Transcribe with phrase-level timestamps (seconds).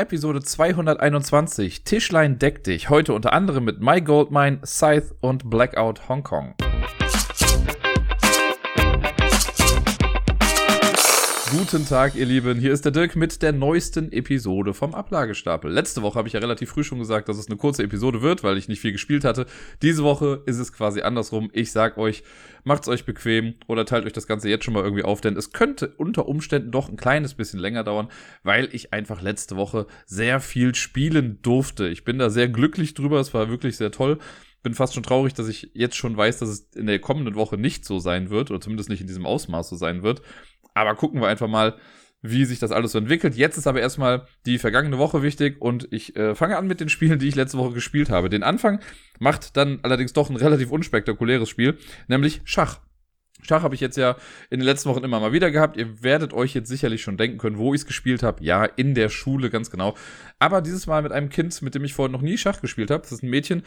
[0.00, 1.84] Episode 221.
[1.84, 2.88] Tischlein deck dich.
[2.88, 6.54] Heute unter anderem mit My Goldmine, Scythe und Blackout Hong Kong.
[11.52, 12.60] Guten Tag, ihr Lieben.
[12.60, 15.68] Hier ist der Dirk mit der neuesten Episode vom Ablagestapel.
[15.68, 18.44] Letzte Woche habe ich ja relativ früh schon gesagt, dass es eine kurze Episode wird,
[18.44, 19.46] weil ich nicht viel gespielt hatte.
[19.82, 21.50] Diese Woche ist es quasi andersrum.
[21.52, 22.22] Ich sag euch,
[22.62, 25.52] macht's euch bequem oder teilt euch das Ganze jetzt schon mal irgendwie auf, denn es
[25.52, 28.10] könnte unter Umständen doch ein kleines bisschen länger dauern,
[28.44, 31.88] weil ich einfach letzte Woche sehr viel spielen durfte.
[31.88, 33.18] Ich bin da sehr glücklich drüber.
[33.18, 34.18] Es war wirklich sehr toll
[34.62, 37.56] bin fast schon traurig, dass ich jetzt schon weiß, dass es in der kommenden Woche
[37.56, 40.20] nicht so sein wird oder zumindest nicht in diesem Ausmaß so sein wird.
[40.74, 41.76] Aber gucken wir einfach mal,
[42.22, 43.34] wie sich das alles so entwickelt.
[43.34, 46.88] Jetzt ist aber erstmal die vergangene Woche wichtig und ich äh, fange an mit den
[46.88, 48.28] Spielen, die ich letzte Woche gespielt habe.
[48.28, 48.80] Den Anfang
[49.18, 51.78] macht dann allerdings doch ein relativ unspektakuläres Spiel,
[52.08, 52.80] nämlich Schach.
[53.42, 54.16] Schach habe ich jetzt ja
[54.50, 55.76] in den letzten Wochen immer mal wieder gehabt.
[55.76, 58.42] Ihr werdet euch jetzt sicherlich schon denken können, wo ich es gespielt habe.
[58.44, 59.96] Ja, in der Schule, ganz genau.
[60.38, 63.02] Aber dieses Mal mit einem Kind, mit dem ich vorher noch nie Schach gespielt habe.
[63.02, 63.62] Das ist ein Mädchen,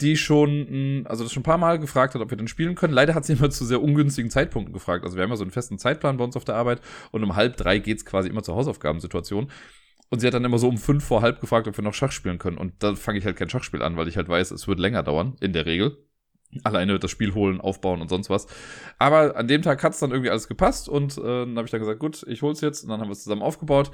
[0.00, 2.92] die schon, also das schon ein paar Mal gefragt hat, ob wir denn spielen können.
[2.92, 5.04] Leider hat sie immer zu sehr ungünstigen Zeitpunkten gefragt.
[5.04, 6.80] Also wir haben ja so einen festen Zeitplan bei uns auf der Arbeit
[7.10, 9.50] und um halb drei geht's quasi immer zur Hausaufgabensituation.
[10.10, 12.12] Und sie hat dann immer so um fünf vor halb gefragt, ob wir noch Schach
[12.12, 12.56] spielen können.
[12.56, 15.02] Und da fange ich halt kein Schachspiel an, weil ich halt weiß, es wird länger
[15.02, 15.98] dauern, in der Regel.
[16.64, 18.46] Alleine das Spiel holen, aufbauen und sonst was.
[18.98, 21.80] Aber an dem Tag hat's dann irgendwie alles gepasst und äh, dann habe ich dann
[21.80, 22.84] gesagt, gut, ich hol's jetzt.
[22.84, 23.90] Und dann haben wir es zusammen aufgebaut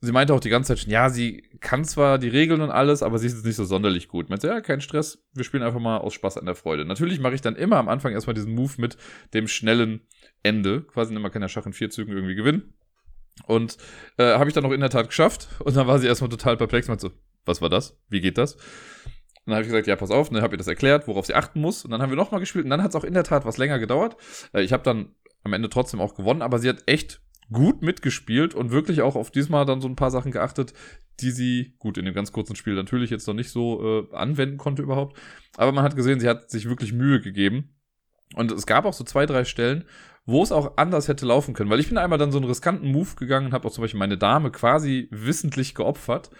[0.00, 3.02] sie meinte auch die ganze Zeit schon, ja, sie kann zwar die Regeln und alles,
[3.02, 4.28] aber sie ist jetzt nicht so sonderlich gut.
[4.30, 6.84] Meinte, ja, kein Stress, wir spielen einfach mal aus Spaß an der Freude.
[6.84, 8.96] Natürlich mache ich dann immer am Anfang erstmal diesen Move mit
[9.34, 10.00] dem schnellen
[10.42, 10.82] Ende.
[10.82, 12.74] Quasi man kann ja Schach in vier Zügen irgendwie gewinnen.
[13.46, 13.76] Und
[14.16, 15.48] äh, habe ich dann auch in der Tat geschafft.
[15.60, 16.88] Und dann war sie erstmal total perplex.
[16.88, 17.12] Meinte so,
[17.44, 17.98] was war das?
[18.08, 18.56] Wie geht das?
[19.48, 21.60] Dann habe ich gesagt, ja, pass auf, dann habe ich das erklärt, worauf sie achten
[21.60, 21.82] muss.
[21.82, 23.56] Und dann haben wir nochmal gespielt und dann hat es auch in der Tat was
[23.56, 24.16] länger gedauert.
[24.52, 28.54] Äh, ich habe dann am Ende trotzdem auch gewonnen, aber sie hat echt gut mitgespielt
[28.54, 30.74] und wirklich auch auf diesmal dann so ein paar Sachen geachtet,
[31.20, 34.58] die sie, gut, in dem ganz kurzen Spiel natürlich jetzt noch nicht so äh, anwenden
[34.58, 35.18] konnte überhaupt.
[35.56, 37.74] Aber man hat gesehen, sie hat sich wirklich Mühe gegeben.
[38.34, 39.86] Und es gab auch so zwei, drei Stellen,
[40.26, 41.70] wo es auch anders hätte laufen können.
[41.70, 43.98] Weil ich bin einmal dann so einen riskanten Move gegangen und habe auch zum Beispiel
[43.98, 46.30] meine Dame quasi wissentlich geopfert,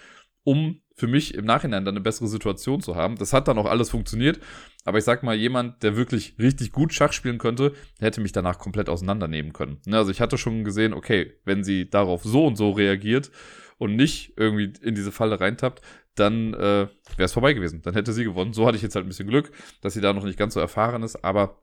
[0.45, 3.17] um für mich im Nachhinein dann eine bessere Situation zu haben.
[3.17, 4.41] Das hat dann auch alles funktioniert.
[4.85, 8.59] Aber ich sag mal, jemand, der wirklich richtig gut Schach spielen könnte, hätte mich danach
[8.59, 9.79] komplett auseinandernehmen können.
[9.87, 13.31] Ne, also ich hatte schon gesehen, okay, wenn sie darauf so und so reagiert
[13.79, 15.83] und nicht irgendwie in diese Falle reintappt,
[16.17, 17.81] dann äh, wäre es vorbei gewesen.
[17.83, 18.53] Dann hätte sie gewonnen.
[18.53, 20.61] So hatte ich jetzt halt ein bisschen Glück, dass sie da noch nicht ganz so
[20.61, 21.63] erfahren ist, aber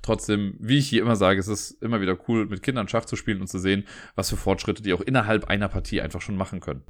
[0.00, 3.16] trotzdem, wie ich hier immer sage, es ist immer wieder cool, mit Kindern Schach zu
[3.16, 6.60] spielen und zu sehen, was für Fortschritte die auch innerhalb einer Partie einfach schon machen
[6.60, 6.82] können.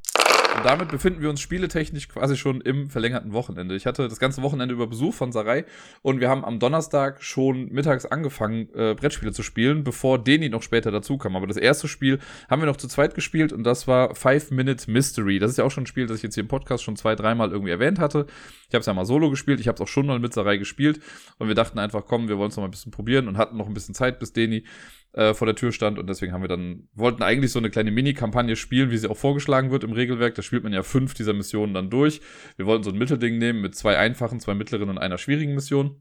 [0.57, 3.77] Und damit befinden wir uns spieletechnisch quasi schon im verlängerten Wochenende.
[3.77, 5.65] Ich hatte das ganze Wochenende über Besuch von Sarai
[6.03, 10.63] und wir haben am Donnerstag schon mittags angefangen, äh, Brettspiele zu spielen, bevor Deni noch
[10.63, 11.37] später dazu kam.
[11.37, 12.19] Aber das erste Spiel
[12.51, 15.39] haben wir noch zu zweit gespielt und das war Five Minute Mystery.
[15.39, 17.15] Das ist ja auch schon ein Spiel, das ich jetzt hier im Podcast schon zwei,
[17.15, 18.27] dreimal irgendwie erwähnt hatte.
[18.69, 20.57] Ich habe es ja mal solo gespielt, ich habe es auch schon mal mit Sarai
[20.57, 21.01] gespielt
[21.39, 23.57] und wir dachten einfach, komm, wir wollen es noch mal ein bisschen probieren und hatten
[23.57, 24.65] noch ein bisschen Zeit, bis Deni
[25.13, 27.91] äh, vor der Tür stand und deswegen haben wir dann, wollten eigentlich so eine kleine
[27.91, 30.35] Mini-Kampagne spielen, wie sie auch vorgeschlagen wird im Regelwerk.
[30.35, 32.21] Da spielt man ja fünf dieser Missionen dann durch.
[32.57, 36.01] Wir wollten so ein Mittelding nehmen mit zwei einfachen, zwei mittleren und einer schwierigen Mission.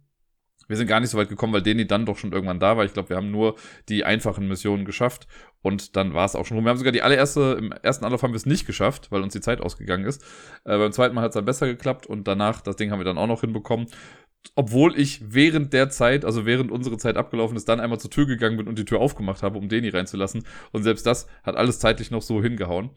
[0.69, 2.85] Wir sind gar nicht so weit gekommen, weil Deni dann doch schon irgendwann da war.
[2.85, 3.55] Ich glaube, wir haben nur
[3.89, 5.27] die einfachen Missionen geschafft
[5.63, 6.65] und dann war es auch schon rum.
[6.65, 9.33] Wir haben sogar die allererste, im ersten Anlauf haben wir es nicht geschafft, weil uns
[9.33, 10.21] die Zeit ausgegangen ist.
[10.65, 13.05] Äh, beim zweiten Mal hat es dann besser geklappt und danach, das Ding haben wir
[13.05, 13.87] dann auch noch hinbekommen
[14.55, 18.25] obwohl ich während der Zeit, also während unsere Zeit abgelaufen ist, dann einmal zur Tür
[18.25, 20.44] gegangen bin und die Tür aufgemacht habe, um Deni reinzulassen.
[20.72, 22.89] Und selbst das hat alles zeitlich noch so hingehauen.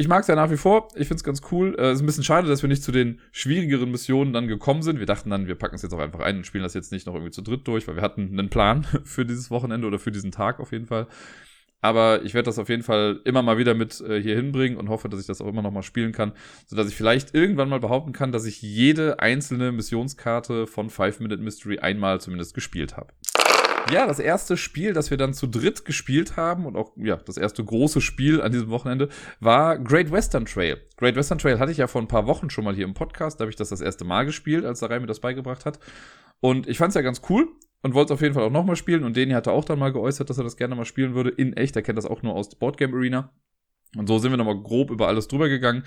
[0.00, 0.88] Ich mag es ja nach wie vor.
[0.94, 1.74] Ich finde es ganz cool.
[1.76, 4.82] Es äh, ist ein bisschen schade, dass wir nicht zu den schwierigeren Missionen dann gekommen
[4.82, 5.00] sind.
[5.00, 7.06] Wir dachten dann, wir packen es jetzt auch einfach ein und spielen das jetzt nicht
[7.06, 10.12] noch irgendwie zu dritt durch, weil wir hatten einen Plan für dieses Wochenende oder für
[10.12, 11.08] diesen Tag auf jeden Fall.
[11.80, 14.88] Aber ich werde das auf jeden Fall immer mal wieder mit äh, hier hinbringen und
[14.88, 16.32] hoffe, dass ich das auch immer noch mal spielen kann,
[16.66, 21.42] sodass ich vielleicht irgendwann mal behaupten kann, dass ich jede einzelne Missionskarte von Five Minute
[21.42, 23.12] Mystery einmal zumindest gespielt habe.
[23.90, 27.38] Ja, das erste Spiel, das wir dann zu dritt gespielt haben und auch ja, das
[27.38, 29.08] erste große Spiel an diesem Wochenende
[29.40, 30.78] war Great Western Trail.
[30.98, 33.40] Great Western Trail hatte ich ja vor ein paar Wochen schon mal hier im Podcast,
[33.40, 35.78] da habe ich das das erste Mal gespielt, als Sarai mir das beigebracht hat.
[36.40, 37.48] Und ich fand es ja ganz cool
[37.82, 39.04] und wollte es auf jeden Fall auch nochmal spielen.
[39.04, 41.30] Und Deni hatte auch dann mal geäußert, dass er das gerne mal spielen würde.
[41.30, 43.32] In echt, er kennt das auch nur aus Boardgame Arena.
[43.96, 45.84] Und so sind wir nochmal grob über alles drüber gegangen,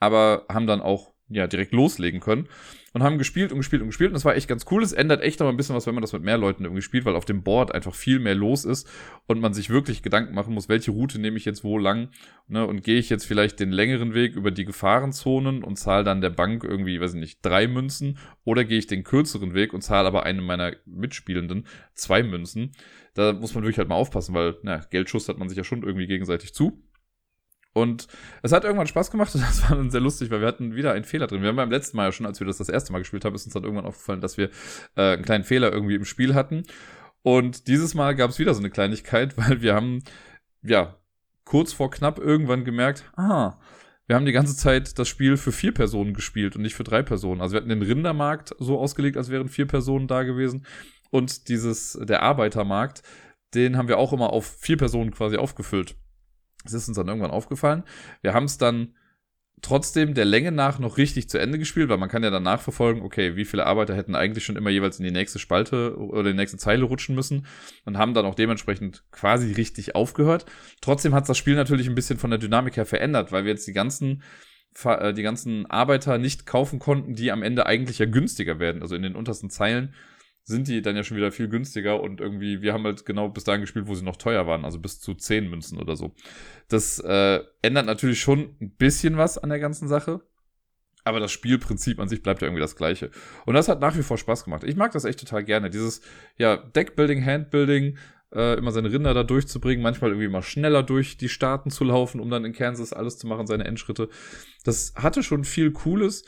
[0.00, 2.48] aber haben dann auch ja, direkt loslegen können
[2.92, 4.82] und haben gespielt und gespielt und gespielt und das war echt ganz cool.
[4.82, 7.04] Es ändert echt noch ein bisschen was, wenn man das mit mehr Leuten irgendwie spielt,
[7.04, 8.88] weil auf dem Board einfach viel mehr los ist
[9.26, 12.10] und man sich wirklich Gedanken machen muss, welche Route nehme ich jetzt wo lang
[12.46, 16.20] ne, und gehe ich jetzt vielleicht den längeren Weg über die Gefahrenzonen und zahle dann
[16.20, 19.80] der Bank irgendwie, weiß ich nicht, drei Münzen oder gehe ich den kürzeren Weg und
[19.80, 22.72] zahle aber einem meiner Mitspielenden zwei Münzen.
[23.14, 25.82] Da muss man wirklich halt mal aufpassen, weil na, Geldschuss hat man sich ja schon
[25.82, 26.82] irgendwie gegenseitig zu.
[27.74, 28.06] Und
[28.42, 30.92] es hat irgendwann Spaß gemacht und das war dann sehr lustig, weil wir hatten wieder
[30.92, 31.42] einen Fehler drin.
[31.42, 33.34] Wir haben beim letzten Mal ja schon, als wir das das erste Mal gespielt haben,
[33.34, 34.48] ist uns dann irgendwann aufgefallen, dass wir
[34.96, 36.62] äh, einen kleinen Fehler irgendwie im Spiel hatten.
[37.22, 40.02] Und dieses Mal gab es wieder so eine Kleinigkeit, weil wir haben,
[40.62, 40.96] ja,
[41.44, 43.58] kurz vor knapp irgendwann gemerkt, ah,
[44.06, 47.02] wir haben die ganze Zeit das Spiel für vier Personen gespielt und nicht für drei
[47.02, 47.40] Personen.
[47.40, 50.66] Also wir hatten den Rindermarkt so ausgelegt, als wären vier Personen da gewesen.
[51.10, 53.02] Und dieses, der Arbeitermarkt,
[53.54, 55.96] den haben wir auch immer auf vier Personen quasi aufgefüllt.
[56.64, 57.84] Das ist uns dann irgendwann aufgefallen.
[58.22, 58.94] Wir haben es dann
[59.62, 63.02] trotzdem der Länge nach noch richtig zu Ende gespielt, weil man kann ja dann nachverfolgen,
[63.02, 66.36] okay, wie viele Arbeiter hätten eigentlich schon immer jeweils in die nächste Spalte oder die
[66.36, 67.46] nächste Zeile rutschen müssen
[67.84, 70.44] und haben dann auch dementsprechend quasi richtig aufgehört.
[70.80, 73.66] Trotzdem hat das Spiel natürlich ein bisschen von der Dynamik her verändert, weil wir jetzt
[73.66, 74.22] die ganzen
[74.84, 78.82] äh, die ganzen Arbeiter nicht kaufen konnten, die am Ende eigentlich ja günstiger werden.
[78.82, 79.94] Also in den untersten Zeilen
[80.44, 83.44] sind die dann ja schon wieder viel günstiger und irgendwie, wir haben halt genau bis
[83.44, 86.14] dahin gespielt, wo sie noch teuer waren, also bis zu 10 Münzen oder so.
[86.68, 90.20] Das äh, ändert natürlich schon ein bisschen was an der ganzen Sache,
[91.04, 93.10] aber das Spielprinzip an sich bleibt ja irgendwie das gleiche.
[93.46, 94.64] Und das hat nach wie vor Spaß gemacht.
[94.64, 95.70] Ich mag das echt total gerne.
[95.70, 96.00] Dieses,
[96.36, 97.98] ja, Deckbuilding, Handbuilding,
[98.32, 102.20] äh, immer seine Rinder da durchzubringen, manchmal irgendwie mal schneller durch die Staaten zu laufen,
[102.20, 104.08] um dann in Kansas alles zu machen, seine Endschritte.
[104.64, 106.24] Das hatte schon viel Cooles.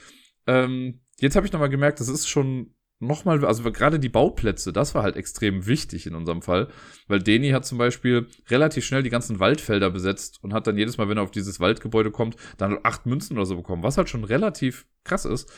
[0.47, 4.95] Ähm, jetzt habe ich nochmal gemerkt, das ist schon nochmal, also gerade die Bauplätze, das
[4.95, 6.69] war halt extrem wichtig in unserem Fall,
[7.09, 10.97] weil Deni hat zum Beispiel relativ schnell die ganzen Waldfelder besetzt und hat dann jedes
[10.97, 14.09] Mal, wenn er auf dieses Waldgebäude kommt, dann acht Münzen oder so bekommen, was halt
[14.09, 15.53] schon relativ krass ist.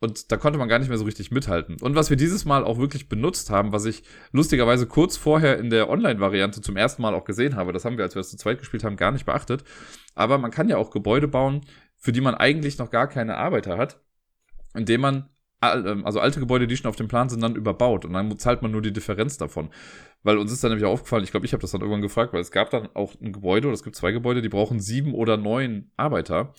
[0.00, 1.76] Und da konnte man gar nicht mehr so richtig mithalten.
[1.80, 4.02] Und was wir dieses Mal auch wirklich benutzt haben, was ich
[4.32, 8.04] lustigerweise kurz vorher in der Online-Variante zum ersten Mal auch gesehen habe, das haben wir,
[8.04, 9.64] als wir das zu zweit gespielt haben, gar nicht beachtet.
[10.14, 11.62] Aber man kann ja auch Gebäude bauen,
[11.96, 14.02] für die man eigentlich noch gar keine Arbeiter hat,
[14.74, 15.30] indem man
[15.72, 18.04] also alte Gebäude, die schon auf dem Plan sind, dann überbaut.
[18.04, 19.70] Und dann zahlt man nur die Differenz davon.
[20.22, 22.40] Weil uns ist dann nämlich aufgefallen, ich glaube, ich habe das dann irgendwann gefragt, weil
[22.40, 25.36] es gab dann auch ein Gebäude, oder es gibt zwei Gebäude, die brauchen sieben oder
[25.36, 26.54] neun Arbeiter.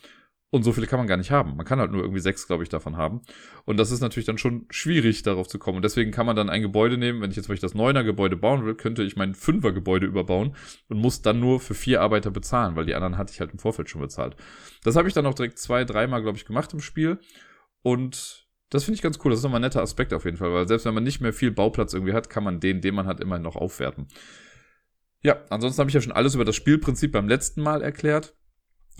[0.52, 1.58] Und so viele kann man gar nicht haben.
[1.58, 3.22] Man kann halt nur irgendwie sechs, glaube ich, davon haben.
[3.66, 5.78] Und das ist natürlich dann schon schwierig, darauf zu kommen.
[5.78, 7.20] Und deswegen kann man dann ein Gebäude nehmen.
[7.20, 10.56] Wenn ich jetzt vielleicht das Neuner-Gebäude bauen will, könnte ich mein Fünfer-Gebäude überbauen
[10.88, 13.60] und muss dann nur für vier Arbeiter bezahlen, weil die anderen hatte ich halt im
[13.60, 14.38] Vorfeld schon bezahlt.
[14.84, 17.20] Das habe ich dann auch direkt zwei, dreimal, glaube ich, gemacht im Spiel.
[17.82, 18.45] Und
[18.76, 19.32] das finde ich ganz cool.
[19.32, 21.34] Das ist nochmal ein netter Aspekt auf jeden Fall, weil selbst wenn man nicht mehr
[21.34, 24.08] viel Bauplatz irgendwie hat, kann man den, den man hat, immerhin noch aufwerten.
[25.24, 28.36] Ja, ansonsten habe ich ja schon alles über das Spielprinzip beim letzten Mal erklärt.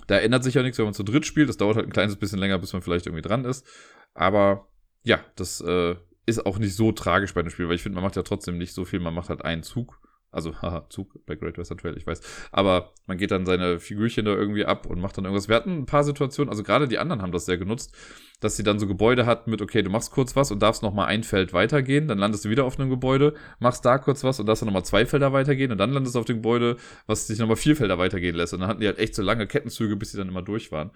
[0.08, 1.48] Da ändert sich ja nichts, wenn man zu dritt spielt.
[1.48, 3.66] Das dauert halt ein kleines bisschen länger, bis man vielleicht irgendwie dran ist.
[4.14, 4.68] Aber
[5.04, 5.94] ja, das äh,
[6.26, 8.58] ist auch nicht so tragisch bei dem Spiel, weil ich finde, man macht ja trotzdem
[8.58, 9.00] nicht so viel.
[9.00, 10.00] Man macht halt einen Zug
[10.36, 12.20] also, haha, Zug bei Great Western Trail, ich weiß.
[12.52, 15.48] Aber man geht dann seine Figürchen da irgendwie ab und macht dann irgendwas.
[15.48, 17.96] Wir hatten ein paar Situationen, also gerade die anderen haben das sehr genutzt,
[18.40, 21.06] dass sie dann so Gebäude hatten mit, okay, du machst kurz was und darfst nochmal
[21.06, 24.46] ein Feld weitergehen, dann landest du wieder auf einem Gebäude, machst da kurz was und
[24.46, 27.38] darfst dann nochmal zwei Felder weitergehen und dann landest du auf dem Gebäude, was dich
[27.38, 28.52] nochmal vier Felder weitergehen lässt.
[28.52, 30.90] Und dann hatten die halt echt so lange Kettenzüge, bis sie dann immer durch waren.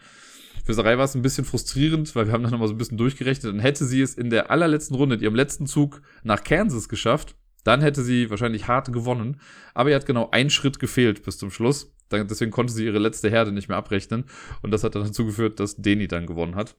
[0.65, 2.99] Für Sarai war es ein bisschen frustrierend, weil wir haben dann nochmal so ein bisschen
[2.99, 3.53] durchgerechnet.
[3.53, 7.37] Dann hätte sie es in der allerletzten Runde, in ihrem letzten Zug nach Kansas geschafft,
[7.65, 9.41] dann hätte sie wahrscheinlich hart gewonnen.
[9.75, 11.95] Aber ihr hat genau einen Schritt gefehlt bis zum Schluss.
[12.12, 14.25] Deswegen konnte sie ihre letzte Herde nicht mehr abrechnen.
[14.62, 16.77] Und das hat dann dazu geführt, dass Deni dann gewonnen hat.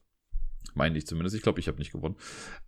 [0.73, 1.35] Meine ich zumindest.
[1.35, 2.15] Ich glaube, ich habe nicht gewonnen.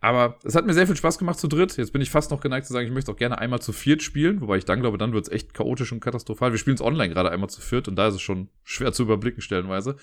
[0.01, 1.77] Aber es hat mir sehr viel Spaß gemacht zu dritt.
[1.77, 4.03] Jetzt bin ich fast noch geneigt zu sagen, ich möchte auch gerne einmal zu viert
[4.03, 4.41] spielen.
[4.41, 6.51] Wobei ich dann glaube, dann wird es echt chaotisch und katastrophal.
[6.51, 9.03] Wir spielen es online gerade einmal zu viert und da ist es schon schwer zu
[9.03, 9.95] überblicken stellenweise.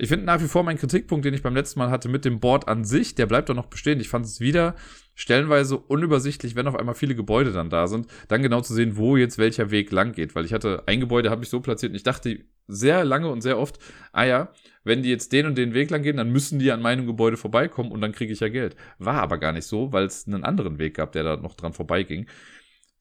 [0.00, 2.38] Ich finde nach wie vor meinen Kritikpunkt, den ich beim letzten Mal hatte mit dem
[2.38, 3.98] Board an sich, der bleibt doch noch bestehen.
[3.98, 4.76] Ich fand es wieder
[5.16, 9.16] stellenweise unübersichtlich, wenn auf einmal viele Gebäude dann da sind, dann genau zu sehen, wo
[9.16, 10.36] jetzt welcher Weg lang geht.
[10.36, 13.40] Weil ich hatte ein Gebäude, habe ich so platziert und ich dachte sehr lange und
[13.40, 13.80] sehr oft,
[14.12, 14.52] ah ja,
[14.84, 17.36] wenn die jetzt den und den Weg lang gehen, dann müssen die an meinem Gebäude
[17.36, 18.76] vorbeikommen und dann kriege ich ja Geld.
[18.98, 21.72] War aber gar nicht so, weil es einen anderen Weg gab, der da noch dran
[21.72, 22.26] vorbeiging.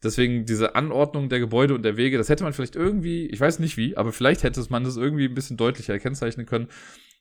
[0.04, 3.60] Deswegen diese Anordnung der Gebäude und der Wege, das hätte man vielleicht irgendwie, ich weiß
[3.60, 6.68] nicht wie, aber vielleicht hätte man das irgendwie ein bisschen deutlicher kennzeichnen können,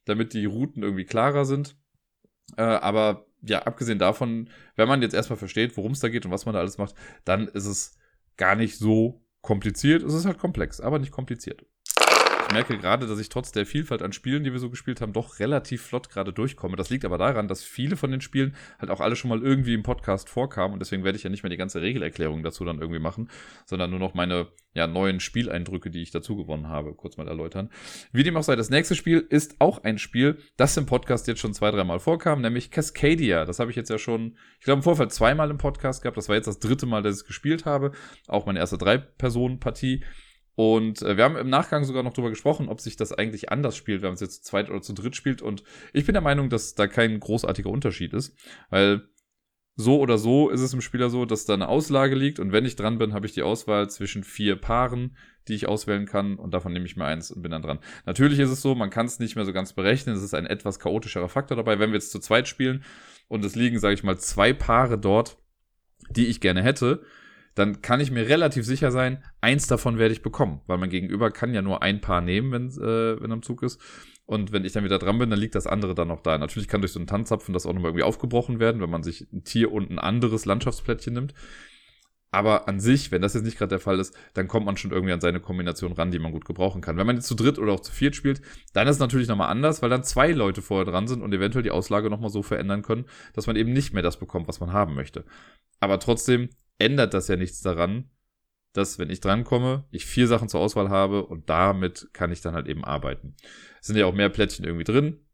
[0.04, 1.76] damit die Routen irgendwie klarer sind.
[2.56, 6.33] Äh, aber ja, abgesehen davon, wenn man jetzt erstmal versteht, worum es da geht und
[6.33, 7.97] was man da alles macht, dann ist es
[8.37, 10.02] gar nicht so kompliziert.
[10.02, 11.64] Es ist halt komplex, aber nicht kompliziert.
[12.48, 15.12] Ich merke gerade, dass ich trotz der Vielfalt an Spielen, die wir so gespielt haben,
[15.12, 16.76] doch relativ flott gerade durchkomme.
[16.76, 19.74] Das liegt aber daran, dass viele von den Spielen halt auch alle schon mal irgendwie
[19.74, 22.78] im Podcast vorkamen und deswegen werde ich ja nicht mehr die ganze Regelerklärung dazu dann
[22.78, 23.30] irgendwie machen,
[23.66, 27.70] sondern nur noch meine ja, neuen Spieleindrücke, die ich dazu gewonnen habe, kurz mal erläutern.
[28.12, 31.40] Wie dem auch sei, das nächste Spiel ist auch ein Spiel, das im Podcast jetzt
[31.40, 33.44] schon zwei, dreimal vorkam, nämlich Cascadia.
[33.44, 36.16] Das habe ich jetzt ja schon, ich glaube, im Vorfeld zweimal im Podcast gehabt.
[36.16, 37.92] Das war jetzt das dritte Mal, dass ich es gespielt habe.
[38.28, 40.04] Auch meine erste Drei-Personen-Partie.
[40.56, 43.76] Und äh, wir haben im Nachgang sogar noch drüber gesprochen, ob sich das eigentlich anders
[43.76, 45.42] spielt, wenn man es jetzt zu zweit oder zu dritt spielt.
[45.42, 48.34] Und ich bin der Meinung, dass da kein großartiger Unterschied ist,
[48.70, 49.08] weil
[49.76, 52.64] so oder so ist es im Spieler so, dass da eine Auslage liegt und wenn
[52.64, 55.14] ich dran bin, habe ich die Auswahl zwischen vier Paaren,
[55.48, 57.78] die ich auswählen kann und davon nehme ich mir eins und bin dann dran.
[58.06, 60.46] Natürlich ist es so, man kann es nicht mehr so ganz berechnen, es ist ein
[60.46, 61.78] etwas chaotischerer Faktor dabei.
[61.78, 62.84] Wenn wir jetzt zu zweit spielen
[63.28, 65.36] und es liegen, sage ich mal, zwei Paare dort,
[66.08, 67.02] die ich gerne hätte,
[67.56, 71.30] dann kann ich mir relativ sicher sein, eins davon werde ich bekommen, weil mein Gegenüber
[71.30, 73.80] kann ja nur ein Paar nehmen, wenn, äh, wenn am Zug ist.
[74.26, 76.36] Und wenn ich dann wieder dran bin, dann liegt das andere dann noch da.
[76.36, 79.26] Natürlich kann durch so einen Tanzzapfen das auch nochmal irgendwie aufgebrochen werden, wenn man sich
[79.32, 81.32] ein Tier und ein anderes Landschaftsplättchen nimmt.
[82.30, 84.90] Aber an sich, wenn das jetzt nicht gerade der Fall ist, dann kommt man schon
[84.90, 86.98] irgendwie an seine Kombination ran, die man gut gebrauchen kann.
[86.98, 88.42] Wenn man jetzt zu dritt oder auch zu viert spielt,
[88.75, 91.62] dann ist es natürlich nochmal anders, weil dann zwei Leute vorher dran sind und eventuell
[91.62, 94.75] die Auslage nochmal so verändern können, dass man eben nicht mehr das bekommt, was man
[94.75, 95.25] haben möchte.
[95.80, 98.11] Aber trotzdem ändert das ja nichts daran,
[98.73, 102.54] dass, wenn ich drankomme, ich vier Sachen zur Auswahl habe und damit kann ich dann
[102.54, 103.35] halt eben arbeiten.
[103.80, 105.25] Es sind ja auch mehr Plättchen irgendwie drin.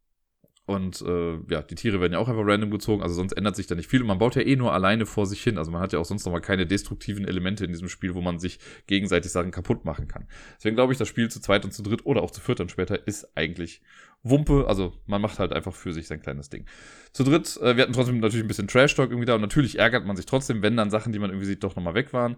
[0.64, 3.66] Und äh, ja, die Tiere werden ja auch einfach random gezogen, also sonst ändert sich
[3.66, 4.00] da nicht viel.
[4.00, 5.58] Und man baut ja eh nur alleine vor sich hin.
[5.58, 8.38] Also man hat ja auch sonst nochmal keine destruktiven Elemente in diesem Spiel, wo man
[8.38, 10.28] sich gegenseitig Sachen kaputt machen kann.
[10.56, 12.70] Deswegen glaube ich, das Spiel zu zweit und zu dritt oder auch zu viert und
[12.70, 13.82] später ist eigentlich
[14.22, 14.66] Wumpe.
[14.68, 16.64] Also man macht halt einfach für sich sein kleines Ding.
[17.12, 20.06] Zu dritt, äh, wir hatten trotzdem natürlich ein bisschen Trash-Talk irgendwie da und natürlich ärgert
[20.06, 22.36] man sich trotzdem, wenn dann Sachen, die man irgendwie sieht, doch nochmal weg waren.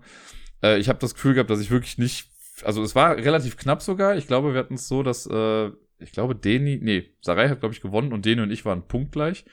[0.62, 2.31] Äh, ich habe das Gefühl gehabt, dass ich wirklich nicht.
[2.62, 4.16] Also es war relativ knapp sogar.
[4.16, 7.75] Ich glaube, wir hatten es so, dass, äh, ich glaube, Deni, nee, Sarai hat, glaube
[7.75, 9.45] ich, gewonnen und Deni und ich waren punktgleich.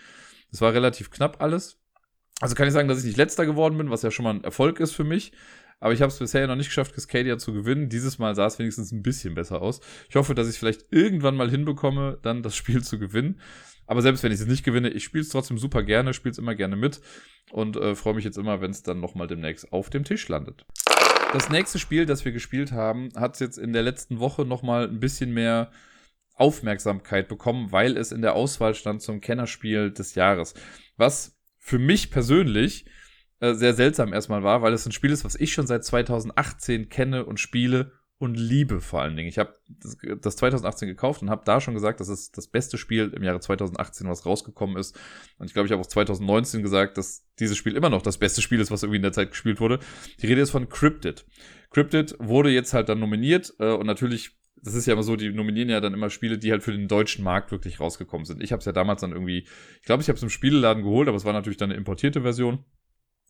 [0.51, 1.79] Es war relativ knapp alles.
[2.41, 4.43] Also kann ich sagen, dass ich nicht letzter geworden bin, was ja schon mal ein
[4.43, 5.31] Erfolg ist für mich.
[5.79, 7.89] Aber ich habe es bisher noch nicht geschafft, Cascadia zu gewinnen.
[7.89, 9.79] Dieses Mal sah es wenigstens ein bisschen besser aus.
[10.10, 13.39] Ich hoffe, dass ich vielleicht irgendwann mal hinbekomme, dann das Spiel zu gewinnen.
[13.88, 16.38] Aber selbst wenn ich es nicht gewinne, ich spiele es trotzdem super gerne, spiele es
[16.38, 17.01] immer gerne mit
[17.51, 20.65] und äh, freue mich jetzt immer, wenn es dann nochmal demnächst auf dem Tisch landet.
[21.33, 25.00] Das nächste Spiel, das wir gespielt haben, hat jetzt in der letzten Woche nochmal ein
[25.00, 25.71] bisschen mehr
[26.41, 30.55] Aufmerksamkeit bekommen, weil es in der Auswahl stand zum Kennerspiel des Jahres.
[30.98, 32.86] Was für mich persönlich
[33.39, 36.89] äh, sehr seltsam erstmal war, weil es ein Spiel ist, was ich schon seit 2018
[36.89, 39.29] kenne und spiele und liebe vor allen Dingen.
[39.29, 42.77] Ich habe das, das 2018 gekauft und habe da schon gesagt, das ist das beste
[42.77, 45.00] Spiel im Jahre 2018, was rausgekommen ist.
[45.38, 48.41] Und ich glaube, ich habe auch 2019 gesagt, dass dieses Spiel immer noch das beste
[48.41, 49.79] Spiel ist, was irgendwie in der Zeit gespielt wurde.
[50.21, 51.25] Die Rede ist von Cryptid.
[51.71, 55.31] Cryptid wurde jetzt halt dann nominiert äh, und natürlich das ist ja immer so, die
[55.31, 58.43] nominieren ja dann immer Spiele, die halt für den deutschen Markt wirklich rausgekommen sind.
[58.43, 59.45] Ich habe es ja damals dann irgendwie,
[59.79, 62.21] ich glaube, ich habe es im Spieleladen geholt, aber es war natürlich dann eine importierte
[62.21, 62.63] Version.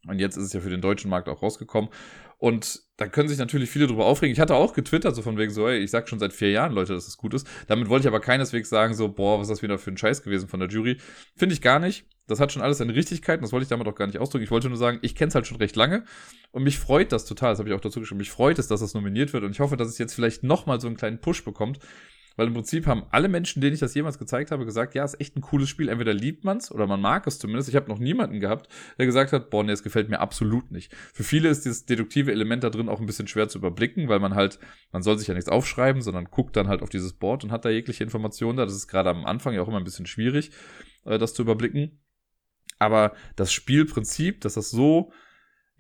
[0.08, 1.90] Und jetzt ist es ja für den deutschen Markt auch rausgekommen.
[2.38, 4.34] Und da können sich natürlich viele drüber aufregen.
[4.34, 6.74] Ich hatte auch getwittert, so von wegen so, ey, ich sag schon seit vier Jahren,
[6.74, 7.48] Leute, dass es gut ist.
[7.68, 10.24] Damit wollte ich aber keineswegs sagen, so, boah, was ist das wieder für ein Scheiß
[10.24, 10.98] gewesen von der Jury.
[11.36, 12.06] Finde ich gar nicht.
[12.28, 14.46] Das hat schon alles seine Richtigkeit das wollte ich damit auch gar nicht ausdrücken.
[14.46, 16.06] Ich wollte nur sagen, ich kenne es halt schon recht lange
[16.52, 18.80] und mich freut das total, das habe ich auch dazu geschrieben, mich freut es, dass
[18.80, 21.44] das nominiert wird und ich hoffe, dass es jetzt vielleicht nochmal so einen kleinen Push
[21.44, 21.80] bekommt,
[22.36, 25.20] weil im Prinzip haben alle Menschen, denen ich das jemals gezeigt habe, gesagt, ja, ist
[25.20, 25.90] echt ein cooles Spiel.
[25.90, 27.70] Entweder liebt man es oder man mag es zumindest.
[27.70, 30.94] Ich habe noch niemanden gehabt, der gesagt hat, boah, nee, es gefällt mir absolut nicht.
[31.14, 34.20] Für viele ist dieses deduktive Element da drin auch ein bisschen schwer zu überblicken, weil
[34.20, 34.60] man halt,
[34.92, 37.66] man soll sich ja nichts aufschreiben, sondern guckt dann halt auf dieses Board und hat
[37.66, 38.66] da jegliche Informationen da.
[38.66, 40.52] Das ist gerade am Anfang ja auch immer ein bisschen schwierig,
[41.06, 42.00] äh, das zu überblicken.
[42.80, 45.12] Aber das Spielprinzip, dass das so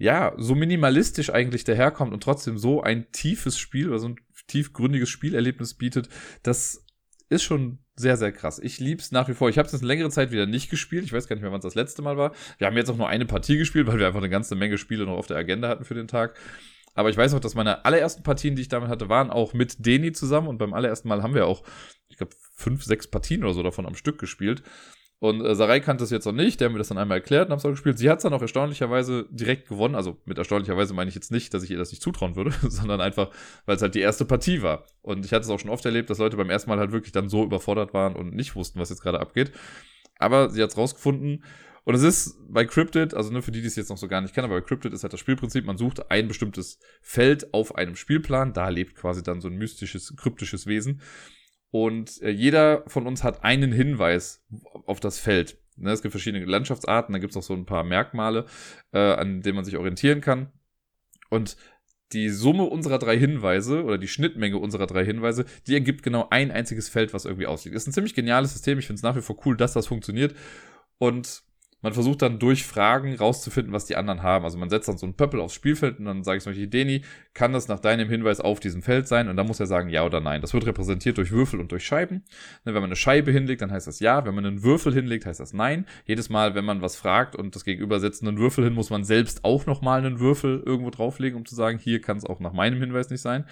[0.01, 4.15] ja, so minimalistisch eigentlich daherkommt und trotzdem so ein tiefes Spiel oder so ein
[4.51, 6.09] tiefgründiges Spielerlebnis bietet,
[6.43, 6.85] das
[7.29, 8.59] ist schon sehr, sehr krass.
[8.59, 9.49] Ich lieb's nach wie vor.
[9.49, 11.05] Ich habe es jetzt eine längere Zeit wieder nicht gespielt.
[11.05, 12.33] Ich weiß gar nicht mehr, wann es das letzte Mal war.
[12.57, 15.05] Wir haben jetzt auch nur eine Partie gespielt, weil wir einfach eine ganze Menge Spiele
[15.05, 16.37] noch auf der Agenda hatten für den Tag.
[16.93, 19.85] Aber ich weiß noch, dass meine allerersten Partien, die ich damit hatte, waren auch mit
[19.85, 20.47] Deni zusammen.
[20.47, 21.63] Und beim allerersten Mal haben wir auch,
[22.09, 24.63] ich glaube, fünf, sechs Partien oder so davon am Stück gespielt.
[25.21, 27.47] Und äh, Sarai kannte es jetzt noch nicht, der hat mir das dann einmal erklärt
[27.47, 27.99] und hab's auch gespielt.
[27.99, 29.93] Sie hat es dann auch erstaunlicherweise direkt gewonnen.
[29.93, 33.01] Also mit erstaunlicherweise meine ich jetzt nicht, dass ich ihr das nicht zutrauen würde, sondern
[33.01, 33.29] einfach,
[33.67, 34.83] weil es halt die erste Partie war.
[35.03, 37.11] Und ich hatte es auch schon oft erlebt, dass Leute beim ersten Mal halt wirklich
[37.11, 39.51] dann so überfordert waren und nicht wussten, was jetzt gerade abgeht.
[40.17, 41.43] Aber sie hat es rausgefunden.
[41.83, 44.21] Und es ist bei Cryptid, also nur für die, die es jetzt noch so gar
[44.21, 47.75] nicht kennen, aber bei Cryptid ist halt das Spielprinzip, man sucht ein bestimmtes Feld auf
[47.75, 51.01] einem Spielplan, da lebt quasi dann so ein mystisches, kryptisches Wesen.
[51.71, 54.43] Und äh, jeder von uns hat einen Hinweis
[54.85, 55.57] auf das Feld.
[55.77, 58.45] Ne, es gibt verschiedene Landschaftsarten, da gibt es auch so ein paar Merkmale,
[58.91, 60.51] äh, an denen man sich orientieren kann.
[61.29, 61.55] Und
[62.11, 66.51] die Summe unserer drei Hinweise oder die Schnittmenge unserer drei Hinweise, die ergibt genau ein
[66.51, 67.75] einziges Feld, was irgendwie ausliegt.
[67.75, 68.79] Ist ein ziemlich geniales System.
[68.79, 70.35] Ich finde es nach wie vor cool, dass das funktioniert.
[70.97, 71.43] Und
[71.81, 74.45] man versucht dann durch Fragen rauszufinden, was die anderen haben.
[74.45, 76.67] Also man setzt dann so ein Pöppel aufs Spielfeld und dann sage ich zum Beispiel,
[76.67, 77.01] Deni,
[77.33, 79.29] kann das nach deinem Hinweis auf diesem Feld sein?
[79.29, 80.41] Und dann muss er sagen ja oder nein.
[80.41, 82.23] Das wird repräsentiert durch Würfel und durch Scheiben.
[82.65, 84.25] Ne, wenn man eine Scheibe hinlegt, dann heißt das ja.
[84.25, 85.85] Wenn man einen Würfel hinlegt, heißt das nein.
[86.05, 89.03] Jedes Mal, wenn man was fragt und das Gegenüber setzt einen Würfel hin, muss man
[89.03, 92.53] selbst auch nochmal einen Würfel irgendwo drauflegen, um zu sagen, hier kann es auch nach
[92.53, 93.45] meinem Hinweis nicht sein.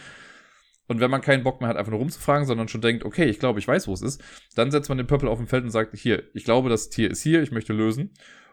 [0.90, 3.38] Und wenn man keinen Bock mehr hat, einfach nur rumzufragen, sondern schon denkt, okay, ich
[3.38, 4.24] glaube, ich weiß, wo es ist,
[4.56, 7.12] dann setzt man den Pöppel auf dem Feld und sagt, hier, ich glaube, das Tier
[7.12, 8.12] ist hier, ich möchte lösen.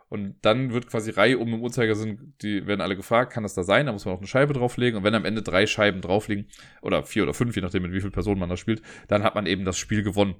[0.09, 3.63] Und dann wird quasi Reihe um im Uhrzeigersinn, die werden alle gefragt, kann das da
[3.65, 3.87] sein?
[3.87, 4.99] Da muss man auch eine Scheibe drauflegen.
[4.99, 6.49] Und wenn am Ende drei Scheiben draufliegen,
[6.83, 9.35] oder vier oder fünf, je nachdem, mit wie vielen Personen man da spielt, dann hat
[9.35, 10.37] man eben das Spiel gewonnen.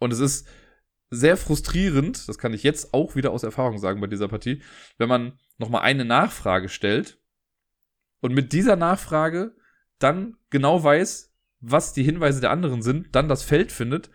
[0.00, 0.48] Und es ist
[1.10, 4.62] sehr frustrierend, das kann ich jetzt auch wieder aus Erfahrung sagen bei dieser Partie,
[4.98, 7.20] wenn man nochmal eine Nachfrage stellt
[8.20, 9.54] und mit dieser Nachfrage
[9.98, 14.10] dann genau weiß, was die Hinweise der anderen sind, dann das Feld findet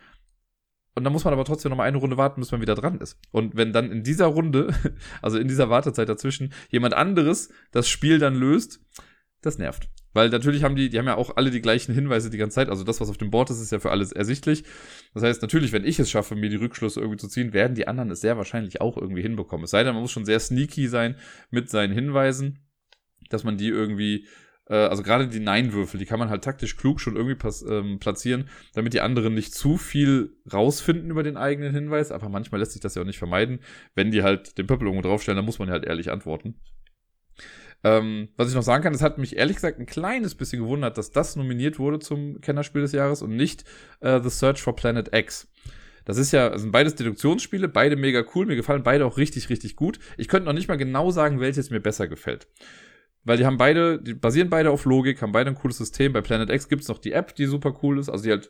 [0.99, 2.99] und dann muss man aber trotzdem noch mal eine Runde warten, bis man wieder dran
[2.99, 3.17] ist.
[3.31, 4.73] Und wenn dann in dieser Runde,
[5.21, 8.81] also in dieser Wartezeit dazwischen, jemand anderes das Spiel dann löst,
[9.41, 9.89] das nervt.
[10.11, 12.67] Weil natürlich haben die, die haben ja auch alle die gleichen Hinweise die ganze Zeit.
[12.67, 14.65] Also das, was auf dem Board ist, ist ja für alles ersichtlich.
[15.13, 17.87] Das heißt, natürlich, wenn ich es schaffe, mir die Rückschlüsse irgendwie zu ziehen, werden die
[17.87, 19.63] anderen es sehr wahrscheinlich auch irgendwie hinbekommen.
[19.63, 21.15] Es sei denn, man muss schon sehr sneaky sein
[21.51, 22.59] mit seinen Hinweisen,
[23.29, 24.27] dass man die irgendwie
[24.69, 27.37] äh, also gerade die Nein-Würfel, die kann man halt taktisch klug schon irgendwie
[27.69, 32.11] ähm, platzieren, damit die anderen nicht zu viel rausfinden über den eigenen Hinweis.
[32.11, 33.59] Aber manchmal lässt sich das ja auch nicht vermeiden.
[33.95, 36.55] Wenn die halt den Pöppel irgendwo draufstellen, dann muss man halt ehrlich antworten.
[37.83, 40.97] Ähm, was ich noch sagen kann, es hat mich ehrlich gesagt ein kleines bisschen gewundert,
[40.97, 43.63] dass das nominiert wurde zum Kennerspiel des Jahres und nicht
[44.01, 45.47] äh, The Search for Planet X.
[46.03, 49.75] Das ist ja, sind beides Deduktionsspiele, beide mega cool, mir gefallen beide auch richtig, richtig
[49.75, 49.99] gut.
[50.17, 52.47] Ich könnte noch nicht mal genau sagen, welches mir besser gefällt.
[53.29, 56.13] Weil die haben beide, die basieren beide auf Logik, haben beide ein cooles System.
[56.13, 58.49] Bei Planet X gibt's noch die App, die super cool ist, also die halt,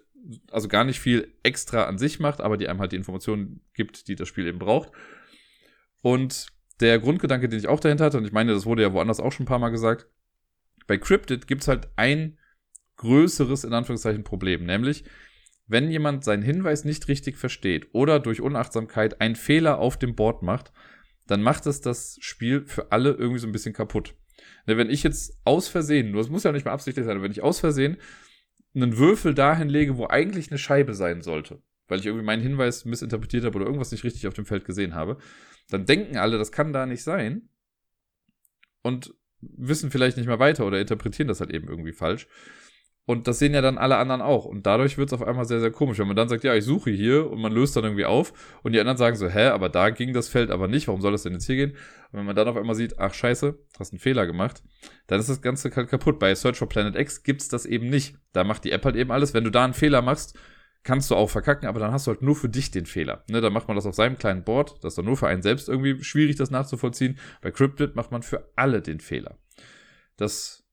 [0.52, 4.08] also gar nicht viel extra an sich macht, aber die einem halt die Informationen gibt,
[4.08, 4.94] die das Spiel eben braucht.
[6.02, 6.48] Und
[6.80, 9.34] der Grundgedanke, den ich auch dahinter hatte, und ich meine, das wurde ja woanders auch
[9.34, 10.08] schon ein paar Mal gesagt,
[10.88, 12.38] bei Cryptid gibt's halt ein
[12.96, 15.04] größeres, in Anführungszeichen, Problem, nämlich,
[15.68, 20.42] wenn jemand seinen Hinweis nicht richtig versteht oder durch Unachtsamkeit einen Fehler auf dem Board
[20.42, 20.72] macht,
[21.28, 24.16] dann macht es das Spiel für alle irgendwie so ein bisschen kaputt.
[24.66, 27.32] Ne, wenn ich jetzt aus Versehen, das muss ja nicht mal absichtlich sein, aber wenn
[27.32, 27.98] ich aus Versehen
[28.76, 32.86] einen Würfel dahin lege, wo eigentlich eine Scheibe sein sollte, weil ich irgendwie meinen Hinweis
[32.86, 35.18] missinterpretiert habe oder irgendwas nicht richtig auf dem Feld gesehen habe,
[35.70, 37.50] dann denken alle, das kann da nicht sein
[38.82, 42.28] und wissen vielleicht nicht mehr weiter oder interpretieren das halt eben irgendwie falsch.
[43.10, 44.46] Und das sehen ja dann alle anderen auch.
[44.46, 45.98] Und dadurch wird es auf einmal sehr, sehr komisch.
[45.98, 48.74] Wenn man dann sagt, ja, ich suche hier und man löst dann irgendwie auf und
[48.74, 51.24] die anderen sagen so, hä, aber da ging das Feld aber nicht, warum soll das
[51.24, 51.72] denn jetzt hier gehen?
[51.72, 54.62] Und wenn man dann auf einmal sieht, ach scheiße, hast einen Fehler gemacht,
[55.08, 56.20] dann ist das Ganze halt kaputt.
[56.20, 58.16] Bei Search for Planet X gibt's das eben nicht.
[58.32, 59.34] Da macht die App halt eben alles.
[59.34, 60.38] Wenn du da einen Fehler machst,
[60.84, 63.24] kannst du auch verkacken, aber dann hast du halt nur für dich den Fehler.
[63.28, 64.76] Ne, dann macht man das auf seinem kleinen Board.
[64.84, 67.18] Das ist dann nur für einen selbst irgendwie schwierig, das nachzuvollziehen.
[67.42, 69.40] Bei Cryptid macht man für alle den Fehler.
[70.16, 70.69] Das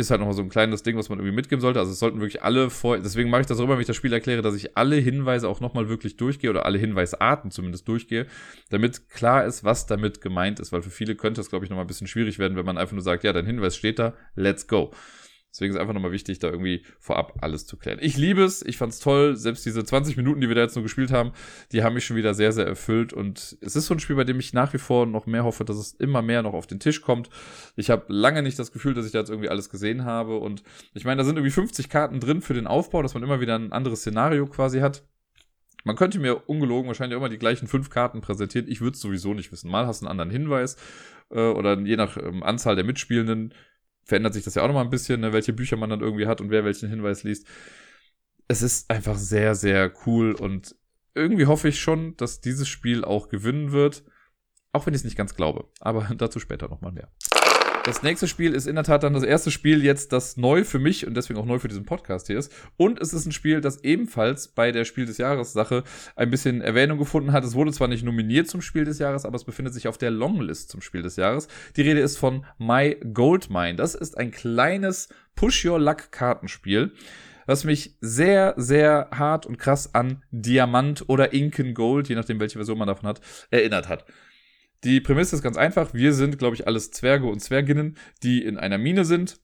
[0.00, 1.78] ist halt nochmal so ein kleines Ding, was man irgendwie mitgeben sollte.
[1.78, 3.96] Also es sollten wirklich alle vor, deswegen mache ich das auch immer, wenn ich das
[3.96, 8.26] Spiel erkläre, dass ich alle Hinweise auch nochmal wirklich durchgehe oder alle Hinweisarten zumindest durchgehe,
[8.70, 11.84] damit klar ist, was damit gemeint ist, weil für viele könnte es, glaube ich, nochmal
[11.84, 14.66] ein bisschen schwierig werden, wenn man einfach nur sagt, ja, dein Hinweis steht da, let's
[14.66, 14.92] go.
[15.52, 17.98] Deswegen ist einfach nochmal wichtig, da irgendwie vorab alles zu klären.
[18.00, 19.36] Ich liebe es, ich fand's toll.
[19.36, 21.32] Selbst diese 20 Minuten, die wir da jetzt nur gespielt haben,
[21.72, 23.12] die haben mich schon wieder sehr, sehr erfüllt.
[23.12, 25.64] Und es ist so ein Spiel, bei dem ich nach wie vor noch mehr hoffe,
[25.64, 27.30] dass es immer mehr noch auf den Tisch kommt.
[27.74, 30.38] Ich habe lange nicht das Gefühl, dass ich da jetzt irgendwie alles gesehen habe.
[30.38, 30.62] Und
[30.94, 33.56] ich meine, da sind irgendwie 50 Karten drin für den Aufbau, dass man immer wieder
[33.56, 35.02] ein anderes Szenario quasi hat.
[35.84, 38.68] Man könnte mir ungelogen wahrscheinlich immer die gleichen fünf Karten präsentieren.
[38.68, 39.70] Ich würde es sowieso nicht wissen.
[39.70, 40.76] Mal hast du einen anderen Hinweis
[41.30, 43.54] äh, oder je nach ähm, Anzahl der Mitspielenden
[44.10, 46.40] verändert sich das ja auch nochmal ein bisschen, ne, welche Bücher man dann irgendwie hat
[46.40, 47.46] und wer welchen Hinweis liest.
[48.48, 50.74] Es ist einfach sehr, sehr cool und
[51.14, 54.02] irgendwie hoffe ich schon, dass dieses Spiel auch gewinnen wird.
[54.72, 55.68] Auch wenn ich es nicht ganz glaube.
[55.78, 57.08] Aber dazu später nochmal mehr.
[57.84, 60.78] Das nächste Spiel ist in der Tat dann das erste Spiel jetzt, das neu für
[60.78, 62.52] mich und deswegen auch neu für diesen Podcast hier ist.
[62.76, 65.82] Und es ist ein Spiel, das ebenfalls bei der Spiel des Jahres Sache
[66.14, 67.42] ein bisschen Erwähnung gefunden hat.
[67.42, 70.10] Es wurde zwar nicht nominiert zum Spiel des Jahres, aber es befindet sich auf der
[70.10, 71.48] Longlist zum Spiel des Jahres.
[71.76, 73.76] Die Rede ist von My Goldmine.
[73.76, 76.92] Das ist ein kleines Push Your Luck Kartenspiel
[77.46, 82.58] was mich sehr, sehr hart und krass an Diamant oder Inken Gold, je nachdem welche
[82.58, 84.04] Version man davon hat, erinnert hat.
[84.84, 85.92] Die Prämisse ist ganz einfach.
[85.92, 89.40] Wir sind, glaube ich, alles Zwerge und Zwerginnen, die in einer Mine sind.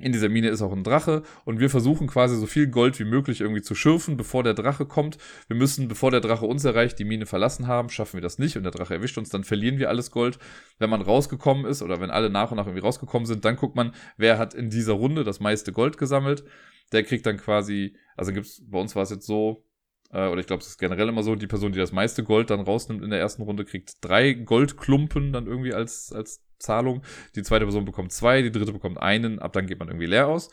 [0.00, 3.04] In dieser Mine ist auch ein Drache und wir versuchen quasi so viel Gold wie
[3.04, 5.18] möglich irgendwie zu schürfen, bevor der Drache kommt.
[5.48, 7.88] Wir müssen, bevor der Drache uns erreicht, die Mine verlassen haben.
[7.88, 10.38] Schaffen wir das nicht und der Drache erwischt uns, dann verlieren wir alles Gold.
[10.78, 13.74] Wenn man rausgekommen ist oder wenn alle nach und nach irgendwie rausgekommen sind, dann guckt
[13.74, 16.44] man, wer hat in dieser Runde das meiste Gold gesammelt.
[16.92, 19.64] Der kriegt dann quasi, also gibt's, bei uns war es jetzt so,
[20.10, 22.50] äh, oder ich glaube, es ist generell immer so, die Person, die das meiste Gold
[22.50, 27.02] dann rausnimmt in der ersten Runde, kriegt drei Goldklumpen dann irgendwie als, als Zahlung.
[27.36, 30.28] Die zweite Person bekommt zwei, die dritte bekommt einen, ab dann geht man irgendwie leer
[30.28, 30.50] aus.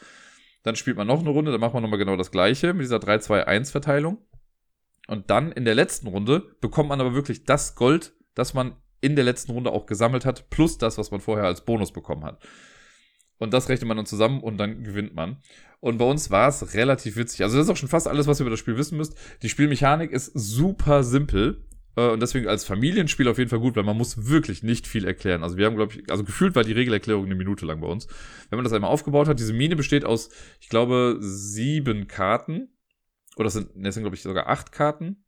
[0.64, 2.98] Dann spielt man noch eine Runde, dann macht man nochmal genau das gleiche mit dieser
[2.98, 4.18] 3-2-1-Verteilung.
[5.08, 9.16] Und dann in der letzten Runde bekommt man aber wirklich das Gold, das man in
[9.16, 12.44] der letzten Runde auch gesammelt hat, plus das, was man vorher als Bonus bekommen hat.
[13.38, 15.38] Und das rechnet man dann zusammen und dann gewinnt man.
[15.86, 17.44] Und bei uns war es relativ witzig.
[17.44, 19.16] Also das ist auch schon fast alles, was ihr über das Spiel wissen müsst.
[19.44, 21.64] Die Spielmechanik ist super simpel.
[21.96, 25.06] Äh, und deswegen als Familienspiel auf jeden Fall gut, weil man muss wirklich nicht viel
[25.06, 25.44] erklären.
[25.44, 28.08] Also wir haben, glaube ich, also gefühlt war die Regelerklärung eine Minute lang bei uns.
[28.50, 32.70] Wenn man das einmal aufgebaut hat, diese Mine besteht aus, ich glaube, sieben Karten.
[33.36, 35.24] Oder es sind, das sind, glaube ich, sogar acht Karten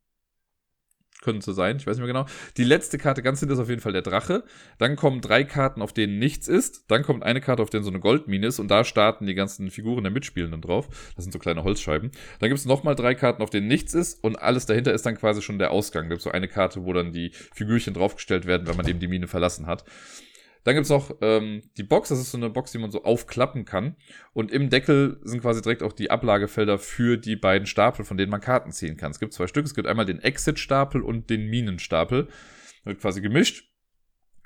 [1.27, 2.25] können so sein, ich weiß nicht mehr genau.
[2.55, 4.45] Die letzte Karte ganz hinten ist auf jeden Fall der Drache.
[4.77, 6.85] Dann kommen drei Karten, auf denen nichts ist.
[6.87, 8.59] Dann kommt eine Karte, auf denen so eine Goldmine ist.
[8.59, 10.87] Und da starten die ganzen Figuren der Mitspielenden drauf.
[11.17, 12.11] Das sind so kleine Holzscheiben.
[12.39, 14.23] Dann gibt es nochmal drei Karten, auf denen nichts ist.
[14.23, 16.05] Und alles dahinter ist dann quasi schon der Ausgang.
[16.05, 19.09] Da gibt so eine Karte, wo dann die Figürchen draufgestellt werden, wenn man eben die
[19.09, 19.83] Mine verlassen hat.
[20.67, 23.63] Dann gibt's noch ähm, die Box, das ist so eine Box, die man so aufklappen
[23.63, 23.95] kann.
[24.33, 28.29] Und im Deckel sind quasi direkt auch die Ablagefelder für die beiden Stapel, von denen
[28.29, 29.11] man Karten ziehen kann.
[29.11, 32.27] Es gibt zwei Stück, es gibt einmal den Exit-Stapel und den Minenstapel.
[32.83, 33.71] Wird quasi gemischt.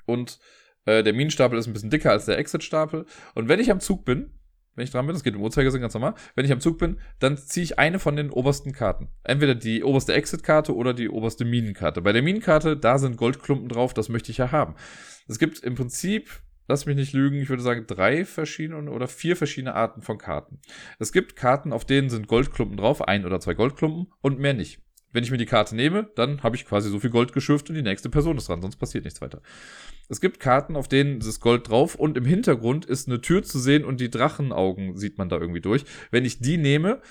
[0.06, 0.38] Und
[0.84, 3.04] äh, der Minenstapel ist ein bisschen dicker als der Exit-Stapel.
[3.34, 4.30] Und wenn ich am Zug bin,
[4.76, 6.98] wenn ich dran bin, das geht im Uhrzeigersinn ganz normal, wenn ich am Zug bin,
[7.18, 9.08] dann ziehe ich eine von den obersten Karten.
[9.24, 12.00] Entweder die oberste Exit-Karte oder die oberste Minenkarte.
[12.00, 14.76] Bei der Minenkarte, da sind Goldklumpen drauf, das möchte ich ja haben.
[15.28, 16.30] Es gibt im Prinzip,
[16.68, 20.60] lass mich nicht lügen, ich würde sagen drei verschiedene oder vier verschiedene Arten von Karten.
[20.98, 24.80] Es gibt Karten, auf denen sind Goldklumpen drauf, ein oder zwei Goldklumpen und mehr nicht.
[25.12, 27.76] Wenn ich mir die Karte nehme, dann habe ich quasi so viel Gold geschürft und
[27.76, 29.42] die nächste Person ist dran, sonst passiert nichts weiter.
[30.08, 33.58] Es gibt Karten, auf denen ist Gold drauf und im Hintergrund ist eine Tür zu
[33.58, 35.84] sehen und die Drachenaugen sieht man da irgendwie durch.
[36.10, 37.02] Wenn ich die nehme,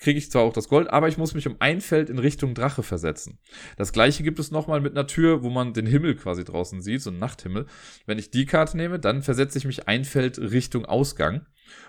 [0.00, 2.54] kriege ich zwar auch das Gold, aber ich muss mich um ein Feld in Richtung
[2.54, 3.38] Drache versetzen.
[3.76, 7.02] Das gleiche gibt es nochmal mit einer Tür, wo man den Himmel quasi draußen sieht,
[7.02, 7.66] so ein Nachthimmel.
[8.06, 11.46] Wenn ich die Karte nehme, dann versetze ich mich ein Feld Richtung Ausgang.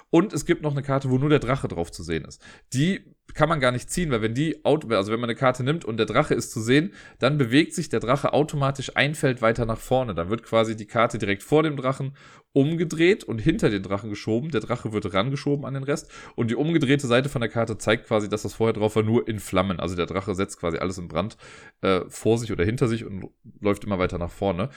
[0.10, 2.42] Und es gibt noch eine Karte, wo nur der Drache drauf zu sehen ist.
[2.74, 5.86] Die kann man gar nicht ziehen, weil wenn die, also wenn man eine Karte nimmt
[5.86, 9.66] und der Drache ist zu sehen, dann bewegt sich der Drache automatisch ein Feld weiter
[9.66, 10.14] nach vorne.
[10.14, 12.14] Dann wird quasi die Karte direkt vor dem Drachen
[12.54, 14.52] umgedreht und hinter den Drachen geschoben.
[14.52, 16.12] Der Drache wird rangeschoben an den Rest.
[16.36, 19.28] Und die umgedrehte Seite von der Karte zeigt quasi, dass das vorher drauf war, nur
[19.28, 19.80] in Flammen.
[19.80, 21.38] Also der Drache setzt quasi alles in Brand
[21.82, 23.30] äh, vor sich oder hinter sich und
[23.62, 24.70] läuft immer weiter nach vorne.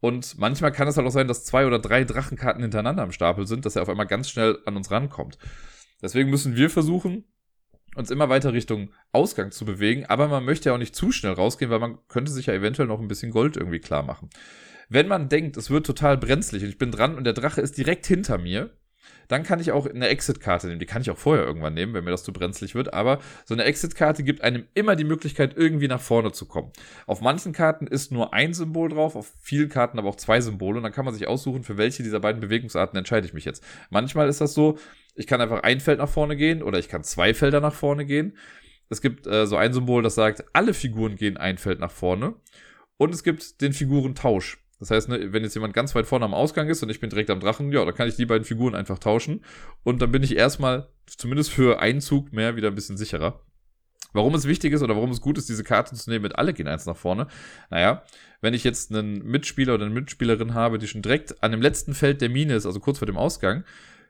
[0.00, 3.46] Und manchmal kann es halt auch sein, dass zwei oder drei Drachenkarten hintereinander am Stapel
[3.46, 5.38] sind, dass er auf einmal ganz schnell an uns rankommt.
[6.00, 7.24] Deswegen müssen wir versuchen,
[7.96, 11.32] uns immer weiter Richtung Ausgang zu bewegen, aber man möchte ja auch nicht zu schnell
[11.32, 14.30] rausgehen, weil man könnte sich ja eventuell noch ein bisschen Gold irgendwie klar machen.
[14.88, 17.76] Wenn man denkt, es wird total brenzlig und ich bin dran und der Drache ist
[17.76, 18.70] direkt hinter mir,
[19.28, 20.80] dann kann ich auch eine Exit-Karte nehmen.
[20.80, 22.94] Die kann ich auch vorher irgendwann nehmen, wenn mir das zu brenzlig wird.
[22.94, 26.72] Aber so eine Exit-Karte gibt einem immer die Möglichkeit, irgendwie nach vorne zu kommen.
[27.06, 30.78] Auf manchen Karten ist nur ein Symbol drauf, auf vielen Karten aber auch zwei Symbole.
[30.78, 33.62] Und dann kann man sich aussuchen, für welche dieser beiden Bewegungsarten entscheide ich mich jetzt.
[33.90, 34.78] Manchmal ist das so,
[35.14, 38.06] ich kann einfach ein Feld nach vorne gehen oder ich kann zwei Felder nach vorne
[38.06, 38.36] gehen.
[38.88, 42.34] Es gibt äh, so ein Symbol, das sagt, alle Figuren gehen ein Feld nach vorne.
[42.96, 44.58] Und es gibt den Figurentausch.
[44.78, 47.10] Das heißt, ne, wenn jetzt jemand ganz weit vorne am Ausgang ist und ich bin
[47.10, 49.44] direkt am Drachen, ja, dann kann ich die beiden Figuren einfach tauschen.
[49.82, 53.40] Und dann bin ich erstmal, zumindest für einen Zug mehr, wieder ein bisschen sicherer.
[54.12, 56.54] Warum es wichtig ist oder warum es gut ist, diese Karte zu nehmen mit alle
[56.54, 57.26] gehen eins nach vorne.
[57.70, 58.04] Naja,
[58.40, 61.92] wenn ich jetzt einen Mitspieler oder eine Mitspielerin habe, die schon direkt an dem letzten
[61.92, 63.64] Feld der Mine ist, also kurz vor dem Ausgang,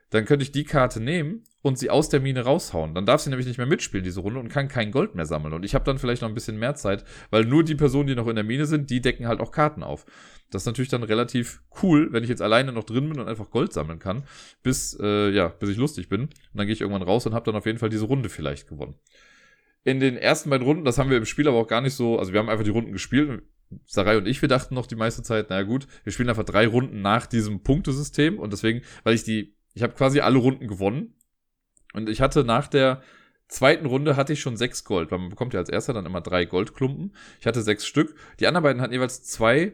[0.09, 2.95] dann könnte ich die Karte nehmen und sie aus der Mine raushauen.
[2.95, 5.53] Dann darf sie nämlich nicht mehr mitspielen, diese Runde, und kann kein Gold mehr sammeln.
[5.53, 8.15] Und ich habe dann vielleicht noch ein bisschen mehr Zeit, weil nur die Personen, die
[8.15, 10.05] noch in der Mine sind, die decken halt auch Karten auf.
[10.49, 13.51] Das ist natürlich dann relativ cool, wenn ich jetzt alleine noch drin bin und einfach
[13.51, 14.23] Gold sammeln kann,
[14.63, 16.21] bis, äh, ja, bis ich lustig bin.
[16.21, 18.67] Und dann gehe ich irgendwann raus und habe dann auf jeden Fall diese Runde vielleicht
[18.67, 18.95] gewonnen.
[19.83, 22.17] In den ersten beiden Runden, das haben wir im Spiel aber auch gar nicht so,
[22.17, 23.43] also wir haben einfach die Runden gespielt.
[23.85, 26.65] Sarai und ich, wir dachten noch die meiste Zeit, naja gut, wir spielen einfach drei
[26.65, 31.13] Runden nach diesem Punktesystem und deswegen, weil ich die ich habe quasi alle Runden gewonnen.
[31.93, 33.01] Und ich hatte nach der
[33.47, 36.21] zweiten Runde hatte ich schon sechs Gold, weil man bekommt ja als erster dann immer
[36.21, 37.15] drei Goldklumpen.
[37.39, 38.15] Ich hatte sechs Stück.
[38.39, 39.73] Die anderen beiden hatten jeweils zwei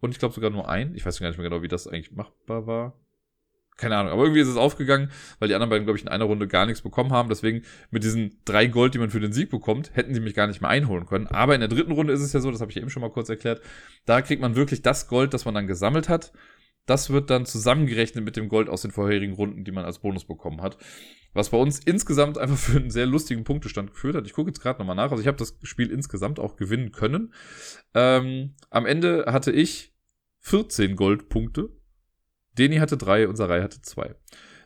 [0.00, 0.94] und ich glaube sogar nur ein.
[0.94, 2.98] Ich weiß gar nicht mehr genau, wie das eigentlich machbar war.
[3.76, 6.26] Keine Ahnung, aber irgendwie ist es aufgegangen, weil die anderen beiden, glaube ich, in einer
[6.26, 7.30] Runde gar nichts bekommen haben.
[7.30, 10.46] Deswegen mit diesen drei Gold, die man für den Sieg bekommt, hätten sie mich gar
[10.46, 11.26] nicht mehr einholen können.
[11.26, 13.10] Aber in der dritten Runde ist es ja so, das habe ich eben schon mal
[13.10, 13.62] kurz erklärt,
[14.04, 16.32] da kriegt man wirklich das Gold, das man dann gesammelt hat.
[16.90, 20.24] Das wird dann zusammengerechnet mit dem Gold aus den vorherigen Runden, die man als Bonus
[20.24, 20.76] bekommen hat.
[21.32, 24.26] Was bei uns insgesamt einfach für einen sehr lustigen Punktestand geführt hat.
[24.26, 25.12] Ich gucke jetzt gerade nochmal nach.
[25.12, 27.32] Also ich habe das Spiel insgesamt auch gewinnen können.
[27.94, 29.94] Ähm, am Ende hatte ich
[30.40, 31.68] 14 Goldpunkte.
[32.58, 34.16] Deni hatte drei und Sarai hatte zwei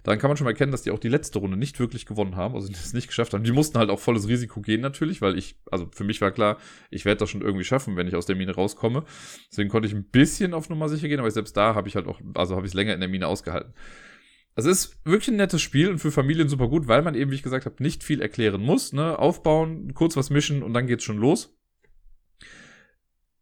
[0.04, 2.36] dann kann man schon mal erkennen, dass die auch die letzte Runde nicht wirklich gewonnen
[2.36, 3.42] haben, also es nicht geschafft haben.
[3.42, 6.58] Die mussten halt auch volles Risiko gehen natürlich, weil ich, also für mich war klar,
[6.90, 9.04] ich werde das schon irgendwie schaffen, wenn ich aus der Mine rauskomme.
[9.50, 12.06] Deswegen konnte ich ein bisschen auf Nummer sicher gehen, aber selbst da habe ich halt
[12.06, 13.72] auch, also habe ich es länger in der Mine ausgehalten.
[14.56, 17.36] Es ist wirklich ein nettes Spiel und für Familien super gut, weil man eben, wie
[17.36, 18.92] ich gesagt habe, nicht viel erklären muss.
[18.92, 19.18] Ne?
[19.18, 21.56] Aufbauen, kurz was mischen und dann geht's schon los.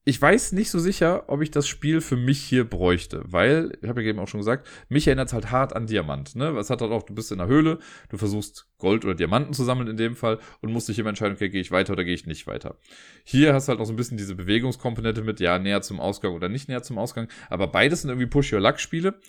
[0.05, 3.89] Ich weiß nicht so sicher, ob ich das Spiel für mich hier bräuchte, weil, ich
[3.89, 6.35] habe ja eben auch schon gesagt, mich erinnert es halt hart an Diamant.
[6.35, 6.57] Ne?
[6.57, 9.63] Was hat halt auch, du bist in der Höhle, du versuchst Gold oder Diamanten zu
[9.63, 12.15] sammeln in dem Fall und musst dich immer entscheiden, okay, gehe ich weiter oder gehe
[12.15, 12.79] ich nicht weiter.
[13.23, 16.35] Hier hast du halt noch so ein bisschen diese Bewegungskomponente mit, ja, näher zum Ausgang
[16.35, 19.21] oder nicht näher zum Ausgang, aber beides sind irgendwie Push-Your-Luck-Spiele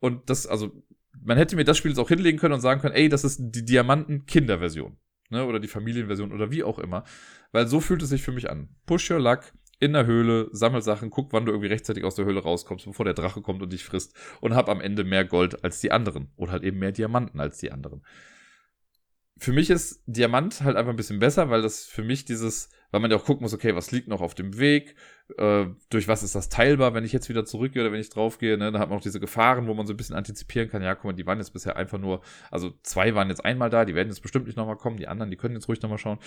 [0.00, 0.72] und das, also,
[1.22, 3.38] man hätte mir das Spiel jetzt auch hinlegen können und sagen können, ey, das ist
[3.38, 4.96] die Diamanten-Kinderversion.
[5.28, 5.44] Ne?
[5.46, 7.04] Oder die Familienversion oder wie auch immer.
[7.52, 8.68] Weil so fühlt es sich für mich an.
[8.86, 12.24] Push Your Luck, in der Höhle, sammel Sachen, guck, wann du irgendwie rechtzeitig aus der
[12.24, 15.64] Höhle rauskommst, bevor der Drache kommt und dich frisst und hab am Ende mehr Gold
[15.64, 18.02] als die anderen oder halt eben mehr Diamanten als die anderen.
[19.38, 23.00] Für mich ist Diamant halt einfach ein bisschen besser, weil das für mich dieses, weil
[23.00, 24.94] man ja auch gucken muss, okay, was liegt noch auf dem Weg,
[25.36, 28.56] äh, durch was ist das teilbar, wenn ich jetzt wieder zurückgehe oder wenn ich draufgehe,
[28.56, 30.94] ne, dann hat man auch diese Gefahren, wo man so ein bisschen antizipieren kann, ja,
[30.94, 32.20] guck mal, die waren jetzt bisher einfach nur,
[32.52, 35.32] also zwei waren jetzt einmal da, die werden jetzt bestimmt nicht nochmal kommen, die anderen,
[35.32, 36.20] die können jetzt ruhig nochmal schauen.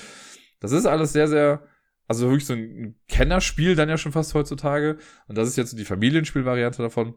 [0.60, 1.63] Das ist alles sehr, sehr,
[2.08, 4.98] also wirklich so ein Kennerspiel dann ja schon fast heutzutage.
[5.28, 7.15] Und das ist jetzt die Familienspielvariante davon.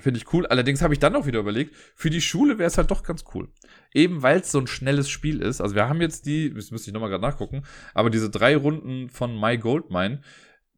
[0.00, 0.46] Finde ich cool.
[0.46, 3.24] Allerdings habe ich dann auch wieder überlegt, für die Schule wäre es halt doch ganz
[3.34, 3.48] cool.
[3.94, 5.60] Eben weil es so ein schnelles Spiel ist.
[5.60, 7.62] Also wir haben jetzt die, das müsste ich nochmal gerade nachgucken,
[7.94, 10.20] aber diese drei Runden von My Gold Mine,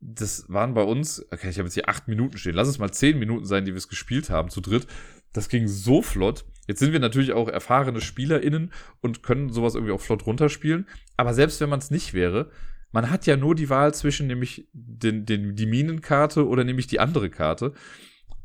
[0.00, 2.92] das waren bei uns, okay, ich habe jetzt hier acht Minuten stehen, lass es mal
[2.92, 4.86] zehn Minuten sein, die wir es gespielt haben zu dritt.
[5.32, 6.44] Das ging so flott.
[6.66, 10.86] Jetzt sind wir natürlich auch erfahrene SpielerInnen und können sowas irgendwie auch flott runterspielen.
[11.16, 12.50] Aber selbst wenn man es nicht wäre,
[12.92, 17.00] man hat ja nur die Wahl zwischen nämlich den, den, die Minenkarte oder nämlich die
[17.00, 17.72] andere Karte.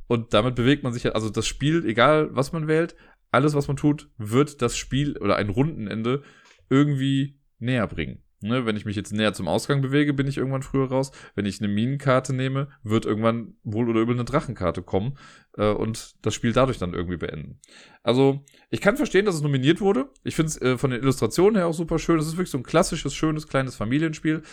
[0.08, 2.96] Und damit bewegt man sich ja, also das Spiel, egal was man wählt,
[3.32, 6.24] alles, was man tut, wird das Spiel oder ein Rundenende
[6.70, 8.24] irgendwie näher bringen.
[8.46, 11.12] Ne, wenn ich mich jetzt näher zum Ausgang bewege, bin ich irgendwann früher raus.
[11.34, 15.18] Wenn ich eine Minenkarte nehme, wird irgendwann wohl oder übel eine Drachenkarte kommen
[15.58, 17.60] äh, und das Spiel dadurch dann irgendwie beenden.
[18.04, 20.10] Also, ich kann verstehen, dass es nominiert wurde.
[20.24, 22.20] Ich finde es äh, von den Illustrationen her auch super schön.
[22.20, 24.44] Es ist wirklich so ein klassisches, schönes, kleines Familienspiel.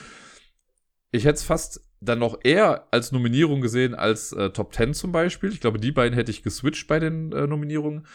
[1.10, 5.12] Ich hätte es fast dann noch eher als Nominierung gesehen als äh, Top 10 zum
[5.12, 5.50] Beispiel.
[5.50, 8.06] Ich glaube, die beiden hätte ich geswitcht bei den äh, Nominierungen.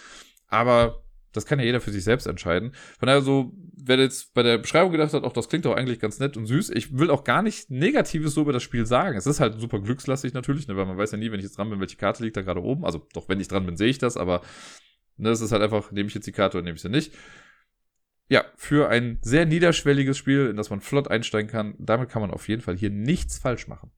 [0.47, 1.03] Aber
[1.37, 2.73] das kann ja jeder für sich selbst entscheiden.
[2.99, 5.99] Von daher so, wer jetzt bei der Beschreibung gedacht hat, auch das klingt doch eigentlich
[5.99, 6.71] ganz nett und süß.
[6.71, 9.17] Ich will auch gar nicht Negatives so über das Spiel sagen.
[9.17, 11.57] Es ist halt super glückslastig natürlich, ne, weil man weiß ja nie, wenn ich jetzt
[11.57, 12.85] dran bin, welche Karte liegt da gerade oben.
[12.85, 14.41] Also doch, wenn ich dran bin, sehe ich das, aber
[15.17, 17.13] ne, es ist halt einfach, nehme ich jetzt die Karte oder nehme ich sie nicht.
[18.29, 22.31] Ja, für ein sehr niederschwelliges Spiel, in das man flott einsteigen kann, damit kann man
[22.31, 23.91] auf jeden Fall hier nichts falsch machen.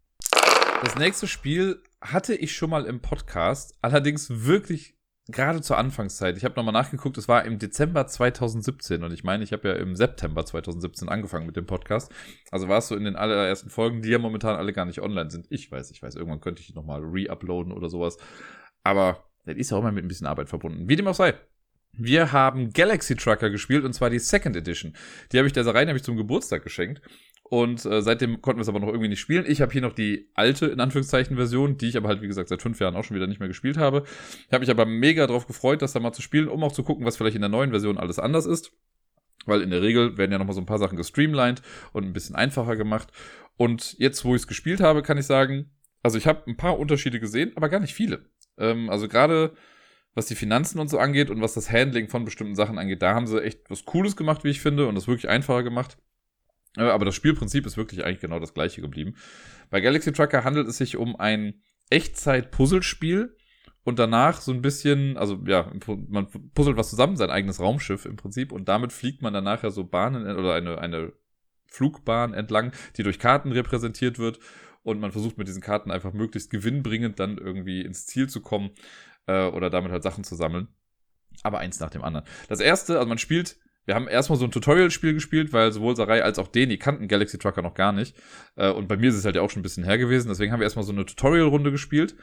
[0.83, 4.98] Das nächste Spiel hatte ich schon mal im Podcast, allerdings wirklich
[5.31, 9.43] gerade zur Anfangszeit, ich habe nochmal nachgeguckt, es war im Dezember 2017 und ich meine,
[9.43, 12.11] ich habe ja im September 2017 angefangen mit dem Podcast.
[12.51, 15.31] Also war es so in den allerersten Folgen, die ja momentan alle gar nicht online
[15.31, 15.47] sind.
[15.49, 18.17] Ich weiß, ich weiß, irgendwann könnte ich nochmal re-uploaden oder sowas.
[18.83, 20.89] Aber das ist ja auch mal mit ein bisschen Arbeit verbunden.
[20.89, 21.35] Wie dem auch sei.
[21.93, 24.93] Wir haben Galaxy Trucker gespielt und zwar die Second Edition.
[25.31, 27.01] Die habe ich der Sarai nämlich zum Geburtstag geschenkt.
[27.49, 29.43] Und äh, seitdem konnten wir es aber noch irgendwie nicht spielen.
[29.47, 32.49] Ich habe hier noch die alte, in Anführungszeichen, Version, die ich aber halt, wie gesagt,
[32.49, 34.03] seit fünf Jahren auch schon wieder nicht mehr gespielt habe.
[34.45, 36.83] Ich habe mich aber mega darauf gefreut, das da mal zu spielen, um auch zu
[36.83, 38.71] gucken, was vielleicht in der neuen Version alles anders ist.
[39.45, 42.35] Weil in der Regel werden ja nochmal so ein paar Sachen gestreamlined und ein bisschen
[42.35, 43.09] einfacher gemacht.
[43.57, 45.71] Und jetzt, wo ich es gespielt habe, kann ich sagen,
[46.03, 48.25] also ich habe ein paar Unterschiede gesehen, aber gar nicht viele.
[48.59, 49.53] Ähm, also gerade
[50.13, 53.15] was die Finanzen und so angeht und was das Handling von bestimmten Sachen angeht, da
[53.15, 55.97] haben sie echt was Cooles gemacht, wie ich finde, und das wirklich einfacher gemacht.
[56.75, 59.15] Aber das Spielprinzip ist wirklich eigentlich genau das gleiche geblieben.
[59.69, 63.35] Bei Galaxy Trucker handelt es sich um ein Echtzeit-Puzzlespiel
[63.83, 65.71] und danach so ein bisschen, also ja,
[66.07, 69.71] man puzzelt was zusammen, sein eigenes Raumschiff im Prinzip und damit fliegt man dann nachher
[69.71, 71.13] so Bahnen oder eine, eine
[71.67, 74.39] Flugbahn entlang, die durch Karten repräsentiert wird
[74.83, 78.71] und man versucht mit diesen Karten einfach möglichst gewinnbringend dann irgendwie ins Ziel zu kommen
[79.27, 80.67] äh, oder damit halt Sachen zu sammeln.
[81.43, 82.25] Aber eins nach dem anderen.
[82.47, 86.23] Das erste, also man spielt wir haben erstmal so ein Tutorial-Spiel gespielt, weil sowohl Sarai
[86.23, 88.15] als auch Deni kannten Galaxy Trucker noch gar nicht.
[88.55, 90.27] Äh, und bei mir ist es halt ja auch schon ein bisschen her gewesen.
[90.29, 92.15] Deswegen haben wir erstmal so eine Tutorial-Runde gespielt.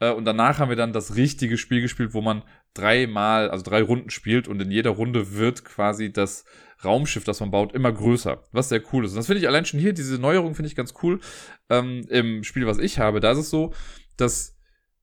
[0.00, 2.42] Äh, und danach haben wir dann das richtige Spiel gespielt, wo man
[2.74, 4.48] dreimal, also drei Runden spielt.
[4.48, 6.44] Und in jeder Runde wird quasi das
[6.84, 8.42] Raumschiff, das man baut, immer größer.
[8.52, 9.12] Was sehr cool ist.
[9.12, 11.20] Und das finde ich allein schon hier, diese Neuerung finde ich ganz cool.
[11.70, 13.72] Ähm, Im Spiel, was ich habe, da ist es so,
[14.16, 14.58] dass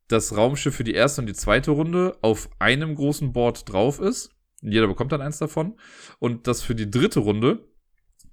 [0.08, 4.36] das Raumschiff für die erste und die zweite Runde auf einem großen Board drauf ist
[4.62, 5.78] jeder bekommt dann eins davon.
[6.19, 7.69] Und das für die dritte Runde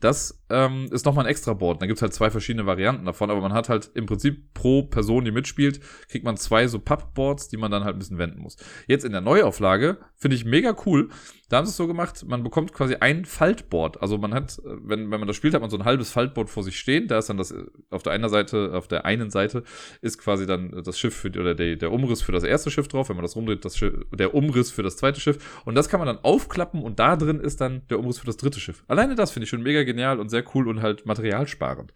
[0.01, 1.81] das ähm, ist nochmal ein extra Board.
[1.81, 5.25] Da gibt's halt zwei verschiedene Varianten davon, aber man hat halt im Prinzip pro Person,
[5.25, 8.57] die mitspielt, kriegt man zwei so Pappboards, die man dann halt ein bisschen wenden muss.
[8.87, 11.09] Jetzt in der Neuauflage finde ich mega cool.
[11.49, 14.03] Da haben sie es so gemacht, man bekommt quasi ein Faltboard.
[14.03, 16.65] Also man hat, wenn, wenn man das spielt, hat man so ein halbes Faltboard vor
[16.65, 17.07] sich stehen.
[17.07, 17.55] Da ist dann das
[17.91, 19.63] auf der einen Seite, auf der einen Seite
[20.03, 23.11] ist quasi dann das Schiff für, oder der, der Umriss für das erste Schiff drauf.
[23.11, 25.63] Wenn man das rumdreht, das Schiff, der Umriss für das zweite Schiff.
[25.65, 28.39] Und das kann man dann aufklappen und da drin ist dann der Umriss für das
[28.39, 28.83] dritte Schiff.
[28.89, 31.93] Alleine das finde ich schon mega genial und sehr cool und halt materialsparend.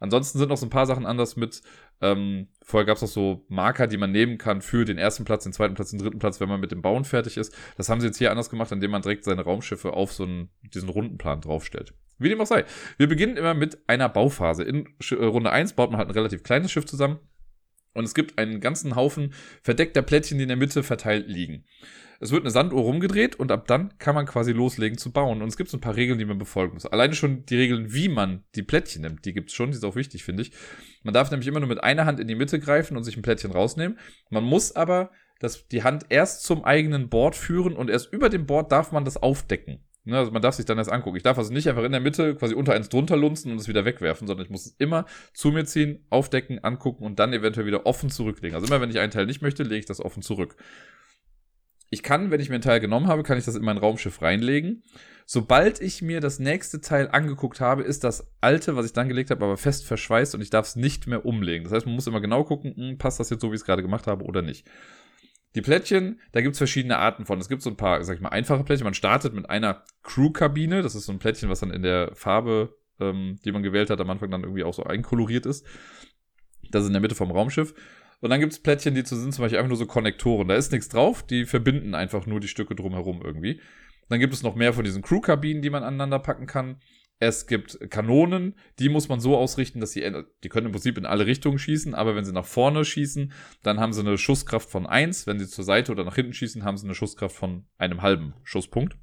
[0.00, 1.60] Ansonsten sind noch so ein paar Sachen anders mit,
[2.00, 5.44] ähm, vorher gab es noch so Marker, die man nehmen kann für den ersten Platz,
[5.44, 7.54] den zweiten Platz, den dritten Platz, wenn man mit dem Bauen fertig ist.
[7.76, 10.50] Das haben sie jetzt hier anders gemacht, indem man direkt seine Raumschiffe auf so einen,
[10.62, 11.94] diesen Rundenplan draufstellt.
[12.18, 12.64] Wie dem auch sei.
[12.96, 14.64] Wir beginnen immer mit einer Bauphase.
[14.64, 17.18] In äh, Runde 1 baut man halt ein relativ kleines Schiff zusammen.
[17.98, 21.64] Und es gibt einen ganzen Haufen verdeckter Plättchen, die in der Mitte verteilt liegen.
[22.20, 25.42] Es wird eine Sanduhr rumgedreht und ab dann kann man quasi loslegen zu bauen.
[25.42, 26.86] Und es gibt so ein paar Regeln, die man befolgen muss.
[26.86, 29.84] Alleine schon die Regeln, wie man die Plättchen nimmt, die gibt es schon, die ist
[29.84, 30.52] auch wichtig, finde ich.
[31.02, 33.22] Man darf nämlich immer nur mit einer Hand in die Mitte greifen und sich ein
[33.22, 33.98] Plättchen rausnehmen.
[34.30, 38.46] Man muss aber das, die Hand erst zum eigenen Board führen und erst über dem
[38.46, 39.87] Board darf man das aufdecken.
[40.08, 41.18] Ne, also man darf sich dann erst angucken.
[41.18, 43.68] Ich darf also nicht einfach in der Mitte quasi unter eins drunter lunzen und es
[43.68, 47.66] wieder wegwerfen, sondern ich muss es immer zu mir ziehen, aufdecken, angucken und dann eventuell
[47.66, 48.54] wieder offen zurücklegen.
[48.54, 50.56] Also immer wenn ich einen Teil nicht möchte, lege ich das offen zurück.
[51.90, 54.22] Ich kann, wenn ich mir einen Teil genommen habe, kann ich das in mein Raumschiff
[54.22, 54.82] reinlegen.
[55.26, 59.30] Sobald ich mir das nächste Teil angeguckt habe, ist das alte, was ich dann gelegt
[59.30, 61.64] habe, aber fest verschweißt und ich darf es nicht mehr umlegen.
[61.64, 63.66] Das heißt, man muss immer genau gucken, hm, passt das jetzt so, wie ich es
[63.66, 64.66] gerade gemacht habe oder nicht.
[65.54, 67.38] Die Plättchen, da gibt es verschiedene Arten von.
[67.40, 68.84] Es gibt so ein paar, sag ich mal, einfache Plättchen.
[68.84, 70.82] Man startet mit einer Crew-Kabine.
[70.82, 74.00] Das ist so ein Plättchen, was dann in der Farbe, ähm, die man gewählt hat,
[74.00, 75.66] am Anfang dann irgendwie auch so einkoloriert ist.
[76.70, 77.74] Das ist in der Mitte vom Raumschiff.
[78.20, 80.48] Und dann gibt es Plättchen, die sind zum Beispiel einfach nur so Konnektoren.
[80.48, 83.60] Da ist nichts drauf, die verbinden einfach nur die Stücke drumherum irgendwie.
[84.08, 86.80] Dann gibt es noch mehr von diesen Crew-Kabinen, die man aneinander packen kann.
[87.20, 90.08] Es gibt Kanonen, die muss man so ausrichten, dass sie,
[90.44, 93.32] die können im Prinzip in alle Richtungen schießen, aber wenn sie nach vorne schießen,
[93.64, 95.26] dann haben sie eine Schusskraft von eins.
[95.26, 98.34] Wenn sie zur Seite oder nach hinten schießen, haben sie eine Schusskraft von einem halben
[98.44, 98.96] Schusspunkt.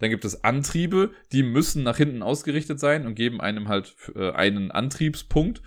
[0.00, 4.32] Dann gibt es Antriebe, die müssen nach hinten ausgerichtet sein und geben einem halt äh,
[4.32, 5.62] einen Antriebspunkt.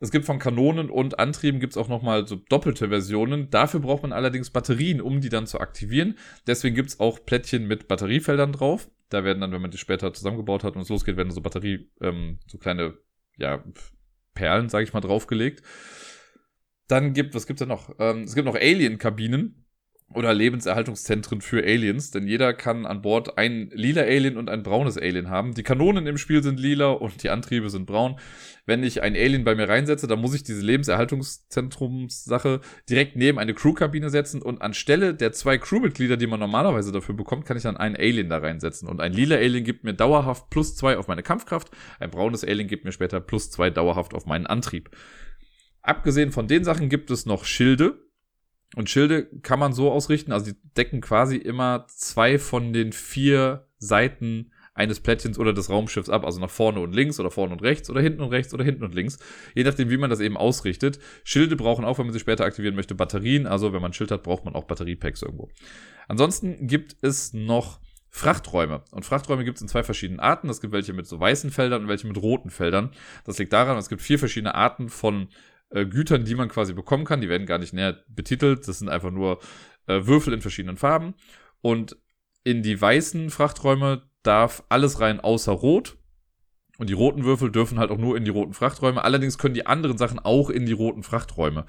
[0.00, 3.50] Es gibt von Kanonen und Antrieben gibt es auch nochmal so doppelte Versionen.
[3.50, 6.16] Dafür braucht man allerdings Batterien, um die dann zu aktivieren.
[6.46, 8.88] Deswegen gibt es auch Plättchen mit Batteriefeldern drauf.
[9.08, 11.90] Da werden dann, wenn man die später zusammengebaut hat und es losgeht, werden so Batterie,
[12.00, 12.98] ähm, so kleine,
[13.36, 13.64] ja,
[14.34, 15.62] Perlen, sage ich mal, draufgelegt.
[16.86, 17.94] Dann gibt, was gibt's da noch?
[17.98, 19.67] Ähm, es gibt noch Alien-Kabinen
[20.14, 24.96] oder Lebenserhaltungszentren für Aliens, denn jeder kann an Bord ein lila Alien und ein braunes
[24.96, 25.52] Alien haben.
[25.52, 28.18] Die Kanonen im Spiel sind lila und die Antriebe sind braun.
[28.64, 33.52] Wenn ich ein Alien bei mir reinsetze, dann muss ich diese Lebenserhaltungszentrumssache direkt neben eine
[33.52, 37.76] Crewkabine setzen und anstelle der zwei Crewmitglieder, die man normalerweise dafür bekommt, kann ich dann
[37.76, 38.88] einen Alien da reinsetzen.
[38.88, 42.66] Und ein lila Alien gibt mir dauerhaft plus zwei auf meine Kampfkraft, ein braunes Alien
[42.66, 44.88] gibt mir später plus zwei dauerhaft auf meinen Antrieb.
[45.82, 48.07] Abgesehen von den Sachen gibt es noch Schilde,
[48.76, 53.66] und Schilde kann man so ausrichten, also die decken quasi immer zwei von den vier
[53.78, 57.62] Seiten eines Plättchens oder des Raumschiffs ab, also nach vorne und links oder vorne und
[57.62, 59.18] rechts oder hinten und rechts oder hinten und links,
[59.54, 61.00] je nachdem, wie man das eben ausrichtet.
[61.24, 64.12] Schilde brauchen auch, wenn man sie später aktivieren möchte, Batterien, also wenn man ein Schild
[64.12, 65.48] hat, braucht man auch Batteriepacks irgendwo.
[66.06, 68.82] Ansonsten gibt es noch Frachträume.
[68.90, 70.48] Und Frachträume gibt es in zwei verschiedenen Arten.
[70.48, 72.90] Es gibt welche mit so weißen Feldern und welche mit roten Feldern.
[73.24, 75.28] Das liegt daran, es gibt vier verschiedene Arten von
[75.70, 77.20] äh, Gütern, die man quasi bekommen kann.
[77.20, 78.66] Die werden gar nicht näher betitelt.
[78.68, 79.40] Das sind einfach nur
[79.86, 81.14] äh, Würfel in verschiedenen Farben.
[81.60, 81.96] Und
[82.44, 85.96] in die weißen Frachträume darf alles rein außer Rot.
[86.78, 89.02] Und die roten Würfel dürfen halt auch nur in die roten Frachträume.
[89.02, 91.66] Allerdings können die anderen Sachen auch in die roten Frachträume.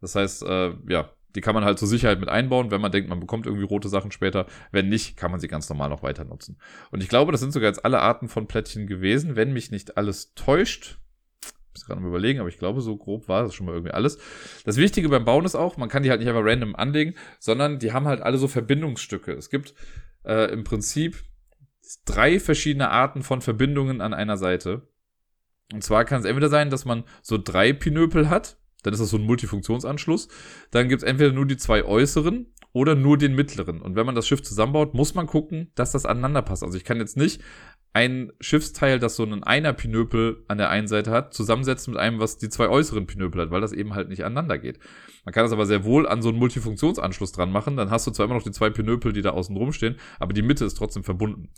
[0.00, 3.08] Das heißt, äh, ja, die kann man halt zur Sicherheit mit einbauen, wenn man denkt,
[3.08, 4.46] man bekommt irgendwie rote Sachen später.
[4.72, 6.58] Wenn nicht, kann man sie ganz normal noch weiter nutzen.
[6.90, 9.96] Und ich glaube, das sind sogar jetzt alle Arten von Plättchen gewesen, wenn mich nicht
[9.96, 10.98] alles täuscht
[11.72, 14.18] muss gerade mal überlegen, aber ich glaube, so grob war das schon mal irgendwie alles.
[14.64, 17.78] Das Wichtige beim Bauen ist auch, man kann die halt nicht einfach random anlegen, sondern
[17.78, 19.32] die haben halt alle so Verbindungsstücke.
[19.32, 19.74] Es gibt
[20.24, 21.22] äh, im Prinzip
[22.04, 24.88] drei verschiedene Arten von Verbindungen an einer Seite.
[25.72, 29.10] Und zwar kann es entweder sein, dass man so drei Pinöpel hat, dann ist das
[29.10, 30.28] so ein Multifunktionsanschluss.
[30.70, 33.80] Dann gibt es entweder nur die zwei äußeren oder nur den mittleren.
[33.80, 36.62] Und wenn man das Schiff zusammenbaut, muss man gucken, dass das aneinander passt.
[36.62, 37.40] Also ich kann jetzt nicht
[37.94, 42.20] ein Schiffsteil, das so einen einer Pinöpel an der einen Seite hat, zusammensetzen mit einem,
[42.20, 44.78] was die zwei äußeren Pinöpel hat, weil das eben halt nicht aneinander geht.
[45.24, 48.10] Man kann das aber sehr wohl an so einen Multifunktionsanschluss dran machen, dann hast du
[48.10, 51.04] zwar immer noch die zwei Pinöpel, die da außen rumstehen, aber die Mitte ist trotzdem
[51.04, 51.50] verbunden.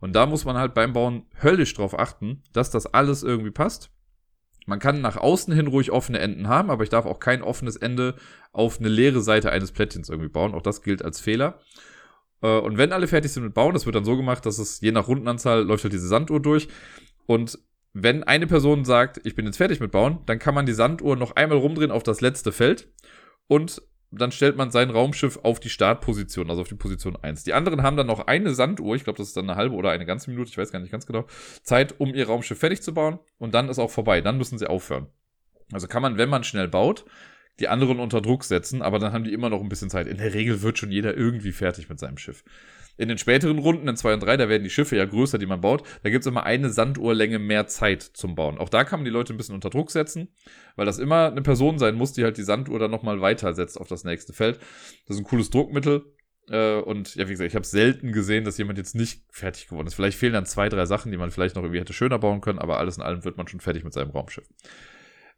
[0.00, 3.90] Und da muss man halt beim Bauen höllisch drauf achten, dass das alles irgendwie passt.
[4.66, 7.76] Man kann nach außen hin ruhig offene Enden haben, aber ich darf auch kein offenes
[7.76, 8.14] Ende
[8.52, 10.54] auf eine leere Seite eines Plättchens irgendwie bauen.
[10.54, 11.58] Auch das gilt als Fehler.
[12.42, 14.80] Äh, und wenn alle fertig sind mit Bauen, das wird dann so gemacht, dass es
[14.80, 16.68] je nach Rundenanzahl läuft halt diese Sanduhr durch.
[17.26, 17.58] Und
[17.94, 21.16] wenn eine Person sagt, ich bin jetzt fertig mit Bauen, dann kann man die Sanduhr
[21.16, 22.88] noch einmal rumdrehen auf das letzte Feld
[23.48, 27.44] und dann stellt man sein Raumschiff auf die Startposition, also auf die Position 1.
[27.44, 29.90] Die anderen haben dann noch eine Sanduhr, ich glaube, das ist dann eine halbe oder
[29.90, 31.26] eine ganze Minute, ich weiß gar nicht ganz genau,
[31.62, 34.68] Zeit, um ihr Raumschiff fertig zu bauen und dann ist auch vorbei, dann müssen sie
[34.68, 35.06] aufhören.
[35.72, 37.06] Also kann man, wenn man schnell baut,
[37.60, 40.06] die anderen unter Druck setzen, aber dann haben die immer noch ein bisschen Zeit.
[40.06, 42.44] In der Regel wird schon jeder irgendwie fertig mit seinem Schiff.
[42.98, 45.46] In den späteren Runden, in 2 und 3, da werden die Schiffe ja größer, die
[45.46, 45.82] man baut.
[46.02, 48.58] Da gibt es immer eine Sanduhrlänge mehr Zeit zum Bauen.
[48.58, 50.28] Auch da kann man die Leute ein bisschen unter Druck setzen,
[50.76, 53.88] weil das immer eine Person sein muss, die halt die Sanduhr dann nochmal weitersetzt auf
[53.88, 54.58] das nächste Feld.
[55.06, 56.04] Das ist ein cooles Druckmittel.
[56.48, 59.86] Äh, und ja, wie gesagt, ich habe selten gesehen, dass jemand jetzt nicht fertig geworden
[59.86, 59.94] ist.
[59.94, 62.58] Vielleicht fehlen dann zwei, drei Sachen, die man vielleicht noch irgendwie hätte schöner bauen können,
[62.58, 64.48] aber alles in allem wird man schon fertig mit seinem Raumschiff.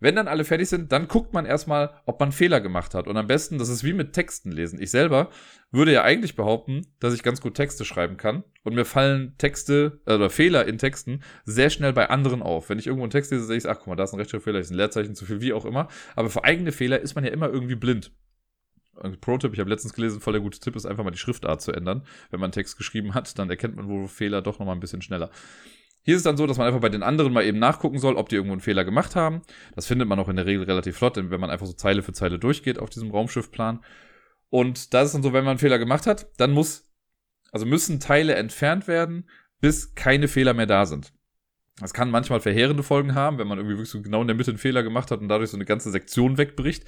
[0.05, 3.09] Wenn dann alle fertig sind, dann guckt man erstmal, ob man Fehler gemacht hat.
[3.09, 4.79] Und am besten, das ist wie mit Texten lesen.
[4.79, 5.31] Ich selber
[5.71, 8.45] würde ja eigentlich behaupten, dass ich ganz gut Texte schreiben kann.
[8.65, 12.69] Und mir fallen Texte äh, oder Fehler in Texten sehr schnell bei anderen auf.
[12.69, 14.59] Wenn ich irgendwo einen Text lese, sehe ich, ach guck mal, da ist ein Rechtschreibfehler,
[14.59, 15.89] ist ein Leerzeichen zu viel, wie auch immer.
[16.17, 18.13] Aber für eigene Fehler ist man ja immer irgendwie blind.
[19.23, 21.73] Pro-Tipp, ich habe letztens gelesen, voll der gute Tipp ist einfach mal die Schriftart zu
[21.73, 22.03] ändern.
[22.29, 25.01] Wenn man einen Text geschrieben hat, dann erkennt man wohl Fehler doch nochmal ein bisschen
[25.01, 25.31] schneller.
[26.05, 28.17] Hier ist es dann so, dass man einfach bei den anderen mal eben nachgucken soll,
[28.17, 29.41] ob die irgendwo einen Fehler gemacht haben.
[29.75, 32.13] Das findet man auch in der Regel relativ flott, wenn man einfach so Zeile für
[32.13, 33.83] Zeile durchgeht auf diesem Raumschiffplan.
[34.51, 36.93] Und da ist dann so, wenn man einen Fehler gemacht hat, dann muss,
[37.53, 39.29] also müssen Teile entfernt werden,
[39.61, 41.15] bis keine Fehler mehr da sind.
[41.81, 44.51] Das kann manchmal verheerende Folgen haben, wenn man irgendwie wirklich so genau in der Mitte
[44.51, 46.85] einen Fehler gemacht hat und dadurch so eine ganze Sektion wegbricht.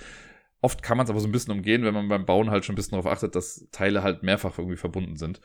[0.61, 2.75] Oft kann man es aber so ein bisschen umgehen, wenn man beim Bauen halt schon
[2.75, 5.41] ein bisschen darauf achtet, dass Teile halt mehrfach irgendwie verbunden sind.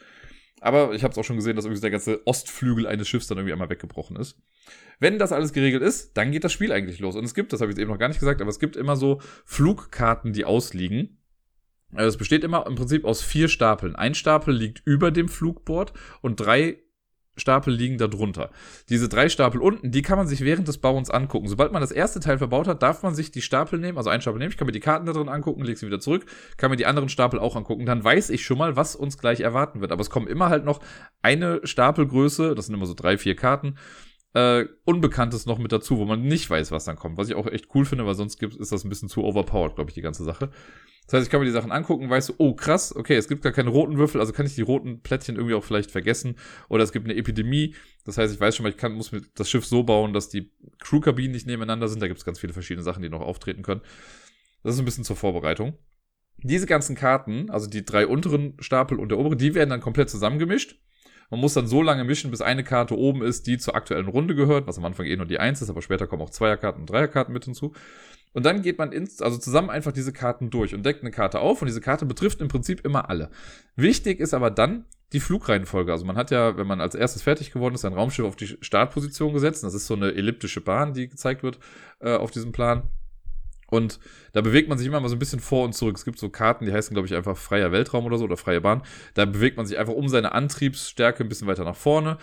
[0.62, 3.40] Aber ich habe es auch schon gesehen, dass irgendwie der ganze Ostflügel eines Schiffs dann
[3.40, 4.38] irgendwie einmal weggebrochen ist.
[5.00, 7.16] Wenn das alles geregelt ist, dann geht das Spiel eigentlich los.
[7.16, 8.76] Und es gibt, das habe ich jetzt eben noch gar nicht gesagt, aber es gibt
[8.76, 11.18] immer so Flugkarten, die ausliegen.
[11.94, 13.96] Also es besteht immer im Prinzip aus vier Stapeln.
[13.96, 16.80] Ein Stapel liegt über dem Flugboard und drei
[17.38, 18.50] Stapel liegen da drunter.
[18.90, 21.48] Diese drei Stapel unten, die kann man sich während des Bauens angucken.
[21.48, 24.22] Sobald man das erste Teil verbaut hat, darf man sich die Stapel nehmen, also einen
[24.22, 26.26] Stapel nehmen, ich kann mir die Karten da drin angucken, lege sie wieder zurück,
[26.58, 29.40] kann mir die anderen Stapel auch angucken, dann weiß ich schon mal, was uns gleich
[29.40, 29.92] erwarten wird.
[29.92, 30.82] Aber es kommen immer halt noch
[31.22, 33.78] eine Stapelgröße, das sind immer so drei, vier Karten,
[34.34, 37.18] äh, Unbekanntes noch mit dazu, wo man nicht weiß, was dann kommt.
[37.18, 39.76] Was ich auch echt cool finde, weil sonst gibt, ist das ein bisschen zu overpowered,
[39.76, 40.50] glaube ich, die ganze Sache.
[41.06, 43.42] Das heißt, ich kann mir die Sachen angucken, weiß so, oh krass, okay, es gibt
[43.42, 46.36] gar keine roten Würfel, also kann ich die roten Plättchen irgendwie auch vielleicht vergessen.
[46.70, 47.76] Oder es gibt eine Epidemie.
[48.06, 50.30] Das heißt, ich weiß schon mal, ich kann, muss mir das Schiff so bauen, dass
[50.30, 52.02] die Crewkabinen nicht nebeneinander sind.
[52.02, 53.82] Da gibt es ganz viele verschiedene Sachen, die noch auftreten können.
[54.64, 55.78] Das ist ein bisschen zur Vorbereitung.
[56.44, 60.10] Diese ganzen Karten, also die drei unteren Stapel und der obere, die werden dann komplett
[60.10, 60.80] zusammengemischt.
[61.30, 64.36] Man muss dann so lange mischen, bis eine Karte oben ist, die zur aktuellen Runde
[64.36, 66.90] gehört, was am Anfang eh nur die 1 ist, aber später kommen auch Zweierkarten und
[66.90, 67.74] Dreierkarten mit hinzu.
[68.34, 71.40] Und dann geht man ins, also zusammen einfach diese Karten durch und deckt eine Karte
[71.40, 73.30] auf und diese Karte betrifft im Prinzip immer alle.
[73.76, 75.92] Wichtig ist aber dann die Flugreihenfolge.
[75.92, 78.58] Also man hat ja, wenn man als erstes fertig geworden ist, ein Raumschiff auf die
[78.62, 79.64] Startposition gesetzt.
[79.64, 81.60] Das ist so eine elliptische Bahn, die gezeigt wird
[82.00, 82.84] äh, auf diesem Plan.
[83.72, 84.00] Und
[84.34, 85.96] da bewegt man sich immer mal so ein bisschen vor und zurück.
[85.96, 88.60] Es gibt so Karten, die heißen, glaube ich, einfach freier Weltraum oder so oder freie
[88.60, 88.84] Bahn.
[89.14, 92.18] Da bewegt man sich einfach um seine Antriebsstärke ein bisschen weiter nach vorne.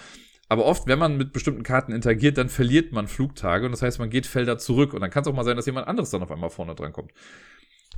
[0.48, 3.98] Aber oft, wenn man mit bestimmten Karten interagiert, dann verliert man Flugtage und das heißt,
[3.98, 6.22] man geht Felder zurück und dann kann es auch mal sein, dass jemand anderes dann
[6.22, 7.12] auf einmal vorne dran kommt.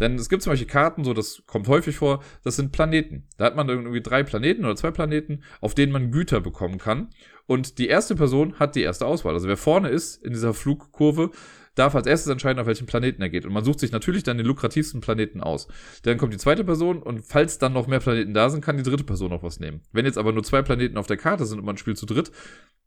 [0.01, 3.29] Denn es gibt zum Beispiel Karten, so das kommt häufig vor, das sind Planeten.
[3.37, 7.11] Da hat man irgendwie drei Planeten oder zwei Planeten, auf denen man Güter bekommen kann.
[7.47, 9.35] Und die erste Person hat die erste Auswahl.
[9.35, 11.31] Also wer vorne ist in dieser Flugkurve,
[11.75, 13.47] darf als erstes entscheiden, auf welchen Planeten er geht.
[13.47, 15.69] Und man sucht sich natürlich dann den lukrativsten Planeten aus.
[16.03, 18.83] Dann kommt die zweite Person und falls dann noch mehr Planeten da sind, kann die
[18.83, 19.83] dritte Person noch was nehmen.
[19.93, 22.33] Wenn jetzt aber nur zwei Planeten auf der Karte sind und man spielt zu dritt,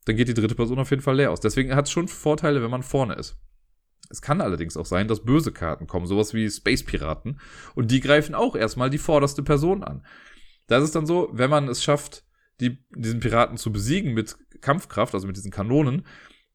[0.05, 1.39] dann geht die dritte Person auf jeden Fall leer aus.
[1.39, 3.37] Deswegen hat es schon Vorteile, wenn man vorne ist.
[4.09, 7.39] Es kann allerdings auch sein, dass böse Karten kommen, sowas wie Space Piraten.
[7.73, 10.05] Und die greifen auch erstmal die vorderste Person an.
[10.67, 12.25] Da ist dann so, wenn man es schafft,
[12.59, 16.05] die, diesen Piraten zu besiegen mit Kampfkraft, also mit diesen Kanonen,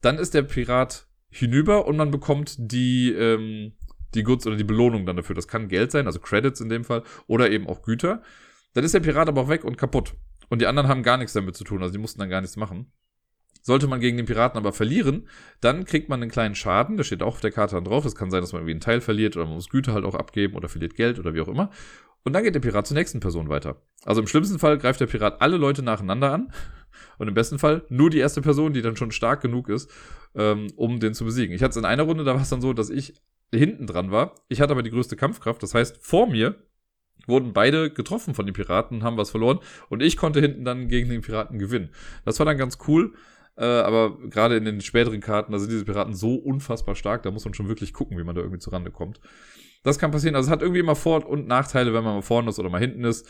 [0.01, 3.73] dann ist der Pirat hinüber und man bekommt die, ähm,
[4.15, 5.35] die Goods oder die Belohnung dann dafür.
[5.35, 8.23] Das kann Geld sein, also Credits in dem Fall, oder eben auch Güter.
[8.75, 10.15] Dann ist der Pirat aber auch weg und kaputt.
[10.49, 12.57] Und die anderen haben gar nichts damit zu tun, also die mussten dann gar nichts
[12.57, 12.93] machen.
[13.61, 15.29] Sollte man gegen den Piraten aber verlieren,
[15.61, 18.05] dann kriegt man einen kleinen Schaden, der steht auch auf der Karte dann drauf.
[18.05, 20.15] Das kann sein, dass man irgendwie einen Teil verliert oder man muss Güter halt auch
[20.15, 21.71] abgeben oder verliert Geld oder wie auch immer.
[22.25, 23.83] Und dann geht der Pirat zur nächsten Person weiter.
[24.05, 26.53] Also im schlimmsten Fall greift der Pirat alle Leute nacheinander an.
[27.19, 29.91] Und im besten Fall nur die erste Person, die dann schon stark genug ist,
[30.35, 31.55] ähm, um den zu besiegen.
[31.55, 33.15] Ich hatte es in einer Runde, da war es dann so, dass ich
[33.53, 34.35] hinten dran war.
[34.49, 35.63] Ich hatte aber die größte Kampfkraft.
[35.63, 36.57] Das heißt, vor mir
[37.27, 39.59] wurden beide getroffen von den Piraten, haben was verloren.
[39.89, 41.91] Und ich konnte hinten dann gegen den Piraten gewinnen.
[42.25, 43.15] Das war dann ganz cool.
[43.57, 47.33] Äh, aber gerade in den späteren Karten, da sind diese Piraten so unfassbar stark, da
[47.33, 49.21] muss man schon wirklich gucken, wie man da irgendwie zurande kommt.
[49.83, 50.35] Das kann passieren.
[50.35, 52.81] Also es hat irgendwie immer Vor- und Nachteile, wenn man mal vorne ist oder mal
[52.81, 53.27] hinten ist.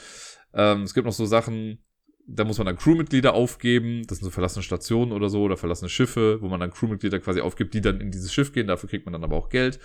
[0.55, 1.78] Ähm, es gibt noch so Sachen,
[2.26, 4.03] da muss man dann Crewmitglieder aufgeben.
[4.07, 7.40] Das sind so verlassene Stationen oder so oder verlassene Schiffe, wo man dann Crewmitglieder quasi
[7.40, 8.66] aufgibt, die dann in dieses Schiff gehen.
[8.66, 9.78] Dafür kriegt man dann aber auch Geld.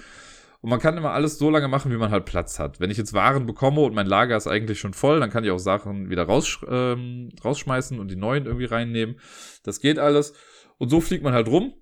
[0.64, 2.80] Und man kann immer alles so lange machen, wie man halt Platz hat.
[2.80, 5.51] Wenn ich jetzt Waren bekomme und mein Lager ist eigentlich schon voll, dann kann ich
[5.51, 9.20] auch Sachen wieder raus, ähm, rausschmeißen und die neuen irgendwie reinnehmen.
[9.64, 10.34] Das geht alles.
[10.78, 11.74] Und so fliegt man halt rum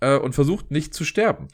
[0.00, 1.48] äh, und versucht nicht zu sterben.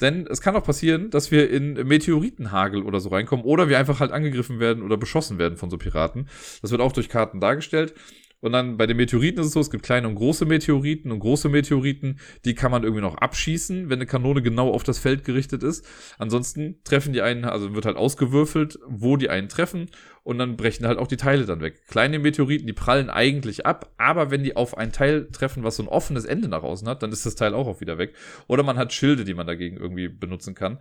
[0.00, 4.00] Denn es kann auch passieren, dass wir in Meteoritenhagel oder so reinkommen oder wir einfach
[4.00, 6.28] halt angegriffen werden oder beschossen werden von so Piraten.
[6.62, 7.94] Das wird auch durch Karten dargestellt.
[8.40, 11.18] Und dann bei den Meteoriten ist es so, es gibt kleine und große Meteoriten und
[11.18, 15.24] große Meteoriten, die kann man irgendwie noch abschießen, wenn eine Kanone genau auf das Feld
[15.24, 15.84] gerichtet ist.
[16.18, 19.86] Ansonsten treffen die einen, also wird halt ausgewürfelt, wo die einen treffen
[20.22, 21.86] und dann brechen halt auch die Teile dann weg.
[21.88, 25.82] Kleine Meteoriten, die prallen eigentlich ab, aber wenn die auf ein Teil treffen, was so
[25.82, 28.14] ein offenes Ende nach außen hat, dann ist das Teil auch, auch wieder weg.
[28.46, 30.78] Oder man hat Schilde, die man dagegen irgendwie benutzen kann.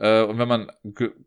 [0.00, 0.70] Äh, und wenn man,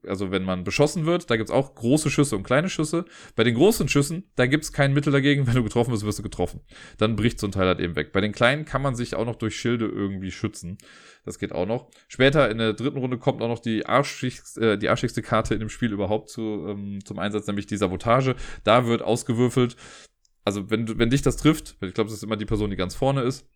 [0.08, 3.06] also wenn man beschossen wird, da gibt's auch große Schüsse und kleine Schüsse.
[3.36, 5.46] Bei den großen Schüssen, da gibt's kein Mittel dagegen.
[5.48, 6.62] Wenn du getroffen wirst, wirst du getroffen.
[6.98, 8.12] Dann bricht so ein Teil halt eben weg.
[8.14, 10.78] Bei den kleinen kann man sich auch noch durch Schilde irgendwie schützen.
[11.26, 11.90] Das geht auch noch.
[12.08, 15.60] Später in der dritten Runde kommt auch noch die, arschigste, äh, die arschigste Karte in
[15.60, 18.36] dem Spiel überhaupt zu, ähm, zum Einsatz, nämlich die Sabotage.
[18.64, 19.76] Da wird ausgewürfelt.
[20.44, 22.96] Also wenn, wenn dich das trifft, ich glaube, das ist immer die Person, die ganz
[22.96, 23.48] vorne ist.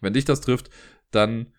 [0.00, 0.70] Wenn dich das trifft,
[1.10, 1.52] dann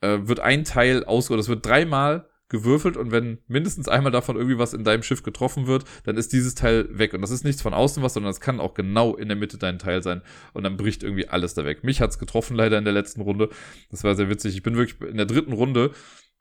[0.00, 4.36] äh, wird ein Teil aus, oder es wird dreimal gewürfelt und wenn mindestens einmal davon
[4.36, 7.14] irgendwie was in deinem Schiff getroffen wird, dann ist dieses Teil weg.
[7.14, 9.56] Und das ist nichts von außen was, sondern es kann auch genau in der Mitte
[9.56, 10.20] dein Teil sein
[10.52, 11.82] und dann bricht irgendwie alles da weg.
[11.84, 13.48] Mich hat's getroffen leider in der letzten Runde.
[13.90, 14.54] Das war sehr witzig.
[14.54, 15.92] Ich bin wirklich in der dritten Runde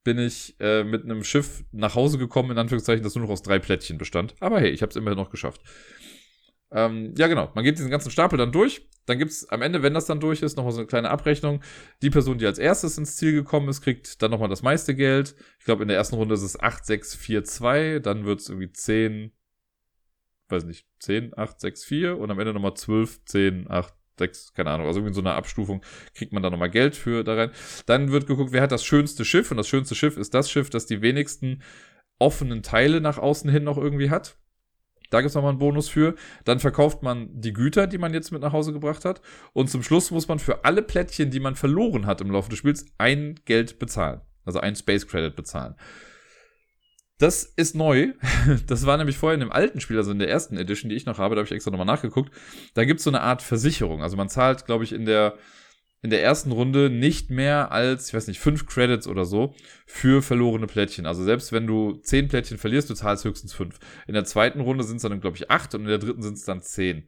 [0.04, 3.44] bin ich äh, mit einem Schiff nach Hause gekommen, in Anführungszeichen, das nur noch aus
[3.44, 4.34] drei Plättchen bestand.
[4.40, 5.62] Aber hey, ich habe es immerhin noch geschafft.
[6.72, 7.52] Ähm, ja, genau.
[7.56, 8.88] Man geht diesen ganzen Stapel dann durch.
[9.06, 11.64] Dann gibt's am Ende, wenn das dann durch ist, nochmal so eine kleine Abrechnung.
[12.04, 15.36] Die Person, die als erstes ins Ziel gekommen ist, kriegt dann nochmal das meiste Geld.
[15.58, 18.00] Ich glaube, in der ersten Runde ist es 8, 6, 4, 2.
[18.00, 19.32] Dann wird's irgendwie 10,
[20.50, 22.18] weiß nicht, 10, 8, 6, 4.
[22.20, 24.86] Und am Ende nochmal 12, 10, 8, 6, keine Ahnung.
[24.86, 27.52] Also irgendwie so eine Abstufung kriegt man da nochmal Geld für da rein.
[27.88, 29.50] Dann wird geguckt, wer hat das schönste Schiff.
[29.50, 31.64] Und das schönste Schiff ist das Schiff, das die wenigsten
[32.20, 34.38] offenen Teile nach außen hin noch irgendwie hat.
[35.10, 36.16] Da gibt es nochmal einen Bonus für.
[36.46, 39.22] Dann verkauft man die Güter, die man jetzt mit nach Hause gebracht hat.
[39.54, 42.60] Und zum Schluss muss man für alle Plättchen, die man verloren hat im Laufe des
[42.60, 44.22] Spiels, ein Geld bezahlen.
[44.46, 45.76] Also ein Space Credit bezahlen.
[47.18, 48.14] Das ist neu.
[48.68, 51.06] Das war nämlich vorher in dem alten Spiel, also in der ersten Edition, die ich
[51.06, 52.32] noch habe, da habe ich extra nochmal nachgeguckt.
[52.74, 54.02] Da gibt es so eine Art Versicherung.
[54.02, 55.36] Also man zahlt, glaube ich, in der
[56.02, 59.54] in der ersten Runde nicht mehr als, ich weiß nicht, fünf Credits oder so
[59.86, 61.06] für verlorene Plättchen.
[61.06, 63.80] Also selbst wenn du zehn Plättchen verlierst, du zahlst höchstens fünf.
[64.08, 66.36] In der zweiten Runde sind es dann, glaube ich, acht und in der dritten sind
[66.36, 67.08] es dann zehn.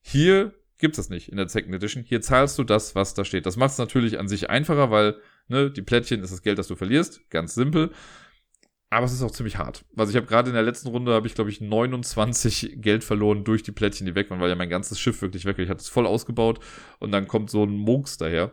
[0.00, 2.02] Hier gibt es das nicht in der Second Edition.
[2.02, 3.46] Hier zahlst du das, was da steht.
[3.46, 5.16] Das macht es natürlich an sich einfacher, weil
[5.46, 7.30] ne, die Plättchen ist das Geld, das du verlierst.
[7.30, 7.90] Ganz simpel.
[8.92, 9.86] Aber es ist auch ziemlich hart.
[9.96, 13.42] Also ich habe gerade in der letzten Runde, habe ich glaube ich 29 Geld verloren
[13.42, 15.64] durch die Plättchen, die weg waren, weil ja mein ganzes Schiff wirklich weg war.
[15.64, 16.60] Ich hatte es voll ausgebaut
[16.98, 18.52] und dann kommt so ein Monks daher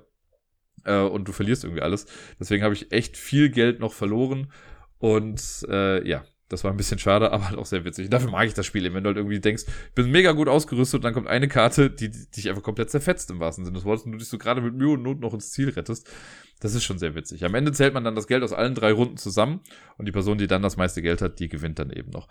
[0.86, 2.06] äh, und du verlierst irgendwie alles.
[2.40, 4.50] Deswegen habe ich echt viel Geld noch verloren
[4.98, 8.10] und äh, ja, das war ein bisschen schade, aber halt auch sehr witzig.
[8.10, 10.50] dafür mag ich das Spiel eben, wenn du halt irgendwie denkst, ich bin mega gut
[10.50, 13.78] ausgerüstet und dann kommt eine Karte, die, die dich einfach komplett zerfetzt im wahrsten Sinne
[13.78, 16.10] des Wortes und du dich so gerade mit Mühe und Not noch ins Ziel rettest.
[16.60, 17.46] Das ist schon sehr witzig.
[17.46, 19.62] Am Ende zählt man dann das Geld aus allen drei Runden zusammen
[19.98, 22.28] und die Person, die dann das meiste Geld hat, die gewinnt dann eben noch.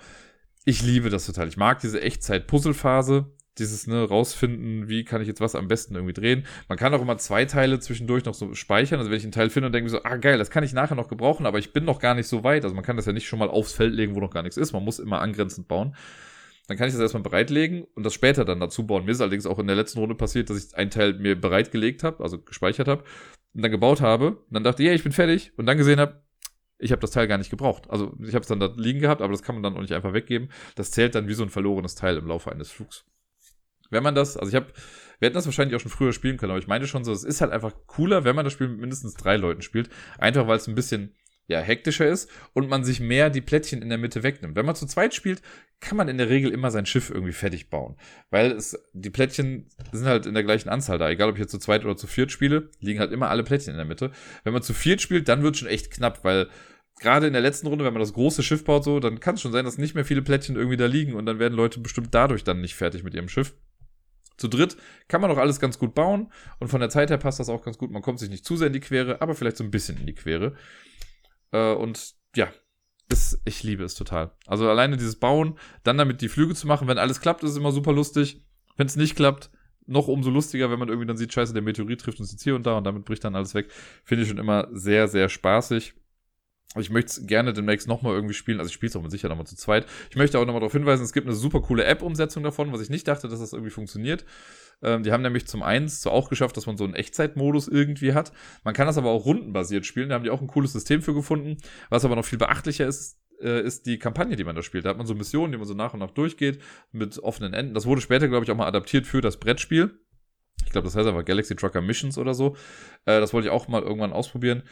[0.64, 1.48] Ich liebe das total.
[1.48, 3.32] Ich mag diese Echtzeit-Puzzle-Phase.
[3.58, 6.46] Dieses, ne, rausfinden, wie kann ich jetzt was am besten irgendwie drehen.
[6.68, 8.98] Man kann auch immer zwei Teile zwischendurch noch so speichern.
[8.98, 10.94] Also wenn ich einen Teil finde und denke so, ah geil, das kann ich nachher
[10.94, 12.64] noch gebrauchen, aber ich bin noch gar nicht so weit.
[12.64, 14.56] Also man kann das ja nicht schon mal aufs Feld legen, wo noch gar nichts
[14.56, 14.72] ist.
[14.72, 15.94] Man muss immer angrenzend bauen.
[16.68, 19.06] Dann kann ich das erstmal bereitlegen und das später dann dazu bauen.
[19.06, 22.04] Mir ist allerdings auch in der letzten Runde passiert, dass ich einen Teil mir bereitgelegt
[22.04, 23.04] habe, also gespeichert habe
[23.54, 26.22] und dann gebaut habe und dann dachte, ja, ich bin fertig und dann gesehen habe,
[26.78, 27.90] ich habe das Teil gar nicht gebraucht.
[27.90, 29.94] Also ich habe es dann da liegen gehabt, aber das kann man dann auch nicht
[29.94, 30.50] einfach weggeben.
[30.76, 33.04] Das zählt dann wie so ein verlorenes Teil im Laufe eines Flugs.
[33.90, 34.72] Wenn man das, also ich habe,
[35.18, 37.24] wir hätten das wahrscheinlich auch schon früher spielen können, aber ich meine schon so, es
[37.24, 39.88] ist halt einfach cooler, wenn man das Spiel mit mindestens drei Leuten spielt.
[40.18, 41.14] Einfach weil es ein bisschen
[41.48, 44.54] ja, hektischer ist und man sich mehr die Plättchen in der Mitte wegnimmt.
[44.54, 45.40] Wenn man zu zweit spielt,
[45.80, 47.96] kann man in der Regel immer sein Schiff irgendwie fertig bauen.
[48.30, 51.08] Weil es, die Plättchen sind halt in der gleichen Anzahl da.
[51.08, 53.72] Egal, ob ich jetzt zu zweit oder zu viert spiele, liegen halt immer alle Plättchen
[53.72, 54.12] in der Mitte.
[54.44, 56.48] Wenn man zu viert spielt, dann wird schon echt knapp, weil
[57.00, 59.40] gerade in der letzten Runde, wenn man das große Schiff baut so, dann kann es
[59.40, 62.08] schon sein, dass nicht mehr viele Plättchen irgendwie da liegen und dann werden Leute bestimmt
[62.10, 63.54] dadurch dann nicht fertig mit ihrem Schiff.
[64.38, 64.76] Zu dritt
[65.08, 67.62] kann man auch alles ganz gut bauen und von der Zeit her passt das auch
[67.62, 67.90] ganz gut.
[67.90, 70.06] Man kommt sich nicht zu sehr in die Quere, aber vielleicht so ein bisschen in
[70.06, 70.54] die Quere.
[71.50, 72.48] Äh, und ja,
[73.10, 74.32] ist, ich liebe es total.
[74.46, 77.72] Also alleine dieses Bauen, dann damit die Flüge zu machen, wenn alles klappt, ist immer
[77.72, 78.44] super lustig.
[78.76, 79.50] Wenn es nicht klappt,
[79.86, 82.54] noch umso lustiger, wenn man irgendwie dann sieht, scheiße, der Meteorit trifft uns jetzt hier
[82.54, 83.70] und da und damit bricht dann alles weg.
[84.04, 85.94] Finde ich schon immer sehr, sehr spaßig.
[86.76, 88.58] Ich möchte es gerne demnächst nochmal irgendwie spielen.
[88.58, 89.86] Also ich spiele es auch mit Sicherheit nochmal zu zweit.
[90.10, 92.90] Ich möchte auch nochmal darauf hinweisen, es gibt eine super coole App-Umsetzung davon, was ich
[92.90, 94.24] nicht dachte, dass das irgendwie funktioniert.
[94.82, 98.12] Ähm, die haben nämlich zum einen so auch geschafft, dass man so einen Echtzeitmodus irgendwie
[98.12, 98.32] hat.
[98.64, 100.10] Man kann das aber auch rundenbasiert spielen.
[100.10, 101.56] Da haben die auch ein cooles System für gefunden.
[101.88, 104.84] Was aber noch viel beachtlicher ist, äh, ist die Kampagne, die man da spielt.
[104.84, 106.60] Da hat man so Missionen, die man so nach und nach durchgeht,
[106.92, 107.74] mit offenen Enden.
[107.74, 109.98] Das wurde später, glaube ich, auch mal adaptiert für das Brettspiel.
[110.64, 112.56] Ich glaube, das heißt aber Galaxy Trucker Missions oder so.
[113.04, 114.62] Äh, das wollte ich auch mal irgendwann ausprobieren.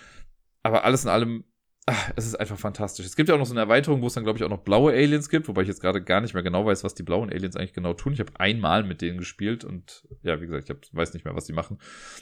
[0.63, 1.45] aber alles in allem,
[1.87, 3.07] ach, es ist einfach fantastisch.
[3.07, 4.65] Es gibt ja auch noch so eine Erweiterung, wo es dann, glaube ich, auch noch
[4.65, 7.31] blaue Aliens gibt, wobei ich jetzt gerade gar nicht mehr genau weiß, was die blauen
[7.31, 8.13] Aliens eigentlich genau tun.
[8.13, 11.37] Ich habe einmal mit denen gespielt und ja, wie gesagt, ich hab, weiß nicht mehr,
[11.37, 11.79] was die machen.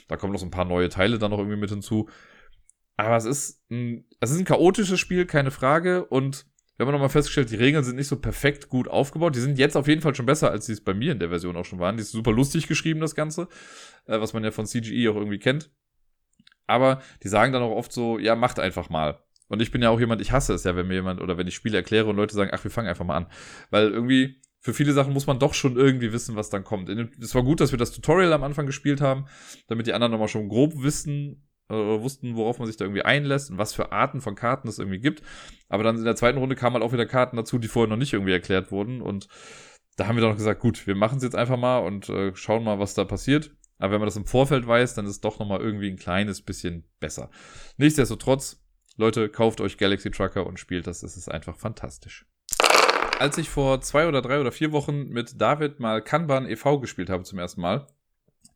[0.07, 2.07] Da kommen noch so ein paar neue Teile dann noch irgendwie mit hinzu.
[2.95, 6.05] Aber es ist ein, es ist ein chaotisches Spiel, keine Frage.
[6.05, 6.45] Und
[6.77, 9.35] wir haben nochmal festgestellt, die Regeln sind nicht so perfekt gut aufgebaut.
[9.35, 11.29] Die sind jetzt auf jeden Fall schon besser, als sie es bei mir in der
[11.29, 11.97] Version auch schon waren.
[11.97, 13.47] Die ist super lustig geschrieben, das Ganze.
[14.05, 15.71] Äh, was man ja von CGE auch irgendwie kennt.
[16.67, 19.24] Aber die sagen dann auch oft so, ja, macht einfach mal.
[19.47, 21.47] Und ich bin ja auch jemand, ich hasse es ja, wenn mir jemand oder wenn
[21.47, 23.27] ich Spiele erkläre und Leute sagen, ach, wir fangen einfach mal an.
[23.69, 26.89] Weil irgendwie für viele Sachen muss man doch schon irgendwie wissen, was dann kommt.
[26.89, 29.25] Es war gut, dass wir das Tutorial am Anfang gespielt haben,
[29.67, 33.51] damit die anderen nochmal schon grob wissen, äh, wussten, worauf man sich da irgendwie einlässt
[33.51, 35.21] und was für Arten von Karten es irgendwie gibt.
[35.69, 37.97] Aber dann in der zweiten Runde kamen halt auch wieder Karten dazu, die vorher noch
[37.97, 39.01] nicht irgendwie erklärt wurden.
[39.01, 39.27] Und
[39.97, 42.63] da haben wir dann gesagt, gut, wir machen es jetzt einfach mal und äh, schauen
[42.63, 43.51] mal, was da passiert.
[43.77, 46.41] Aber wenn man das im Vorfeld weiß, dann ist es doch nochmal irgendwie ein kleines
[46.41, 47.29] bisschen besser.
[47.77, 48.64] Nichtsdestotrotz,
[48.97, 51.03] Leute, kauft euch Galaxy Trucker und spielt das.
[51.03, 52.25] Es ist einfach fantastisch.
[53.19, 56.79] Als ich vor zwei oder drei oder vier Wochen mit David mal Kanban e.V.
[56.79, 57.87] gespielt habe zum ersten Mal,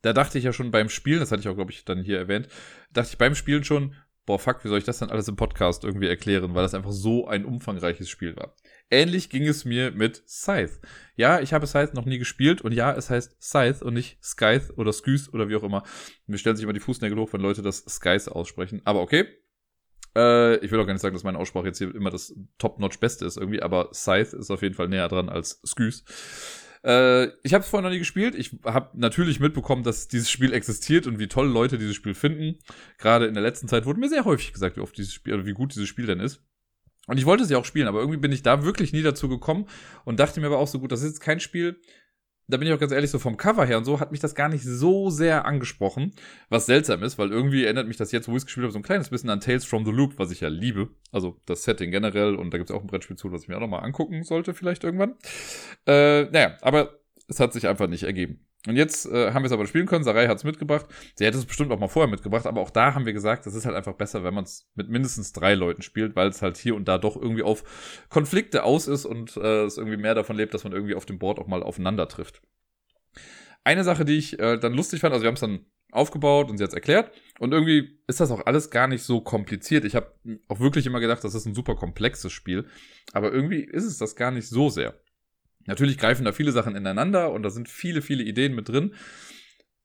[0.02, 2.18] da dachte ich ja schon beim Spielen, das hatte ich auch, glaube ich, dann hier
[2.18, 2.48] erwähnt,
[2.92, 5.84] dachte ich beim Spielen schon, boah, fuck, wie soll ich das denn alles im Podcast
[5.84, 8.54] irgendwie erklären, weil das einfach so ein umfangreiches Spiel war.
[8.90, 10.80] Ähnlich ging es mir mit Scythe.
[11.16, 14.72] Ja, ich habe Scythe noch nie gespielt und ja, es heißt Scythe und nicht Scythe
[14.76, 15.82] oder Skys oder wie auch immer.
[16.26, 18.80] Mir stellen sich immer die Fußnägel hoch, wenn Leute das Skies aussprechen.
[18.84, 19.26] Aber okay.
[20.16, 23.24] Äh, ich will auch gar nicht sagen, dass meine Aussprache jetzt hier immer das Top-Notch-Beste
[23.24, 26.04] ist irgendwie, aber Scythe ist auf jeden Fall näher dran als Skys.
[26.84, 28.34] Äh, ich habe es vorher noch nie gespielt.
[28.34, 32.58] Ich habe natürlich mitbekommen, dass dieses Spiel existiert und wie toll Leute dieses Spiel finden.
[32.98, 35.46] Gerade in der letzten Zeit wurde mir sehr häufig gesagt, wie oft dieses Spiel oder
[35.46, 36.42] wie gut dieses Spiel denn ist.
[37.06, 39.28] Und ich wollte es ja auch spielen, aber irgendwie bin ich da wirklich nie dazu
[39.28, 39.66] gekommen
[40.04, 41.80] und dachte mir aber auch so gut, das ist jetzt kein Spiel,
[42.50, 44.34] da bin ich auch ganz ehrlich, so vom Cover her und so hat mich das
[44.34, 46.12] gar nicht so sehr angesprochen,
[46.48, 48.78] was seltsam ist, weil irgendwie erinnert mich das jetzt, wo ich es gespielt habe, so
[48.78, 50.90] ein kleines bisschen an Tales from the Loop, was ich ja liebe.
[51.12, 53.56] Also das Setting generell und da gibt es auch ein Brettspiel zu, was ich mir
[53.56, 55.14] auch nochmal angucken sollte, vielleicht irgendwann.
[55.86, 58.44] Äh, naja, aber es hat sich einfach nicht ergeben.
[58.66, 60.04] Und jetzt äh, haben wir es aber spielen können.
[60.04, 60.86] Sarai hat es mitgebracht.
[61.14, 63.54] Sie hätte es bestimmt auch mal vorher mitgebracht, aber auch da haben wir gesagt, es
[63.54, 66.58] ist halt einfach besser, wenn man es mit mindestens drei Leuten spielt, weil es halt
[66.58, 70.36] hier und da doch irgendwie auf Konflikte aus ist und äh, es irgendwie mehr davon
[70.36, 72.42] lebt, dass man irgendwie auf dem Board auch mal aufeinander trifft.
[73.64, 76.58] Eine Sache, die ich äh, dann lustig fand, also wir haben es dann aufgebaut und
[76.58, 77.12] sie hat es erklärt.
[77.38, 79.84] Und irgendwie ist das auch alles gar nicht so kompliziert.
[79.84, 80.14] Ich habe
[80.48, 82.66] auch wirklich immer gedacht, das ist ein super komplexes Spiel.
[83.12, 85.00] Aber irgendwie ist es das gar nicht so sehr.
[85.70, 88.94] Natürlich greifen da viele Sachen ineinander und da sind viele, viele Ideen mit drin.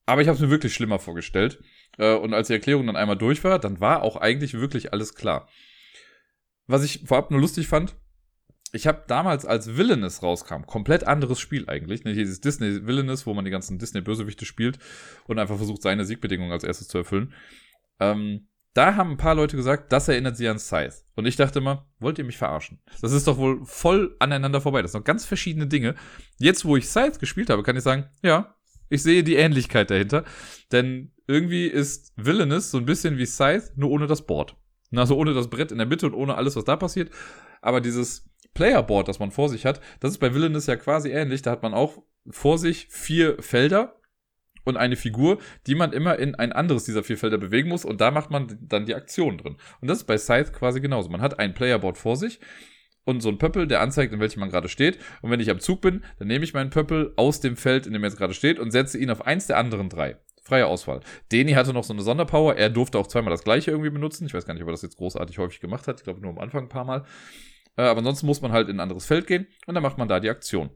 [0.08, 1.64] Aber ich habe es mir wirklich schlimmer vorgestellt.
[2.00, 5.14] Äh, und als die Erklärung dann einmal durch war, dann war auch eigentlich wirklich alles
[5.14, 5.48] klar.
[6.66, 7.96] Was ich vorab nur lustig fand,
[8.72, 12.04] ich habe damals, als Villainous rauskam, komplett anderes Spiel eigentlich.
[12.04, 12.14] Ne?
[12.14, 14.80] Dieses Disney Villainous, wo man die ganzen Disney-Bösewichte spielt
[15.28, 17.32] und einfach versucht, seine Siegbedingungen als erstes zu erfüllen.
[18.00, 20.98] Ähm, da haben ein paar Leute gesagt, das erinnert sie an Scythe.
[21.16, 22.82] Und ich dachte immer, wollt ihr mich verarschen?
[23.02, 24.82] Das ist doch wohl voll aneinander vorbei.
[24.82, 25.96] Das sind doch ganz verschiedene Dinge.
[26.40, 28.54] Jetzt, wo ich Scythe gespielt habe, kann ich sagen, ja,
[28.90, 30.26] ich sehe die Ähnlichkeit dahinter.
[30.74, 34.58] Denn irgendwie ist Villainous so ein bisschen wie Scythe, nur ohne das Board.
[34.94, 37.12] Also ohne das Brett in der Mitte und ohne alles, was da passiert.
[37.62, 41.42] Aber dieses Playerboard, das man vor sich hat, das ist bei Villainous ja quasi ähnlich.
[41.42, 43.96] Da hat man auch vor sich vier Felder
[44.66, 45.38] und eine Figur,
[45.68, 48.58] die man immer in ein anderes dieser vier Felder bewegen muss und da macht man
[48.62, 49.56] dann die Aktion drin.
[49.80, 51.10] Und das ist bei Scythe quasi genauso.
[51.10, 52.40] Man hat ein Playerboard vor sich
[53.06, 55.00] und so ein Pöppel, der anzeigt, in welchem man gerade steht.
[55.22, 57.94] Und wenn ich am Zug bin, dann nehme ich meinen Pöppel aus dem Feld, in
[57.94, 60.18] dem er jetzt gerade steht und setze ihn auf eins der anderen drei.
[60.44, 61.00] Freie Auswahl.
[61.32, 62.56] Deni hatte noch so eine Sonderpower.
[62.56, 64.28] Er durfte auch zweimal das gleiche irgendwie benutzen.
[64.28, 66.00] Ich weiß gar nicht, ob er das jetzt großartig häufig gemacht hat.
[66.00, 67.04] Ich glaube nur am Anfang ein paar Mal.
[67.78, 70.08] Äh, aber ansonsten muss man halt in ein anderes Feld gehen und dann macht man
[70.08, 70.70] da die Aktion.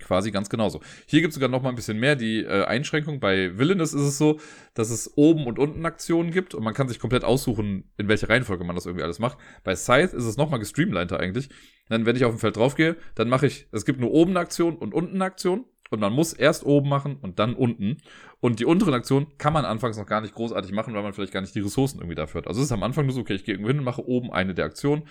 [0.00, 0.80] Quasi ganz genauso.
[1.06, 3.20] Hier gibt es sogar noch mal ein bisschen mehr die äh, Einschränkung.
[3.20, 4.40] Bei Villainous ist es so,
[4.74, 8.28] dass es oben und unten Aktionen gibt und man kann sich komplett aussuchen, in welche
[8.28, 9.38] Reihenfolge man das irgendwie alles macht.
[9.64, 11.48] Bei Scythe ist es noch mal gestreamliner eigentlich.
[11.90, 14.40] Denn wenn ich auf dem Feld draufgehe, dann mache ich, es gibt nur oben eine
[14.40, 15.64] Aktion und unten eine Aktion.
[15.88, 17.98] Und man muss erst oben machen und dann unten.
[18.40, 21.32] Und die unteren Aktionen kann man anfangs noch gar nicht großartig machen, weil man vielleicht
[21.32, 22.48] gar nicht die Ressourcen irgendwie dafür hat.
[22.48, 24.32] Also es ist am Anfang nur so, okay, ich gehe irgendwo hin und mache oben
[24.32, 25.04] eine der Aktionen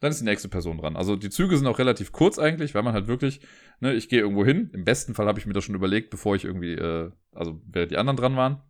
[0.00, 0.96] dann ist die nächste Person dran.
[0.96, 3.40] Also die Züge sind auch relativ kurz eigentlich, weil man halt wirklich,
[3.80, 4.70] ne, ich gehe irgendwo hin.
[4.72, 7.92] Im besten Fall habe ich mir das schon überlegt, bevor ich irgendwie, äh, also während
[7.92, 8.62] die anderen dran waren,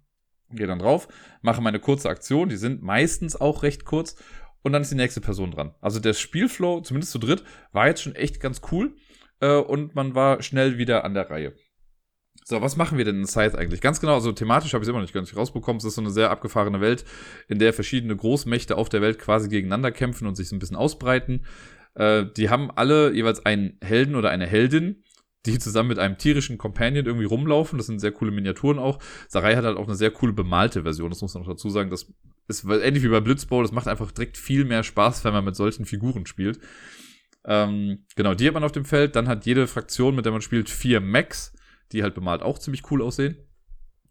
[0.50, 1.08] gehe dann drauf,
[1.42, 4.16] mache meine kurze Aktion, die sind meistens auch recht kurz
[4.62, 5.74] und dann ist die nächste Person dran.
[5.80, 8.96] Also der Spielflow, zumindest zu dritt, war jetzt schon echt ganz cool
[9.40, 11.54] äh, und man war schnell wieder an der Reihe.
[12.50, 13.80] So, was machen wir denn in Scythe eigentlich?
[13.80, 15.78] Ganz genau, also thematisch habe ich es immer noch nicht ganz rausbekommen.
[15.78, 17.04] Es ist so eine sehr abgefahrene Welt,
[17.46, 20.76] in der verschiedene Großmächte auf der Welt quasi gegeneinander kämpfen und sich so ein bisschen
[20.76, 21.46] ausbreiten.
[21.94, 25.04] Äh, die haben alle jeweils einen Helden oder eine Heldin.
[25.46, 27.78] die zusammen mit einem tierischen Companion irgendwie rumlaufen.
[27.78, 28.98] Das sind sehr coole Miniaturen auch.
[29.28, 31.08] Sarai hat halt auch eine sehr coole bemalte Version.
[31.08, 31.88] Das muss man noch dazu sagen.
[31.88, 32.12] Das
[32.48, 33.62] ist ähnlich wie bei Blitzball.
[33.62, 36.58] Das macht einfach direkt viel mehr Spaß, wenn man mit solchen Figuren spielt.
[37.44, 39.14] Ähm, genau, die hat man auf dem Feld.
[39.14, 41.54] Dann hat jede Fraktion, mit der man spielt, vier Max,
[41.92, 43.36] die halt bemalt auch ziemlich cool aussehen.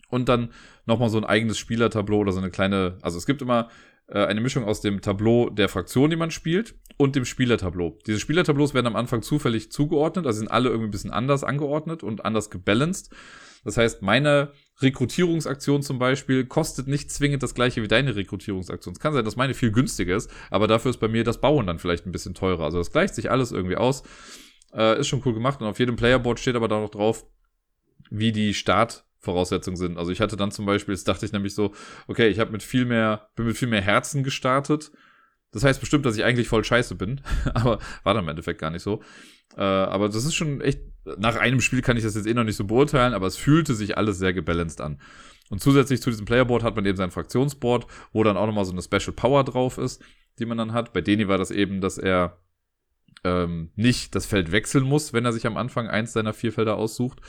[0.10, 0.52] Und dann
[0.86, 3.70] nochmal so ein eigenes Spielertableau oder so eine kleine, also es gibt immer
[4.08, 7.98] äh, eine Mischung aus dem Tableau der Fraktion, die man spielt, und dem Spielertableau.
[8.08, 12.04] Diese Spielertableaus werden am Anfang zufällig zugeordnet, also sind alle irgendwie ein bisschen anders angeordnet
[12.04, 13.12] und anders gebalanced.
[13.64, 14.52] Das heißt, meine
[14.82, 18.94] Rekrutierungsaktion zum Beispiel kostet nicht zwingend das gleiche wie deine Rekrutierungsaktion.
[18.94, 21.68] Es kann sein, dass meine viel günstiger ist, aber dafür ist bei mir das Bauen
[21.68, 22.64] dann vielleicht ein bisschen teurer.
[22.64, 24.04] Also das gleicht sich alles irgendwie aus.
[24.74, 27.26] Äh, ist schon cool gemacht und auf jedem Playerboard steht aber da noch drauf,
[28.10, 29.97] wie die Start Voraussetzungen sind.
[29.97, 31.74] Also ich hatte dann zum Beispiel, jetzt dachte ich nämlich so,
[32.07, 34.91] okay, ich habe mit viel mehr, bin mit viel mehr Herzen gestartet.
[35.51, 37.22] Das heißt bestimmt, dass ich eigentlich voll scheiße bin,
[37.53, 39.01] aber war dann im Endeffekt gar nicht so.
[39.57, 40.82] Äh, aber das ist schon echt,
[41.18, 43.74] nach einem Spiel kann ich das jetzt eh noch nicht so beurteilen, aber es fühlte
[43.74, 45.01] sich alles sehr gebalanced an.
[45.49, 48.72] Und zusätzlich zu diesem Playerboard hat man eben sein Fraktionsboard, wo dann auch nochmal so
[48.72, 50.01] eine Special Power drauf ist,
[50.38, 50.93] die man dann hat.
[50.93, 52.38] Bei Deni war das eben, dass er
[53.24, 56.78] ähm, nicht das Feld wechseln muss, wenn er sich am Anfang eins seiner vier Felder
[56.78, 57.20] aussucht,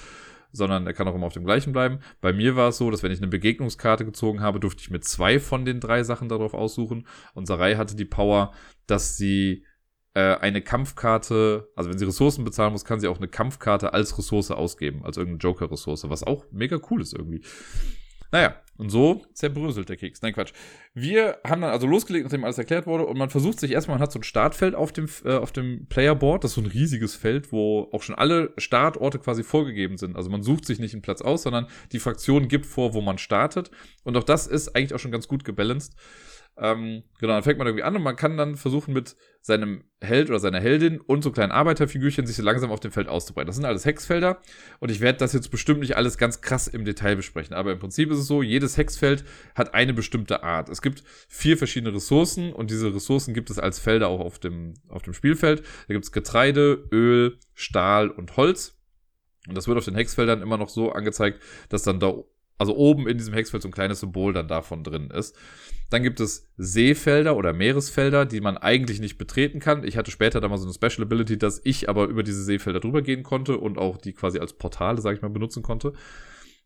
[0.52, 2.00] sondern er kann auch immer auf dem gleichen bleiben.
[2.20, 5.00] Bei mir war es so, dass wenn ich eine Begegnungskarte gezogen habe, durfte ich mir
[5.00, 7.06] zwei von den drei Sachen darauf aussuchen.
[7.34, 8.52] Und Sarai hatte die Power,
[8.86, 9.64] dass sie
[10.14, 14.16] äh, eine Kampfkarte, also wenn sie Ressourcen bezahlen muss, kann sie auch eine Kampfkarte als
[14.18, 17.42] Ressource ausgeben, als irgendeine Joker-Ressource, was auch mega cool ist irgendwie.
[18.32, 20.22] Naja, und so zerbröselt der Keks.
[20.22, 20.52] Nein, Quatsch.
[20.94, 24.02] Wir haben dann also losgelegt, nachdem alles erklärt wurde, und man versucht sich erstmal, man
[24.02, 27.14] hat so ein Startfeld auf dem, äh, auf dem Playerboard, das ist so ein riesiges
[27.14, 30.16] Feld, wo auch schon alle Startorte quasi vorgegeben sind.
[30.16, 33.18] Also man sucht sich nicht einen Platz aus, sondern die Fraktion gibt vor, wo man
[33.18, 33.70] startet.
[34.02, 35.94] Und auch das ist eigentlich auch schon ganz gut gebalanced.
[36.62, 40.28] Ähm, genau, dann fängt man irgendwie an und man kann dann versuchen, mit seinem Held
[40.28, 43.46] oder seiner Heldin und so kleinen Arbeiterfigürchen sich so langsam auf dem Feld auszubreiten.
[43.46, 44.42] Das sind alles Hexfelder
[44.78, 47.78] und ich werde das jetzt bestimmt nicht alles ganz krass im Detail besprechen, aber im
[47.78, 50.68] Prinzip ist es so, jedes Hexfeld hat eine bestimmte Art.
[50.68, 54.74] Es gibt vier verschiedene Ressourcen und diese Ressourcen gibt es als Felder auch auf dem,
[54.88, 55.62] auf dem Spielfeld.
[55.88, 58.76] Da gibt es Getreide, Öl, Stahl und Holz.
[59.48, 61.40] Und das wird auf den Hexfeldern immer noch so angezeigt,
[61.70, 62.12] dass dann da
[62.60, 65.34] also oben in diesem Hexfeld so ein kleines Symbol dann davon drin ist.
[65.88, 69.82] Dann gibt es Seefelder oder Meeresfelder, die man eigentlich nicht betreten kann.
[69.82, 72.78] Ich hatte später dann mal so eine Special Ability, dass ich aber über diese Seefelder
[72.78, 75.94] drüber gehen konnte und auch die quasi als Portale, sag ich mal, benutzen konnte.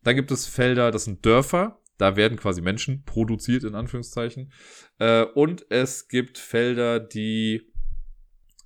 [0.03, 1.79] Dann gibt es Felder, das sind Dörfer.
[1.97, 4.51] Da werden quasi Menschen produziert, in Anführungszeichen.
[4.99, 7.71] Äh, und es gibt Felder, die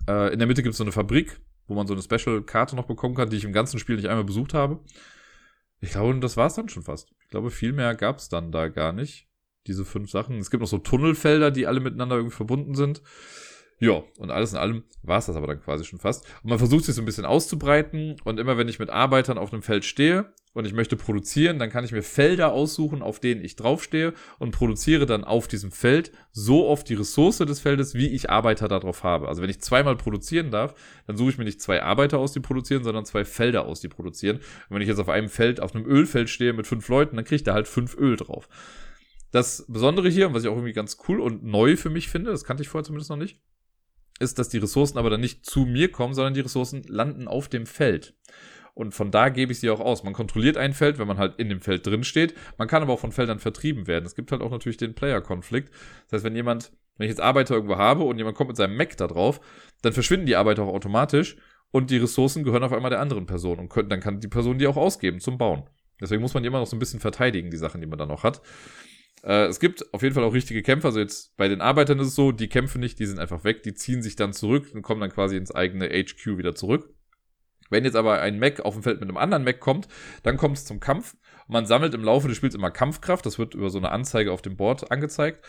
[0.07, 2.88] äh, in der Mitte gibt es so eine Fabrik, wo man so eine Special-Karte noch
[2.88, 4.80] bekommen kann, die ich im ganzen Spiel nicht einmal besucht habe.
[5.82, 7.13] Ich glaube, das war es dann schon fast.
[7.21, 9.27] Ich glaube, viel mehr gab es dann da gar nicht.
[9.67, 10.38] Diese fünf Sachen.
[10.39, 13.01] Es gibt noch so Tunnelfelder, die alle miteinander irgendwie verbunden sind.
[13.80, 16.25] Ja, und alles in allem war es das aber dann quasi schon fast.
[16.43, 18.17] Und man versucht sich so ein bisschen auszubreiten.
[18.25, 21.69] Und immer wenn ich mit Arbeitern auf einem Feld stehe, und ich möchte produzieren, dann
[21.69, 26.11] kann ich mir Felder aussuchen, auf denen ich draufstehe und produziere dann auf diesem Feld
[26.32, 29.27] so oft die Ressource des Feldes, wie ich Arbeiter darauf habe.
[29.27, 30.73] Also wenn ich zweimal produzieren darf,
[31.05, 33.89] dann suche ich mir nicht zwei Arbeiter aus, die produzieren, sondern zwei Felder aus, die
[33.89, 34.38] produzieren.
[34.38, 37.25] Und wenn ich jetzt auf einem Feld, auf einem Ölfeld stehe mit fünf Leuten, dann
[37.25, 38.49] kriege ich da halt fünf Öl drauf.
[39.32, 42.43] Das Besondere hier, was ich auch irgendwie ganz cool und neu für mich finde, das
[42.43, 43.39] kannte ich vorher zumindest noch nicht,
[44.20, 47.47] ist, dass die Ressourcen aber dann nicht zu mir kommen, sondern die Ressourcen landen auf
[47.47, 48.15] dem Feld
[48.80, 50.05] und von da gebe ich sie auch aus.
[50.05, 52.34] Man kontrolliert ein Feld, wenn man halt in dem Feld drin steht.
[52.57, 54.05] Man kann aber auch von Feldern vertrieben werden.
[54.05, 55.70] Es gibt halt auch natürlich den Player-Konflikt.
[56.05, 58.78] Das heißt, wenn jemand, wenn ich jetzt Arbeiter irgendwo habe und jemand kommt mit seinem
[58.78, 59.41] Mac da drauf,
[59.82, 61.36] dann verschwinden die Arbeiter auch automatisch
[61.72, 64.59] und die Ressourcen gehören auf einmal der anderen Person und können, dann kann die Person
[64.59, 65.63] die auch ausgeben zum Bauen.
[65.99, 68.05] Deswegen muss man die immer noch so ein bisschen verteidigen, die Sachen, die man da
[68.05, 68.41] noch hat.
[69.24, 70.88] Äh, es gibt auf jeden Fall auch richtige Kämpfer.
[70.89, 73.63] Also jetzt bei den Arbeitern ist es so, die kämpfen nicht, die sind einfach weg,
[73.63, 76.93] die ziehen sich dann zurück und kommen dann quasi ins eigene HQ wieder zurück.
[77.70, 79.88] Wenn jetzt aber ein Mac auf dem Feld mit einem anderen Mac kommt,
[80.24, 81.15] dann kommt es zum Kampf.
[81.47, 83.26] man sammelt im Laufe des Spiels immer Kampfkraft.
[83.26, 85.45] Das wird über so eine Anzeige auf dem Board angezeigt.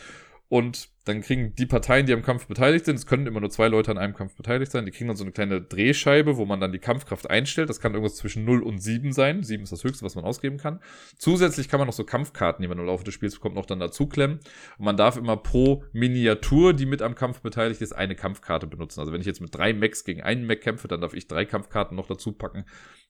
[0.51, 3.69] Und dann kriegen die Parteien, die am Kampf beteiligt sind, es können immer nur zwei
[3.69, 6.59] Leute an einem Kampf beteiligt sein, die kriegen dann so eine kleine Drehscheibe, wo man
[6.59, 7.69] dann die Kampfkraft einstellt.
[7.69, 9.43] Das kann irgendwas zwischen 0 und 7 sein.
[9.43, 10.81] 7 ist das höchste, was man ausgeben kann.
[11.17, 13.79] Zusätzlich kann man noch so Kampfkarten, die man im Laufe des Spiels bekommt, noch dann
[13.79, 14.41] dazu klemmen.
[14.77, 18.99] Und man darf immer pro Miniatur, die mit am Kampf beteiligt ist, eine Kampfkarte benutzen.
[18.99, 21.45] Also wenn ich jetzt mit drei Mechs gegen einen Mech kämpfe, dann darf ich drei
[21.45, 22.65] Kampfkarten noch dazu packen.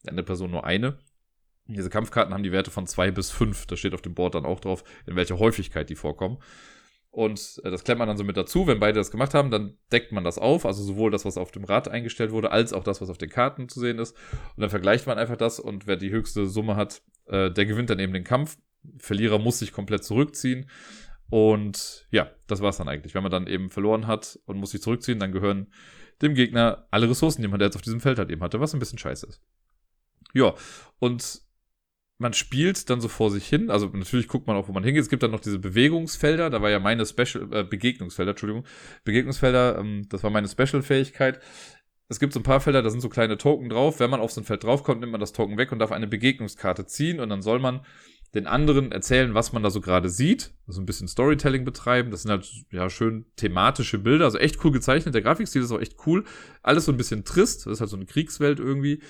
[0.05, 0.99] Eine Person nur eine.
[1.65, 3.65] Diese Kampfkarten haben die Werte von 2 bis 5.
[3.65, 6.37] Da steht auf dem Board dann auch drauf, in welcher Häufigkeit die vorkommen.
[7.11, 8.67] Und äh, das klemmt man dann so mit dazu.
[8.67, 10.65] Wenn beide das gemacht haben, dann deckt man das auf.
[10.65, 13.29] Also sowohl das, was auf dem Rad eingestellt wurde, als auch das, was auf den
[13.29, 14.15] Karten zu sehen ist.
[14.55, 17.89] Und dann vergleicht man einfach das und wer die höchste Summe hat, äh, der gewinnt
[17.89, 18.57] dann eben den Kampf.
[18.97, 20.69] Verlierer muss sich komplett zurückziehen.
[21.29, 23.13] Und ja, das war's dann eigentlich.
[23.13, 25.67] Wenn man dann eben verloren hat und muss sich zurückziehen, dann gehören
[26.21, 28.79] dem Gegner alle Ressourcen, die man jetzt auf diesem Feld halt eben hatte, was ein
[28.79, 29.41] bisschen scheiße ist.
[30.33, 30.53] Ja,
[30.99, 31.41] und
[32.21, 33.71] man spielt dann so vor sich hin.
[33.71, 35.01] Also natürlich guckt man auch, wo man hingeht.
[35.01, 36.51] Es gibt dann noch diese Bewegungsfelder.
[36.51, 38.63] Da war ja meine Special, äh, Begegnungsfelder, Entschuldigung.
[39.03, 41.41] Begegnungsfelder, ähm, das war meine Special-Fähigkeit.
[42.09, 43.99] Es gibt so ein paar Felder, da sind so kleine Token drauf.
[43.99, 46.07] Wenn man auf so ein Feld draufkommt, nimmt man das Token weg und darf eine
[46.07, 47.19] Begegnungskarte ziehen.
[47.19, 47.81] Und dann soll man
[48.35, 50.53] den anderen erzählen, was man da so gerade sieht.
[50.67, 52.11] Also ein bisschen Storytelling betreiben.
[52.11, 54.25] Das sind halt, ja, schön thematische Bilder.
[54.25, 55.15] Also echt cool gezeichnet.
[55.15, 56.23] Der Grafikstil ist auch echt cool.
[56.61, 57.65] Alles so ein bisschen trist.
[57.65, 59.01] Das ist halt so eine Kriegswelt irgendwie.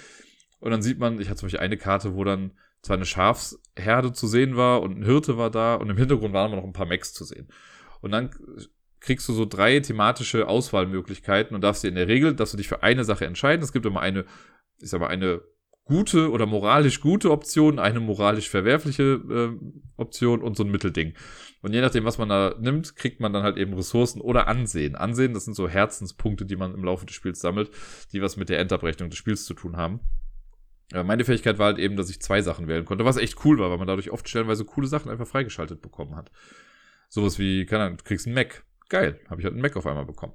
[0.62, 2.52] Und dann sieht man, ich hatte zum Beispiel eine Karte, wo dann
[2.82, 6.52] zwar eine Schafsherde zu sehen war und ein Hirte war da und im Hintergrund waren
[6.52, 7.48] aber noch ein paar Mechs zu sehen.
[8.02, 8.32] Und dann
[9.00, 12.68] kriegst du so drei thematische Auswahlmöglichkeiten und darfst dir in der Regel, dass du dich
[12.68, 13.64] für eine Sache entscheiden.
[13.64, 14.26] Es gibt immer eine,
[14.80, 15.42] ich sag mal, eine
[15.86, 19.66] gute oder moralisch gute Option, eine moralisch verwerfliche äh,
[19.98, 21.16] Option und so ein Mittelding.
[21.62, 24.96] Und je nachdem, was man da nimmt, kriegt man dann halt eben Ressourcen oder Ansehen.
[24.96, 27.72] Ansehen, das sind so Herzenspunkte, die man im Laufe des Spiels sammelt,
[28.14, 30.00] die was mit der Endabrechnung des Spiels zu tun haben.
[30.92, 33.58] Ja, meine Fähigkeit war halt eben, dass ich zwei Sachen wählen konnte, was echt cool
[33.60, 36.32] war, weil man dadurch oft stellenweise coole Sachen einfach freigeschaltet bekommen hat.
[37.08, 38.66] Sowas wie, keine Ahnung, du kriegst einen Mac.
[38.90, 40.34] Geil, habe ich halt einen Mac auf einmal bekommen.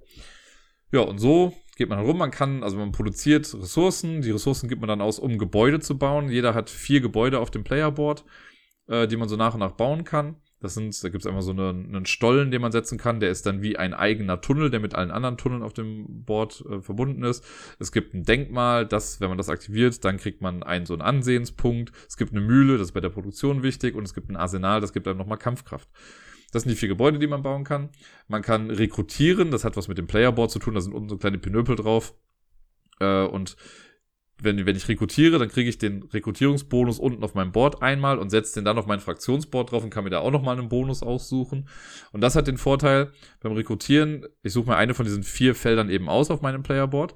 [0.92, 2.16] Ja, und so geht man herum.
[2.16, 4.22] Man kann, also man produziert Ressourcen.
[4.22, 6.30] Die Ressourcen gibt man dann aus, um Gebäude zu bauen.
[6.30, 8.24] Jeder hat vier Gebäude auf dem Playerboard,
[8.88, 10.36] äh, die man so nach und nach bauen kann.
[10.60, 13.20] Das sind, da gibt es einmal so eine, einen Stollen, den man setzen kann.
[13.20, 16.64] Der ist dann wie ein eigener Tunnel, der mit allen anderen Tunneln auf dem Board
[16.68, 17.44] äh, verbunden ist.
[17.78, 21.02] Es gibt ein Denkmal, das, wenn man das aktiviert, dann kriegt man einen so einen
[21.02, 21.92] Ansehenspunkt.
[22.08, 23.94] Es gibt eine Mühle, das ist bei der Produktion wichtig.
[23.94, 25.90] Und es gibt ein Arsenal, das gibt einem nochmal Kampfkraft.
[26.52, 27.90] Das sind die vier Gebäude, die man bauen kann.
[28.28, 31.18] Man kann rekrutieren, das hat was mit dem Playerboard zu tun, da sind unten so
[31.18, 32.14] kleine Pinöpel drauf.
[32.98, 33.56] Äh, und
[34.42, 38.30] wenn, wenn ich rekrutiere, dann kriege ich den Rekrutierungsbonus unten auf meinem Board einmal und
[38.30, 41.02] setze den dann auf mein Fraktionsboard drauf und kann mir da auch nochmal einen Bonus
[41.02, 41.68] aussuchen.
[42.12, 45.88] Und das hat den Vorteil, beim Rekrutieren, ich suche mir eine von diesen vier Feldern
[45.88, 47.14] eben aus auf meinem Playerboard.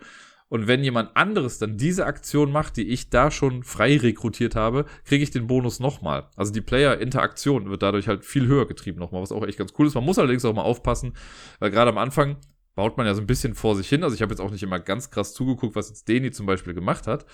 [0.49, 4.85] Und wenn jemand anderes dann diese Aktion macht, die ich da schon frei rekrutiert habe,
[5.05, 6.29] kriege ich den Bonus nochmal.
[6.37, 9.87] Also die Player-Interaktion wird dadurch halt viel höher getrieben nochmal, was auch echt ganz cool
[9.87, 9.95] ist.
[9.95, 11.13] Man muss allerdings auch mal aufpassen,
[11.61, 12.37] weil gerade am Anfang
[12.81, 14.03] baut man ja so ein bisschen vor sich hin.
[14.03, 16.73] Also ich habe jetzt auch nicht immer ganz krass zugeguckt, was jetzt Deni zum Beispiel
[16.73, 17.27] gemacht hat.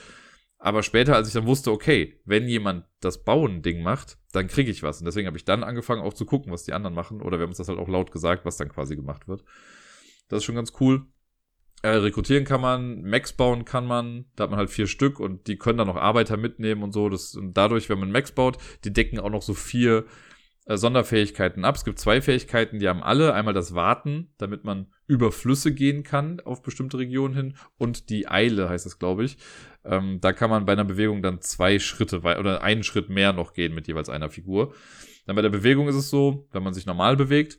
[0.58, 4.82] Aber später, als ich dann wusste, okay, wenn jemand das Bauen-Ding macht, dann kriege ich
[4.82, 4.98] was.
[4.98, 7.22] Und deswegen habe ich dann angefangen auch zu gucken, was die anderen machen.
[7.22, 9.44] Oder wir haben uns das halt auch laut gesagt, was dann quasi gemacht wird.
[10.26, 11.06] Das ist schon ganz cool.
[11.82, 15.46] Äh, rekrutieren kann man, Max bauen kann man, da hat man halt vier Stück und
[15.46, 17.08] die können dann noch Arbeiter mitnehmen und so.
[17.08, 20.06] Das, und dadurch, wenn man Max baut, die decken auch noch so vier
[20.66, 21.76] äh, Sonderfähigkeiten ab.
[21.76, 23.34] Es gibt zwei Fähigkeiten, die haben alle.
[23.34, 27.56] Einmal das Warten, damit man über Flüsse gehen kann auf bestimmte Regionen hin.
[27.78, 29.38] Und die Eile heißt das, glaube ich.
[29.84, 33.52] Ähm, da kann man bei einer Bewegung dann zwei Schritte oder einen Schritt mehr noch
[33.52, 34.74] gehen mit jeweils einer Figur.
[35.26, 37.58] Dann bei der Bewegung ist es so, wenn man sich normal bewegt,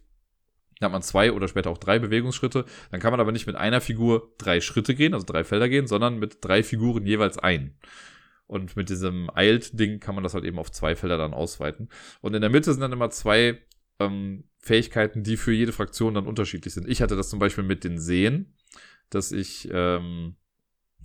[0.79, 2.65] dann hat man zwei oder später auch drei Bewegungsschritte.
[2.91, 5.87] Dann kann man aber nicht mit einer Figur drei Schritte gehen, also drei Felder gehen,
[5.87, 7.77] sondern mit drei Figuren jeweils ein.
[8.47, 11.89] Und mit diesem Eilt-Ding kann man das halt eben auf zwei Felder dann ausweiten.
[12.21, 13.61] Und in der Mitte sind dann immer zwei
[13.99, 16.87] ähm, Fähigkeiten, die für jede Fraktion dann unterschiedlich sind.
[16.87, 18.53] Ich hatte das zum Beispiel mit den Seen,
[19.09, 20.35] dass ich, ähm,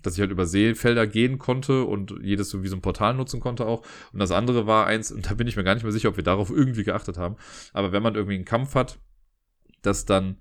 [0.03, 3.40] dass ich halt über Seefelder gehen konnte und jedes so wie so ein Portal nutzen
[3.40, 3.84] konnte auch.
[4.12, 6.16] Und das andere war eins, und da bin ich mir gar nicht mehr sicher, ob
[6.16, 7.36] wir darauf irgendwie geachtet haben.
[7.72, 8.99] Aber wenn man irgendwie einen Kampf hat,
[9.82, 10.38] dass dann,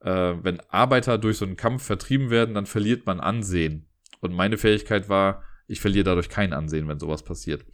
[0.00, 3.86] äh, wenn Arbeiter durch so einen Kampf vertrieben werden, dann verliert man Ansehen.
[4.20, 7.64] Und meine Fähigkeit war, ich verliere dadurch kein Ansehen, wenn sowas passiert.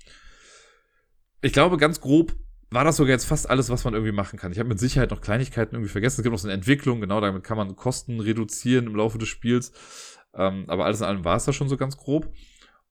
[1.41, 2.35] Ich glaube, ganz grob
[2.71, 4.53] war das sogar jetzt fast alles, was man irgendwie machen kann.
[4.53, 6.21] Ich habe mit Sicherheit noch Kleinigkeiten irgendwie vergessen.
[6.21, 9.29] Es gibt noch so eine Entwicklung, genau, damit kann man Kosten reduzieren im Laufe des
[9.29, 9.73] Spiels.
[10.35, 12.31] Ähm, aber alles in allem war es da schon so ganz grob.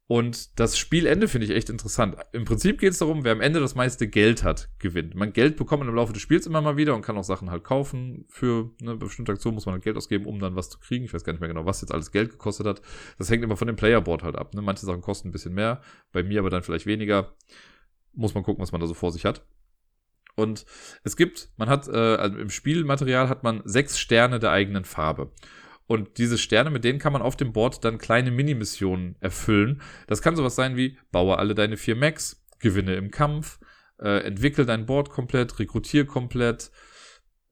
[0.10, 2.16] Und das Spielende finde ich echt interessant.
[2.32, 5.16] Im Prinzip geht es darum, wer am Ende das meiste Geld hat, gewinnt.
[5.16, 7.66] Man Geld bekommt im Laufe des Spiels immer mal wieder und kann auch Sachen halt
[7.66, 8.26] kaufen.
[8.30, 11.03] Für eine bestimmte Aktion muss man halt Geld ausgeben, um dann was zu kriegen.
[11.03, 12.82] Ich weiß gar nicht mehr genau, was jetzt alles Geld gekostet hat.
[13.18, 14.53] Das hängt immer von dem Playerboard halt ab.
[14.55, 14.62] Ne?
[14.62, 15.82] Manche Sachen kosten ein bisschen mehr,
[16.14, 17.36] bei mir aber dann vielleicht weniger.
[18.14, 19.45] Muss man gucken, was man da so vor sich hat.
[20.36, 20.66] Und
[21.03, 25.32] es gibt, man hat, äh, also im Spielmaterial hat man sechs Sterne der eigenen Farbe.
[25.88, 29.82] Und diese Sterne, mit denen kann man auf dem Board dann kleine Mini-Missionen erfüllen.
[30.08, 33.60] Das kann sowas sein wie, baue alle deine vier Max, gewinne im Kampf,
[34.00, 36.72] äh, entwickel dein Board komplett, rekrutier komplett,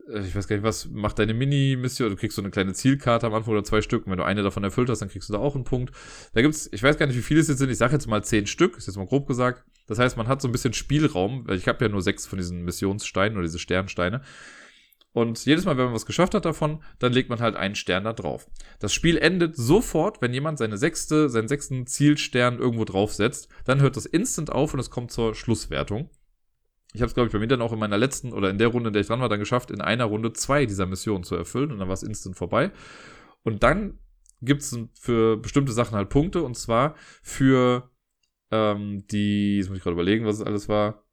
[0.09, 3.27] äh, ich weiß gar nicht was, mach deine Mini-Mission, du kriegst so eine kleine Zielkarte
[3.27, 4.05] am Anfang oder zwei Stück.
[4.05, 5.93] Und wenn du eine davon erfüllt hast, dann kriegst du da auch einen Punkt.
[6.33, 7.69] Da gibt's, ich weiß gar nicht, wie viele es jetzt sind.
[7.69, 9.63] Ich sage jetzt mal zehn Stück, ist jetzt mal grob gesagt.
[9.87, 12.37] Das heißt, man hat so ein bisschen Spielraum, weil ich habe ja nur sechs von
[12.37, 14.21] diesen Missionssteinen oder diese Sternsteine.
[15.15, 18.03] Und jedes Mal, wenn man was geschafft hat davon, dann legt man halt einen Stern
[18.03, 18.49] da drauf.
[18.79, 23.47] Das Spiel endet sofort, wenn jemand seine sechste, seinen sechsten Zielstern irgendwo draufsetzt.
[23.63, 26.09] Dann hört das instant auf und es kommt zur Schlusswertung.
[26.93, 28.67] Ich habe es, glaube ich, bei mir dann auch in meiner letzten oder in der
[28.67, 31.35] Runde, in der ich dran war, dann geschafft, in einer Runde zwei dieser Missionen zu
[31.37, 32.71] erfüllen und dann war es instant vorbei.
[33.43, 33.99] Und dann
[34.41, 36.93] gibt es für bestimmte Sachen halt Punkte und zwar
[37.23, 37.89] für
[38.51, 41.04] ähm, die, jetzt muss ich gerade überlegen, was es alles war,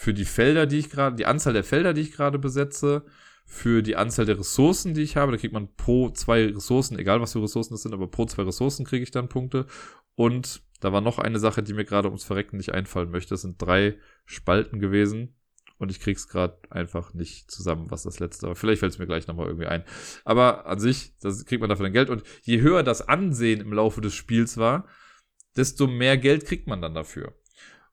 [0.00, 3.04] für die Felder, die ich gerade, die Anzahl der Felder, die ich gerade besetze,
[3.44, 5.30] für die Anzahl der Ressourcen, die ich habe.
[5.30, 8.44] Da kriegt man pro zwei Ressourcen, egal was für Ressourcen das sind, aber pro zwei
[8.44, 9.66] Ressourcen kriege ich dann Punkte.
[10.14, 13.34] Und da war noch eine Sache, die mir gerade ums Verrecken nicht einfallen möchte.
[13.34, 15.34] Das sind drei Spalten gewesen.
[15.76, 18.56] Und ich krieg's gerade einfach nicht zusammen, was das letzte war.
[18.56, 19.84] Vielleicht fällt es mir gleich nochmal irgendwie ein.
[20.24, 22.08] Aber an sich, das kriegt man dafür dann Geld.
[22.08, 24.88] Und je höher das Ansehen im Laufe des Spiels war,
[25.58, 27.34] desto mehr Geld kriegt man dann dafür.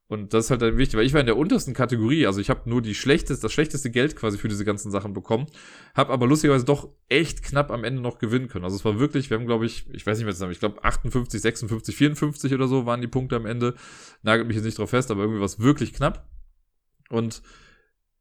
[0.09, 2.49] Und das ist halt dann wichtig, weil ich war in der untersten Kategorie, also ich
[2.49, 5.47] habe nur die schlechteste, das schlechteste Geld quasi für diese ganzen Sachen bekommen,
[5.95, 8.63] habe aber lustigerweise doch echt knapp am Ende noch gewinnen können.
[8.63, 10.81] Also es war wirklich, wir haben glaube ich, ich weiß nicht mehr zusammen, ich glaube
[10.81, 13.73] 58, 56, 54 oder so waren die Punkte am Ende.
[14.23, 16.25] Nagelt mich jetzt nicht drauf fest, aber irgendwie war es wirklich knapp.
[17.09, 17.41] Und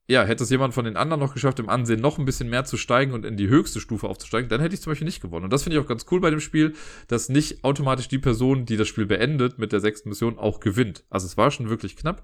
[0.09, 2.64] ja, hätte es jemand von den anderen noch geschafft, im Ansehen noch ein bisschen mehr
[2.64, 5.44] zu steigen und in die höchste Stufe aufzusteigen, dann hätte ich zum Beispiel nicht gewonnen.
[5.44, 6.74] Und das finde ich auch ganz cool bei dem Spiel,
[7.09, 11.04] dass nicht automatisch die Person, die das Spiel beendet mit der sechsten Mission, auch gewinnt.
[11.11, 12.22] Also es war schon wirklich knapp.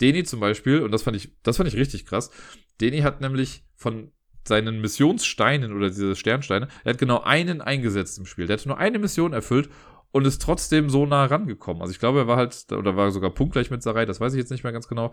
[0.00, 2.30] Deni zum Beispiel, und das fand ich, das fand ich richtig krass.
[2.80, 4.12] Deni hat nämlich von
[4.46, 8.46] seinen Missionssteinen oder diese Sternsteine, er hat genau einen eingesetzt im Spiel.
[8.46, 9.68] Der hat nur eine Mission erfüllt
[10.12, 11.82] und ist trotzdem so nah rangekommen.
[11.82, 14.38] Also ich glaube, er war halt, oder war sogar punktgleich mit Sarai, das weiß ich
[14.38, 15.12] jetzt nicht mehr ganz genau.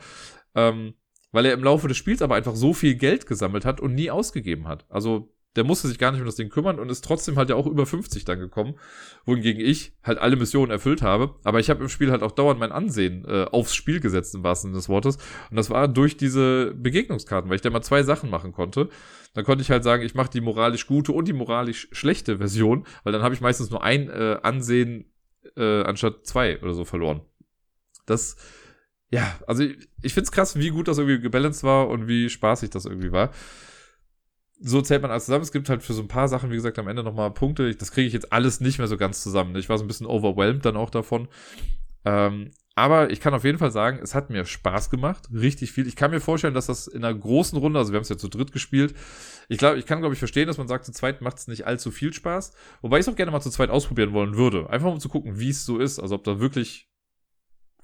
[0.54, 0.94] Ähm,
[1.36, 4.10] weil er im Laufe des Spiels aber einfach so viel Geld gesammelt hat und nie
[4.10, 4.86] ausgegeben hat.
[4.90, 7.58] Also der musste sich gar nicht um das Ding kümmern und ist trotzdem halt ja
[7.58, 8.76] auch über 50 dann gekommen,
[9.26, 11.36] wohingegen ich halt alle Missionen erfüllt habe.
[11.44, 14.44] Aber ich habe im Spiel halt auch dauernd mein Ansehen äh, aufs Spiel gesetzt, im
[14.44, 15.18] wahrsten Sinne des Wortes.
[15.50, 18.90] Und das war durch diese Begegnungskarten, weil ich da mal zwei Sachen machen konnte.
[19.34, 22.86] Dann konnte ich halt sagen, ich mache die moralisch gute und die moralisch schlechte Version,
[23.04, 25.12] weil dann habe ich meistens nur ein äh, Ansehen
[25.58, 27.22] äh, anstatt zwei oder so verloren.
[28.06, 28.38] Das
[29.12, 32.30] ja, also ich, ich finde es krass, wie gut das irgendwie gebalanced war und wie
[32.30, 33.32] spaßig das irgendwie war.
[34.60, 35.44] So zählt man alles zusammen.
[35.44, 37.76] Es gibt halt für so ein paar Sachen, wie gesagt, am Ende nochmal Punkte.
[37.76, 39.56] Das kriege ich jetzt alles nicht mehr so ganz zusammen.
[39.58, 41.28] Ich war so ein bisschen overwhelmed dann auch davon.
[42.06, 45.30] Ähm, aber ich kann auf jeden Fall sagen, es hat mir Spaß gemacht.
[45.34, 45.88] Richtig viel.
[45.88, 48.18] Ich kann mir vorstellen, dass das in einer großen Runde, also wir haben es ja
[48.18, 48.94] zu dritt gespielt.
[49.48, 51.66] Ich glaube, ich kann, glaube ich, verstehen, dass man sagt, zu zweit macht es nicht
[51.66, 52.52] allzu viel Spaß.
[52.82, 54.70] Wobei ich es auch gerne mal zu zweit ausprobieren wollen würde.
[54.70, 56.00] Einfach um zu gucken, wie es so ist.
[56.00, 56.90] Also ob da wirklich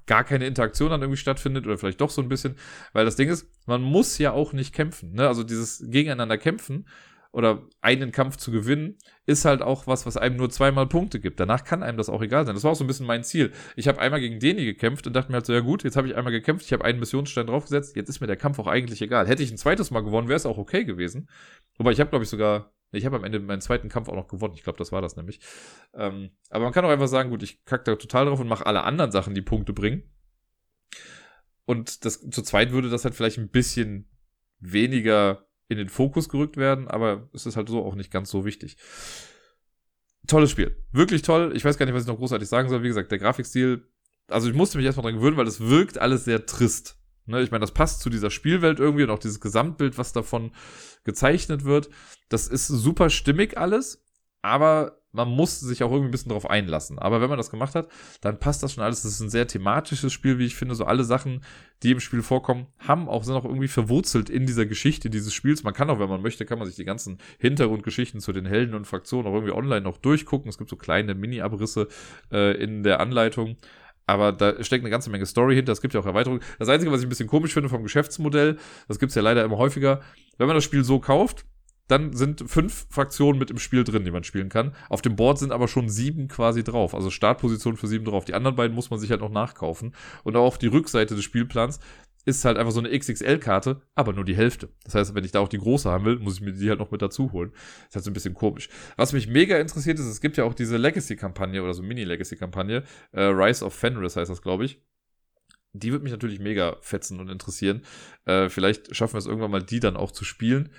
[0.05, 2.55] gar keine Interaktion dann irgendwie stattfindet oder vielleicht doch so ein bisschen,
[2.93, 5.27] weil das Ding ist, man muss ja auch nicht kämpfen, ne?
[5.27, 6.85] Also dieses gegeneinander kämpfen
[7.31, 11.39] oder einen Kampf zu gewinnen, ist halt auch was, was einem nur zweimal Punkte gibt.
[11.39, 12.55] Danach kann einem das auch egal sein.
[12.55, 13.51] Das war auch so ein bisschen mein Ziel.
[13.75, 16.07] Ich habe einmal gegen Deni gekämpft und dachte mir halt so, ja gut, jetzt habe
[16.07, 19.01] ich einmal gekämpft, ich habe einen Missionsstein draufgesetzt, jetzt ist mir der Kampf auch eigentlich
[19.01, 19.27] egal.
[19.27, 21.29] Hätte ich ein zweites Mal gewonnen, wäre es auch okay gewesen.
[21.77, 24.27] Wobei ich habe, glaube ich, sogar ich habe am Ende meinen zweiten Kampf auch noch
[24.27, 24.53] gewonnen.
[24.55, 25.39] Ich glaube, das war das nämlich.
[25.93, 28.65] Ähm, aber man kann auch einfach sagen, gut, ich kacke da total drauf und mache
[28.65, 30.03] alle anderen Sachen, die Punkte bringen.
[31.65, 34.09] Und das, zu zweit würde das halt vielleicht ein bisschen
[34.59, 38.43] weniger in den Fokus gerückt werden, aber es ist halt so auch nicht ganz so
[38.43, 38.75] wichtig.
[40.27, 40.75] Tolles Spiel.
[40.91, 41.53] Wirklich toll.
[41.55, 42.83] Ich weiß gar nicht, was ich noch großartig sagen soll.
[42.83, 43.87] Wie gesagt, der Grafikstil,
[44.27, 47.00] also ich musste mich erstmal dran gewöhnen, weil es wirkt alles sehr trist.
[47.25, 50.51] Ne, ich meine, das passt zu dieser Spielwelt irgendwie und auch dieses Gesamtbild, was davon
[51.03, 51.89] gezeichnet wird.
[52.29, 54.03] Das ist super stimmig alles,
[54.41, 56.97] aber man muss sich auch irgendwie ein bisschen darauf einlassen.
[56.97, 57.89] Aber wenn man das gemacht hat,
[58.21, 59.03] dann passt das schon alles.
[59.03, 60.75] Das ist ein sehr thematisches Spiel, wie ich finde.
[60.75, 61.43] So alle Sachen,
[61.83, 65.63] die im Spiel vorkommen, haben auch, sind auch irgendwie verwurzelt in dieser Geschichte dieses Spiels.
[65.63, 68.73] Man kann auch, wenn man möchte, kann man sich die ganzen Hintergrundgeschichten zu den Helden
[68.73, 70.49] und Fraktionen auch irgendwie online noch durchgucken.
[70.49, 71.87] Es gibt so kleine Mini-Abrisse
[72.31, 73.57] äh, in der Anleitung.
[74.11, 75.71] Aber da steckt eine ganze Menge Story hinter.
[75.71, 76.41] Es gibt ja auch Erweiterungen.
[76.59, 78.57] Das Einzige, was ich ein bisschen komisch finde vom Geschäftsmodell,
[78.87, 80.01] das gibt es ja leider immer häufiger,
[80.37, 81.45] wenn man das Spiel so kauft,
[81.87, 84.73] dann sind fünf Fraktionen mit im Spiel drin, die man spielen kann.
[84.89, 86.93] Auf dem Board sind aber schon sieben quasi drauf.
[86.93, 88.25] Also Startposition für sieben drauf.
[88.25, 89.93] Die anderen beiden muss man sich halt noch nachkaufen.
[90.23, 91.79] Und auch auf die Rückseite des Spielplans
[92.25, 94.69] ist halt einfach so eine XXL-Karte, aber nur die Hälfte.
[94.83, 96.79] Das heißt, wenn ich da auch die große haben will, muss ich mir die halt
[96.79, 97.51] noch mit dazu holen.
[97.51, 98.69] Das ist halt so ein bisschen komisch.
[98.97, 102.83] Was mich mega interessiert ist, es gibt ja auch diese Legacy-Kampagne oder so Mini-Legacy-Kampagne.
[103.11, 104.81] Äh, Rise of Fenris heißt das, glaube ich.
[105.73, 107.83] Die wird mich natürlich mega fetzen und interessieren.
[108.25, 110.69] Äh, vielleicht schaffen wir es irgendwann mal, die dann auch zu spielen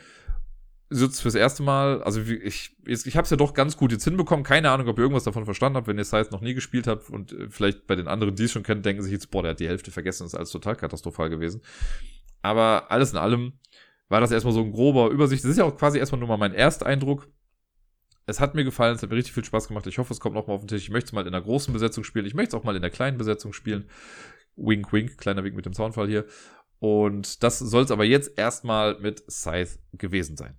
[1.00, 4.04] jetzt fürs erste Mal, also ich, ich, ich habe es ja doch ganz gut jetzt
[4.04, 4.44] hinbekommen.
[4.44, 7.10] Keine Ahnung, ob ihr irgendwas davon verstanden habt, wenn ihr Size noch nie gespielt habt
[7.10, 9.52] und äh, vielleicht bei den anderen, die es schon kennen, denken sich jetzt, boah, der
[9.52, 11.62] hat die Hälfte vergessen, ist alles total katastrophal gewesen.
[12.42, 13.54] Aber alles in allem
[14.08, 15.42] war das erstmal so ein grober Übersicht.
[15.42, 17.28] Das ist ja auch quasi erstmal nur mal mein Ersteindruck.
[18.26, 19.86] Es hat mir gefallen, es hat mir richtig viel Spaß gemacht.
[19.86, 20.82] Ich hoffe, es kommt noch mal auf den Tisch.
[20.82, 22.26] Ich möchte es mal in der großen Besetzung spielen.
[22.26, 23.88] Ich möchte es auch mal in der kleinen Besetzung spielen.
[24.56, 26.26] Wink, wink, kleiner Wink mit dem Soundfall hier.
[26.78, 30.58] Und das soll es aber jetzt erstmal mit Scythe gewesen sein.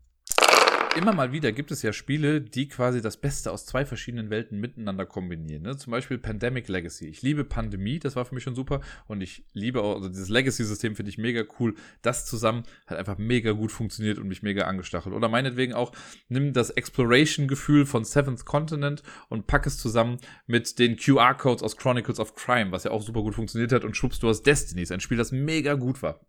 [0.96, 4.60] Immer mal wieder gibt es ja Spiele, die quasi das Beste aus zwei verschiedenen Welten
[4.60, 5.64] miteinander kombinieren.
[5.64, 5.76] Ne?
[5.78, 7.08] Zum Beispiel Pandemic Legacy.
[7.08, 8.82] Ich liebe Pandemie, das war für mich schon super.
[9.08, 11.76] Und ich liebe auch, also dieses Legacy-System finde ich mega cool.
[12.02, 15.16] Das zusammen hat einfach mega gut funktioniert und mich mega angestachelt.
[15.16, 15.91] Oder meinetwegen auch,
[16.30, 22.20] nimm das Exploration-Gefühl von Seventh Continent und pack es zusammen mit den QR-Codes aus Chronicles
[22.20, 23.84] of Crime, was ja auch super gut funktioniert hat.
[23.84, 26.20] Und schubst du aus Destinies, ein Spiel, das mega gut war.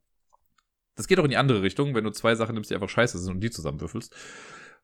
[0.96, 3.18] Das geht auch in die andere Richtung, wenn du zwei Sachen nimmst, die einfach scheiße
[3.18, 4.14] sind und die zusammenwürfelst.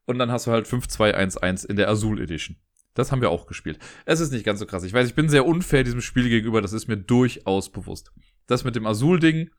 [0.07, 2.57] Und dann hast du halt 5211 in der Azul Edition.
[2.95, 3.79] Das haben wir auch gespielt.
[4.05, 4.83] Es ist nicht ganz so krass.
[4.83, 8.13] Ich weiß, ich bin sehr unfair diesem Spiel gegenüber, das ist mir durchaus bewusst.
[8.47, 9.51] Das mit dem Azul-Ding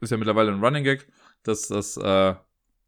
[0.00, 1.06] ist ja mittlerweile ein Running Gag,
[1.42, 2.34] dass das äh,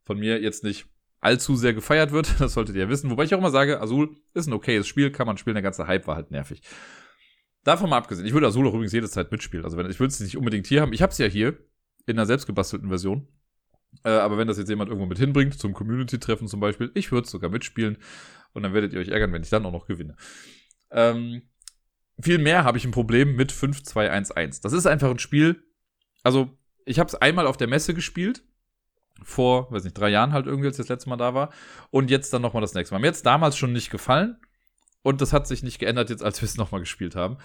[0.05, 0.86] von mir jetzt nicht
[1.20, 2.34] allzu sehr gefeiert wird.
[2.39, 3.11] Das solltet ihr ja wissen.
[3.11, 5.86] Wobei ich auch immer sage, Azul ist ein okayes Spiel, kann man spielen, der ganze
[5.86, 6.62] Hype war halt nervig.
[7.64, 9.64] Davon mal abgesehen, ich würde Azul auch übrigens jede Zeit mitspielen.
[9.64, 10.93] Also wenn ich würde es nicht unbedingt hier haben.
[10.95, 11.59] Ich habe es ja hier
[12.09, 13.28] in einer selbstgebastelten Version.
[14.04, 17.28] Äh, aber wenn das jetzt jemand irgendwo mit hinbringt, zum Community-Treffen zum Beispiel, ich würde
[17.28, 17.98] sogar mitspielen
[18.52, 20.16] und dann werdet ihr euch ärgern, wenn ich dann auch noch gewinne.
[20.90, 21.42] Ähm,
[22.20, 24.61] viel mehr habe ich ein Problem mit 5211.
[24.61, 25.62] Das ist einfach ein Spiel.
[26.22, 28.42] Also, ich habe es einmal auf der Messe gespielt.
[29.22, 31.52] Vor, weiß nicht, drei Jahren halt irgendwie, als ich das letzte Mal da war.
[31.90, 33.00] Und jetzt dann nochmal das nächste Mal.
[33.00, 34.36] Mir hat es damals schon nicht gefallen.
[35.02, 37.38] Und das hat sich nicht geändert, jetzt als wir es nochmal gespielt haben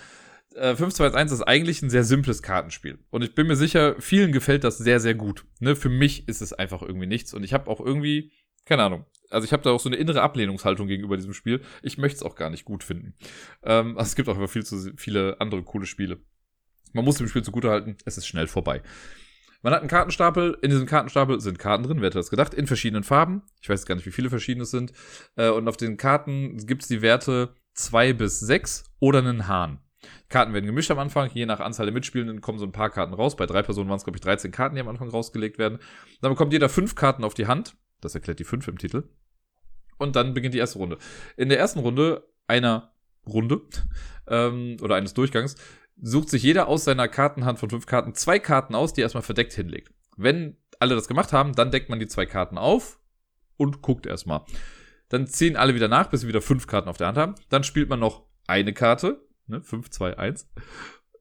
[0.55, 2.99] äh, 5211 ist eigentlich ein sehr simples Kartenspiel.
[3.09, 5.45] Und ich bin mir sicher, vielen gefällt das sehr, sehr gut.
[5.59, 5.75] Ne?
[5.75, 7.33] Für mich ist es einfach irgendwie nichts.
[7.33, 8.31] Und ich habe auch irgendwie,
[8.65, 11.61] keine Ahnung, also ich habe da auch so eine innere Ablehnungshaltung gegenüber diesem Spiel.
[11.81, 13.15] Ich möchte es auch gar nicht gut finden.
[13.63, 16.19] Ähm, also es gibt auch immer viel zu viele andere coole Spiele.
[16.93, 18.83] Man muss dem Spiel zugutehalten, es ist schnell vorbei.
[19.63, 22.67] Man hat einen Kartenstapel, in diesem Kartenstapel sind Karten drin, wer hätte das gedacht, in
[22.67, 23.43] verschiedenen Farben.
[23.61, 24.91] Ich weiß gar nicht, wie viele verschiedene es sind.
[25.35, 29.79] Äh, und auf den Karten gibt es die Werte 2 bis 6 oder einen Hahn.
[30.29, 33.13] Karten werden gemischt am Anfang, je nach Anzahl der Mitspielenden kommen so ein paar Karten
[33.13, 33.35] raus.
[33.35, 35.79] Bei drei Personen waren es, glaube ich, 13 Karten, die am Anfang rausgelegt werden.
[36.21, 37.75] Dann bekommt jeder fünf Karten auf die Hand.
[38.01, 39.03] Das erklärt die fünf im Titel.
[39.97, 40.97] Und dann beginnt die erste Runde.
[41.37, 42.93] In der ersten Runde einer
[43.25, 43.61] Runde
[44.27, 45.55] ähm, oder eines Durchgangs
[46.01, 49.23] sucht sich jeder aus seiner Kartenhand von fünf Karten zwei Karten aus, die er erstmal
[49.23, 49.91] verdeckt hinlegt.
[50.17, 52.99] Wenn alle das gemacht haben, dann deckt man die zwei Karten auf
[53.57, 54.41] und guckt erstmal.
[55.09, 57.35] Dann ziehen alle wieder nach, bis sie wieder fünf Karten auf der Hand haben.
[57.49, 60.49] Dann spielt man noch eine Karte, ne, 5, 2, 1.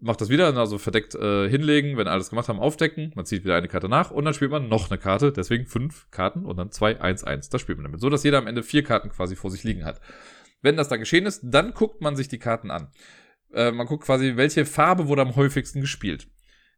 [0.01, 3.13] Macht das wieder, also verdeckt äh, hinlegen, wenn alles gemacht haben, aufdecken.
[3.15, 6.11] Man zieht wieder eine Karte nach und dann spielt man noch eine Karte, deswegen fünf
[6.11, 7.51] Karten und dann 2, 1, 1.
[7.51, 8.01] Das spielt man damit.
[8.01, 10.01] So dass jeder am Ende vier Karten quasi vor sich liegen hat.
[10.61, 12.89] Wenn das dann geschehen ist, dann guckt man sich die Karten an.
[13.53, 16.29] Äh, man guckt quasi, welche Farbe wurde am häufigsten gespielt.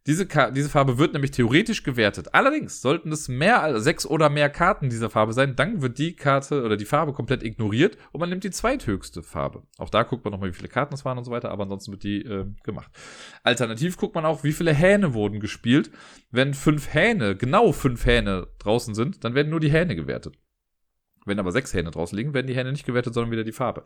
[0.07, 2.35] Diese, diese Farbe wird nämlich theoretisch gewertet.
[2.35, 6.15] Allerdings sollten es mehr als sechs oder mehr Karten dieser Farbe sein, dann wird die
[6.15, 9.63] Karte oder die Farbe komplett ignoriert und man nimmt die zweithöchste Farbe.
[9.79, 11.91] Auch da guckt man nochmal, wie viele Karten es waren und so weiter, aber ansonsten
[11.91, 12.91] wird die äh, gemacht.
[13.41, 15.89] Alternativ guckt man auch, wie viele Hähne wurden gespielt.
[16.29, 20.37] Wenn fünf Hähne, genau fünf Hähne draußen sind, dann werden nur die Hähne gewertet.
[21.25, 23.83] Wenn aber sechs Hähne draußen liegen, werden die Hähne nicht gewertet, sondern wieder die Farbe.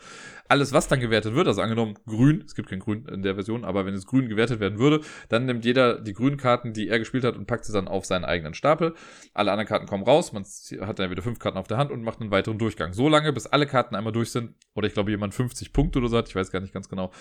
[0.47, 3.63] Alles, was dann gewertet wird, also angenommen grün, es gibt kein grün in der Version,
[3.63, 6.99] aber wenn es grün gewertet werden würde, dann nimmt jeder die grünen Karten, die er
[6.99, 8.93] gespielt hat und packt sie dann auf seinen eigenen Stapel.
[9.33, 10.43] Alle anderen Karten kommen raus, man
[10.81, 12.93] hat dann wieder fünf Karten auf der Hand und macht einen weiteren Durchgang.
[12.93, 16.09] So lange, bis alle Karten einmal durch sind, oder ich glaube jemand 50 Punkte oder
[16.09, 17.11] so hat, ich weiß gar nicht ganz genau.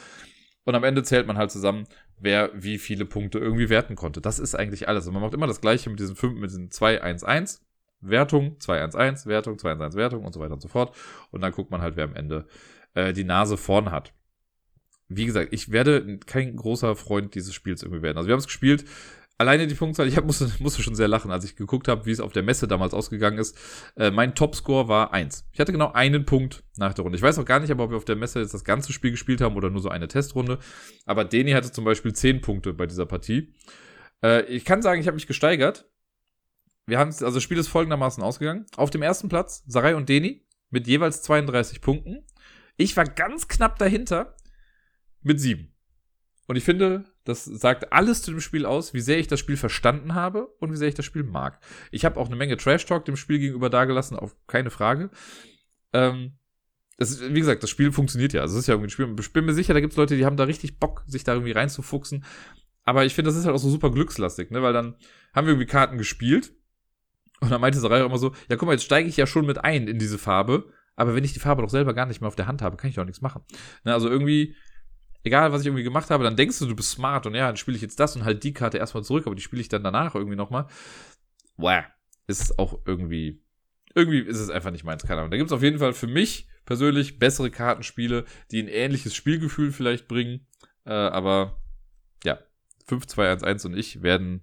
[0.64, 1.86] Und am Ende zählt man halt zusammen,
[2.18, 4.20] wer wie viele Punkte irgendwie werten konnte.
[4.20, 5.06] Das ist eigentlich alles.
[5.06, 7.66] Und man macht immer das gleiche mit diesen 5, mit diesen 2, 1, 1.
[8.00, 10.94] Wertung, 211, Wertung, 211, Wertung und so weiter und so fort.
[11.30, 12.46] Und dann guckt man halt, wer am Ende
[12.94, 14.12] äh, die Nase vorn hat.
[15.08, 18.18] Wie gesagt, ich werde kein großer Freund dieses Spiels irgendwie werden.
[18.18, 18.84] Also wir haben es gespielt.
[19.40, 22.10] Alleine die Punktzahl, ich hab, musste, musste schon sehr lachen, als ich geguckt habe, wie
[22.10, 23.56] es auf der Messe damals ausgegangen ist.
[23.96, 25.48] Äh, mein Topscore war 1.
[25.52, 27.16] Ich hatte genau einen Punkt nach der Runde.
[27.16, 29.40] Ich weiß auch gar nicht, ob wir auf der Messe jetzt das ganze Spiel gespielt
[29.40, 30.58] haben oder nur so eine Testrunde.
[31.06, 33.54] Aber Deni hatte zum Beispiel 10 Punkte bei dieser Partie.
[34.22, 35.88] Äh, ich kann sagen, ich habe mich gesteigert
[36.88, 38.64] wir haben also das Spiel ist folgendermaßen ausgegangen.
[38.76, 42.24] Auf dem ersten Platz Sarai und Deni mit jeweils 32 Punkten.
[42.76, 44.34] Ich war ganz knapp dahinter
[45.20, 45.74] mit sieben.
[46.46, 49.58] Und ich finde, das sagt alles zu dem Spiel aus, wie sehr ich das Spiel
[49.58, 51.60] verstanden habe und wie sehr ich das Spiel mag.
[51.90, 55.10] Ich habe auch eine Menge Trash-Talk dem Spiel gegenüber dagelassen, auf keine Frage.
[55.92, 56.38] Ähm,
[56.96, 58.40] das wie gesagt, das Spiel funktioniert ja.
[58.40, 59.14] Also es ist ja irgendwie ein Spiel.
[59.20, 61.34] Ich bin mir sicher, da gibt es Leute, die haben da richtig Bock, sich da
[61.34, 62.24] irgendwie reinzufuchsen.
[62.84, 64.62] Aber ich finde, das ist halt auch so super glückslastig, ne?
[64.62, 64.96] Weil dann
[65.34, 66.54] haben wir irgendwie Karten gespielt
[67.40, 69.62] und dann meinte Sarai immer so, ja guck mal, jetzt steige ich ja schon mit
[69.64, 72.36] ein in diese Farbe, aber wenn ich die Farbe doch selber gar nicht mehr auf
[72.36, 73.42] der Hand habe, kann ich doch nichts machen.
[73.84, 74.56] Ne, also irgendwie,
[75.22, 77.56] egal was ich irgendwie gemacht habe, dann denkst du, du bist smart und ja, dann
[77.56, 79.84] spiele ich jetzt das und halt die Karte erstmal zurück, aber die spiele ich dann
[79.84, 80.66] danach irgendwie nochmal.
[81.56, 81.84] Wow,
[82.26, 83.42] ist auch irgendwie,
[83.94, 85.30] irgendwie ist es einfach nicht meins, keine Ahnung.
[85.30, 89.72] Da gibt es auf jeden Fall für mich persönlich bessere Kartenspiele, die ein ähnliches Spielgefühl
[89.72, 90.46] vielleicht bringen,
[90.84, 91.60] äh, aber
[92.24, 92.38] ja,
[92.88, 94.42] 5, 2, 1, 1 und ich werden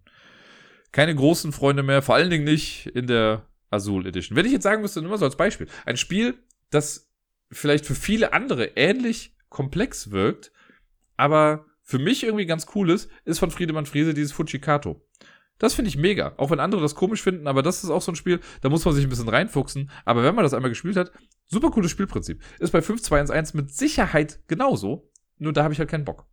[0.96, 4.38] keine großen Freunde mehr, vor allen Dingen nicht in der Azul Edition.
[4.38, 6.36] Wenn ich jetzt sagen müsste, nur mal so als Beispiel, ein Spiel,
[6.70, 7.12] das
[7.52, 10.54] vielleicht für viele andere ähnlich komplex wirkt,
[11.18, 15.06] aber für mich irgendwie ganz cool ist, ist von Friedemann Friese dieses Fujikato.
[15.58, 16.34] Das finde ich mega.
[16.38, 18.86] Auch wenn andere das komisch finden, aber das ist auch so ein Spiel, da muss
[18.86, 19.92] man sich ein bisschen reinfuchsen.
[20.06, 21.12] Aber wenn man das einmal gespielt hat,
[21.46, 22.42] super cooles Spielprinzip.
[22.60, 25.12] Ist bei 5.2.1 mit Sicherheit genauso.
[25.40, 26.26] Nur da habe ich halt keinen Bock.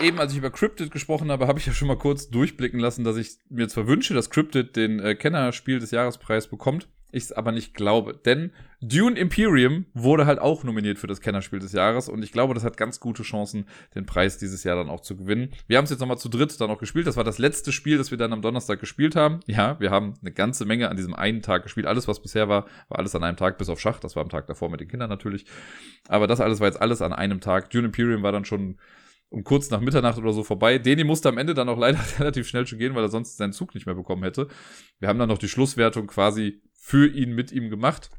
[0.00, 3.04] Eben, als ich über Cryptid gesprochen habe, habe ich ja schon mal kurz durchblicken lassen,
[3.04, 7.32] dass ich mir zwar wünsche, dass Cryptid den äh, Kennerspiel des Jahrespreis bekommt, ich es
[7.32, 8.14] aber nicht glaube.
[8.14, 12.54] Denn Dune Imperium wurde halt auch nominiert für das Kennerspiel des Jahres und ich glaube,
[12.54, 15.50] das hat ganz gute Chancen, den Preis dieses Jahr dann auch zu gewinnen.
[15.66, 17.06] Wir haben es jetzt nochmal zu dritt dann auch gespielt.
[17.06, 19.40] Das war das letzte Spiel, das wir dann am Donnerstag gespielt haben.
[19.46, 21.86] Ja, wir haben eine ganze Menge an diesem einen Tag gespielt.
[21.86, 24.00] Alles, was bisher war, war alles an einem Tag, bis auf Schach.
[24.00, 25.44] Das war am Tag davor mit den Kindern natürlich.
[26.08, 27.68] Aber das alles war jetzt alles an einem Tag.
[27.68, 28.78] Dune Imperium war dann schon
[29.30, 30.78] um kurz nach Mitternacht oder so vorbei.
[30.78, 33.52] Deni musste am Ende dann auch leider relativ schnell schon gehen, weil er sonst seinen
[33.52, 34.48] Zug nicht mehr bekommen hätte.
[34.98, 38.10] Wir haben dann noch die Schlusswertung quasi für ihn mit ihm gemacht.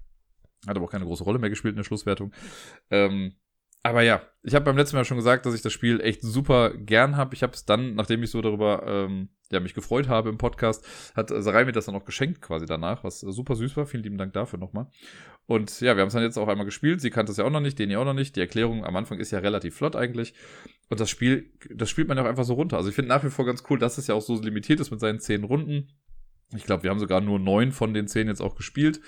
[0.67, 2.33] Hat aber auch keine große Rolle mehr gespielt in der Schlusswertung.
[2.89, 3.35] Ähm,
[3.83, 6.71] aber ja, ich habe beim letzten Mal schon gesagt, dass ich das Spiel echt super
[6.75, 7.33] gern habe.
[7.33, 10.85] Ich habe es dann, nachdem ich so darüber ähm, ja, mich gefreut habe im Podcast,
[11.15, 13.85] hat Sarai mir das dann auch geschenkt quasi danach, was super süß war.
[13.85, 14.87] Vielen lieben Dank dafür nochmal.
[15.47, 17.01] Und ja, wir haben es dann jetzt auch einmal gespielt.
[17.01, 18.35] Sie kannte es ja auch noch nicht, den ja auch noch nicht.
[18.35, 20.33] Die Erklärung am Anfang ist ja relativ flott eigentlich.
[20.89, 22.77] Und das Spiel, das spielt man ja auch einfach so runter.
[22.77, 24.91] Also ich finde nach wie vor ganz cool, dass es ja auch so limitiert ist
[24.91, 25.89] mit seinen zehn Runden.
[26.55, 29.01] Ich glaube, wir haben sogar nur neun von den zehn jetzt auch gespielt.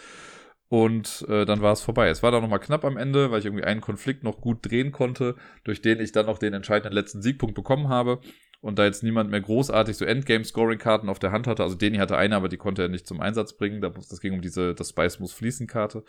[0.73, 2.09] Und äh, dann war es vorbei.
[2.09, 4.91] Es war dann nochmal knapp am Ende, weil ich irgendwie einen Konflikt noch gut drehen
[4.91, 8.21] konnte, durch den ich dann noch den entscheidenden letzten Siegpunkt bekommen habe.
[8.59, 12.17] Und da jetzt niemand mehr großartig so Endgame-Scoring-Karten auf der Hand hatte, also Deni hatte
[12.17, 13.81] eine, aber die konnte er nicht zum Einsatz bringen.
[13.81, 16.03] Das ging um diese, das Spice muss Fließen-Karte.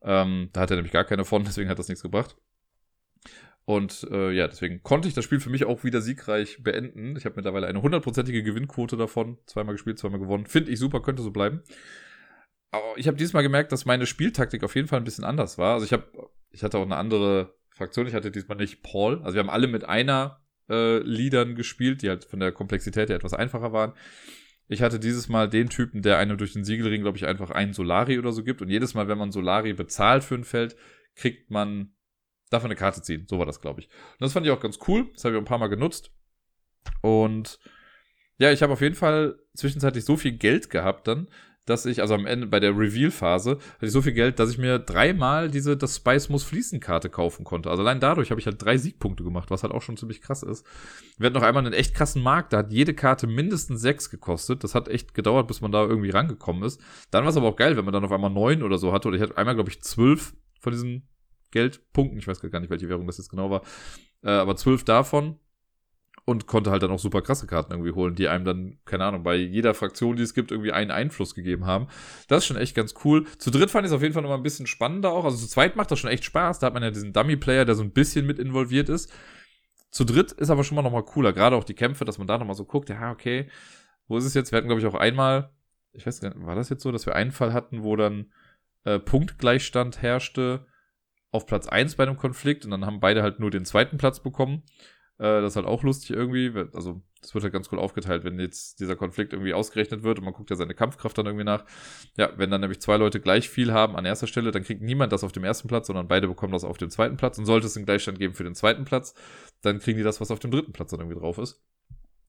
[0.00, 2.34] Ähm, da hat er nämlich gar keine von, deswegen hat das nichts gebracht.
[3.66, 7.14] Und äh, ja, deswegen konnte ich das Spiel für mich auch wieder siegreich beenden.
[7.18, 9.36] Ich habe mittlerweile eine hundertprozentige Gewinnquote davon.
[9.44, 10.46] Zweimal gespielt, zweimal gewonnen.
[10.46, 11.62] Finde ich super, könnte so bleiben.
[12.96, 15.74] Ich habe diesmal gemerkt, dass meine Spieltaktik auf jeden Fall ein bisschen anders war.
[15.74, 16.04] Also ich habe,
[16.50, 18.06] ich hatte auch eine andere Fraktion.
[18.06, 19.20] Ich hatte diesmal nicht Paul.
[19.22, 23.16] Also wir haben alle mit einer äh, Liedern gespielt, die halt von der Komplexität her
[23.16, 23.92] etwas einfacher waren.
[24.68, 27.74] Ich hatte dieses Mal den Typen, der einem durch den Siegelring, glaube ich, einfach einen
[27.74, 28.62] Solari oder so gibt.
[28.62, 30.76] Und jedes Mal, wenn man Solari bezahlt für ein Feld,
[31.14, 31.92] kriegt man
[32.48, 33.26] davon eine Karte ziehen.
[33.28, 33.88] So war das, glaube ich.
[33.88, 35.10] Und das fand ich auch ganz cool.
[35.12, 36.10] Das habe ich ein paar Mal genutzt.
[37.00, 37.58] Und
[38.38, 41.28] ja, ich habe auf jeden Fall zwischenzeitlich so viel Geld gehabt dann,
[41.64, 44.58] dass ich, also am Ende bei der Reveal-Phase, hatte ich so viel Geld, dass ich
[44.58, 47.70] mir dreimal diese Das Spice muss fließen Karte kaufen konnte.
[47.70, 50.42] Also allein dadurch habe ich halt drei Siegpunkte gemacht, was halt auch schon ziemlich krass
[50.42, 50.66] ist.
[51.18, 54.64] Wir hatten noch einmal einen echt krassen Markt, da hat jede Karte mindestens sechs gekostet.
[54.64, 56.80] Das hat echt gedauert, bis man da irgendwie rangekommen ist.
[57.10, 59.08] Dann war es aber auch geil, wenn man dann auf einmal neun oder so hatte.
[59.08, 61.08] Oder ich hatte einmal, glaube ich, zwölf von diesen
[61.52, 62.18] Geldpunkten.
[62.18, 63.62] Ich weiß gar nicht, welche Währung das jetzt genau war.
[64.22, 65.38] Äh, aber zwölf davon
[66.24, 69.24] und konnte halt dann auch super krasse Karten irgendwie holen, die einem dann, keine Ahnung,
[69.24, 71.88] bei jeder Fraktion, die es gibt, irgendwie einen Einfluss gegeben haben.
[72.28, 73.26] Das ist schon echt ganz cool.
[73.38, 75.24] Zu dritt fand ich es auf jeden Fall nochmal ein bisschen spannender auch.
[75.24, 76.60] Also zu zweit macht das schon echt Spaß.
[76.60, 79.12] Da hat man ja diesen Dummy-Player, der so ein bisschen mit involviert ist.
[79.90, 81.32] Zu dritt ist aber schon mal nochmal cooler.
[81.32, 83.50] Gerade auch die Kämpfe, dass man da nochmal so guckt, ja, okay,
[84.06, 84.52] wo ist es jetzt?
[84.52, 85.50] Wir hatten, glaube ich, auch einmal,
[85.92, 88.32] ich weiß gar nicht, war das jetzt so, dass wir einen Fall hatten, wo dann
[88.84, 90.66] äh, Punktgleichstand herrschte
[91.32, 94.20] auf Platz 1 bei einem Konflikt und dann haben beide halt nur den zweiten Platz
[94.20, 94.62] bekommen.
[95.18, 96.52] Äh, das ist halt auch lustig irgendwie.
[96.72, 100.24] Also, das wird halt ganz cool aufgeteilt, wenn jetzt dieser Konflikt irgendwie ausgerechnet wird und
[100.24, 101.64] man guckt ja seine Kampfkraft dann irgendwie nach.
[102.16, 105.12] Ja, wenn dann nämlich zwei Leute gleich viel haben an erster Stelle, dann kriegt niemand
[105.12, 107.38] das auf dem ersten Platz, sondern beide bekommen das auf dem zweiten Platz.
[107.38, 109.14] Und sollte es einen Gleichstand geben für den zweiten Platz,
[109.62, 111.62] dann kriegen die das, was auf dem dritten Platz dann irgendwie drauf ist.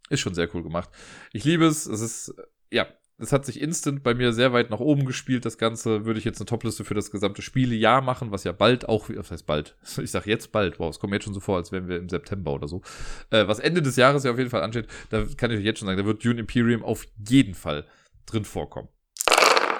[0.09, 0.89] Ist schon sehr cool gemacht.
[1.31, 1.85] Ich liebe es.
[1.85, 2.35] Es ist,
[2.71, 2.87] ja,
[3.17, 5.45] es hat sich instant bei mir sehr weit nach oben gespielt.
[5.45, 8.89] Das Ganze würde ich jetzt eine Topliste für das gesamte Spielejahr machen, was ja bald
[8.89, 9.75] auch, was heißt bald?
[10.03, 11.97] Ich sag jetzt bald, wow, es kommt mir jetzt schon so vor, als wären wir
[11.97, 12.81] im September oder so.
[13.29, 15.79] Äh, was Ende des Jahres ja auf jeden Fall ansteht, da kann ich euch jetzt
[15.79, 17.85] schon sagen, da wird Dune Imperium auf jeden Fall
[18.25, 18.89] drin vorkommen.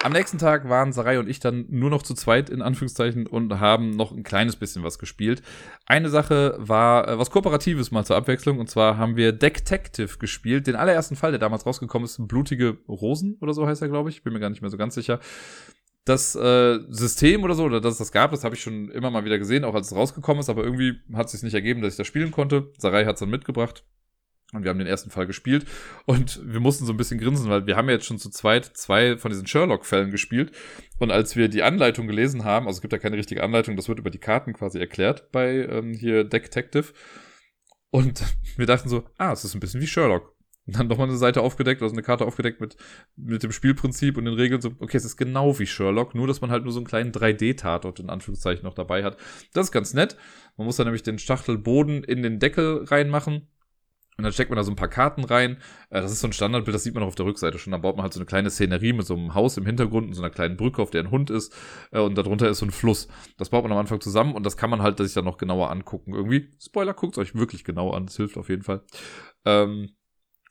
[0.03, 3.61] Am nächsten Tag waren Sarai und ich dann nur noch zu zweit in Anführungszeichen und
[3.61, 5.41] haben noch ein kleines bisschen was gespielt.
[5.85, 10.67] Eine Sache war äh, was Kooperatives mal zur Abwechslung und zwar haben wir Detective gespielt.
[10.67, 14.23] Den allerersten Fall, der damals rausgekommen ist, Blutige Rosen oder so heißt er, glaube ich.
[14.23, 15.21] Bin mir gar nicht mehr so ganz sicher.
[16.03, 19.09] Das äh, System oder so, oder dass es das gab, das habe ich schon immer
[19.09, 21.81] mal wieder gesehen, auch als es rausgekommen ist, aber irgendwie hat es sich nicht ergeben,
[21.81, 22.73] dass ich das spielen konnte.
[22.77, 23.85] Sarai hat es dann mitgebracht.
[24.53, 25.65] Und wir haben den ersten Fall gespielt
[26.05, 28.65] und wir mussten so ein bisschen grinsen, weil wir haben ja jetzt schon zu zweit
[28.65, 30.51] zwei von diesen Sherlock-Fällen gespielt.
[30.99, 33.89] Und als wir die Anleitung gelesen haben, also es gibt ja keine richtige Anleitung, das
[33.89, 36.93] wird über die Karten quasi erklärt bei ähm, hier Detective.
[37.89, 38.23] Und
[38.57, 40.33] wir dachten so, ah, es ist ein bisschen wie Sherlock.
[40.65, 42.77] Und dann nochmal eine Seite aufgedeckt, also eine Karte aufgedeckt mit,
[43.17, 44.61] mit dem Spielprinzip und den Regeln.
[44.61, 47.11] So, okay, es ist genau wie Sherlock, nur dass man halt nur so einen kleinen
[47.11, 49.17] 3D-Tatort in Anführungszeichen noch dabei hat.
[49.53, 50.15] Das ist ganz nett.
[50.55, 53.49] Man muss dann nämlich den Schachtelboden in den Deckel reinmachen
[54.17, 55.57] Und dann steckt man da so ein paar Karten rein.
[55.89, 57.71] Äh, das ist so ein Standardbild, das sieht man auch auf der Rückseite schon.
[57.71, 60.13] Dann baut man halt so eine kleine Szenerie mit so einem Haus im Hintergrund und
[60.13, 61.53] so einer kleinen Brücke, auf der ein Hund ist.
[61.91, 63.07] Äh, und darunter ist so ein Fluss.
[63.37, 65.71] Das baut man am Anfang zusammen und das kann man halt sich dann noch genauer
[65.71, 66.13] angucken.
[66.13, 68.05] Irgendwie, Spoiler, guckt euch wirklich genau an.
[68.05, 68.83] Das hilft auf jeden Fall.
[69.45, 69.95] Ähm,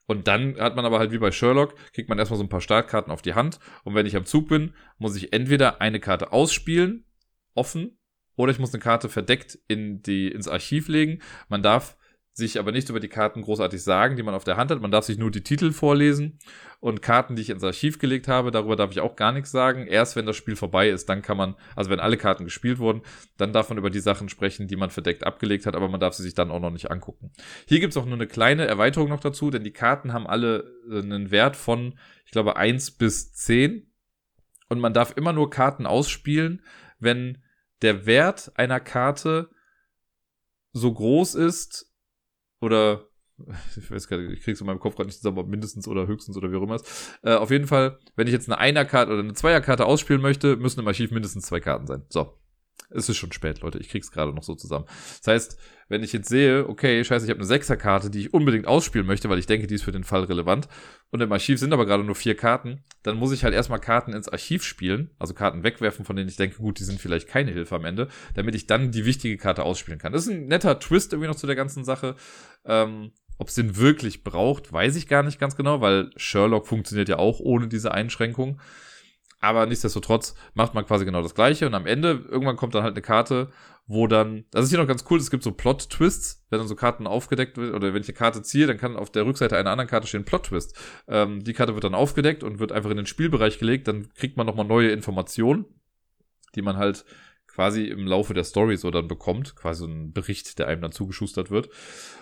[0.07, 2.61] und dann hat man aber halt wie bei Sherlock, kriegt man erstmal so ein paar
[2.61, 3.61] Startkarten auf die Hand.
[3.85, 7.07] Und wenn ich am Zug bin, muss ich entweder eine Karte ausspielen,
[7.55, 7.99] offen,
[8.37, 11.21] oder ich muss eine Karte verdeckt in die, ins Archiv legen.
[11.49, 11.97] Man darf
[12.35, 14.81] sich aber nichts über die Karten großartig sagen, die man auf der Hand hat.
[14.81, 16.39] Man darf sich nur die Titel vorlesen
[16.81, 19.87] und Karten, die ich ins Archiv gelegt habe, darüber darf ich auch gar nichts sagen.
[19.87, 23.03] Erst wenn das Spiel vorbei ist, dann kann man, also wenn alle Karten gespielt wurden,
[23.37, 26.15] dann darf man über die Sachen sprechen, die man verdeckt abgelegt hat, aber man darf
[26.15, 27.33] sie sich dann auch noch nicht angucken.
[27.67, 31.01] Hier gibt's auch nur eine kleine Erweiterung noch dazu, denn die Karten haben alle äh,
[31.01, 33.93] einen Wert von, ich glaube, eins bis zehn
[34.71, 36.63] und man darf immer nur Karten ausspielen,
[36.99, 37.43] wenn
[37.83, 39.51] der Wert einer Karte
[40.73, 41.92] so groß ist,
[42.63, 43.09] oder
[43.77, 46.07] ich weiß gar nicht, ich krieg's in meinem Kopf gerade nicht zusammen, ob mindestens oder
[46.07, 47.19] höchstens oder wie auch immer ist.
[47.23, 50.81] Äh, auf jeden Fall, wenn ich jetzt eine Einerkarte oder eine Zweierkarte ausspielen möchte, müssen
[50.81, 52.05] im Archiv mindestens zwei Karten sein.
[52.09, 52.39] So.
[52.95, 53.79] Es ist schon spät, Leute.
[53.79, 54.85] Ich krieg's gerade noch so zusammen.
[55.25, 55.59] Das heißt,
[55.89, 59.29] wenn ich jetzt sehe, okay, scheiße, ich habe eine Sechserkarte, die ich unbedingt ausspielen möchte,
[59.29, 60.69] weil ich denke, die ist für den Fall relevant,
[61.11, 64.13] und im Archiv sind aber gerade nur vier Karten, dann muss ich halt erstmal Karten
[64.13, 67.51] ins Archiv spielen, also Karten wegwerfen, von denen ich denke, gut, die sind vielleicht keine
[67.51, 70.13] Hilfe am Ende, damit ich dann die wichtige Karte ausspielen kann.
[70.13, 72.17] Das ist ein netter Twist irgendwie noch zu der ganzen Sache.
[72.65, 77.09] Ähm, ob es den wirklich braucht, weiß ich gar nicht ganz genau, weil Sherlock funktioniert
[77.09, 78.61] ja auch ohne diese Einschränkung.
[79.43, 82.95] Aber nichtsdestotrotz macht man quasi genau das Gleiche und am Ende irgendwann kommt dann halt
[82.95, 83.51] eine Karte,
[83.87, 86.77] wo dann, das ist hier noch ganz cool, es gibt so Plot-Twists, wenn dann so
[86.77, 89.73] Karten aufgedeckt wird, oder wenn ich eine Karte ziehe, dann kann auf der Rückseite einer
[89.73, 90.79] anderen Karte stehen Plot-Twist.
[91.09, 94.37] Ähm, die Karte wird dann aufgedeckt und wird einfach in den Spielbereich gelegt, dann kriegt
[94.37, 95.65] man nochmal neue Informationen,
[96.55, 97.05] die man halt
[97.49, 100.93] quasi im Laufe der Story so dann bekommt, quasi so ein Bericht, der einem dann
[100.93, 101.69] zugeschustert wird.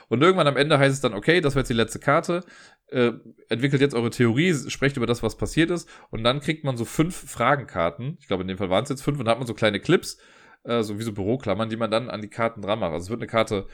[0.08, 2.42] Und irgendwann am Ende heißt es dann, okay, das war jetzt die letzte Karte,
[2.90, 3.12] äh,
[3.48, 6.84] entwickelt jetzt eure Theorie, sprecht über das, was passiert ist, und dann kriegt man so
[6.84, 9.46] fünf Fragenkarten, ich glaube in dem Fall waren es jetzt fünf, und dann hat man
[9.46, 10.18] so kleine Clips,
[10.64, 12.92] äh, so wie so Büroklammern, die man dann an die Karten dran macht.
[12.92, 13.66] Also es wird eine Karte,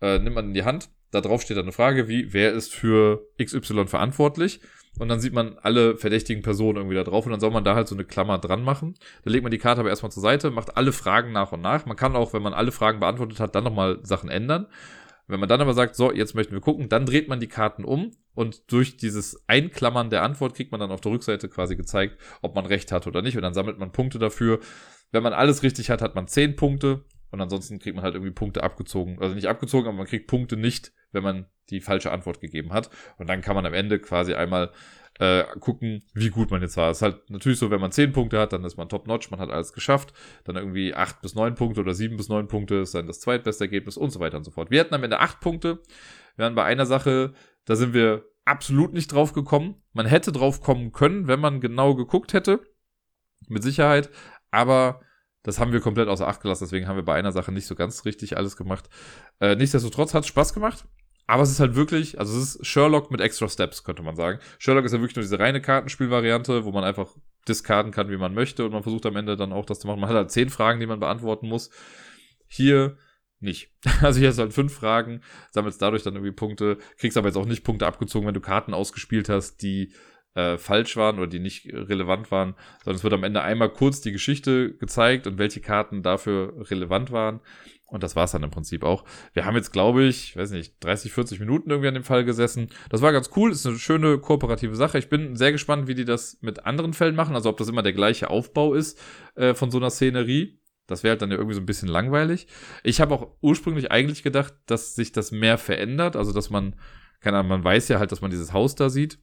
[0.00, 2.72] äh, nimmt man in die Hand, da drauf steht dann eine Frage wie, wer ist
[2.72, 4.60] für XY verantwortlich?
[4.98, 7.74] Und dann sieht man alle verdächtigen Personen irgendwie da drauf und dann soll man da
[7.74, 8.96] halt so eine Klammer dran machen.
[9.24, 11.86] Da legt man die Karte aber erstmal zur Seite, macht alle Fragen nach und nach.
[11.86, 14.66] Man kann auch, wenn man alle Fragen beantwortet hat, dann nochmal Sachen ändern.
[15.30, 17.84] Wenn man dann aber sagt, so, jetzt möchten wir gucken, dann dreht man die Karten
[17.84, 22.20] um und durch dieses Einklammern der Antwort kriegt man dann auf der Rückseite quasi gezeigt,
[22.42, 23.36] ob man recht hat oder nicht.
[23.36, 24.60] Und dann sammelt man Punkte dafür.
[25.12, 27.04] Wenn man alles richtig hat, hat man 10 Punkte.
[27.30, 29.18] Und ansonsten kriegt man halt irgendwie Punkte abgezogen.
[29.20, 32.90] Also nicht abgezogen, aber man kriegt Punkte nicht, wenn man die falsche Antwort gegeben hat.
[33.18, 34.72] Und dann kann man am Ende quasi einmal
[35.20, 36.90] äh, gucken, wie gut man jetzt war.
[36.90, 39.38] Es ist halt natürlich so, wenn man 10 Punkte hat, dann ist man top-notch, man
[39.38, 40.14] hat alles geschafft.
[40.44, 43.64] Dann irgendwie 8 bis 9 Punkte oder 7 bis 9 Punkte ist dann das zweitbeste
[43.64, 44.70] Ergebnis und so weiter und so fort.
[44.70, 45.80] Wir hatten am Ende 8 Punkte.
[46.36, 47.34] Wir waren bei einer Sache,
[47.66, 49.82] da sind wir absolut nicht drauf gekommen.
[49.92, 52.60] Man hätte drauf kommen können, wenn man genau geguckt hätte.
[53.46, 54.08] Mit Sicherheit.
[54.50, 55.02] Aber
[55.42, 57.74] das haben wir komplett außer Acht gelassen, deswegen haben wir bei einer Sache nicht so
[57.74, 58.88] ganz richtig alles gemacht.
[59.38, 60.86] Äh, nichtsdestotrotz hat es Spaß gemacht.
[61.30, 64.40] Aber es ist halt wirklich, also es ist Sherlock mit extra Steps, könnte man sagen.
[64.58, 67.14] Sherlock ist ja wirklich nur diese reine Kartenspielvariante, wo man einfach
[67.46, 70.00] diskarden kann, wie man möchte und man versucht am Ende dann auch das zu machen.
[70.00, 71.70] Man hat halt zehn Fragen, die man beantworten muss.
[72.48, 72.98] Hier
[73.38, 73.70] nicht.
[74.02, 77.36] Also hier hast du halt fünf Fragen, sammelst dadurch dann irgendwie Punkte, kriegst aber jetzt
[77.36, 79.94] auch nicht Punkte abgezogen, wenn du Karten ausgespielt hast, die
[80.34, 84.00] äh, falsch waren oder die nicht relevant waren, sondern es wird am Ende einmal kurz
[84.00, 87.40] die Geschichte gezeigt und welche Karten dafür relevant waren.
[87.90, 89.04] Und das war es dann im Prinzip auch.
[89.32, 92.68] Wir haben jetzt, glaube ich, weiß nicht, 30, 40 Minuten irgendwie an dem Fall gesessen.
[92.88, 94.98] Das war ganz cool, ist eine schöne kooperative Sache.
[94.98, 97.34] Ich bin sehr gespannt, wie die das mit anderen Fällen machen.
[97.34, 98.98] Also ob das immer der gleiche Aufbau ist
[99.34, 100.60] äh, von so einer Szenerie.
[100.86, 102.46] Das wäre halt dann ja irgendwie so ein bisschen langweilig.
[102.84, 106.14] Ich habe auch ursprünglich eigentlich gedacht, dass sich das mehr verändert.
[106.14, 106.76] Also dass man,
[107.20, 109.18] keine Ahnung, man weiß ja halt, dass man dieses Haus da sieht.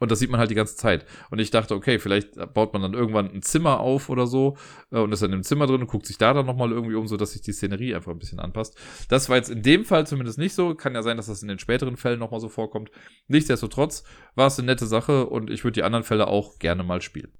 [0.00, 1.06] Und das sieht man halt die ganze Zeit.
[1.30, 4.56] Und ich dachte, okay, vielleicht baut man dann irgendwann ein Zimmer auf oder so
[4.90, 7.06] äh, und ist dann im Zimmer drin und guckt sich da dann nochmal irgendwie um,
[7.06, 8.76] so dass sich die Szenerie einfach ein bisschen anpasst.
[9.08, 10.74] Das war jetzt in dem Fall zumindest nicht so.
[10.74, 12.90] Kann ja sein, dass das in den späteren Fällen nochmal so vorkommt.
[13.28, 14.02] Nichtsdestotrotz
[14.34, 17.32] war es eine nette Sache und ich würde die anderen Fälle auch gerne mal spielen.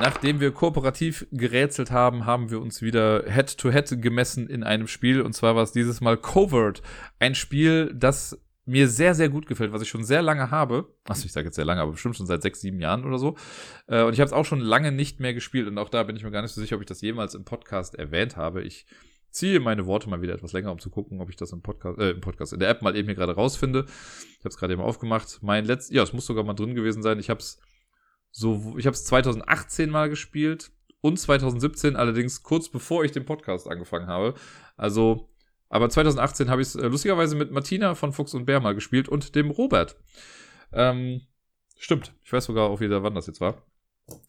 [0.00, 5.20] Nachdem wir kooperativ gerätselt haben, haben wir uns wieder Head-to-Head -head gemessen in einem Spiel.
[5.20, 6.82] Und zwar war es dieses Mal Covert.
[7.18, 8.38] Ein Spiel, das
[8.68, 10.94] mir sehr, sehr gut gefällt, was ich schon sehr lange habe.
[11.04, 13.36] Achso, ich sage jetzt sehr lange, aber bestimmt schon seit sechs, sieben Jahren oder so.
[13.86, 15.66] Äh, und ich habe es auch schon lange nicht mehr gespielt.
[15.68, 17.44] Und auch da bin ich mir gar nicht so sicher, ob ich das jemals im
[17.44, 18.62] Podcast erwähnt habe.
[18.62, 18.86] Ich
[19.30, 21.98] ziehe meine Worte mal wieder etwas länger, um zu gucken, ob ich das im Podcast,
[21.98, 23.86] äh, im Podcast, in der App mal eben hier gerade rausfinde.
[23.86, 25.38] Ich habe es gerade eben aufgemacht.
[25.42, 27.18] Mein letztes, ja, es muss sogar mal drin gewesen sein.
[27.18, 27.58] Ich habe es
[28.30, 30.70] so, ich habe es 2018 mal gespielt
[31.00, 34.34] und 2017 allerdings kurz bevor ich den Podcast angefangen habe.
[34.76, 35.27] Also
[35.68, 39.08] Aber 2018 habe ich es äh, lustigerweise mit Martina von Fuchs und Bär mal gespielt
[39.08, 39.96] und dem Robert.
[40.72, 41.22] Ähm,
[41.78, 42.12] stimmt.
[42.22, 43.62] Ich weiß sogar auch wieder, wann das jetzt war.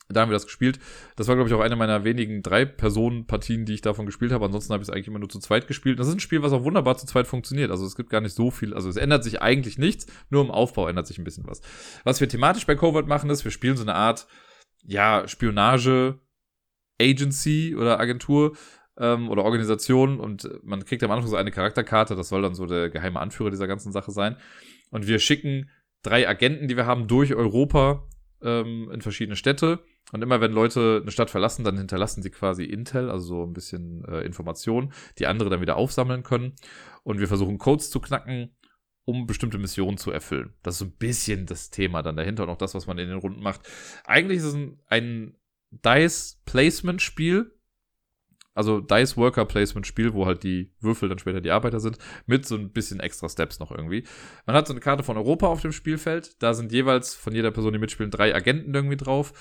[0.09, 0.79] Da haben wir das gespielt.
[1.15, 4.43] Das war, glaube ich, auch eine meiner wenigen Drei-Personen-Partien, die ich davon gespielt habe.
[4.45, 5.99] Ansonsten habe ich es eigentlich immer nur zu zweit gespielt.
[5.99, 7.71] Das ist ein Spiel, was auch wunderbar zu zweit funktioniert.
[7.71, 8.73] Also es gibt gar nicht so viel.
[8.73, 10.07] Also es ändert sich eigentlich nichts.
[10.29, 11.61] Nur im Aufbau ändert sich ein bisschen was.
[12.03, 14.27] Was wir thematisch bei Covert machen, ist, wir spielen so eine Art,
[14.83, 16.19] ja, Spionage,
[16.99, 18.57] Agency oder Agentur
[18.99, 22.15] ähm, oder Organisation und man kriegt am Anfang so eine Charakterkarte.
[22.15, 24.35] Das soll dann so der geheime Anführer dieser ganzen Sache sein.
[24.91, 25.69] Und wir schicken
[26.03, 28.07] drei Agenten, die wir haben, durch Europa
[28.41, 29.83] ähm, in verschiedene Städte.
[30.11, 33.53] Und immer wenn Leute eine Stadt verlassen, dann hinterlassen sie quasi Intel, also so ein
[33.53, 36.53] bisschen äh, Informationen, die andere dann wieder aufsammeln können.
[37.03, 38.55] Und wir versuchen Codes zu knacken,
[39.05, 40.53] um bestimmte Missionen zu erfüllen.
[40.63, 43.09] Das ist so ein bisschen das Thema dann dahinter und auch das, was man in
[43.09, 43.61] den Runden macht.
[44.05, 45.35] Eigentlich ist es ein, ein
[45.71, 47.51] Dice-Placement-Spiel,
[48.59, 52.45] also Dice Worker Placement Spiel, wo halt die Würfel dann später die Arbeiter sind, mit
[52.45, 54.03] so ein bisschen extra Steps noch irgendwie.
[54.45, 56.43] Man hat so eine Karte von Europa auf dem Spielfeld.
[56.43, 59.31] Da sind jeweils von jeder Person, die mitspielen, drei Agenten irgendwie drauf.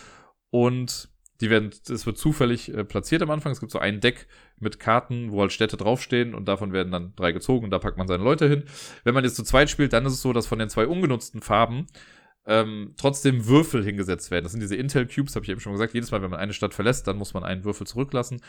[0.50, 3.50] Und die werden, es wird zufällig äh, platziert am Anfang.
[3.50, 4.28] Es gibt so ein Deck
[4.60, 7.98] mit Karten, wo halt Städte draufstehen und davon werden dann drei gezogen und da packt
[7.98, 8.62] man seine Leute hin.
[9.02, 11.42] Wenn man jetzt zu zweit spielt, dann ist es so, dass von den zwei ungenutzten
[11.42, 11.86] Farben
[12.46, 14.44] ähm, trotzdem Würfel hingesetzt werden.
[14.44, 15.94] Das sind diese Intel Cubes, habe ich eben schon gesagt.
[15.94, 18.40] Jedes Mal, wenn man eine Stadt verlässt, dann muss man einen Würfel zurücklassen.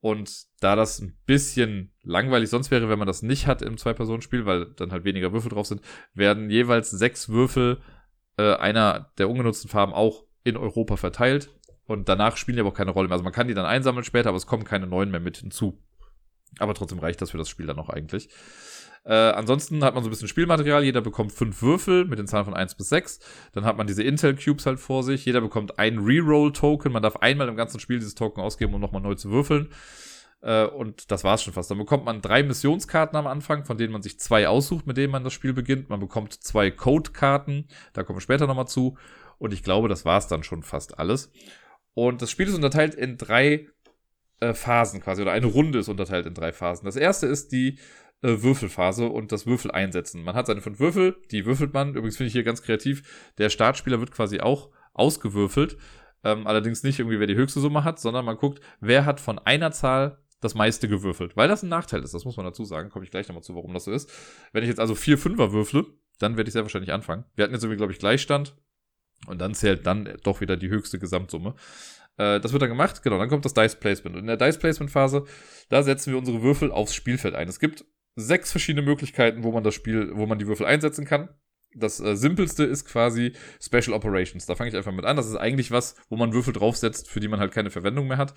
[0.00, 4.44] Und da das ein bisschen langweilig sonst wäre, wenn man das nicht hat im Zwei-Personen-Spiel,
[4.44, 5.80] weil dann halt weniger Würfel drauf sind,
[6.12, 7.80] werden jeweils sechs Würfel
[8.36, 11.50] äh, einer der ungenutzten Farben auch in Europa verteilt.
[11.86, 13.14] Und danach spielen die aber auch keine Rolle mehr.
[13.14, 15.82] Also man kann die dann einsammeln später, aber es kommen keine neuen mehr mit hinzu.
[16.58, 18.28] Aber trotzdem reicht das für das Spiel dann noch eigentlich.
[19.04, 20.82] Äh, ansonsten hat man so ein bisschen Spielmaterial.
[20.82, 23.20] Jeder bekommt fünf Würfel mit den Zahlen von 1 bis 6.
[23.52, 25.24] Dann hat man diese Intel Cubes halt vor sich.
[25.24, 26.92] Jeder bekommt einen Reroll-Token.
[26.92, 29.68] Man darf einmal im ganzen Spiel dieses Token ausgeben, um nochmal neu zu würfeln.
[30.40, 31.70] Äh, und das war's schon fast.
[31.70, 35.12] Dann bekommt man drei Missionskarten am Anfang, von denen man sich zwei aussucht, mit denen
[35.12, 35.90] man das Spiel beginnt.
[35.90, 37.68] Man bekommt zwei Code-Karten.
[37.92, 38.96] Da kommen wir später nochmal zu.
[39.36, 41.30] Und ich glaube, das war's dann schon fast alles.
[41.92, 43.68] Und das Spiel ist unterteilt in drei
[44.40, 46.86] äh, Phasen quasi, oder eine Runde ist unterteilt in drei Phasen.
[46.86, 47.78] Das erste ist die
[48.24, 50.24] äh, Würfelphase und das Würfel einsetzen.
[50.24, 51.90] Man hat seine fünf Würfel, die würfelt man.
[51.90, 53.30] Übrigens finde ich hier ganz kreativ.
[53.36, 55.76] Der Startspieler wird quasi auch ausgewürfelt.
[56.24, 59.38] Ähm, allerdings nicht irgendwie, wer die höchste Summe hat, sondern man guckt, wer hat von
[59.38, 61.36] einer Zahl das meiste gewürfelt.
[61.36, 62.88] Weil das ein Nachteil ist, das muss man dazu sagen.
[62.88, 64.10] Komme ich gleich nochmal zu, warum das so ist.
[64.52, 65.84] Wenn ich jetzt also vier Fünfer würfle,
[66.18, 67.24] dann werde ich sehr wahrscheinlich anfangen.
[67.34, 68.56] Wir hatten jetzt irgendwie, glaube ich, Gleichstand.
[69.26, 71.54] Und dann zählt dann doch wieder die höchste Gesamtsumme.
[72.16, 74.16] Äh, das wird dann gemacht, genau, dann kommt das Dice Placement.
[74.16, 75.24] Und in der Dice Placement Phase,
[75.68, 77.48] da setzen wir unsere Würfel aufs Spielfeld ein.
[77.48, 77.84] Es gibt
[78.16, 81.28] sechs verschiedene Möglichkeiten, wo man das Spiel, wo man die Würfel einsetzen kann.
[81.76, 84.46] Das äh, simpelste ist quasi Special Operations.
[84.46, 85.16] Da fange ich einfach mit an.
[85.16, 88.16] Das ist eigentlich was, wo man Würfel draufsetzt, für die man halt keine Verwendung mehr
[88.16, 88.34] hat.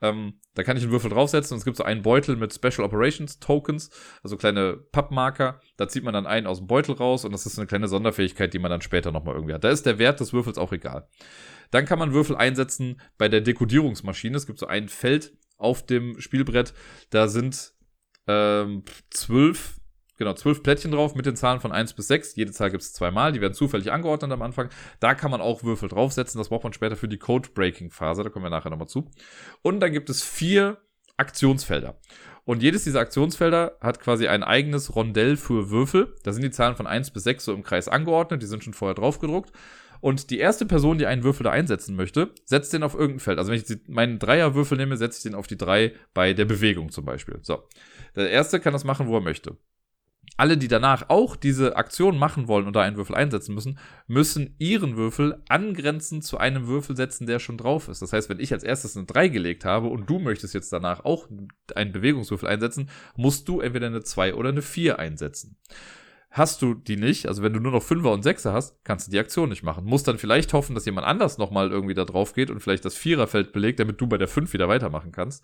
[0.00, 2.86] Ähm, da kann ich einen Würfel draufsetzen und es gibt so einen Beutel mit Special
[2.86, 3.90] Operations Tokens,
[4.22, 5.60] also kleine Pappmarker.
[5.76, 8.54] Da zieht man dann einen aus dem Beutel raus und das ist eine kleine Sonderfähigkeit,
[8.54, 9.64] die man dann später nochmal irgendwie hat.
[9.64, 11.08] Da ist der Wert des Würfels auch egal.
[11.70, 14.36] Dann kann man Würfel einsetzen bei der Dekodierungsmaschine.
[14.36, 16.72] Es gibt so ein Feld auf dem Spielbrett.
[17.10, 17.74] Da sind
[18.28, 19.80] ähm, zwölf,
[20.18, 22.36] genau, zwölf Plättchen drauf mit den Zahlen von 1 bis 6.
[22.36, 24.68] Jede Zahl gibt es zweimal, die werden zufällig angeordnet am Anfang.
[25.00, 28.44] Da kann man auch Würfel draufsetzen, das braucht man später für die Code-Breaking-Phase, da kommen
[28.44, 29.10] wir nachher nochmal zu.
[29.62, 30.78] Und dann gibt es vier
[31.16, 31.98] Aktionsfelder.
[32.44, 36.16] Und jedes dieser Aktionsfelder hat quasi ein eigenes Rondell für Würfel.
[36.22, 38.72] Da sind die Zahlen von 1 bis 6 so im Kreis angeordnet, die sind schon
[38.72, 39.52] vorher drauf gedruckt.
[40.00, 43.38] Und die erste Person, die einen Würfel da einsetzen möchte, setzt den auf irgendein Feld.
[43.38, 46.90] Also wenn ich meinen Dreierwürfel nehme, setze ich den auf die 3 bei der Bewegung
[46.90, 47.38] zum Beispiel.
[47.42, 47.64] So.
[48.16, 49.56] Der erste kann das machen, wo er möchte.
[50.36, 54.54] Alle, die danach auch diese Aktion machen wollen und da einen Würfel einsetzen müssen, müssen
[54.58, 58.02] ihren Würfel angrenzend zu einem Würfel setzen, der schon drauf ist.
[58.02, 61.04] Das heißt, wenn ich als erstes eine 3 gelegt habe und du möchtest jetzt danach
[61.04, 61.28] auch
[61.74, 65.56] einen Bewegungswürfel einsetzen, musst du entweder eine 2 oder eine 4 einsetzen.
[66.30, 69.10] Hast du die nicht, also wenn du nur noch Fünfer und Sechser hast, kannst du
[69.10, 69.86] die Aktion nicht machen.
[69.86, 72.94] Musst dann vielleicht hoffen, dass jemand anders nochmal irgendwie da drauf geht und vielleicht das
[72.94, 75.42] Viererfeld belegt, damit du bei der 5 wieder weitermachen kannst.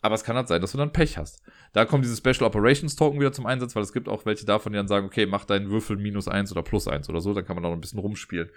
[0.00, 1.42] Aber es kann halt sein, dass du dann Pech hast.
[1.74, 4.72] Da kommen diese Special Operations Token wieder zum Einsatz, weil es gibt auch welche davon,
[4.72, 7.44] die dann sagen, okay, mach deinen Würfel minus eins oder plus eins oder so, dann
[7.44, 8.50] kann man auch noch ein bisschen rumspielen.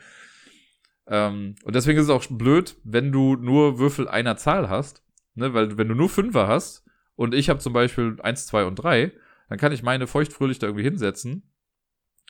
[1.07, 5.03] Ähm, und deswegen ist es auch blöd, wenn du nur Würfel einer Zahl hast,
[5.35, 8.75] ne, weil wenn du nur Fünfer hast und ich habe zum Beispiel eins, zwei und
[8.75, 9.11] drei,
[9.49, 11.51] dann kann ich meine feuchtfröhlich da irgendwie hinsetzen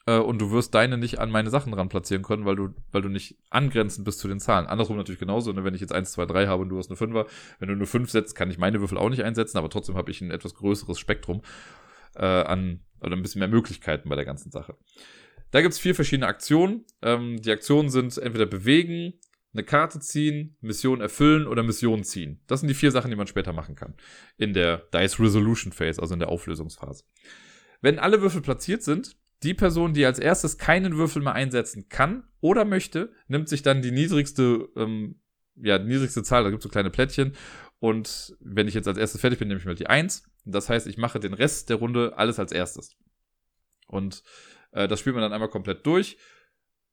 [0.05, 3.01] äh, und du wirst deine nicht an meine Sachen ran platzieren können, weil du, weil
[3.01, 4.67] du nicht angrenzend bist zu den Zahlen.
[4.67, 5.63] Andersrum natürlich genauso, ne?
[5.63, 7.27] wenn ich jetzt 1, 2, 3 habe und du hast eine 5er,
[7.59, 10.09] wenn du eine 5 setzt, kann ich meine Würfel auch nicht einsetzen, aber trotzdem habe
[10.11, 11.41] ich ein etwas größeres Spektrum
[12.15, 14.75] äh, an, oder ein bisschen mehr Möglichkeiten bei der ganzen Sache.
[15.51, 16.85] Da gibt's vier verschiedene Aktionen.
[17.01, 19.13] Ähm, die Aktionen sind entweder bewegen,
[19.53, 22.39] eine Karte ziehen, Mission erfüllen oder Mission ziehen.
[22.47, 23.95] Das sind die vier Sachen, die man später machen kann.
[24.37, 27.03] In der Dice Resolution Phase, also in der Auflösungsphase.
[27.81, 32.23] Wenn alle Würfel platziert sind, die Person, die als erstes keinen Würfel mehr einsetzen kann
[32.41, 35.19] oder möchte, nimmt sich dann die niedrigste, ähm,
[35.55, 37.33] ja, niedrigste Zahl, da gibt es so kleine Plättchen.
[37.79, 40.29] Und wenn ich jetzt als erstes fertig bin, nehme ich mal die 1.
[40.45, 42.97] Das heißt, ich mache den Rest der Runde alles als erstes.
[43.87, 44.23] Und
[44.71, 46.17] äh, das spielt man dann einmal komplett durch.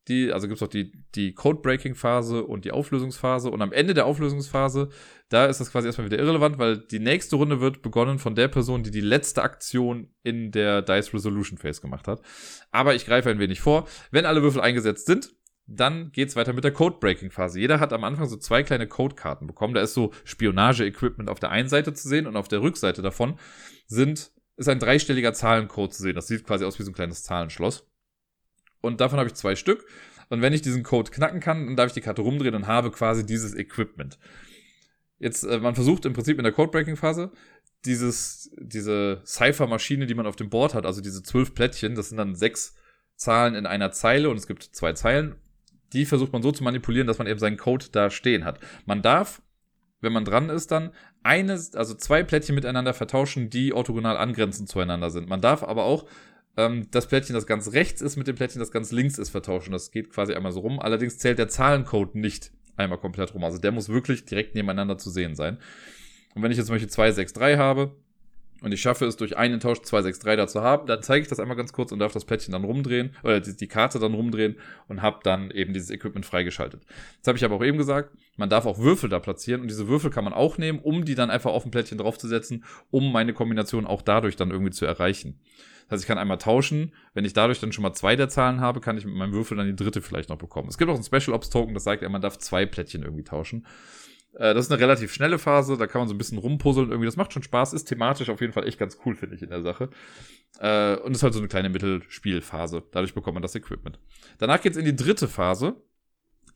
[0.09, 3.51] Die, also gibt es auch die, die Code-Breaking-Phase und die Auflösungsphase.
[3.51, 4.89] Und am Ende der Auflösungsphase,
[5.29, 8.49] da ist das quasi erstmal wieder irrelevant, weil die nächste Runde wird begonnen von der
[8.49, 12.23] Person, die die letzte Aktion in der Dice Resolution Phase gemacht hat.
[12.71, 13.89] Aber ich greife ein wenig vor.
[14.13, 15.35] Wenn alle Würfel eingesetzt sind,
[15.67, 17.59] dann geht's weiter mit der Code-Breaking-Phase.
[17.59, 19.75] Jeder hat am Anfang so zwei kleine Code-Karten bekommen.
[19.75, 23.39] Da ist so Spionage-Equipment auf der einen Seite zu sehen und auf der Rückseite davon
[23.87, 26.15] sind, ist ein dreistelliger Zahlencode zu sehen.
[26.15, 27.89] Das sieht quasi aus wie so ein kleines Zahlenschloss.
[28.81, 29.87] Und davon habe ich zwei Stück.
[30.29, 32.91] Und wenn ich diesen Code knacken kann, dann darf ich die Karte rumdrehen und habe
[32.91, 34.19] quasi dieses Equipment.
[35.19, 37.33] Jetzt, äh, man versucht im Prinzip in der Code-Breaking-Phase
[37.85, 42.19] dieses, diese Cipher-Maschine, die man auf dem Board hat, also diese zwölf Plättchen, das sind
[42.19, 42.75] dann sechs
[43.15, 45.37] Zahlen in einer Zeile und es gibt zwei Zeilen.
[45.93, 48.59] Die versucht man so zu manipulieren, dass man eben seinen Code da stehen hat.
[48.85, 49.41] Man darf,
[50.01, 50.93] wenn man dran ist, dann
[51.23, 55.29] eine, also zwei Plättchen miteinander vertauschen, die orthogonal angrenzend zueinander sind.
[55.29, 56.07] Man darf aber auch
[56.57, 59.73] ähm, das Plättchen, das ganz rechts ist, mit dem Plättchen, das ganz links ist, vertauschen.
[59.73, 60.81] Das geht quasi einmal so rum.
[60.81, 63.45] Allerdings zählt der Zahlencode nicht einmal komplett rum.
[63.45, 65.59] Also der muss wirklich direkt nebeneinander zu sehen sein.
[66.35, 67.97] Und wenn ich jetzt zum Beispiel 2, 6, 3 habe
[68.63, 71.23] und ich schaffe es durch einen Tausch 2, 6, 3 da zu haben, dann zeige
[71.23, 73.99] ich das einmal ganz kurz und darf das Plättchen dann rumdrehen, oder die, die Karte
[73.99, 74.57] dann rumdrehen
[74.89, 76.83] und habe dann eben dieses Equipment freigeschaltet.
[77.17, 79.89] Jetzt habe ich aber auch eben gesagt, man darf auch Würfel da platzieren und diese
[79.89, 83.33] Würfel kann man auch nehmen, um die dann einfach auf ein Plättchen draufzusetzen, um meine
[83.33, 85.39] Kombination auch dadurch dann irgendwie zu erreichen.
[85.89, 86.93] Das heißt, ich kann einmal tauschen.
[87.15, 89.57] Wenn ich dadurch dann schon mal zwei der Zahlen habe, kann ich mit meinem Würfel
[89.57, 90.69] dann die dritte vielleicht noch bekommen.
[90.69, 93.25] Es gibt auch ein Special Ops Token, das sagt ja, man darf zwei Plättchen irgendwie
[93.25, 93.67] tauschen.
[94.35, 97.07] Äh, das ist eine relativ schnelle Phase, da kann man so ein bisschen rumpuzzeln irgendwie.
[97.07, 99.51] Das macht schon Spaß, ist thematisch auf jeden Fall echt ganz cool, finde ich, in
[99.51, 99.91] der Sache.
[100.59, 102.83] Äh, und ist halt so eine kleine Mittelspielphase.
[102.91, 103.99] Dadurch bekommt man das Equipment.
[104.39, 105.77] Danach geht's in die dritte Phase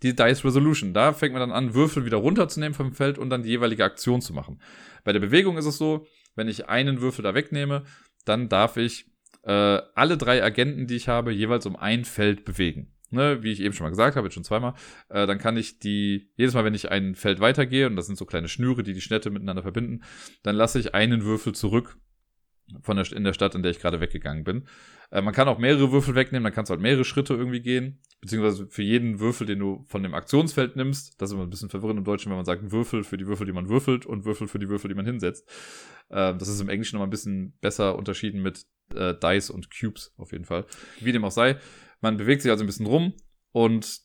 [0.03, 0.95] die Dice Resolution.
[0.95, 4.21] Da fängt man dann an, Würfel wieder runterzunehmen vom Feld und dann die jeweilige Aktion
[4.21, 4.61] zu machen.
[5.05, 7.85] Bei der Bewegung ist es so, wenn ich einen Würfel da wegnehme,
[8.25, 9.10] dann darf ich
[9.43, 9.53] äh,
[9.95, 12.93] alle drei Agenten, die ich habe, jeweils um ein Feld bewegen.
[13.13, 14.75] Ne, wie ich eben schon mal gesagt habe, jetzt schon zweimal,
[15.09, 18.17] äh, dann kann ich die, jedes Mal, wenn ich ein Feld weitergehe, und das sind
[18.17, 20.05] so kleine Schnüre, die die Städte miteinander verbinden,
[20.45, 21.99] dann lasse ich einen Würfel zurück
[22.83, 24.65] von der, in der Stadt, in der ich gerade weggegangen bin.
[25.11, 27.99] Äh, man kann auch mehrere Würfel wegnehmen, dann kannst du halt mehrere Schritte irgendwie gehen,
[28.21, 31.71] beziehungsweise für jeden Würfel, den du von dem Aktionsfeld nimmst, das ist immer ein bisschen
[31.71, 34.47] verwirrend im Deutschen, wenn man sagt Würfel für die Würfel, die man würfelt und Würfel
[34.47, 35.49] für die Würfel, die man hinsetzt.
[36.11, 39.69] Äh, das ist im Englischen noch mal ein bisschen besser unterschieden mit äh, Dice und
[39.71, 40.67] Cubes auf jeden Fall.
[41.01, 41.59] Wie dem auch sei,
[42.01, 43.15] man bewegt sich also ein bisschen rum
[43.53, 44.01] und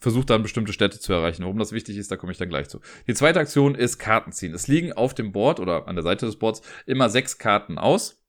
[0.00, 1.42] versucht dann bestimmte Städte zu erreichen.
[1.42, 2.80] Warum das wichtig ist, da komme ich dann gleich zu.
[3.06, 4.54] Die zweite Aktion ist Karten ziehen.
[4.54, 8.20] Es liegen auf dem Board oder an der Seite des Boards immer sechs Karten aus.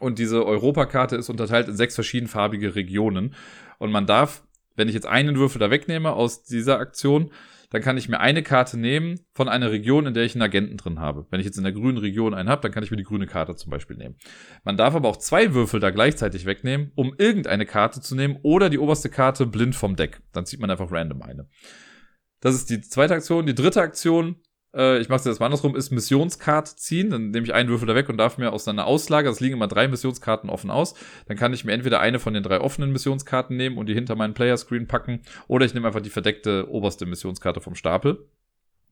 [0.00, 3.34] Und diese Europakarte ist unterteilt in sechs verschiedenfarbige Regionen.
[3.78, 4.42] Und man darf,
[4.74, 7.30] wenn ich jetzt einen Würfel da wegnehme aus dieser Aktion,
[7.74, 10.76] dann kann ich mir eine Karte nehmen von einer Region, in der ich einen Agenten
[10.76, 11.26] drin habe.
[11.30, 13.26] Wenn ich jetzt in der grünen Region einen habe, dann kann ich mir die grüne
[13.26, 14.14] Karte zum Beispiel nehmen.
[14.62, 18.70] Man darf aber auch zwei Würfel da gleichzeitig wegnehmen, um irgendeine Karte zu nehmen oder
[18.70, 20.20] die oberste Karte blind vom Deck.
[20.32, 21.48] Dann zieht man einfach random eine.
[22.38, 23.44] Das ist die zweite Aktion.
[23.44, 24.36] Die dritte Aktion
[24.74, 27.10] äh, ich mache es jetzt mal andersrum, ist Missionskarte ziehen.
[27.10, 29.54] Dann nehme ich einen Würfel da weg und darf mir aus einer Auslage, es liegen
[29.54, 30.94] immer drei Missionskarten offen aus,
[31.26, 34.16] dann kann ich mir entweder eine von den drei offenen Missionskarten nehmen und die hinter
[34.16, 38.26] meinen Player-Screen packen, oder ich nehme einfach die verdeckte oberste Missionskarte vom Stapel.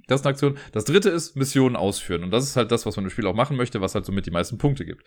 [0.08, 0.58] Das ist eine Aktion.
[0.72, 2.24] Das dritte ist Missionen ausführen.
[2.24, 4.26] Und das ist halt das, was man im Spiel auch machen möchte, was halt somit
[4.26, 5.04] die meisten Punkte gibt.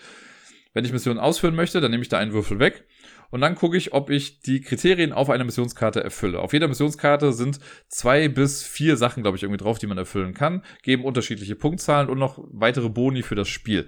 [0.75, 2.83] Wenn ich Missionen ausführen möchte, dann nehme ich da einen Würfel weg
[3.31, 6.41] und dann gucke ich, ob ich die Kriterien auf einer Missionskarte erfülle.
[6.41, 10.33] Auf jeder Missionskarte sind zwei bis vier Sachen, glaube ich, irgendwie drauf, die man erfüllen
[10.33, 13.87] kann, geben unterschiedliche Punktzahlen und noch weitere Boni für das Spiel.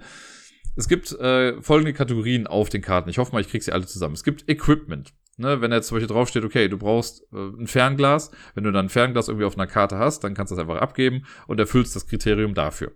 [0.76, 3.10] Es gibt äh, folgende Kategorien auf den Karten.
[3.10, 4.14] Ich hoffe mal, ich kriege sie alle zusammen.
[4.14, 5.12] Es gibt Equipment.
[5.40, 8.86] Ne, wenn jetzt zum Beispiel draufsteht, okay, du brauchst äh, ein Fernglas, wenn du dann
[8.86, 11.94] ein Fernglas irgendwie auf einer Karte hast, dann kannst du das einfach abgeben und erfüllst
[11.94, 12.90] das Kriterium dafür.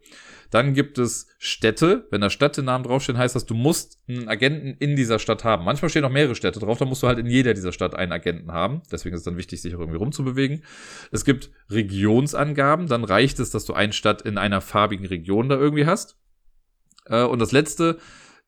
[0.51, 2.09] Dann gibt es Städte.
[2.11, 5.65] Wenn da Städtenamen draufstehen, heißt das, du musst einen Agenten in dieser Stadt haben.
[5.65, 8.11] Manchmal stehen auch mehrere Städte drauf, dann musst du halt in jeder dieser Stadt einen
[8.11, 8.83] Agenten haben.
[8.91, 10.65] Deswegen ist es dann wichtig, sich irgendwie rumzubewegen.
[11.13, 15.57] Es gibt Regionsangaben, dann reicht es, dass du eine Stadt in einer farbigen Region da
[15.57, 16.19] irgendwie hast.
[17.07, 17.99] Äh, und das letzte,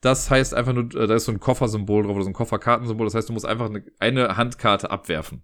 [0.05, 3.07] das heißt einfach nur, äh, da ist so ein Koffersymbol drauf oder so ein Kofferkartensymbol.
[3.07, 5.43] Das heißt, du musst einfach eine, eine Handkarte abwerfen.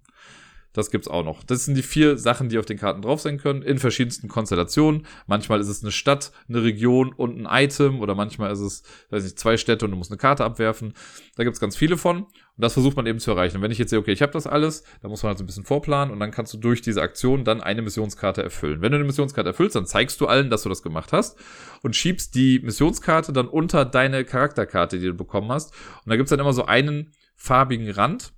[0.73, 1.43] Das gibt's auch noch.
[1.43, 5.05] Das sind die vier Sachen, die auf den Karten drauf sein können, in verschiedensten Konstellationen.
[5.27, 9.25] Manchmal ist es eine Stadt, eine Region und ein Item oder manchmal ist es, weiß
[9.25, 10.95] nicht, zwei Städte und du musst eine Karte abwerfen.
[11.35, 13.57] Da gibt's ganz viele von und das versucht man eben zu erreichen.
[13.57, 15.45] Und wenn ich jetzt sehe, okay, ich habe das alles, dann muss man halt so
[15.45, 18.81] ein bisschen vorplanen und dann kannst du durch diese Aktion dann eine Missionskarte erfüllen.
[18.81, 21.37] Wenn du eine Missionskarte erfüllst, dann zeigst du allen, dass du das gemacht hast
[21.83, 25.73] und schiebst die Missionskarte dann unter deine Charakterkarte, die du bekommen hast.
[26.05, 28.35] Und da gibt's dann immer so einen farbigen Rand,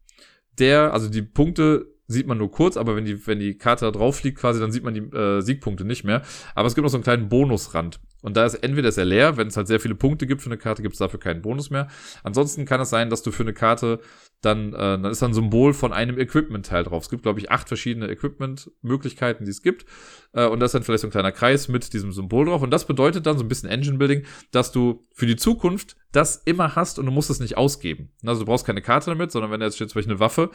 [0.58, 3.90] der, also die Punkte sieht man nur kurz, aber wenn die, wenn die Karte da
[3.90, 6.22] drauf liegt quasi, dann sieht man die äh, Siegpunkte nicht mehr.
[6.54, 8.00] Aber es gibt noch so einen kleinen Bonusrand.
[8.22, 10.48] Und da ist entweder ist er leer, wenn es halt sehr viele Punkte gibt für
[10.48, 11.88] eine Karte, gibt es dafür keinen Bonus mehr.
[12.22, 13.98] Ansonsten kann es sein, dass du für eine Karte
[14.40, 17.04] dann, äh, dann ist ein Symbol von einem Equipment-Teil drauf.
[17.04, 19.86] Es gibt, glaube ich, acht verschiedene Equipment-Möglichkeiten, die es gibt.
[20.32, 22.62] Äh, und das ist dann vielleicht so ein kleiner Kreis mit diesem Symbol drauf.
[22.62, 26.76] Und das bedeutet dann so ein bisschen Engine-Building, dass du für die Zukunft das immer
[26.76, 28.10] hast und du musst es nicht ausgeben.
[28.24, 30.50] Also du brauchst keine Karte damit, sondern wenn da jetzt steht zum Beispiel eine Waffe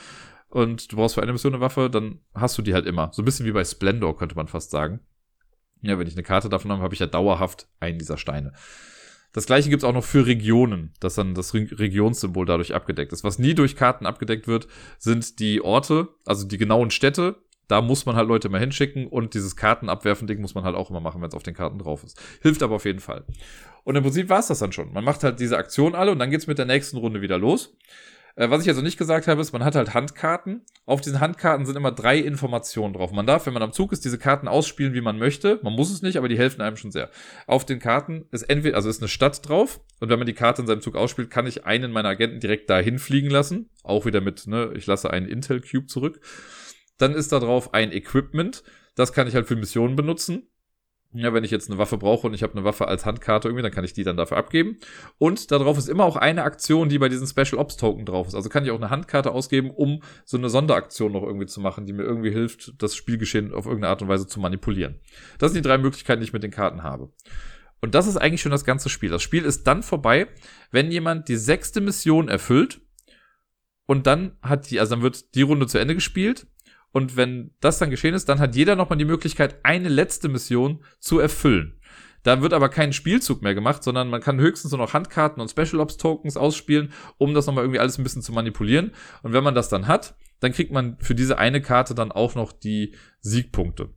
[0.49, 3.11] und du brauchst für eine Mission eine Waffe, dann hast du die halt immer.
[3.13, 5.01] So ein bisschen wie bei Splendor, könnte man fast sagen.
[5.81, 8.53] Ja, wenn ich eine Karte davon habe, habe ich ja dauerhaft einen dieser Steine.
[9.33, 13.23] Das gleiche gibt's auch noch für Regionen, dass dann das Regionssymbol dadurch abgedeckt ist.
[13.23, 14.67] Was nie durch Karten abgedeckt wird,
[14.97, 17.35] sind die Orte, also die genauen Städte.
[17.67, 21.01] Da muss man halt Leute mal hinschicken und dieses Kartenabwerfen-Ding muss man halt auch immer
[21.01, 22.19] machen, wenn es auf den Karten drauf ist.
[22.41, 23.25] Hilft aber auf jeden Fall.
[23.83, 24.93] Und im Prinzip war's das dann schon.
[24.93, 27.77] Man macht halt diese Aktion alle und dann geht's mit der nächsten Runde wieder los.
[28.37, 30.61] Äh, was ich also nicht gesagt habe, ist, man hat halt Handkarten.
[30.85, 33.11] Auf diesen Handkarten sind immer drei Informationen drauf.
[33.11, 35.59] Man darf, wenn man am Zug ist, diese Karten ausspielen, wie man möchte.
[35.63, 37.09] Man muss es nicht, aber die helfen einem schon sehr.
[37.47, 39.81] Auf den Karten ist entweder, also ist eine Stadt drauf.
[39.99, 42.69] Und wenn man die Karte in seinem Zug ausspielt, kann ich einen meiner Agenten direkt
[42.69, 43.69] dahin fliegen lassen.
[43.83, 46.21] Auch wieder mit, ne, ich lasse einen Intel Cube zurück.
[46.99, 48.63] Dann ist da drauf ein Equipment.
[48.95, 50.47] Das kann ich halt für Missionen benutzen.
[51.13, 53.63] Ja, wenn ich jetzt eine Waffe brauche und ich habe eine Waffe als Handkarte irgendwie,
[53.63, 54.77] dann kann ich die dann dafür abgeben.
[55.17, 58.35] Und darauf ist immer auch eine Aktion, die bei diesen Special Ops Token drauf ist.
[58.35, 61.85] Also kann ich auch eine Handkarte ausgeben, um so eine Sonderaktion noch irgendwie zu machen,
[61.85, 64.99] die mir irgendwie hilft, das Spielgeschehen auf irgendeine Art und Weise zu manipulieren.
[65.39, 67.09] Das sind die drei Möglichkeiten, die ich mit den Karten habe.
[67.79, 69.09] Und das ist eigentlich schon das ganze Spiel.
[69.09, 70.27] Das Spiel ist dann vorbei,
[70.71, 72.81] wenn jemand die sechste Mission erfüllt
[73.85, 76.47] und dann hat die, also dann wird die Runde zu Ende gespielt
[76.91, 80.83] und wenn das dann geschehen ist, dann hat jeder nochmal die Möglichkeit, eine letzte Mission
[80.99, 81.79] zu erfüllen.
[82.23, 85.49] Da wird aber kein Spielzug mehr gemacht, sondern man kann höchstens nur noch Handkarten und
[85.49, 88.91] Special Ops Tokens ausspielen, um das nochmal irgendwie alles ein bisschen zu manipulieren.
[89.23, 92.35] Und wenn man das dann hat, dann kriegt man für diese eine Karte dann auch
[92.35, 93.93] noch die Siegpunkte.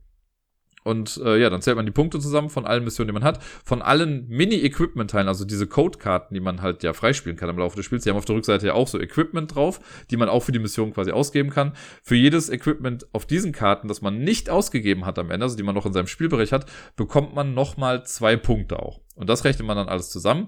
[0.83, 3.41] Und äh, ja, dann zählt man die Punkte zusammen von allen Missionen, die man hat.
[3.63, 7.85] Von allen Mini-Equipment-Teilen, also diese Codekarten, die man halt ja freispielen kann im Laufe des
[7.85, 8.03] Spiels.
[8.03, 9.79] Die haben auf der Rückseite ja auch so Equipment drauf,
[10.09, 11.73] die man auch für die Mission quasi ausgeben kann.
[12.01, 15.63] Für jedes Equipment auf diesen Karten, das man nicht ausgegeben hat am Ende, also die
[15.63, 19.01] man noch in seinem Spielbereich hat, bekommt man nochmal zwei Punkte auch.
[19.15, 20.47] Und das rechnet man dann alles zusammen.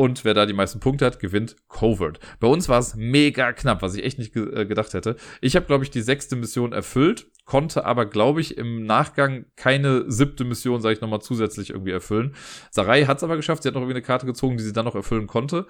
[0.00, 2.20] Und wer da die meisten Punkte hat, gewinnt Covert.
[2.38, 5.16] Bei uns war es mega knapp, was ich echt nicht ge äh, gedacht hätte.
[5.42, 10.10] Ich habe, glaube ich, die sechste Mission erfüllt, konnte aber, glaube ich, im Nachgang keine
[10.10, 12.34] siebte Mission, sage ich nochmal, zusätzlich irgendwie erfüllen.
[12.70, 13.62] Sarai hat es aber geschafft.
[13.62, 15.66] Sie hat noch irgendwie eine Karte gezogen, die sie dann noch erfüllen konnte.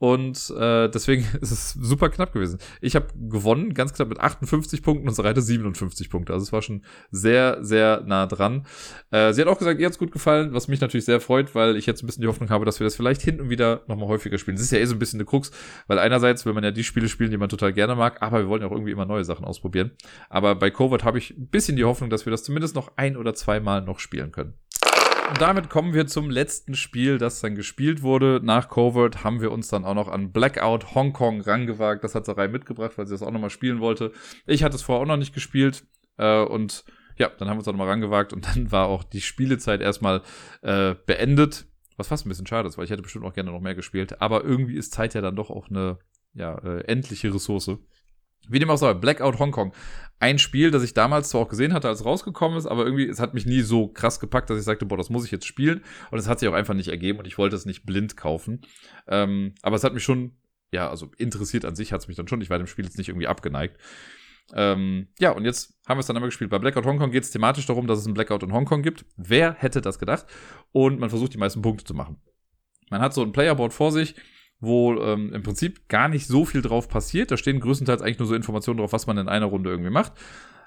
[0.00, 2.58] Und äh, deswegen ist es super knapp gewesen.
[2.80, 6.32] Ich habe gewonnen, ganz knapp mit 58 Punkten und Sarai hatte 57 Punkte.
[6.32, 8.64] Also es war schon sehr, sehr nah dran.
[9.10, 11.76] Äh, sie hat auch gesagt, ihr hat's gut gefallen, was mich natürlich sehr freut, weil
[11.76, 14.08] ich jetzt ein bisschen die Hoffnung habe, dass wir das vielleicht hin und wieder nochmal
[14.08, 14.56] häufiger spielen.
[14.56, 15.50] Das ist ja eh so ein bisschen eine Krux,
[15.86, 18.48] weil einerseits will man ja die Spiele spielen, die man total gerne mag, aber wir
[18.48, 19.90] wollen ja auch irgendwie immer neue Sachen ausprobieren.
[20.30, 23.18] Aber bei Covert habe ich ein bisschen die Hoffnung, dass wir das zumindest noch ein
[23.18, 24.54] oder zweimal noch spielen können.
[25.38, 28.40] Damit kommen wir zum letzten Spiel, das dann gespielt wurde.
[28.42, 32.04] Nach Covert haben wir uns dann auch noch an Blackout Hongkong rangewagt.
[32.04, 34.12] Das hat Sarai mitgebracht, weil sie das auch nochmal spielen wollte.
[34.46, 35.84] Ich hatte es vorher auch noch nicht gespielt.
[36.18, 36.84] Äh, und
[37.16, 40.22] ja, dann haben wir uns auch nochmal rangewagt und dann war auch die Spielezeit erstmal
[40.62, 41.66] äh, beendet.
[41.96, 44.20] Was fast ein bisschen schade ist, weil ich hätte bestimmt auch gerne noch mehr gespielt.
[44.20, 45.98] Aber irgendwie ist Zeit ja dann doch auch eine
[46.34, 47.78] ja, äh, endliche Ressource.
[48.50, 49.72] Wie dem auch sei, Blackout Hongkong.
[50.18, 53.08] Ein Spiel, das ich damals zwar auch gesehen hatte, als es rausgekommen ist, aber irgendwie,
[53.08, 55.46] es hat mich nie so krass gepackt, dass ich sagte, boah, das muss ich jetzt
[55.46, 55.82] spielen.
[56.10, 58.60] Und es hat sich auch einfach nicht ergeben und ich wollte es nicht blind kaufen.
[59.08, 60.36] Ähm, aber es hat mich schon,
[60.72, 62.40] ja, also interessiert an sich hat es mich dann schon.
[62.42, 63.80] Ich war dem Spiel jetzt nicht irgendwie abgeneigt.
[64.52, 66.50] Ähm, ja, und jetzt haben wir es dann einmal gespielt.
[66.50, 69.04] Bei Blackout Hongkong geht es thematisch darum, dass es einen Blackout in Hongkong gibt.
[69.16, 70.26] Wer hätte das gedacht?
[70.72, 72.16] Und man versucht, die meisten Punkte zu machen.
[72.90, 74.16] Man hat so ein Playerboard vor sich
[74.60, 77.30] wo ähm, im Prinzip gar nicht so viel drauf passiert.
[77.30, 80.12] Da stehen größtenteils eigentlich nur so Informationen drauf, was man in einer Runde irgendwie macht.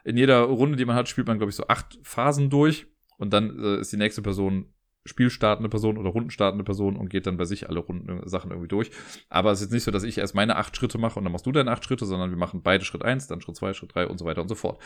[0.04, 2.88] In jeder Runde, die man hat, spielt man, glaube ich, so acht Phasen durch
[3.18, 4.74] und dann äh, ist die nächste Person
[5.06, 8.90] spielstartende Person oder rundenstartende Person und geht dann bei sich alle Runden Sachen irgendwie durch.
[9.30, 11.34] Aber es ist jetzt nicht so, dass ich erst meine acht Schritte mache und dann
[11.34, 13.94] machst du deine acht Schritte, sondern wir machen beide Schritt eins, dann Schritt zwei, Schritt
[13.94, 14.82] drei und so weiter und so fort.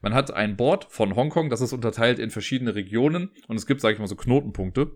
[0.00, 3.80] Man hat ein Board von Hongkong, das ist unterteilt in verschiedene Regionen und es gibt,
[3.80, 4.90] sage ich mal, so Knotenpunkte,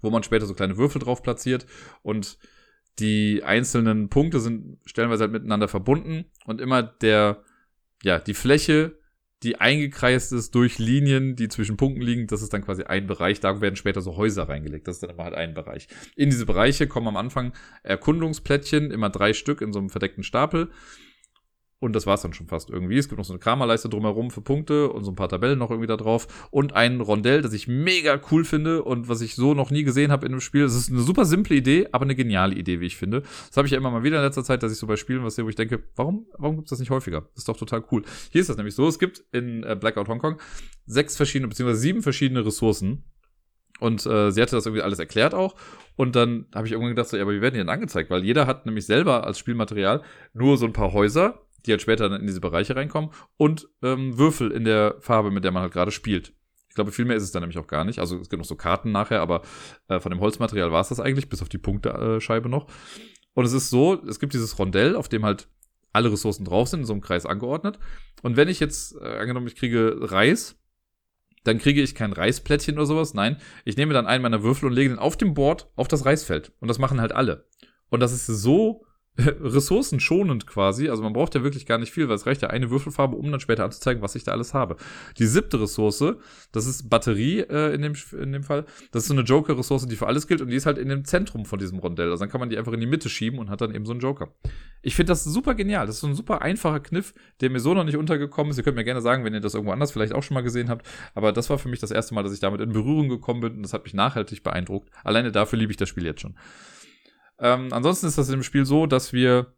[0.00, 1.66] wo man später so kleine Würfel drauf platziert
[2.02, 2.38] und
[2.98, 7.42] die einzelnen Punkte sind stellenweise halt miteinander verbunden und immer der,
[8.02, 8.98] ja, die Fläche,
[9.42, 13.40] die eingekreist ist durch Linien, die zwischen Punkten liegen, das ist dann quasi ein Bereich.
[13.40, 14.86] Da werden später so Häuser reingelegt.
[14.86, 15.88] Das ist dann immer halt ein Bereich.
[16.14, 17.52] In diese Bereiche kommen am Anfang
[17.82, 20.70] Erkundungsplättchen, immer drei Stück in so einem verdeckten Stapel.
[21.82, 22.96] Und das war's dann schon fast irgendwie.
[22.96, 25.70] Es gibt noch so eine Kramerleiste drumherum für Punkte und so ein paar Tabellen noch
[25.70, 26.46] irgendwie da drauf.
[26.52, 30.12] Und ein Rondell, das ich mega cool finde und was ich so noch nie gesehen
[30.12, 30.62] habe in einem Spiel.
[30.62, 33.22] Es ist eine super simple Idee, aber eine geniale Idee, wie ich finde.
[33.48, 35.24] Das habe ich ja immer mal wieder in letzter Zeit, dass ich so bei Spielen
[35.24, 37.22] was sehe, wo ich denke, warum, warum gibt's das nicht häufiger?
[37.22, 38.04] Das ist doch total cool.
[38.30, 38.86] Hier ist das nämlich so.
[38.86, 40.36] Es gibt in äh, Blackout Hongkong
[40.86, 43.02] sechs verschiedene, beziehungsweise sieben verschiedene Ressourcen.
[43.80, 45.56] Und äh, sie hatte das irgendwie alles erklärt auch.
[45.96, 48.08] Und dann habe ich irgendwann gedacht, so, ja, aber wie werden die denn angezeigt?
[48.08, 50.02] Weil jeder hat nämlich selber als Spielmaterial
[50.32, 54.18] nur so ein paar Häuser die halt später dann in diese Bereiche reinkommen, und ähm,
[54.18, 56.34] Würfel in der Farbe, mit der man halt gerade spielt.
[56.68, 57.98] Ich glaube, viel mehr ist es dann nämlich auch gar nicht.
[57.98, 59.42] Also es gibt noch so Karten nachher, aber
[59.88, 62.66] äh, von dem Holzmaterial war es das eigentlich, bis auf die Punktescheibe noch.
[63.34, 65.48] Und es ist so, es gibt dieses Rondell, auf dem halt
[65.92, 67.78] alle Ressourcen drauf sind, in so einem Kreis angeordnet.
[68.22, 70.56] Und wenn ich jetzt, äh, angenommen, ich kriege Reis,
[71.44, 73.14] dann kriege ich kein Reisplättchen oder sowas.
[73.14, 76.06] Nein, ich nehme dann einen meiner Würfel und lege den auf dem Board auf das
[76.06, 76.52] Reisfeld.
[76.60, 77.46] Und das machen halt alle.
[77.90, 78.86] Und das ist so
[79.18, 80.88] ressourcenschonend quasi.
[80.88, 83.30] Also man braucht ja wirklich gar nicht viel, weil es reicht ja eine Würfelfarbe, um
[83.30, 84.76] dann später anzuzeigen, was ich da alles habe.
[85.18, 86.16] Die siebte Ressource,
[86.50, 88.64] das ist Batterie äh, in, dem, in dem Fall.
[88.90, 91.04] Das ist so eine Joker-Ressource, die für alles gilt und die ist halt in dem
[91.04, 92.10] Zentrum von diesem Rondell.
[92.10, 93.92] Also dann kann man die einfach in die Mitte schieben und hat dann eben so
[93.92, 94.28] einen Joker.
[94.80, 95.86] Ich finde das super genial.
[95.86, 98.56] Das ist so ein super einfacher Kniff, der mir so noch nicht untergekommen ist.
[98.56, 100.70] Ihr könnt mir gerne sagen, wenn ihr das irgendwo anders vielleicht auch schon mal gesehen
[100.70, 100.86] habt.
[101.14, 103.56] Aber das war für mich das erste Mal, dass ich damit in Berührung gekommen bin
[103.56, 104.88] und das hat mich nachhaltig beeindruckt.
[105.04, 106.34] Alleine dafür liebe ich das Spiel jetzt schon.
[107.42, 109.52] Ähm, ansonsten ist das im Spiel so, dass wir,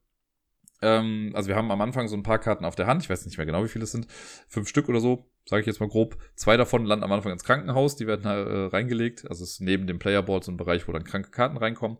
[0.81, 3.27] ähm, also wir haben am Anfang so ein paar Karten auf der Hand, ich weiß
[3.27, 4.06] nicht mehr genau, wie viele es sind,
[4.48, 6.16] fünf Stück oder so, sage ich jetzt mal grob.
[6.35, 9.86] Zwei davon landen am Anfang ins Krankenhaus, die werden äh, reingelegt, also es ist neben
[9.86, 11.98] dem Playerboard so ein Bereich, wo dann kranke Karten reinkommen.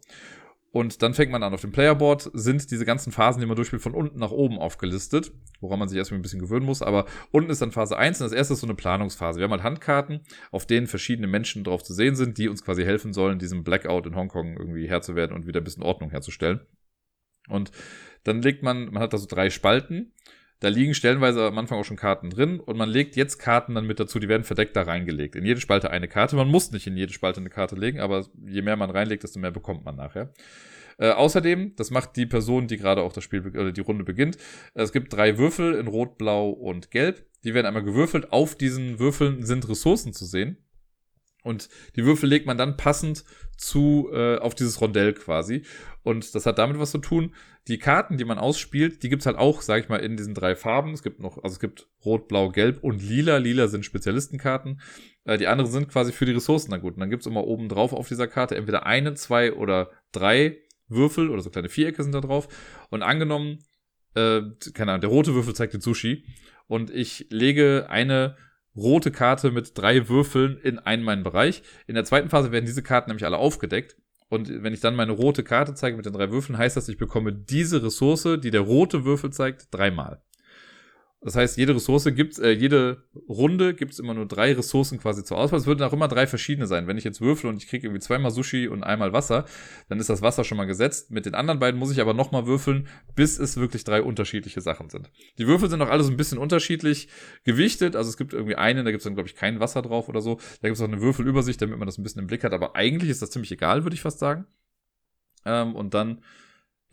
[0.75, 1.55] Und dann fängt man an.
[1.55, 5.31] Auf dem Playerboard sind diese ganzen Phasen, die man durchspielt, von unten nach oben aufgelistet,
[5.61, 6.83] woran man sich erstmal ein bisschen gewöhnen muss.
[6.83, 9.39] Aber unten ist dann Phase 1 und das erste ist so eine Planungsphase.
[9.39, 12.83] Wir haben halt Handkarten, auf denen verschiedene Menschen drauf zu sehen sind, die uns quasi
[12.83, 16.11] helfen sollen, diesem Blackout in Hongkong irgendwie Herr zu werden und wieder ein bisschen Ordnung
[16.11, 16.59] herzustellen.
[17.49, 17.71] Und
[18.25, 20.13] dann legt man, man hat da so drei Spalten
[20.61, 23.87] da liegen stellenweise am Anfang auch schon Karten drin und man legt jetzt Karten dann
[23.87, 25.37] mit dazu, die werden verdeckt da reingelegt.
[25.37, 26.37] In jede Spalte eine Karte.
[26.37, 29.39] Man muss nicht in jede Spalte eine Karte legen, aber je mehr man reinlegt, desto
[29.39, 30.33] mehr bekommt man nachher.
[30.99, 34.39] Äh, außerdem, das macht die Person, die gerade auch das Spiel oder die Runde beginnt.
[34.75, 37.27] Es gibt drei Würfel in Rot, Blau und Gelb.
[37.43, 38.33] Die werden einmal gewürfelt.
[38.33, 40.64] Auf diesen Würfeln sind Ressourcen zu sehen.
[41.45, 43.25] Und die Würfel legt man dann passend
[43.57, 45.63] zu äh, auf dieses Rondell quasi.
[46.03, 47.35] Und das hat damit was zu tun.
[47.69, 50.57] Die Karten, die man ausspielt, die gibt's halt auch, sag ich mal, in diesen drei
[50.57, 50.93] Farben.
[50.95, 53.37] Es gibt noch, also es gibt Rot, Blau, Gelb und Lila.
[53.37, 54.81] Lila sind Spezialistenkarten.
[55.25, 56.95] Äh, die anderen sind quasi für die Ressourcen dann gut.
[56.95, 60.59] Und dann gibt's immer oben drauf auf dieser Karte entweder eine, zwei oder drei
[60.89, 62.49] Würfel oder so kleine Vierecke sind da drauf.
[62.89, 63.59] Und angenommen,
[64.15, 64.41] äh,
[64.73, 66.25] keine Ahnung, der rote Würfel zeigt den Sushi.
[66.67, 68.37] Und ich lege eine
[68.77, 71.63] rote Karte mit drei Würfeln in einen meinen Bereich.
[71.87, 73.97] In der zweiten Phase werden diese Karten nämlich alle aufgedeckt.
[74.29, 76.99] Und wenn ich dann meine rote Karte zeige mit den drei Würfeln, heißt das, ich
[76.99, 80.23] bekomme diese Ressource, die der rote Würfel zeigt, dreimal.
[81.25, 85.25] Das heißt, jede Ressource gibt, äh, jede Runde gibt es immer nur drei Ressourcen quasi
[85.25, 85.59] zur Auswahl.
[85.59, 86.87] Es würden auch immer drei verschiedene sein.
[86.87, 89.47] Wenn ich jetzt würfel und ich kriege irgendwie zweimal Sushi und einmal Wasser,
[89.89, 91.11] dann ist das Wasser schon mal gesetzt.
[91.11, 94.91] Mit den anderen beiden muss ich aber nochmal würfeln, bis es wirklich drei unterschiedliche Sachen
[94.91, 95.11] sind.
[95.39, 97.09] Die Würfel sind auch alle so ein bisschen unterschiedlich
[97.45, 97.97] gewichtet.
[97.97, 100.21] Also es gibt irgendwie einen, da gibt es dann, glaube ich, kein Wasser drauf oder
[100.21, 100.37] so.
[100.61, 102.53] Da gibt es auch eine Würfelübersicht, damit man das ein bisschen im Blick hat.
[102.53, 104.45] Aber eigentlich ist das ziemlich egal, würde ich fast sagen.
[105.47, 106.21] Ähm, und dann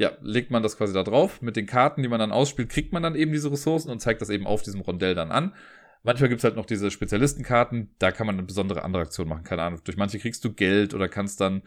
[0.01, 1.43] ja, legt man das quasi da drauf.
[1.43, 4.19] Mit den Karten, die man dann ausspielt, kriegt man dann eben diese Ressourcen und zeigt
[4.19, 5.53] das eben auf diesem Rondell dann an.
[6.01, 9.43] Manchmal gibt es halt noch diese Spezialistenkarten, da kann man eine besondere andere Aktion machen.
[9.43, 9.79] Keine Ahnung.
[9.83, 11.61] Durch manche kriegst du Geld oder kannst dann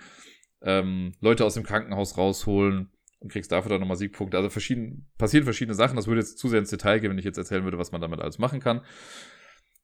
[0.62, 2.90] ähm, Leute aus dem Krankenhaus rausholen
[3.20, 4.36] und kriegst dafür dann nochmal Siegpunkte.
[4.36, 5.94] Also verschieden, passieren verschiedene Sachen.
[5.94, 8.01] Das würde jetzt zu sehr ins Detail gehen, wenn ich jetzt erzählen würde, was man
[8.01, 8.81] damit alles machen kann.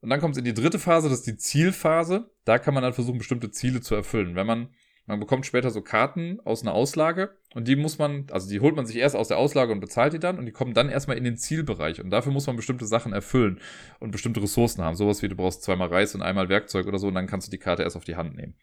[0.01, 2.33] Und dann kommt es in die dritte Phase, das ist die Zielphase.
[2.45, 4.35] Da kann man dann versuchen, bestimmte Ziele zu erfüllen.
[4.35, 4.71] Wenn man
[5.11, 8.77] man bekommt später so Karten aus einer Auslage und die muss man, also die holt
[8.77, 11.19] man sich erst aus der Auslage und bezahlt die dann und die kommen dann erstmal
[11.19, 13.61] in den Zielbereich und dafür muss man bestimmte Sachen erfüllen
[13.99, 14.97] und bestimmte Ressourcen haben.
[14.97, 17.51] Sowas wie du brauchst zweimal Reis und einmal Werkzeug oder so und dann kannst du
[17.51, 18.55] die Karte erst auf die Hand nehmen.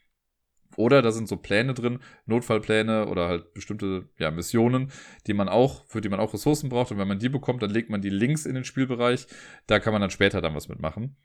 [0.77, 4.91] Oder da sind so Pläne drin, Notfallpläne oder halt bestimmte ja, Missionen,
[5.25, 6.91] die man auch, für die man auch Ressourcen braucht.
[6.91, 9.25] Und wenn man die bekommt, dann legt man die links in den Spielbereich.
[9.65, 11.17] Da kann man dann später dann was mitmachen.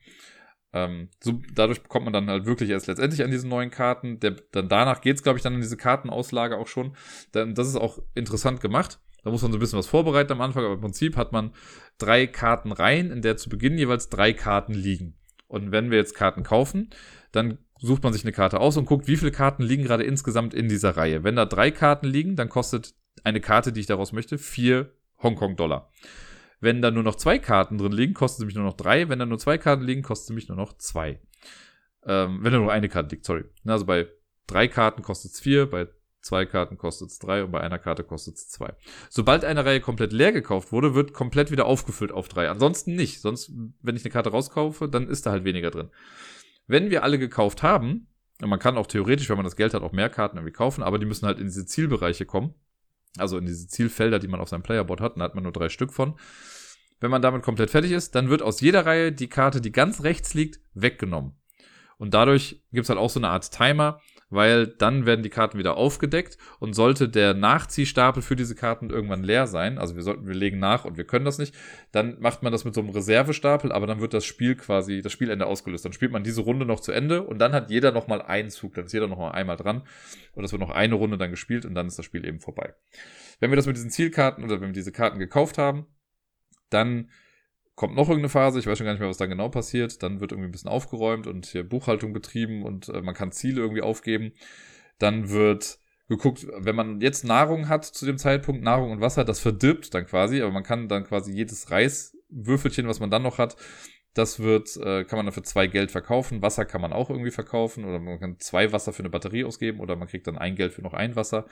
[0.73, 4.21] Ähm, so, dadurch bekommt man dann halt wirklich erst letztendlich an diesen neuen Karten.
[4.21, 6.97] Der, dann danach geht's, glaube ich, dann in diese Kartenauslage auch schon.
[7.33, 8.99] Dann, das ist auch interessant gemacht.
[9.23, 11.53] Da muss man so ein bisschen was vorbereiten am Anfang, aber im Prinzip hat man
[11.99, 15.15] drei Karten rein, in der zu Beginn jeweils drei Karten liegen.
[15.47, 16.91] Und wenn wir jetzt Karten kaufen,
[17.31, 20.55] dann sucht man sich eine Karte aus und guckt, wie viele Karten liegen gerade insgesamt
[20.55, 21.25] in dieser Reihe.
[21.25, 24.93] Wenn da drei Karten liegen, dann kostet eine Karte, die ich daraus möchte, vier
[25.23, 25.91] Hongkong-Dollar.
[26.63, 29.09] Wenn da nur noch zwei Karten drin liegen, kostet sie mich nur noch drei.
[29.09, 31.21] Wenn da nur zwei Karten liegen, kostet sie mich nur noch zwei.
[32.07, 33.45] Ähm, wenn da nur eine Karte liegt, sorry.
[33.67, 34.07] Also bei
[34.47, 35.89] drei Karten kostet es vier, bei
[36.21, 38.75] zwei Karten kostet es drei und bei einer Karte kostet es zwei.
[39.11, 42.49] Sobald eine Reihe komplett leer gekauft wurde, wird komplett wieder aufgefüllt auf drei.
[42.49, 43.21] Ansonsten nicht.
[43.21, 43.51] Sonst,
[43.83, 45.91] wenn ich eine Karte rauskaufe, dann ist da halt weniger drin.
[46.69, 48.07] Wenn wir alle gekauft haben,
[48.41, 50.85] und man kann auch theoretisch, wenn man das Geld hat, auch mehr Karten irgendwie kaufen,
[50.85, 52.55] aber die müssen halt in diese Zielbereiche kommen.
[53.19, 55.69] Also in diese Zielfelder, die man auf seinem Playerboard hat, da hat man nur drei
[55.69, 56.15] Stück von.
[57.03, 60.05] Wenn man damit komplett fertig ist, dann wird aus jeder Reihe die Karte, die ganz
[60.05, 61.33] rechts liegt, weggenommen.
[61.99, 64.01] Und dadurch gibt's halt auch so eine Art Timer,
[64.31, 69.25] weil dann werden die Karten wieder aufgedeckt und sollte der Nachziehstapel für diese Karten irgendwann
[69.25, 71.57] leer sein, also wir sollten, wir legen nach und wir können das nicht,
[71.91, 75.11] dann macht man das mit so einem Reservestapel, aber dann wird das Spiel quasi, das
[75.11, 75.85] Spielende ausgelöst.
[75.85, 78.75] Dann spielt man diese Runde noch zu Ende und dann hat jeder nochmal einen Zug,
[78.75, 79.83] dann ist jeder nochmal einmal dran
[80.35, 82.75] und es wird noch eine Runde dann gespielt und dann ist das Spiel eben vorbei.
[83.41, 85.87] Wenn wir das mit diesen Zielkarten oder wenn wir diese Karten gekauft haben,
[86.73, 87.11] dann
[87.75, 90.03] kommt noch irgendeine Phase, ich weiß schon gar nicht mehr, was da genau passiert.
[90.03, 93.61] Dann wird irgendwie ein bisschen aufgeräumt und hier Buchhaltung betrieben und äh, man kann Ziele
[93.61, 94.33] irgendwie aufgeben.
[94.99, 95.79] Dann wird
[96.09, 100.07] geguckt, wenn man jetzt Nahrung hat zu dem Zeitpunkt, Nahrung und Wasser, das verdirbt dann
[100.07, 103.57] quasi, aber man kann dann quasi jedes Reiswürfelchen, was man dann noch hat,
[104.15, 106.43] das wird, äh, kann man dann für zwei Geld verkaufen.
[106.43, 109.81] Wasser kann man auch irgendwie verkaufen oder man kann zwei Wasser für eine Batterie ausgeben
[109.81, 111.47] oder man kriegt dann ein Geld für noch ein Wasser.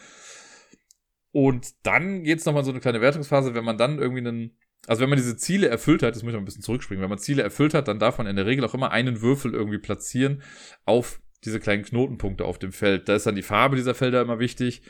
[1.33, 5.11] Und dann geht's nochmal so eine kleine Wertungsphase, wenn man dann irgendwie einen also wenn
[5.11, 7.43] man diese Ziele erfüllt hat, das muss ich mal ein bisschen zurückspringen, wenn man Ziele
[7.43, 10.43] erfüllt hat, dann darf man in der Regel auch immer einen Würfel irgendwie platzieren
[10.85, 13.09] auf diese kleinen Knotenpunkte auf dem Feld.
[13.09, 14.83] Da ist dann die Farbe dieser Felder immer wichtig.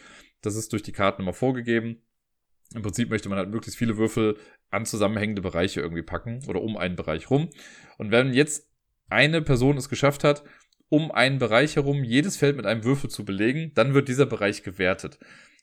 [0.42, 2.02] Das ist durch die Karten immer vorgegeben.
[2.74, 4.36] Im Prinzip möchte man halt möglichst viele Würfel
[4.70, 7.50] an zusammenhängende Bereiche irgendwie packen oder um einen Bereich rum.
[7.98, 8.68] Und wenn jetzt
[9.08, 10.44] eine Person es geschafft hat,
[10.88, 14.62] um einen Bereich herum jedes Feld mit einem Würfel zu belegen, dann wird dieser Bereich
[14.62, 15.18] gewertet.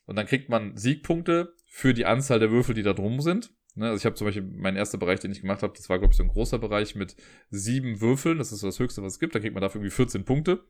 [0.06, 3.50] Und dann kriegt man Siegpunkte für die Anzahl der Würfel, die da drum sind.
[3.78, 5.98] Ne, also ich habe zum Beispiel mein erster Bereich, den ich gemacht habe, das war,
[6.00, 7.14] glaube ich, so ein großer Bereich mit
[7.50, 8.38] sieben Würfeln.
[8.38, 9.36] Das ist das Höchste, was es gibt.
[9.36, 10.64] Da kriegt man dafür irgendwie 14 Punkte.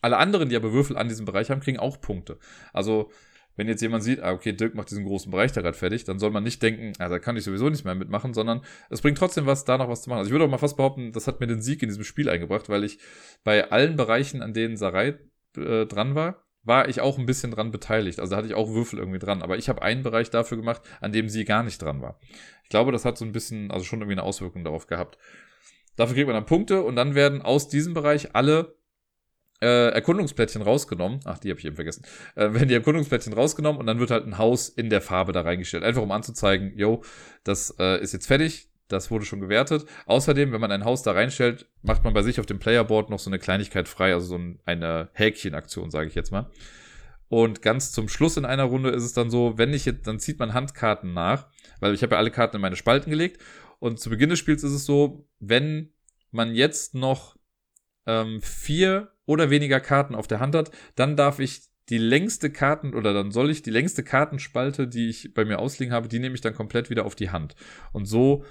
[0.00, 2.38] Alle anderen, die aber Würfel an diesem Bereich haben, kriegen auch Punkte.
[2.72, 3.10] Also,
[3.54, 6.18] wenn jetzt jemand sieht, ah, okay, Dirk macht diesen großen Bereich da gerade fertig, dann
[6.18, 9.18] soll man nicht denken, ah, da kann ich sowieso nicht mehr mitmachen, sondern es bringt
[9.18, 10.20] trotzdem was, da noch was zu machen.
[10.20, 12.30] Also ich würde auch mal fast behaupten, das hat mir den Sieg in diesem Spiel
[12.30, 12.98] eingebracht, weil ich
[13.44, 15.18] bei allen Bereichen, an denen Sarai
[15.58, 18.20] äh, dran war, war ich auch ein bisschen dran beteiligt.
[18.20, 19.42] Also da hatte ich auch Würfel irgendwie dran.
[19.42, 22.20] Aber ich habe einen Bereich dafür gemacht, an dem sie gar nicht dran war.
[22.62, 25.18] Ich glaube, das hat so ein bisschen, also schon irgendwie eine Auswirkung darauf gehabt.
[25.96, 28.76] Dafür kriegt man dann Punkte und dann werden aus diesem Bereich alle
[29.60, 31.20] äh, Erkundungsplättchen rausgenommen.
[31.24, 32.04] Ach, die habe ich eben vergessen.
[32.34, 35.42] Äh, werden die Erkundungsplättchen rausgenommen und dann wird halt ein Haus in der Farbe da
[35.42, 35.84] reingestellt.
[35.84, 37.02] Einfach um anzuzeigen, yo,
[37.44, 39.86] das äh, ist jetzt fertig, das wurde schon gewertet.
[40.06, 43.18] Außerdem, wenn man ein Haus da reinstellt, macht man bei sich auf dem Playerboard noch
[43.18, 46.50] so eine Kleinigkeit frei, also so eine Häkchenaktion, sage ich jetzt mal.
[47.28, 50.18] Und ganz zum Schluss in einer Runde ist es dann so, wenn ich jetzt, dann
[50.18, 51.46] zieht man Handkarten nach,
[51.80, 53.40] weil ich habe ja alle Karten in meine Spalten gelegt.
[53.78, 55.94] Und zu Beginn des Spiels ist es so, wenn
[56.30, 57.36] man jetzt noch
[58.06, 62.94] ähm, vier oder weniger Karten auf der Hand hat, dann darf ich die längste Karten
[62.94, 66.34] oder dann soll ich die längste Kartenspalte, die ich bei mir ausliegen habe, die nehme
[66.34, 67.54] ich dann komplett wieder auf die Hand.
[67.92, 68.44] Und so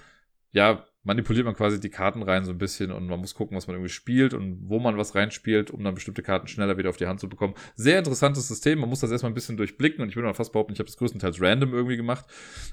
[0.51, 3.67] ja, manipuliert man quasi die Karten rein so ein bisschen und man muss gucken, was
[3.67, 6.97] man irgendwie spielt und wo man was reinspielt, um dann bestimmte Karten schneller wieder auf
[6.97, 7.55] die Hand zu bekommen.
[7.75, 8.79] Sehr interessantes System.
[8.79, 10.87] Man muss das erstmal ein bisschen durchblicken und ich würde mal fast behaupten, ich habe
[10.87, 12.25] das größtenteils random irgendwie gemacht.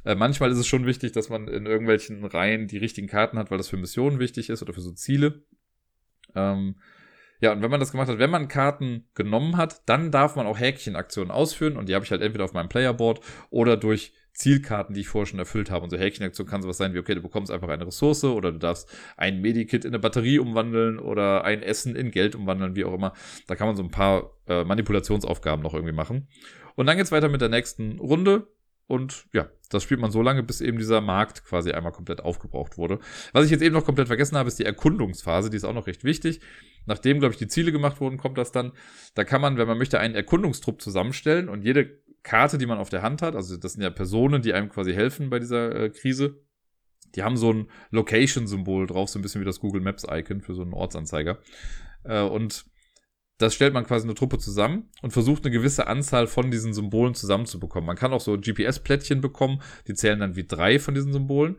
[0.04, 3.50] Äh, manchmal ist es schon wichtig, dass man in irgendwelchen Reihen die richtigen Karten hat,
[3.50, 5.44] weil das für Missionen wichtig ist oder für so Ziele.
[6.34, 6.76] Ähm,
[7.40, 10.46] ja, und wenn man das gemacht hat, wenn man Karten genommen hat, dann darf man
[10.46, 14.94] auch Häkchenaktionen ausführen und die habe ich halt entweder auf meinem Playerboard oder durch Zielkarten,
[14.94, 15.82] die ich vorher schon erfüllt habe.
[15.82, 18.58] Und so Häkchenaktion kann sowas sein wie, okay, du bekommst einfach eine Ressource oder du
[18.58, 22.94] darfst ein Medikit in eine Batterie umwandeln oder ein Essen in Geld umwandeln, wie auch
[22.94, 23.14] immer.
[23.48, 26.28] Da kann man so ein paar äh, Manipulationsaufgaben noch irgendwie machen.
[26.76, 28.46] Und dann geht's weiter mit der nächsten Runde.
[28.86, 32.78] Und ja, das spielt man so lange, bis eben dieser Markt quasi einmal komplett aufgebraucht
[32.78, 33.00] wurde.
[33.32, 35.50] Was ich jetzt eben noch komplett vergessen habe, ist die Erkundungsphase.
[35.50, 36.40] Die ist auch noch recht wichtig.
[36.86, 38.72] Nachdem, glaube ich, die Ziele gemacht wurden, kommt das dann.
[39.14, 41.98] Da kann man, wenn man möchte, einen Erkundungstrupp zusammenstellen und jede
[42.28, 44.92] Karte, die man auf der Hand hat, also das sind ja Personen, die einem quasi
[44.92, 46.42] helfen bei dieser äh, Krise,
[47.14, 50.60] die haben so ein Location-Symbol drauf, so ein bisschen wie das Google Maps-Icon für so
[50.60, 51.38] einen Ortsanzeiger.
[52.04, 52.66] Äh, und
[53.38, 57.14] das stellt man quasi eine Truppe zusammen und versucht eine gewisse Anzahl von diesen Symbolen
[57.14, 57.86] zusammenzubekommen.
[57.86, 61.56] Man kann auch so GPS-Plättchen bekommen, die zählen dann wie drei von diesen Symbolen.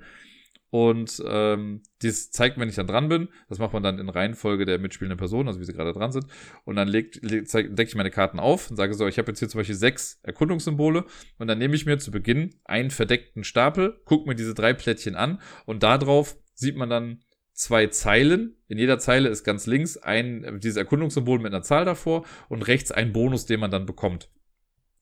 [0.71, 3.29] Und ähm, dies zeigt, wenn ich dann dran bin.
[3.47, 6.25] Das macht man dann in Reihenfolge der mitspielenden Personen, also wie sie gerade dran sind.
[6.63, 9.39] Und dann legt, leg, decke ich meine Karten auf und sage so, ich habe jetzt
[9.39, 11.05] hier zum Beispiel sechs Erkundungssymbole.
[11.37, 15.15] Und dann nehme ich mir zu Beginn einen verdeckten Stapel, gucke mir diese drei Plättchen
[15.15, 17.23] an und darauf sieht man dann
[17.53, 18.55] zwei Zeilen.
[18.67, 22.91] In jeder Zeile ist ganz links ein dieses Erkundungssymbol mit einer Zahl davor und rechts
[22.91, 24.29] ein Bonus, den man dann bekommt.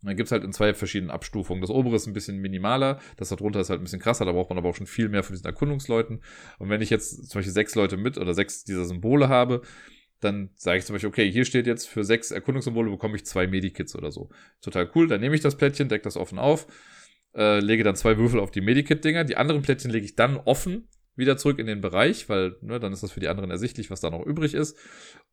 [0.02, 1.62] Dann gibt es halt in zwei verschiedenen Abstufungen.
[1.62, 4.50] Das obere ist ein bisschen minimaler, das darunter ist halt ein bisschen krasser, da braucht
[4.50, 6.22] man aber auch schon viel mehr von diesen Erkundungsleuten.
[6.60, 9.62] Und wenn ich jetzt zum Beispiel sechs Leute mit oder sechs dieser Symbole habe,
[10.20, 13.48] dann sage ich zum Beispiel, okay, hier steht jetzt für sechs Erkundungssymbole bekomme ich zwei
[13.48, 14.30] Medikits oder so.
[14.62, 15.08] Total cool.
[15.08, 16.68] Dann nehme ich das Plättchen, decke das offen auf,
[17.36, 19.26] äh, lege dann zwei Würfel auf die Medikit-Dinger.
[19.26, 22.94] Die anderen Plättchen lege ich dann offen wieder zurück in den Bereich, weil ne, dann
[22.94, 24.78] ist das für die anderen ersichtlich, was da noch übrig ist.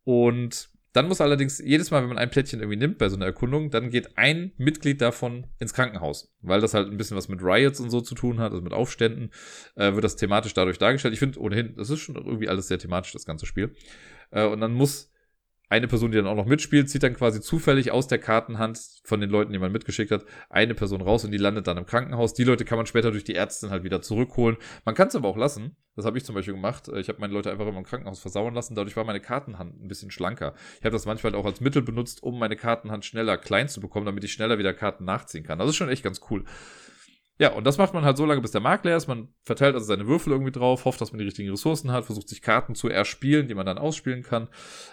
[0.05, 3.27] Und dann muss allerdings jedes Mal, wenn man ein Plättchen irgendwie nimmt bei so einer
[3.27, 7.43] Erkundung, dann geht ein Mitglied davon ins Krankenhaus, weil das halt ein bisschen was mit
[7.43, 9.31] Riots und so zu tun hat, also mit Aufständen,
[9.75, 11.13] äh, wird das thematisch dadurch dargestellt.
[11.13, 13.75] Ich finde ohnehin, das ist schon irgendwie alles sehr thematisch, das ganze Spiel.
[14.31, 15.11] Äh, und dann muss
[15.69, 19.21] eine Person, die dann auch noch mitspielt, zieht dann quasi zufällig aus der Kartenhand von
[19.21, 22.35] den Leuten, die man mitgeschickt hat, eine Person raus und die landet dann im Krankenhaus.
[22.35, 24.57] Die Leute kann man später durch die Ärztin halt wieder zurückholen.
[24.85, 25.77] Man kann es aber auch lassen.
[25.97, 26.89] Das habe ich zum Beispiel gemacht.
[26.89, 28.75] Ich habe meine Leute einfach immer im Krankenhaus versauern lassen.
[28.75, 30.55] Dadurch war meine Kartenhand ein bisschen schlanker.
[30.79, 34.07] Ich habe das manchmal auch als Mittel benutzt, um meine Kartenhand schneller klein zu bekommen,
[34.07, 35.59] damit ich schneller wieder Karten nachziehen kann.
[35.59, 36.45] Das ist schon echt ganz cool.
[37.39, 39.09] Ja, und das macht man halt so lange, bis der Markt leer ist.
[39.09, 42.29] Man verteilt also seine Würfel irgendwie drauf, hofft, dass man die richtigen Ressourcen hat, versucht
[42.29, 44.49] sich Karten zu erspielen, die man dann ausspielen kann,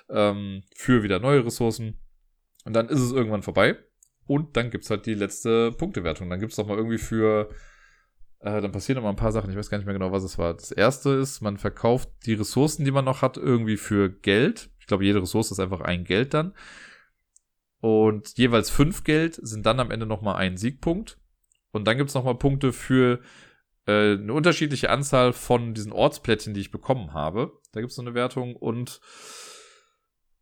[0.10, 2.00] ähm, für wieder neue Ressourcen.
[2.66, 3.78] Und dann ist es irgendwann vorbei.
[4.26, 6.30] Und dann gibt's halt die letzte Punktewertung.
[6.30, 7.50] Dann gibt's doch mal irgendwie für,
[8.40, 9.52] äh, dann passieren noch ein paar Sachen.
[9.52, 10.54] Ich weiß gar nicht mehr genau, was es war.
[10.56, 14.72] Das erste ist, man verkauft die Ressourcen, die man noch hat, irgendwie für Geld.
[14.80, 16.56] Ich glaube, jede Ressource ist einfach ein Geld dann.
[17.82, 21.21] Und jeweils fünf Geld sind dann am Ende noch mal ein Siegpunkt.
[21.72, 23.22] Und dann gibt's noch mal Punkte für
[23.88, 27.60] äh, eine unterschiedliche Anzahl von diesen Ortsplättchen, die ich bekommen habe.
[27.72, 29.00] Da gibt's so eine Wertung und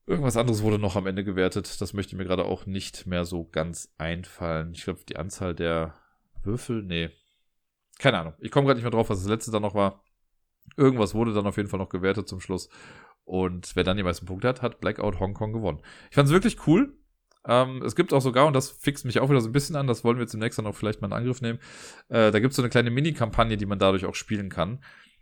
[0.06, 1.80] irgendwas anderes wurde noch am Ende gewertet.
[1.82, 4.74] Das möchte mir gerade auch nicht mehr so ganz einfallen.
[4.74, 5.94] Ich glaube, die Anzahl der
[6.44, 7.12] Würfel, nee.
[8.00, 8.34] Keine Ahnung.
[8.40, 10.04] Ich komme gerade nicht mehr drauf, was das letzte dann noch war.
[10.78, 12.70] Irgendwas wurde dann auf jeden Fall noch gewertet zum Schluss.
[13.24, 15.82] Und wer dann die meisten Punkte hat, hat Blackout Hongkong gewonnen.
[16.10, 16.98] Ich fand es wirklich cool.
[17.50, 19.88] Ähm, es gibt auch sogar, und das fixt mich auch wieder so ein bisschen an,
[19.88, 21.60] das wollen wir zunächst dann auch vielleicht mal in Angriff nehmen,
[22.10, 24.80] äh, da gibt es so eine kleine Mini-Kampagne, die man dadurch auch spielen kann.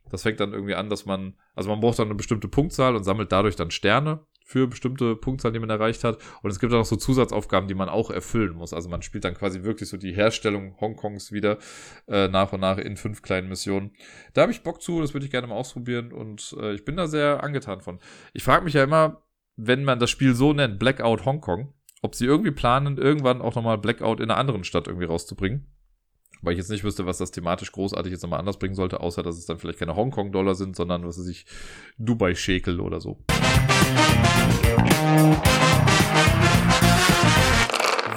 [0.10, 3.04] Das fängt dann irgendwie an, dass man, also man braucht dann eine bestimmte Punktzahl und
[3.04, 6.20] sammelt dadurch dann Sterne für bestimmte Punktzahlen, die man erreicht hat.
[6.42, 8.74] Und es gibt auch noch so Zusatzaufgaben, die man auch erfüllen muss.
[8.74, 11.58] Also man spielt dann quasi wirklich so die Herstellung Hongkongs wieder
[12.08, 13.92] äh, nach und nach in fünf kleinen Missionen.
[14.34, 16.96] Da habe ich Bock zu, das würde ich gerne mal ausprobieren und äh, ich bin
[16.96, 18.00] da sehr angetan von.
[18.34, 19.22] Ich frage mich ja immer,
[19.58, 23.78] wenn man das Spiel so nennt, Blackout Hongkong, ob sie irgendwie planen, irgendwann auch nochmal
[23.78, 25.66] Blackout in einer anderen Stadt irgendwie rauszubringen.
[26.42, 29.24] Weil ich jetzt nicht wüsste, was das thematisch großartig jetzt nochmal anders bringen sollte, außer
[29.24, 31.48] dass es dann vielleicht keine Hongkong-Dollar sind, sondern was weiß ich,
[31.98, 33.18] Dubai-Schekel oder so.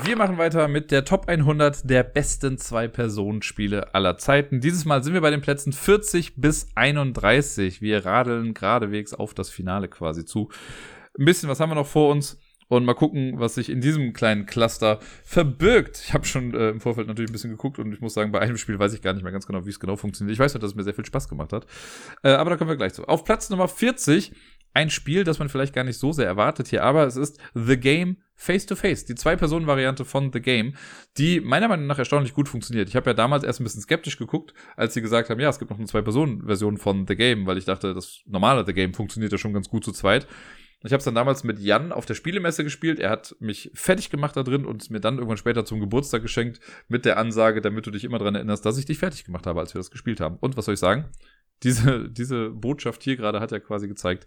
[0.05, 4.61] Wir machen weiter mit der Top 100 der besten Zwei-Personen-Spiele aller Zeiten.
[4.61, 7.81] Dieses Mal sind wir bei den Plätzen 40 bis 31.
[7.81, 10.51] Wir radeln geradewegs auf das Finale quasi zu.
[11.19, 12.39] Ein bisschen, was haben wir noch vor uns?
[12.70, 16.02] Und mal gucken, was sich in diesem kleinen Cluster verbirgt.
[16.05, 18.38] Ich habe schon äh, im Vorfeld natürlich ein bisschen geguckt und ich muss sagen, bei
[18.38, 20.32] einem Spiel weiß ich gar nicht mehr ganz genau, wie es genau funktioniert.
[20.32, 21.66] Ich weiß nur, dass es mir sehr viel Spaß gemacht hat.
[22.22, 23.05] Äh, aber da kommen wir gleich zu.
[23.09, 24.32] Auf Platz Nummer 40
[24.72, 27.76] ein Spiel, das man vielleicht gar nicht so sehr erwartet hier, aber es ist The
[27.76, 30.74] Game Face to Face, die Zwei-Personen-Variante von The Game,
[31.18, 32.88] die meiner Meinung nach erstaunlich gut funktioniert.
[32.88, 35.59] Ich habe ja damals erst ein bisschen skeptisch geguckt, als sie gesagt haben, ja, es
[35.59, 39.32] gibt noch eine Zwei-Personen-Version von The Game, weil ich dachte, das normale The Game funktioniert
[39.32, 40.28] ja schon ganz gut zu zweit.
[40.82, 42.98] Ich habe es dann damals mit Jan auf der Spielemesse gespielt.
[42.98, 46.61] Er hat mich fertig gemacht da drin und mir dann irgendwann später zum Geburtstag geschenkt
[46.89, 49.61] mit der Ansage, damit du dich immer dran erinnerst, dass ich dich fertig gemacht habe,
[49.61, 50.39] als wir das gespielt haben.
[50.40, 51.05] Und was soll ich sagen?
[51.62, 54.24] Diese, diese Botschaft hier gerade hat ja quasi gezeigt,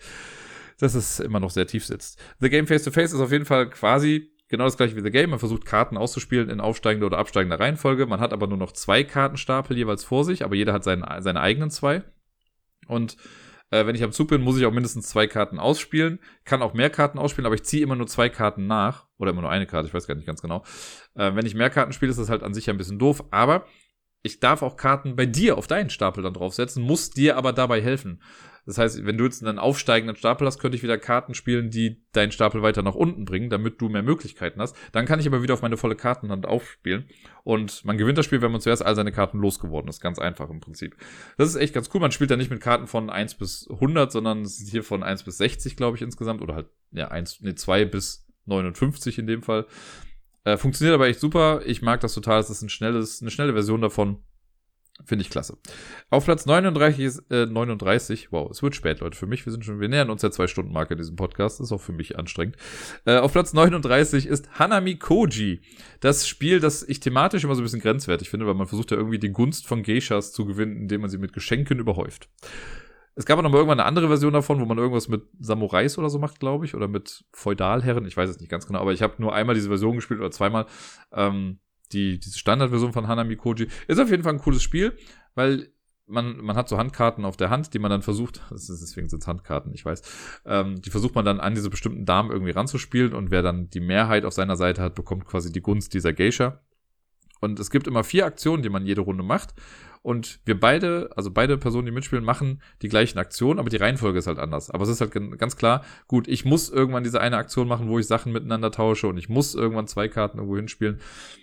[0.80, 2.21] dass es immer noch sehr tief sitzt.
[2.39, 5.09] The Game Face to Face ist auf jeden Fall quasi genau das gleiche wie The
[5.09, 5.31] Game.
[5.31, 8.05] Man versucht Karten auszuspielen in aufsteigender oder absteigender Reihenfolge.
[8.05, 11.41] Man hat aber nur noch zwei Kartenstapel jeweils vor sich, aber jeder hat seinen, seine
[11.41, 12.03] eigenen zwei.
[12.88, 13.17] Und
[13.73, 16.19] äh, wenn ich am Zug bin, muss ich auch mindestens zwei Karten ausspielen.
[16.45, 19.07] Kann auch mehr Karten ausspielen, aber ich ziehe immer nur zwei Karten nach.
[19.17, 20.63] Oder immer nur eine Karte, ich weiß gar nicht ganz genau.
[21.15, 23.23] Äh, wenn ich mehr Karten spiele, ist das halt an sich ein bisschen doof.
[23.31, 23.65] Aber
[24.21, 27.81] ich darf auch Karten bei dir auf deinen Stapel dann draufsetzen, muss dir aber dabei
[27.81, 28.21] helfen.
[28.65, 32.02] Das heißt, wenn du jetzt einen aufsteigenden Stapel hast, könnte ich wieder Karten spielen, die
[32.14, 34.76] deinen Stapel weiter nach unten bringen, damit du mehr Möglichkeiten hast.
[34.94, 37.06] Dann kann ich aber wieder auf meine volle Kartenhand aufspielen.
[37.44, 39.99] Und man gewinnt das Spiel, wenn man zuerst all seine Karten losgeworden ist.
[39.99, 40.95] Ganz einfach im Prinzip.
[41.38, 41.99] Das ist echt ganz cool.
[41.99, 45.38] Man spielt da nicht mit Karten von 1 bis 100, sondern hier von 1 bis
[45.38, 46.41] 60, glaube ich, insgesamt.
[46.41, 49.65] Oder halt, ja, 1, nee, 2 bis 59 in dem Fall.
[50.45, 51.61] Äh, funktioniert aber echt super.
[51.65, 52.40] Ich mag das total.
[52.40, 54.19] Es ist ein schnelles, eine schnelle Version davon.
[55.05, 55.57] Finde ich klasse.
[56.09, 59.65] Auf Platz 39 ist, äh, 39, wow, es wird spät, Leute, für mich, wir sind
[59.65, 62.55] schon, wir nähern uns der Zwei-Stunden-Marke in diesem Podcast, ist auch für mich anstrengend.
[63.05, 65.61] Äh, auf Platz 39 ist Hanami Koji.
[65.99, 68.97] Das Spiel, das ich thematisch immer so ein bisschen grenzwertig finde, weil man versucht ja
[68.97, 72.30] irgendwie die Gunst von Geishas zu gewinnen, indem man sie mit Geschenken überhäuft.
[73.15, 75.97] Es gab aber noch mal irgendwann eine andere Version davon, wo man irgendwas mit Samurais
[75.97, 78.05] oder so macht, glaube ich, oder mit Feudalherren.
[78.05, 80.31] Ich weiß es nicht ganz genau, aber ich habe nur einmal diese Version gespielt oder
[80.31, 80.65] zweimal.
[81.11, 81.59] Ähm,
[81.93, 83.67] die, diese Standardversion von Hanami Koji.
[83.87, 84.97] Ist auf jeden Fall ein cooles Spiel,
[85.35, 85.69] weil
[86.05, 89.27] man, man hat so Handkarten auf der Hand, die man dann versucht, deswegen sind es
[89.27, 93.31] Handkarten, ich weiß, ähm, die versucht man dann an diese bestimmten Damen irgendwie ranzuspielen und
[93.31, 96.59] wer dann die Mehrheit auf seiner Seite hat, bekommt quasi die Gunst dieser Geisha.
[97.39, 99.53] Und es gibt immer vier Aktionen, die man jede Runde macht.
[100.03, 104.19] Und wir beide, also beide Personen, die mitspielen, machen die gleichen Aktionen, aber die Reihenfolge
[104.19, 104.69] ist halt anders.
[104.69, 107.97] Aber es ist halt ganz klar, gut, ich muss irgendwann diese eine Aktion machen, wo
[107.97, 110.99] ich Sachen miteinander tausche und ich muss irgendwann zwei Karten irgendwo hinspielen.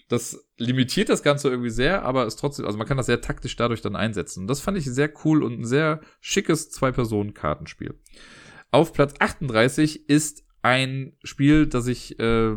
[0.08, 3.56] Das limitiert das Ganze irgendwie sehr, aber ist trotzdem, also man kann das sehr taktisch
[3.56, 4.42] dadurch dann einsetzen.
[4.42, 7.98] Und das fand ich sehr cool und ein sehr schickes Zwei-Personen-Kartenspiel.
[8.72, 12.56] Auf Platz 38 ist ein Spiel, das ich äh,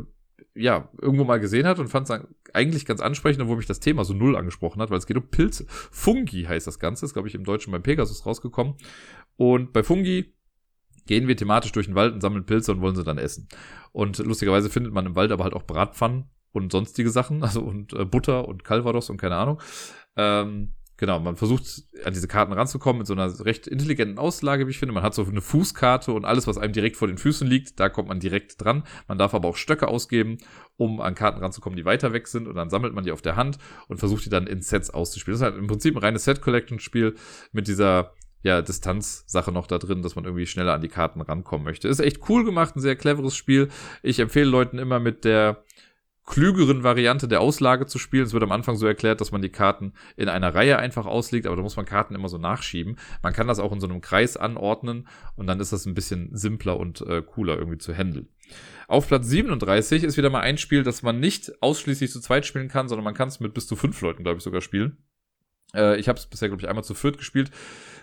[0.55, 2.19] ja, irgendwo mal gesehen hat und fand es
[2.53, 5.27] eigentlich ganz ansprechend, obwohl mich das Thema so null angesprochen hat, weil es geht um
[5.27, 5.65] Pilze.
[5.67, 8.75] Fungi heißt das Ganze, ist, glaube ich, im Deutschen beim Pegasus rausgekommen.
[9.35, 10.33] Und bei Fungi
[11.05, 13.47] gehen wir thematisch durch den Wald und sammeln Pilze und wollen sie dann essen.
[13.91, 17.93] Und lustigerweise findet man im Wald aber halt auch Bratpfannen und sonstige Sachen, also und
[17.93, 19.61] äh, Butter und Calvados und keine Ahnung.
[20.15, 24.71] Ähm, Genau, man versucht an diese Karten ranzukommen mit so einer recht intelligenten Auslage, wie
[24.71, 24.93] ich finde.
[24.93, 27.89] Man hat so eine Fußkarte und alles, was einem direkt vor den Füßen liegt, da
[27.89, 28.83] kommt man direkt dran.
[29.07, 30.37] Man darf aber auch Stöcke ausgeben,
[30.77, 32.47] um an Karten ranzukommen, die weiter weg sind.
[32.47, 33.57] Und dann sammelt man die auf der Hand
[33.87, 35.33] und versucht die dann in Sets auszuspielen.
[35.33, 37.15] Das ist halt im Prinzip ein reines Set-Collection-Spiel
[37.51, 38.13] mit dieser
[38.43, 41.87] ja, Distanzsache noch da drin, dass man irgendwie schneller an die Karten rankommen möchte.
[41.87, 43.69] Ist echt cool gemacht, ein sehr cleveres Spiel.
[44.03, 45.63] Ich empfehle Leuten immer mit der
[46.25, 48.23] klügeren Variante der Auslage zu spielen.
[48.23, 51.45] Es wird am Anfang so erklärt, dass man die Karten in einer Reihe einfach auslegt,
[51.45, 52.97] aber da muss man Karten immer so nachschieben.
[53.21, 56.29] Man kann das auch in so einem Kreis anordnen und dann ist das ein bisschen
[56.35, 58.29] simpler und äh, cooler irgendwie zu handeln.
[58.87, 62.67] Auf Platz 37 ist wieder mal ein Spiel, das man nicht ausschließlich zu zweit spielen
[62.67, 64.97] kann, sondern man kann es mit bis zu fünf Leuten, glaube ich, sogar spielen.
[65.73, 67.51] Äh, ich habe es bisher, glaube ich, einmal zu viert gespielt.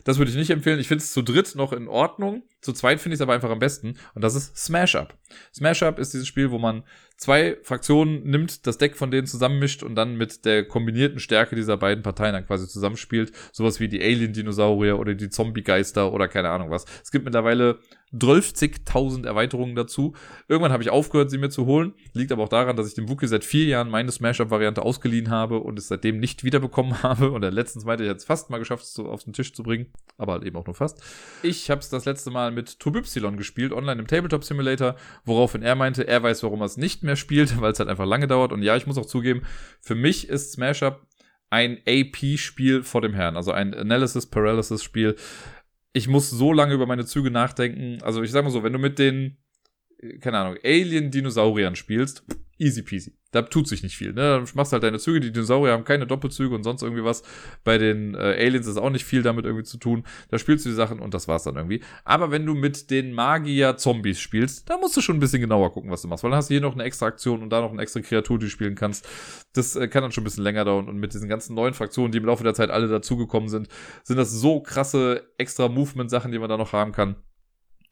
[0.05, 0.81] Das würde ich nicht empfehlen.
[0.81, 2.43] Ich finde es zu dritt noch in Ordnung.
[2.60, 3.97] Zu zweit finde ich es aber einfach am besten.
[4.14, 5.16] Und das ist Smash Up.
[5.55, 6.82] Smash Up ist dieses Spiel, wo man
[7.16, 11.77] zwei Fraktionen nimmt, das Deck von denen zusammenmischt und dann mit der kombinierten Stärke dieser
[11.77, 13.32] beiden Parteien dann quasi zusammenspielt.
[13.52, 16.86] Sowas wie die Alien-Dinosaurier oder die Zombie-Geister oder keine Ahnung was.
[17.02, 17.78] Es gibt mittlerweile
[18.14, 20.14] 12.000 Erweiterungen dazu.
[20.48, 21.94] Irgendwann habe ich aufgehört, sie mir zu holen.
[22.12, 25.59] Liegt aber auch daran, dass ich dem Wookie seit vier Jahren meine Smash-Up-Variante ausgeliehen habe
[25.60, 27.31] und es seitdem nicht wiederbekommen habe.
[27.31, 29.89] Und er letztens meinte, ich es fast mal geschafft, es auf den Tisch zu bringen.
[30.16, 31.02] Aber halt eben auch nur fast.
[31.42, 35.74] Ich habe es das letzte Mal mit Turbypsilon gespielt, online im Tabletop Simulator, woraufhin er
[35.76, 38.52] meinte, er weiß, warum er es nicht mehr spielt, weil es halt einfach lange dauert.
[38.52, 39.42] Und ja, ich muss auch zugeben,
[39.80, 41.06] für mich ist Smash Up
[41.48, 45.16] ein AP-Spiel vor dem Herrn, also ein Analysis-Paralysis-Spiel.
[45.92, 48.00] Ich muss so lange über meine Züge nachdenken.
[48.02, 49.38] Also ich sag mal so, wenn du mit den,
[50.20, 52.24] keine Ahnung, Alien-Dinosauriern spielst,
[52.58, 53.19] easy peasy.
[53.32, 54.12] Da tut sich nicht viel.
[54.12, 54.44] Ne?
[54.44, 57.23] Du machst halt deine Züge, die Dinosaurier haben keine Doppelzüge und sonst irgendwie was.
[57.62, 60.05] Bei den äh, Aliens ist auch nicht viel damit irgendwie zu tun.
[60.31, 61.81] Da spielst du die Sachen und das war's dann irgendwie.
[62.05, 65.90] Aber wenn du mit den Magier-Zombies spielst, da musst du schon ein bisschen genauer gucken,
[65.90, 66.24] was du machst.
[66.24, 68.39] Weil dann hast du hier noch eine extra Aktion und da noch eine extra Kreatur,
[68.39, 69.09] die du spielen kannst.
[69.52, 70.89] Das äh, kann dann schon ein bisschen länger dauern.
[70.89, 73.69] Und mit diesen ganzen neuen Fraktionen, die im Laufe der Zeit alle dazugekommen sind,
[74.02, 77.16] sind das so krasse extra Movement-Sachen, die man da noch haben kann.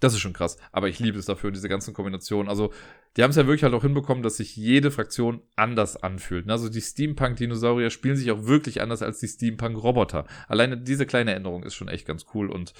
[0.00, 0.58] Das ist schon krass.
[0.70, 2.48] Aber ich liebe es dafür, diese ganzen Kombinationen.
[2.48, 2.72] Also,
[3.16, 6.48] die haben es ja wirklich halt auch hinbekommen, dass sich jede Fraktion anders anfühlt.
[6.48, 10.26] Also, die Steampunk-Dinosaurier spielen sich auch wirklich anders als die Steampunk-Roboter.
[10.46, 12.74] Alleine diese kleine Änderung ist schon echt ganz cool und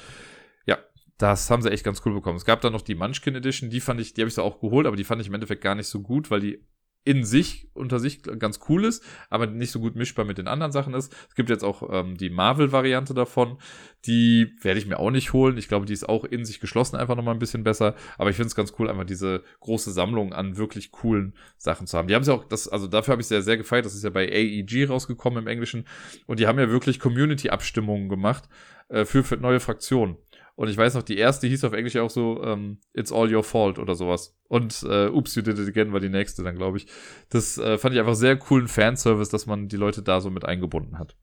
[0.67, 0.79] ja,
[1.19, 2.37] das haben sie echt ganz cool bekommen.
[2.37, 4.61] Es gab dann noch die Munchkin Edition, die fand ich, die habe ich so auch
[4.61, 6.65] geholt, aber die fand ich im Endeffekt gar nicht so gut, weil die
[7.05, 10.73] in sich, unter sich ganz cool ist, aber nicht so gut mischbar mit den anderen
[10.73, 11.15] Sachen ist.
[11.29, 13.59] Es gibt jetzt auch ähm, die Marvel-Variante davon.
[14.05, 15.57] Die werde ich mir auch nicht holen.
[15.57, 17.95] Ich glaube, die ist auch in sich geschlossen einfach nochmal ein bisschen besser.
[18.19, 21.97] Aber ich finde es ganz cool, einfach diese große Sammlung an wirklich coolen Sachen zu
[21.97, 22.09] haben.
[22.09, 23.87] Die haben es ja auch, das, also dafür habe ich sehr, sehr gefeiert.
[23.87, 25.87] Das ist ja bei AEG rausgekommen im Englischen.
[26.27, 28.49] Und die haben ja wirklich Community-Abstimmungen gemacht
[28.89, 30.19] äh, für, für neue Fraktionen.
[30.59, 33.45] Und ich weiß noch, die erste hieß auf Englisch auch so, ähm, It's all your
[33.45, 34.37] fault oder sowas.
[34.49, 36.89] Und äh, Oops, you did it again war die nächste dann, glaube ich.
[37.29, 40.45] Das äh, fand ich einfach sehr coolen Fanservice, dass man die Leute da so mit
[40.45, 41.15] eingebunden hat.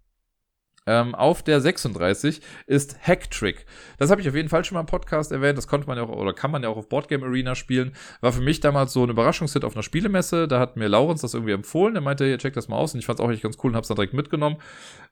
[0.88, 3.66] Ähm, auf der 36 ist Hacktrick.
[3.98, 5.58] Das habe ich auf jeden Fall schon mal im Podcast erwähnt.
[5.58, 7.92] Das konnte man ja auch oder kann man ja auch auf Boardgame Arena spielen.
[8.22, 10.48] War für mich damals so ein Überraschungshit auf einer Spielemesse.
[10.48, 11.96] Da hat mir Laurens das irgendwie empfohlen.
[11.96, 12.94] Er meinte, hier, check das mal aus.
[12.94, 14.60] Und ich fand es auch echt ganz cool und habe es dann direkt mitgenommen.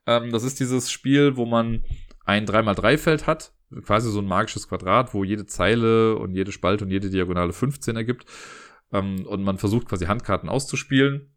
[0.07, 1.83] Ähm, das ist dieses Spiel, wo man
[2.23, 3.51] ein 3x3-Feld hat
[3.81, 7.95] quasi so ein magisches Quadrat, wo jede Zeile und jede Spalte und jede Diagonale 15
[7.95, 8.25] ergibt.
[8.91, 11.33] Ähm, und man versucht quasi Handkarten auszuspielen.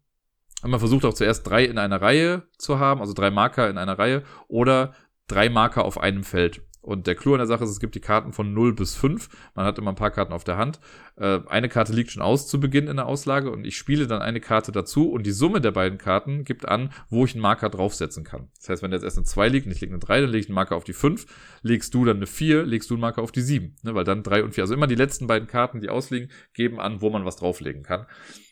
[0.63, 3.77] Und man versucht auch zuerst drei in einer Reihe zu haben, also drei Marker in
[3.77, 4.93] einer Reihe oder
[5.27, 6.61] drei Marker auf einem Feld.
[6.87, 9.27] Und der Clou an der Sache ist, es gibt die Karten von 0 bis 5.
[9.55, 10.79] Man hat immer ein paar Karten auf der Hand.
[11.17, 14.21] Äh, eine Karte liegt schon aus zu Beginn in der Auslage und ich spiele dann
[14.21, 17.69] eine Karte dazu und die Summe der beiden Karten gibt an, wo ich einen Marker
[17.69, 18.47] draufsetzen kann.
[18.57, 20.43] Das heißt, wenn jetzt erst eine 2 liegt und ich lege eine 3, dann lege
[20.43, 21.25] ich einen Marker auf die 5.
[21.61, 23.75] Legst du dann eine 4, legst du einen Marker auf die 7.
[23.83, 24.63] Ne, weil dann 3 und 4.
[24.63, 28.05] Also immer die letzten beiden Karten, die ausliegen, geben an, wo man was drauflegen kann.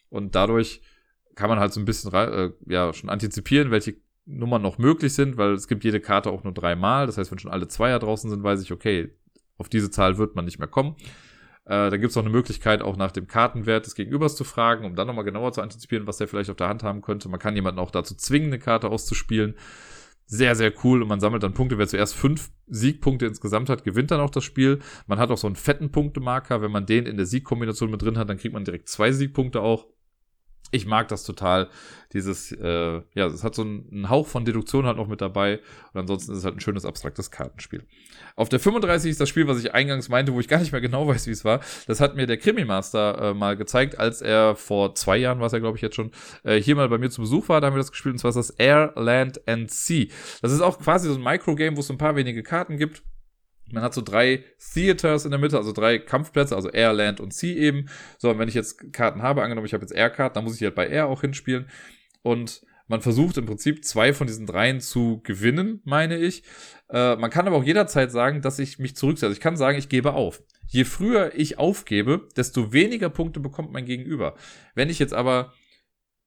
[0.09, 0.81] Und dadurch
[1.35, 3.95] kann man halt so ein bisschen äh, ja schon antizipieren, welche
[4.25, 7.05] Nummern noch möglich sind, weil es gibt jede Karte auch nur dreimal.
[7.05, 9.11] Das heißt, wenn schon alle Zweier draußen sind, weiß ich, okay,
[9.57, 10.95] auf diese Zahl wird man nicht mehr kommen.
[11.65, 14.85] Äh, da gibt es auch eine Möglichkeit, auch nach dem Kartenwert des Gegenübers zu fragen,
[14.85, 17.29] um dann nochmal genauer zu antizipieren, was der vielleicht auf der Hand haben könnte.
[17.29, 19.55] Man kann jemanden auch dazu zwingen, eine Karte auszuspielen.
[20.27, 21.03] Sehr, sehr cool.
[21.03, 21.77] Und man sammelt dann Punkte.
[21.77, 24.79] Wer zuerst fünf Siegpunkte insgesamt hat, gewinnt dann auch das Spiel.
[25.05, 26.61] Man hat auch so einen fetten Punktemarker.
[26.61, 29.61] Wenn man den in der Siegkombination mit drin hat, dann kriegt man direkt zwei Siegpunkte
[29.61, 29.85] auch
[30.71, 31.69] ich mag das total.
[32.13, 35.59] Dieses, äh, ja, es hat so einen Hauch von Deduktion halt noch mit dabei.
[35.93, 37.85] Und ansonsten ist es halt ein schönes abstraktes Kartenspiel.
[38.35, 40.81] Auf der 35 ist das Spiel, was ich eingangs meinte, wo ich gar nicht mehr
[40.81, 41.59] genau weiß, wie es war.
[41.87, 45.59] Das hat mir der Krimi-Master äh, mal gezeigt, als er vor zwei Jahren, was er
[45.59, 46.11] glaube ich jetzt schon,
[46.43, 47.61] äh, hier mal bei mir zu Besuch war.
[47.61, 48.13] Da haben wir das gespielt.
[48.13, 50.07] Und zwar ist das Air, Land and Sea.
[50.41, 53.03] Das ist auch quasi so ein Microgame, wo es ein paar wenige Karten gibt
[53.71, 54.43] man hat so drei
[54.73, 57.89] Theaters in der Mitte, also drei Kampfplätze, also Air, Land und Sea eben.
[58.17, 60.63] So, und wenn ich jetzt Karten habe, angenommen, ich habe jetzt Air-Karten, dann muss ich
[60.63, 61.67] halt bei Air auch hinspielen.
[62.21, 66.43] Und man versucht im Prinzip zwei von diesen dreien zu gewinnen, meine ich.
[66.89, 69.33] Äh, man kann aber auch jederzeit sagen, dass ich mich zurücksetze.
[69.33, 70.43] Ich kann sagen, ich gebe auf.
[70.67, 74.35] Je früher ich aufgebe, desto weniger Punkte bekommt mein Gegenüber.
[74.75, 75.53] Wenn ich jetzt aber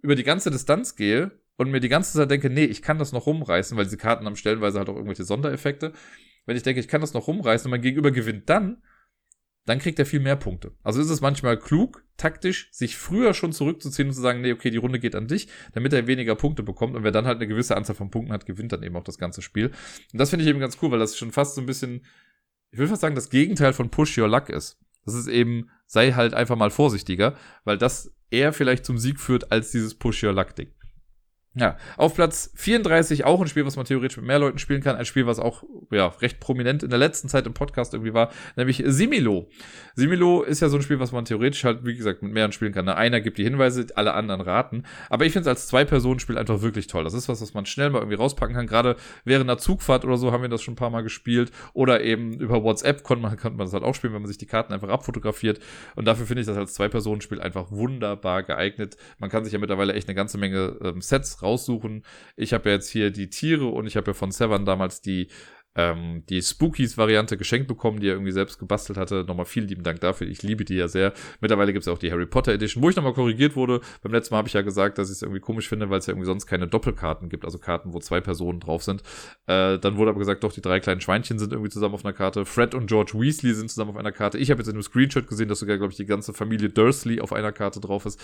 [0.01, 3.13] über die ganze Distanz gehe und mir die ganze Zeit denke, nee, ich kann das
[3.13, 5.93] noch rumreißen, weil diese Karten haben stellenweise halt auch irgendwelche Sondereffekte,
[6.49, 8.83] wenn ich denke, ich kann das noch rumreißen und mein Gegenüber gewinnt dann,
[9.67, 10.73] dann kriegt er viel mehr Punkte.
[10.83, 14.71] Also ist es manchmal klug, taktisch, sich früher schon zurückzuziehen und zu sagen, nee, okay,
[14.71, 17.49] die Runde geht an dich, damit er weniger Punkte bekommt und wer dann halt eine
[17.49, 19.67] gewisse Anzahl von Punkten hat, gewinnt dann eben auch das ganze Spiel.
[19.67, 22.07] Und das finde ich eben ganz cool, weil das schon fast so ein bisschen,
[22.71, 24.79] ich will fast sagen, das Gegenteil von Push Your Luck ist.
[25.05, 29.53] Das ist eben, sei halt einfach mal vorsichtiger, weil das eher vielleicht zum Sieg führt
[29.53, 30.73] als dieses Push Your Luck Ding.
[31.59, 34.95] Ja, auf Platz 34 auch ein Spiel, was man theoretisch mit mehr Leuten spielen kann.
[34.95, 38.31] Ein Spiel, was auch ja, recht prominent in der letzten Zeit im Podcast irgendwie war,
[38.55, 39.49] nämlich Similo.
[39.97, 42.73] Similo ist ja so ein Spiel, was man theoretisch halt, wie gesagt, mit mehreren spielen
[42.73, 42.89] kann.
[42.89, 44.85] Einer gibt die Hinweise, alle anderen raten.
[45.11, 47.03] Aber ich finde es als Zwei-Personen-Spiel einfach wirklich toll.
[47.03, 48.69] Das ist was, was man schnell mal irgendwie rauspacken kann.
[48.69, 48.95] Gerade
[49.25, 51.51] während einer Zugfahrt oder so haben wir das schon ein paar Mal gespielt.
[51.73, 54.39] Oder eben über WhatsApp konnte man, konnte man das halt auch spielen, wenn man sich
[54.39, 55.59] die Karten einfach abfotografiert.
[55.97, 58.97] Und dafür finde ich das als Zwei-Personen-Spiel einfach wunderbar geeignet.
[59.19, 62.05] Man kann sich ja mittlerweile echt eine ganze Menge ähm, Sets raus raussuchen.
[62.37, 65.29] Ich habe ja jetzt hier die Tiere und ich habe ja von Severn damals die
[65.79, 69.25] ähm, die Spookies-Variante geschenkt bekommen, die er irgendwie selbst gebastelt hatte.
[69.27, 70.27] Nochmal vielen lieben Dank dafür.
[70.27, 71.13] Ich liebe die ja sehr.
[71.41, 73.81] Mittlerweile gibt es auch die Harry Potter Edition, wo ich nochmal korrigiert wurde.
[74.03, 76.07] Beim letzten Mal habe ich ja gesagt, dass ich es irgendwie komisch finde, weil es
[76.07, 79.03] ja irgendwie sonst keine Doppelkarten gibt, also Karten, wo zwei Personen drauf sind.
[79.47, 82.15] Äh, dann wurde aber gesagt, doch, die drei kleinen Schweinchen sind irgendwie zusammen auf einer
[82.15, 82.45] Karte.
[82.45, 84.39] Fred und George Weasley sind zusammen auf einer Karte.
[84.39, 87.21] Ich habe jetzt in einem Screenshot gesehen, dass sogar, glaube ich, die ganze Familie Dursley
[87.21, 88.21] auf einer Karte drauf ist.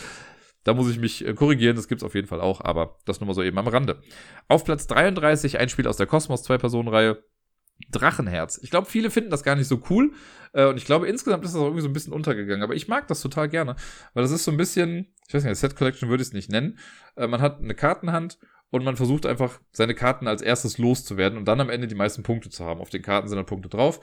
[0.65, 3.29] Da muss ich mich äh, korrigieren, das gibt's auf jeden Fall auch, aber das nur
[3.29, 4.01] mal so eben am Rande.
[4.49, 7.23] Auf Platz 33 ein Spiel aus der Kosmos Zwei-Personen-Reihe.
[7.91, 8.61] Drachenherz.
[8.63, 10.13] Ich glaube, viele finden das gar nicht so cool.
[10.53, 12.63] Äh, und ich glaube, insgesamt ist das auch irgendwie so ein bisschen untergegangen.
[12.63, 13.75] Aber ich mag das total gerne.
[14.15, 16.51] Weil das ist so ein bisschen, ich weiß nicht, Set Collection würde ich es nicht
[16.51, 16.79] nennen.
[17.17, 18.39] Äh, man hat eine Kartenhand
[18.71, 22.23] und man versucht einfach, seine Karten als erstes loszuwerden und dann am Ende die meisten
[22.23, 22.81] Punkte zu haben.
[22.81, 24.01] Auf den Karten sind dann Punkte drauf.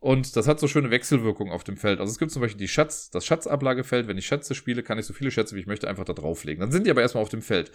[0.00, 2.00] Und das hat so schöne Wechselwirkungen auf dem Feld.
[2.00, 4.08] Also es gibt zum Beispiel die Schatz, das Schatzablagefeld.
[4.08, 6.60] Wenn ich Schätze spiele, kann ich so viele Schätze, wie ich möchte, einfach da drauflegen.
[6.60, 7.70] Dann sind die aber erstmal auf dem Feld.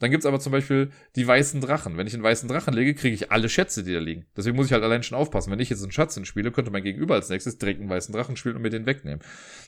[0.00, 1.96] Dann gibt's aber zum Beispiel die weißen Drachen.
[1.96, 4.26] Wenn ich einen weißen Drachen lege, kriege ich alle Schätze, die da liegen.
[4.36, 5.52] Deswegen muss ich halt allein schon aufpassen.
[5.52, 8.36] Wenn ich jetzt einen Schatz spiele, könnte mein Gegenüber als nächstes direkt einen weißen Drachen
[8.36, 9.20] spielen und mir den wegnehmen.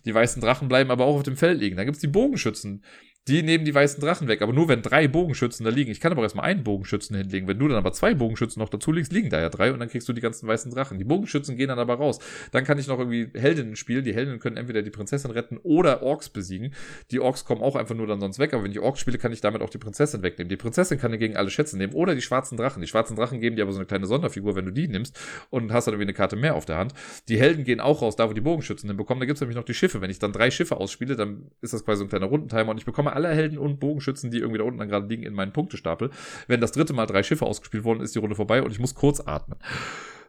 [0.04, 1.76] Die weißen Drachen bleiben aber auch auf dem Feld liegen.
[1.76, 2.82] Dann gibt's die Bogenschützen.
[3.28, 5.92] Die nehmen die weißen Drachen weg, aber nur wenn drei Bogenschützen da liegen.
[5.92, 7.46] Ich kann aber erstmal einen Bogenschützen hinlegen.
[7.46, 9.88] Wenn du dann aber zwei Bogenschützen noch dazu legst, liegen da ja drei und dann
[9.88, 10.98] kriegst du die ganzen weißen Drachen.
[10.98, 12.18] Die Bogenschützen gehen dann aber raus.
[12.50, 14.02] Dann kann ich noch irgendwie Heldinnen spielen.
[14.02, 16.74] Die Heldinnen können entweder die Prinzessin retten oder Orks besiegen.
[17.12, 19.30] Die Orks kommen auch einfach nur dann sonst weg, aber wenn ich Orks spiele, kann
[19.30, 20.48] ich damit auch die Prinzessin wegnehmen.
[20.48, 22.82] Die Prinzessin kann dagegen alle Schätze nehmen oder die schwarzen Drachen.
[22.82, 25.16] Die schwarzen Drachen geben dir aber so eine kleine Sonderfigur, wenn du die nimmst
[25.50, 26.92] und hast dann irgendwie eine Karte mehr auf der Hand.
[27.28, 29.20] Die Helden gehen auch raus, da wo die Bogenschützen hinbekommen.
[29.20, 30.00] Da gibt es nämlich noch die Schiffe.
[30.00, 32.78] Wenn ich dann drei Schiffe ausspiele, dann ist das quasi so ein kleiner Rundentimer und
[32.78, 35.34] ich bekomme alle Helden und Bogenschützen Bogenschützen, die irgendwie da unten dann gerade liegen, in
[35.34, 36.10] meinen Punktestapel.
[36.46, 38.94] Wenn das dritte Mal drei Schiffe ausgespielt wurden, ist die Runde vorbei und ich muss
[38.94, 39.58] kurz atmen.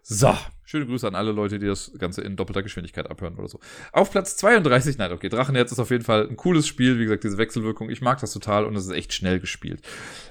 [0.05, 0.35] So,
[0.65, 3.59] schöne Grüße an alle Leute, die das Ganze in doppelter Geschwindigkeit abhören oder so.
[3.93, 7.23] Auf Platz 32, nein, okay, Drachenherz ist auf jeden Fall ein cooles Spiel, wie gesagt,
[7.23, 9.81] diese Wechselwirkung, ich mag das total und es ist echt schnell gespielt.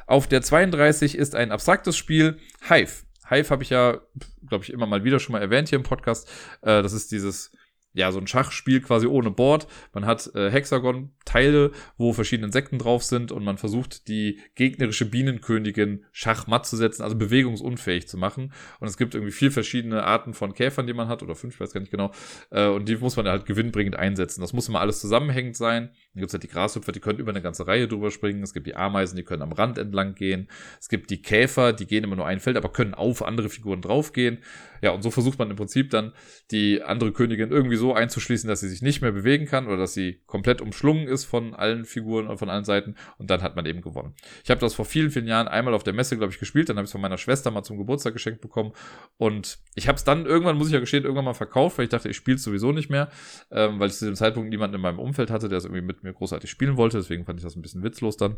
[0.07, 2.37] Auf der 32 ist ein abstraktes Spiel,
[2.69, 3.05] Hive.
[3.31, 3.99] Hive habe ich ja,
[4.47, 6.29] glaube ich, immer mal wieder schon mal erwähnt hier im Podcast.
[6.61, 7.51] Äh, das ist dieses
[7.94, 9.66] ja, so ein Schachspiel quasi ohne Board.
[9.93, 16.05] Man hat äh, Hexagon-Teile, wo verschiedene Insekten drauf sind und man versucht, die gegnerische Bienenkönigin
[16.10, 18.52] schachmatt zu setzen, also bewegungsunfähig zu machen.
[18.81, 21.60] Und es gibt irgendwie vier verschiedene Arten von Käfern, die man hat, oder fünf, ich
[21.60, 22.12] weiß gar nicht genau.
[22.51, 24.40] Äh, und die muss man halt gewinnbringend einsetzen.
[24.40, 25.90] Das muss immer alles zusammenhängend sein.
[26.14, 28.43] Dann gibt es halt die Grashüpfer, die können über eine ganze Reihe drüber springen.
[28.43, 30.48] Es gibt die Ameisen, die können am Rand entlang gehen.
[30.81, 33.82] Es gibt die Käfer, die gehen immer nur ein Feld, aber können auf andere Figuren
[33.82, 34.39] draufgehen.
[34.81, 36.12] Ja, und so versucht man im Prinzip dann
[36.51, 39.94] die andere Königin irgendwie so einzuschließen, dass sie sich nicht mehr bewegen kann oder dass
[39.94, 42.94] sie komplett umschlungen ist von allen Figuren und von allen Seiten.
[43.18, 44.14] Und dann hat man eben gewonnen.
[44.44, 46.68] Ich habe das vor vielen, vielen Jahren einmal auf der Messe, glaube ich, gespielt.
[46.68, 48.72] Dann habe ich es von meiner Schwester mal zum Geburtstag geschenkt bekommen.
[49.16, 51.90] Und ich habe es dann irgendwann, muss ich ja gestehen, irgendwann mal verkauft, weil ich
[51.90, 53.10] dachte, ich spiele es sowieso nicht mehr,
[53.50, 56.04] ähm, weil ich zu dem Zeitpunkt niemanden in meinem Umfeld hatte, der es irgendwie mit
[56.04, 56.98] mir großartig spielen wollte.
[56.98, 58.36] Deswegen fand ich das ein bisschen witzlos dann.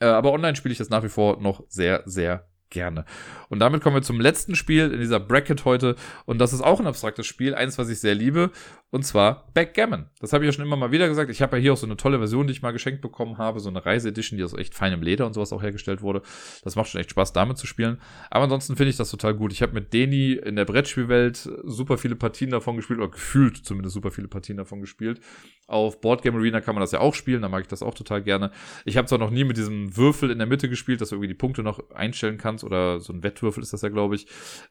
[0.00, 3.04] Äh, aber online spiele ich das nach wie vor noch sehr, sehr gerne.
[3.48, 5.96] Und damit kommen wir zum letzten Spiel in dieser Bracket heute.
[6.24, 8.50] Und das ist auch ein abstraktes Spiel, eins, was ich sehr liebe.
[8.90, 10.06] Und zwar Backgammon.
[10.20, 11.30] Das habe ich ja schon immer mal wieder gesagt.
[11.30, 13.58] Ich habe ja hier auch so eine tolle Version, die ich mal geschenkt bekommen habe.
[13.58, 16.22] So eine Reise-Edition, die aus echt feinem Leder und sowas auch hergestellt wurde.
[16.62, 18.00] Das macht schon echt Spaß, damit zu spielen.
[18.30, 19.52] Aber ansonsten finde ich das total gut.
[19.52, 23.94] Ich habe mit Deni in der Brettspielwelt super viele Partien davon gespielt, oder gefühlt zumindest
[23.94, 25.20] super viele Partien davon gespielt.
[25.66, 28.22] Auf Boardgame Arena kann man das ja auch spielen, da mag ich das auch total
[28.22, 28.52] gerne.
[28.84, 31.28] Ich habe zwar noch nie mit diesem Würfel in der Mitte gespielt, dass du irgendwie
[31.28, 34.28] die Punkte noch einstellen kannst, oder so ein Wettwürfel ist das ja, glaube ich.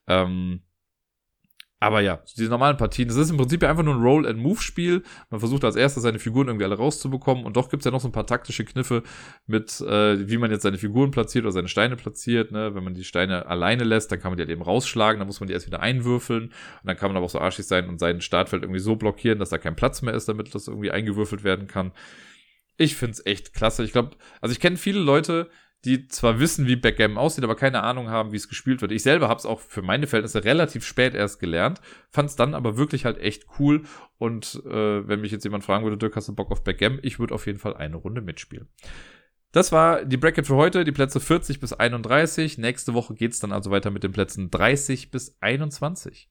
[0.07, 0.61] Ähm,
[1.79, 5.03] aber ja, diese normalen Partien, das ist im Prinzip ja einfach nur ein Roll-and-Move-Spiel.
[5.29, 8.07] Man versucht als erstes seine Figuren irgendwie alle rauszubekommen und doch gibt's ja noch so
[8.07, 9.03] ein paar taktische Kniffe
[9.45, 12.51] mit, äh, wie man jetzt seine Figuren platziert oder seine Steine platziert.
[12.51, 12.73] Ne?
[12.75, 15.41] Wenn man die Steine alleine lässt, dann kann man die halt eben rausschlagen, dann muss
[15.41, 16.53] man die erst wieder einwürfeln und
[16.85, 19.49] dann kann man aber auch so arschig sein und sein Startfeld irgendwie so blockieren, dass
[19.49, 21.91] da kein Platz mehr ist, damit das irgendwie eingewürfelt werden kann.
[22.77, 23.83] Ich find's echt klasse.
[23.83, 24.11] Ich glaube,
[24.41, 25.49] also ich kenne viele Leute,
[25.85, 28.91] die zwar wissen, wie Backgammon aussieht, aber keine Ahnung haben, wie es gespielt wird.
[28.91, 31.79] Ich selber habe es auch für meine Verhältnisse relativ spät erst gelernt,
[32.09, 33.83] fand es dann aber wirklich halt echt cool.
[34.17, 36.99] Und äh, wenn mich jetzt jemand fragen würde, Dirk, hast du Bock auf Backgammon?
[37.03, 38.67] Ich würde auf jeden Fall eine Runde mitspielen.
[39.51, 42.57] Das war die Bracket für heute, die Plätze 40 bis 31.
[42.57, 46.29] Nächste Woche geht's dann also weiter mit den Plätzen 30 bis 21.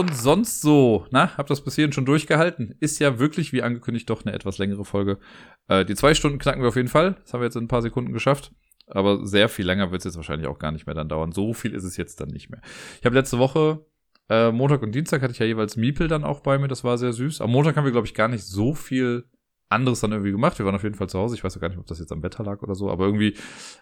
[0.00, 1.06] und sonst so?
[1.10, 2.74] Na, habt das bis hierhin schon durchgehalten?
[2.80, 5.18] Ist ja wirklich, wie angekündigt, doch eine etwas längere Folge.
[5.68, 7.16] Äh, die zwei Stunden knacken wir auf jeden Fall.
[7.22, 8.52] Das haben wir jetzt in ein paar Sekunden geschafft.
[8.86, 11.32] Aber sehr viel länger wird es jetzt wahrscheinlich auch gar nicht mehr dann dauern.
[11.32, 12.60] So viel ist es jetzt dann nicht mehr.
[12.98, 13.84] Ich habe letzte Woche,
[14.30, 16.68] äh, Montag und Dienstag hatte ich ja jeweils Miepel dann auch bei mir.
[16.68, 17.40] Das war sehr süß.
[17.42, 19.26] Am Montag haben wir, glaube ich, gar nicht so viel
[19.70, 20.58] anderes dann irgendwie gemacht.
[20.58, 21.34] Wir waren auf jeden Fall zu Hause.
[21.34, 23.36] Ich weiß auch gar nicht, ob das jetzt am Wetter lag oder so, aber irgendwie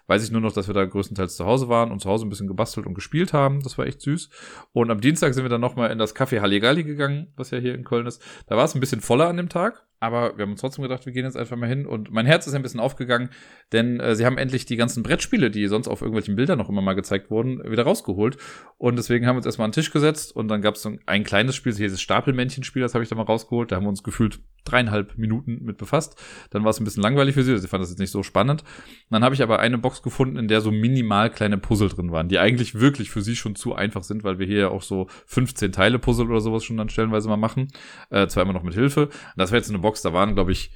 [0.07, 2.29] weiß ich nur noch, dass wir da größtenteils zu Hause waren und zu Hause ein
[2.29, 3.61] bisschen gebastelt und gespielt haben.
[3.61, 4.29] Das war echt süß.
[4.71, 7.73] Und am Dienstag sind wir dann nochmal in das Café Halligalli gegangen, was ja hier
[7.73, 8.21] in Köln ist.
[8.47, 9.88] Da war es ein bisschen voller an dem Tag.
[9.99, 11.85] Aber wir haben uns trotzdem gedacht, wir gehen jetzt einfach mal hin.
[11.85, 13.29] Und mein Herz ist ein bisschen aufgegangen,
[13.71, 16.81] denn äh, sie haben endlich die ganzen Brettspiele, die sonst auf irgendwelchen Bildern noch immer
[16.81, 18.37] mal gezeigt wurden, wieder rausgeholt.
[18.77, 20.91] Und deswegen haben wir uns erstmal an den Tisch gesetzt und dann gab es so
[21.05, 23.71] ein kleines Spiel, hier dieses Stapelmännchenspiel, das habe ich da mal rausgeholt.
[23.71, 26.21] Da haben wir uns gefühlt dreieinhalb Minuten mit befasst.
[26.51, 28.63] Dann war es ein bisschen langweilig für sie, sie fanden das jetzt nicht so spannend.
[29.09, 32.29] dann habe ich aber eine Box gefunden, in der so minimal kleine Puzzle drin waren,
[32.29, 35.07] die eigentlich wirklich für sie schon zu einfach sind, weil wir hier ja auch so
[35.25, 37.69] 15 Teile Puzzle oder sowas schon dann stellenweise mal machen.
[38.09, 39.07] Äh, zwar immer noch mit Hilfe.
[39.07, 40.71] Und das war jetzt eine Box, da waren, glaube ich,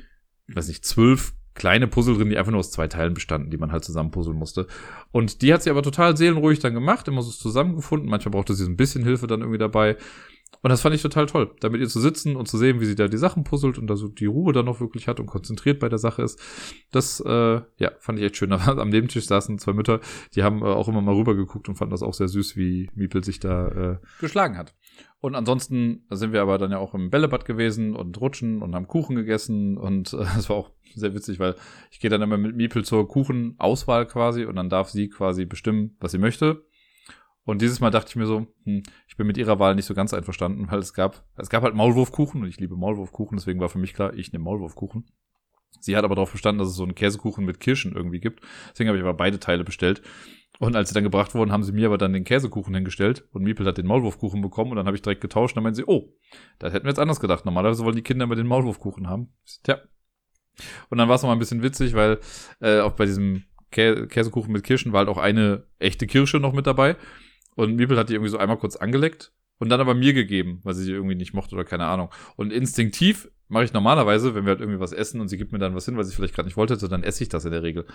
[0.47, 3.57] ich weiß nicht, zwölf kleine Puzzle drin, die einfach nur aus zwei Teilen bestanden, die
[3.57, 4.67] man halt zusammen puzzeln musste.
[5.11, 8.09] Und die hat sie aber total seelenruhig dann gemacht, immer so zusammengefunden.
[8.09, 9.97] Manchmal brauchte sie so ein bisschen Hilfe dann irgendwie dabei.
[10.61, 12.85] Und das fand ich total toll, da mit ihr zu sitzen und zu sehen, wie
[12.85, 15.25] sie da die Sachen puzzelt und da so die Ruhe dann noch wirklich hat und
[15.25, 16.39] konzentriert bei der Sache ist.
[16.91, 18.53] Das, äh, ja, fand ich echt schön.
[18.53, 19.99] Am Nebentisch saßen zwei Mütter,
[20.35, 23.23] die haben äh, auch immer mal rübergeguckt und fanden das auch sehr süß, wie Miepel
[23.23, 24.73] sich da äh, geschlagen hat.
[25.23, 28.89] Und ansonsten sind wir aber dann ja auch im Bällebad gewesen und rutschen und haben
[28.89, 31.55] Kuchen gegessen und äh, das war auch sehr witzig, weil
[31.91, 35.95] ich gehe dann immer mit Miepel zur Kuchenauswahl quasi und dann darf sie quasi bestimmen,
[36.01, 36.65] was sie möchte.
[37.45, 39.93] Und dieses Mal dachte ich mir so, hm, ich bin mit ihrer Wahl nicht so
[39.93, 43.69] ganz einverstanden, weil es gab, es gab halt Maulwurfkuchen und ich liebe Maulwurfkuchen, deswegen war
[43.69, 45.05] für mich klar, ich nehme Maulwurfkuchen.
[45.79, 48.41] Sie hat aber darauf verstanden, dass es so einen Käsekuchen mit Kirschen irgendwie gibt.
[48.71, 50.01] Deswegen habe ich aber beide Teile bestellt.
[50.63, 53.43] Und als sie dann gebracht wurden, haben sie mir aber dann den Käsekuchen hingestellt und
[53.43, 55.83] Miepel hat den Maulwurfkuchen bekommen und dann habe ich direkt getauscht und dann meinen sie,
[55.85, 56.13] oh,
[56.59, 57.43] das hätten wir jetzt anders gedacht.
[57.43, 59.33] Normalerweise wollen die Kinder immer den Maulwurfkuchen haben.
[59.63, 59.81] Tja.
[60.89, 62.19] Und dann war es nochmal ein bisschen witzig, weil
[62.61, 66.53] äh, auch bei diesem Kä Käsekuchen mit Kirschen war halt auch eine echte Kirsche noch
[66.53, 66.95] mit dabei.
[67.55, 70.75] Und Miepel hat die irgendwie so einmal kurz angeleckt und dann aber mir gegeben, weil
[70.75, 72.09] sie sie irgendwie nicht mochte oder keine Ahnung.
[72.35, 75.59] Und instinktiv mache ich normalerweise, wenn wir halt irgendwie was essen und sie gibt mir
[75.59, 77.63] dann was hin, weil sie vielleicht gerade nicht wollte, dann esse ich das in der
[77.63, 77.85] Regel.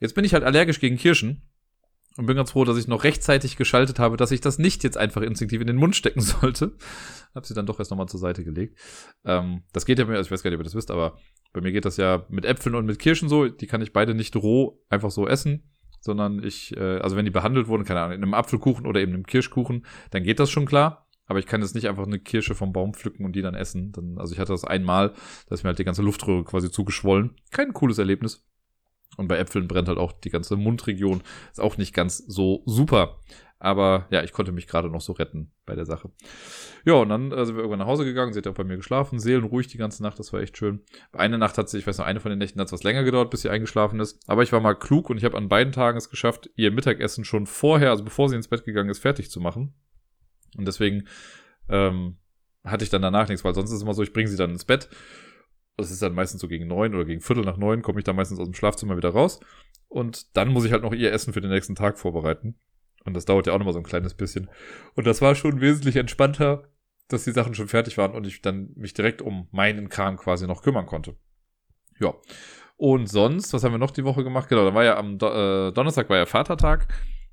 [0.00, 1.42] Jetzt bin ich halt allergisch gegen Kirschen
[2.18, 4.98] und bin ganz froh, dass ich noch rechtzeitig geschaltet habe, dass ich das nicht jetzt
[4.98, 6.76] einfach instinktiv in den Mund stecken sollte.
[7.32, 8.76] Hab sie dann doch erst nochmal zur Seite gelegt.
[9.24, 11.16] Ähm, das geht ja mir, also ich weiß gar nicht, ob ihr das wisst, aber
[11.52, 13.46] Bei mir geht das ja mit Äpfeln und mit Kirschen so.
[13.46, 15.70] Die kann ich beide nicht roh einfach so essen,
[16.00, 19.14] sondern ich, äh, also wenn die behandelt wurden, keine Ahnung, in einem Apfelkuchen oder eben
[19.14, 21.06] einem Kirschkuchen, dann geht das schon klar.
[21.26, 23.92] Aber ich kann jetzt nicht einfach eine Kirsche vom Baum pflücken und die dann essen.
[23.92, 25.14] Dann, also ich hatte das einmal,
[25.46, 27.36] da ist mir halt die ganze Luftröhre quasi zugeschwollen.
[27.52, 28.47] Kein cooles Erlebnis.
[29.18, 31.22] Und bei Äpfeln brennt halt auch die ganze Mundregion.
[31.50, 33.18] Ist auch nicht ganz so super.
[33.60, 36.10] Aber ja, ich konnte mich gerade noch so retten bei der Sache.
[36.84, 38.32] Ja, und dann äh, sind wir irgendwann nach Hause gegangen.
[38.32, 40.20] Sie hat auch bei mir geschlafen, seelenruhig die ganze Nacht.
[40.20, 40.80] Das war echt schön.
[41.12, 43.02] Eine Nacht hat sie, ich weiß noch, eine von den Nächten hat es was länger
[43.02, 44.20] gedauert, bis sie eingeschlafen ist.
[44.28, 47.24] Aber ich war mal klug und ich habe an beiden Tagen es geschafft, ihr Mittagessen
[47.24, 49.74] schon vorher, also bevor sie ins Bett gegangen ist, fertig zu machen.
[50.56, 51.08] Und deswegen
[51.68, 52.16] ähm,
[52.64, 54.50] hatte ich dann danach nichts, weil sonst ist es immer so, ich bringe sie dann
[54.50, 54.88] ins Bett.
[55.78, 58.16] Das ist dann meistens so gegen neun oder gegen Viertel nach neun, komme ich dann
[58.16, 59.40] meistens aus dem Schlafzimmer wieder raus.
[59.88, 62.56] Und dann muss ich halt noch ihr Essen für den nächsten Tag vorbereiten.
[63.04, 64.50] Und das dauert ja auch nochmal so ein kleines bisschen.
[64.96, 66.68] Und das war schon wesentlich entspannter,
[67.06, 70.46] dass die Sachen schon fertig waren und ich dann mich direkt um meinen Kram quasi
[70.46, 71.16] noch kümmern konnte.
[72.00, 72.14] Ja.
[72.76, 74.48] Und sonst, was haben wir noch die Woche gemacht?
[74.48, 76.88] Genau, da war ja am Do äh, Donnerstag war ja Vatertag.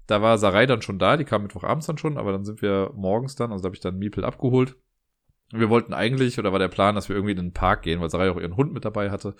[0.07, 2.91] Da war Sarai dann schon da, die kam Mittwochabends dann schon, aber dann sind wir
[2.95, 4.77] morgens dann, also da habe ich dann Miepel abgeholt.
[5.59, 8.09] Wir wollten eigentlich, oder war der Plan, dass wir irgendwie in den Park gehen, weil
[8.09, 9.35] Sarai auch ihren Hund mit dabei hatte.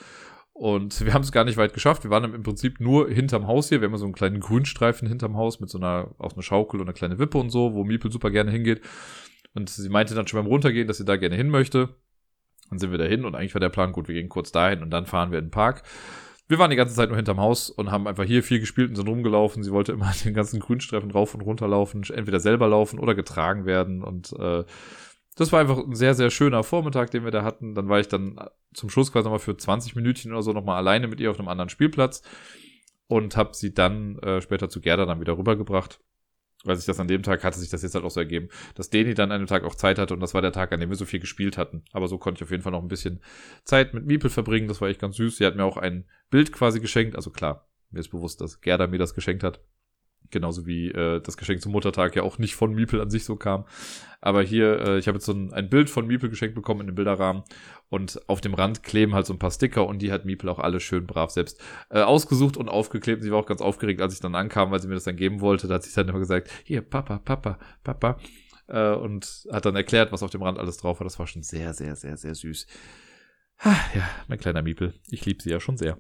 [0.54, 2.04] Und wir haben es gar nicht weit geschafft.
[2.04, 3.82] Wir waren im Prinzip nur hinterm Haus hier.
[3.82, 6.88] Wir haben so einen kleinen Grünstreifen hinterm Haus mit so einer, auf einer Schaukel und
[6.88, 8.82] einer kleinen Wippe und so, wo Miepel super gerne hingeht.
[9.54, 11.96] Und sie meinte dann schon beim Runtergehen, dass sie da gerne hin möchte.
[12.70, 14.82] Dann sind wir da hin und eigentlich war der Plan, gut, wir gehen kurz dahin
[14.82, 15.84] und dann fahren wir in den Park
[16.48, 18.96] wir waren die ganze Zeit nur hinterm Haus und haben einfach hier viel gespielt und
[18.96, 19.64] sind rumgelaufen.
[19.64, 23.66] Sie wollte immer den ganzen Grünstreifen rauf und runter laufen, entweder selber laufen oder getragen
[23.66, 24.04] werden.
[24.04, 24.64] Und äh,
[25.36, 27.76] das war einfach ein sehr, sehr schöner Vormittag, den wir da hatten.
[27.76, 28.40] Dann war ich dann
[28.74, 31.50] zum Schluss quasi nochmal für 20 Minütchen oder so nochmal alleine mit ihr auf einem
[31.50, 32.22] anderen Spielplatz
[33.08, 36.00] und habe sie dann äh, später zu Gerda dann wieder rübergebracht
[36.66, 38.90] weil sich das an dem Tag hatte sich das jetzt halt auch so ergeben, dass
[38.90, 40.90] Deni dann an dem Tag auch Zeit hatte und das war der Tag, an dem
[40.90, 41.84] wir so viel gespielt hatten.
[41.92, 43.22] Aber so konnte ich auf jeden Fall noch ein bisschen
[43.64, 44.68] Zeit mit Miepel verbringen.
[44.68, 45.38] Das war echt ganz süß.
[45.38, 47.16] Sie hat mir auch ein Bild quasi geschenkt.
[47.16, 49.62] Also klar, mir ist bewusst, dass Gerda mir das geschenkt hat.
[50.32, 53.36] Genauso wie äh, das Geschenk zum Muttertag ja auch nicht von Miepel an sich so
[53.36, 53.66] kam.
[54.22, 56.88] Aber hier, äh, ich habe jetzt so ein, ein Bild von Miepel geschenkt bekommen in
[56.88, 57.44] dem Bilderrahmen.
[57.90, 60.60] Und auf dem Rand kleben halt so ein paar Sticker und die hat Miepel auch
[60.60, 63.22] alle schön brav selbst äh, ausgesucht und aufgeklebt.
[63.22, 65.42] Sie war auch ganz aufgeregt, als ich dann ankam, weil sie mir das dann geben
[65.42, 65.68] wollte.
[65.68, 68.18] Da hat sie dann immer gesagt, hier, Papa, Papa, Papa.
[68.68, 71.06] Äh, und hat dann erklärt, was auf dem Rand alles drauf war.
[71.06, 72.66] Das war schon sehr, sehr, sehr, sehr süß.
[73.60, 74.94] Ha, ja, mein kleiner Miepel.
[75.10, 76.00] Ich liebe sie ja schon sehr.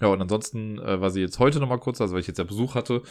[0.00, 2.44] Ja, und ansonsten äh, war sie jetzt heute nochmal kurz, also weil ich jetzt ja
[2.44, 3.02] Besuch hatte,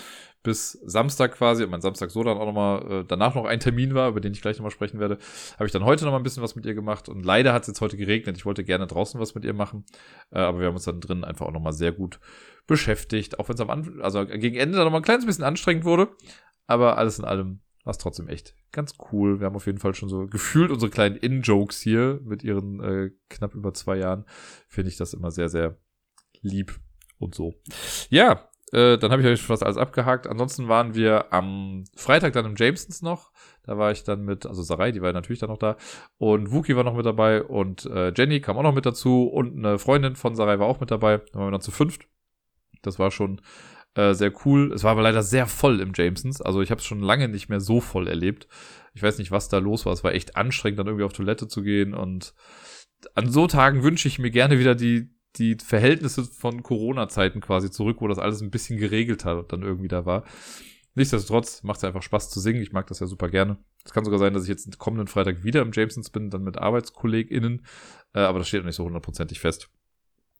[0.41, 3.93] bis Samstag quasi, und mein Samstag so dann auch nochmal, äh, danach noch ein Termin
[3.93, 5.17] war, über den ich gleich nochmal sprechen werde,
[5.55, 7.09] habe ich dann heute nochmal ein bisschen was mit ihr gemacht.
[7.09, 8.37] Und leider hat es jetzt heute geregnet.
[8.37, 9.85] Ich wollte gerne draußen was mit ihr machen,
[10.31, 12.19] äh, aber wir haben uns dann drin einfach auch nochmal sehr gut
[12.67, 15.85] beschäftigt, auch wenn es am Anfang, also gegen Ende dann nochmal ein kleines bisschen anstrengend
[15.85, 16.09] wurde.
[16.67, 19.39] Aber alles in allem war es trotzdem echt ganz cool.
[19.39, 23.11] Wir haben auf jeden Fall schon so gefühlt unsere kleinen In-Jokes hier mit ihren äh,
[23.29, 24.25] knapp über zwei Jahren.
[24.67, 25.77] Finde ich das immer sehr, sehr
[26.47, 26.79] lieb
[27.19, 27.53] und so.
[28.09, 30.27] Ja, äh, dann habe ich euch fast alles abgehakt.
[30.27, 33.31] Ansonsten waren wir am Freitag dann im Jamesons noch.
[33.63, 35.77] Da war ich dann mit, also Sarai, die war natürlich dann noch da.
[36.17, 39.57] Und Wookie war noch mit dabei und äh, Jenny kam auch noch mit dazu und
[39.57, 41.17] eine Freundin von Sarai war auch mit dabei.
[41.17, 42.07] Dann waren wir dann zu fünft.
[42.81, 43.41] Das war schon
[43.95, 44.71] äh, sehr cool.
[44.73, 46.41] Es war aber leider sehr voll im Jamesons.
[46.41, 48.47] Also ich habe es schon lange nicht mehr so voll erlebt.
[48.93, 49.93] Ich weiß nicht, was da los war.
[49.93, 51.93] Es war echt anstrengend, dann irgendwie auf Toilette zu gehen.
[51.93, 52.33] Und
[53.15, 57.97] an so Tagen wünsche ich mir gerne wieder die, die Verhältnisse von Corona-Zeiten quasi zurück,
[57.99, 60.23] wo das alles ein bisschen geregelt hat und dann irgendwie da war.
[60.95, 62.61] Nichtsdestotrotz macht es einfach Spaß zu singen.
[62.61, 63.57] Ich mag das ja super gerne.
[63.85, 66.57] Es kann sogar sein, dass ich jetzt kommenden Freitag wieder im Jamesons bin, dann mit
[66.57, 67.65] ArbeitskollegInnen.
[68.13, 69.69] Äh, aber das steht noch nicht so hundertprozentig fest.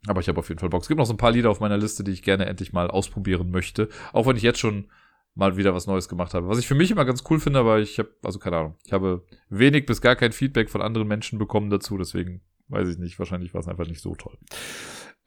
[0.08, 0.82] Aber ich habe auf jeden Fall Bock.
[0.82, 2.90] Es gibt noch so ein paar Lieder auf meiner Liste, die ich gerne endlich mal
[2.90, 3.90] ausprobieren möchte.
[4.14, 4.88] Auch wenn ich jetzt schon
[5.36, 6.48] mal wieder was Neues gemacht habe.
[6.48, 8.92] Was ich für mich immer ganz cool finde, aber ich habe, also keine Ahnung, ich
[8.92, 11.98] habe wenig bis gar kein Feedback von anderen Menschen bekommen dazu.
[11.98, 13.18] Deswegen Weiß ich nicht.
[13.20, 14.38] Wahrscheinlich war es einfach nicht so toll.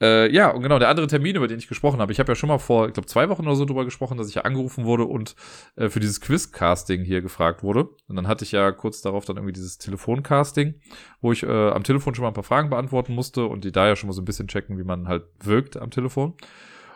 [0.02, 2.10] Äh, ja, und genau, der andere Termin, über den ich gesprochen habe.
[2.10, 4.28] Ich habe ja schon mal vor, ich glaube, zwei Wochen oder so drüber gesprochen, dass
[4.28, 5.36] ich ja angerufen wurde und
[5.76, 7.90] äh, für dieses Quizcasting hier gefragt wurde.
[8.08, 10.74] Und dann hatte ich ja kurz darauf dann irgendwie dieses Telefoncasting,
[11.20, 13.88] wo ich äh, am Telefon schon mal ein paar Fragen beantworten musste und die da
[13.88, 16.34] ja schon mal so ein bisschen checken, wie man halt wirkt am Telefon.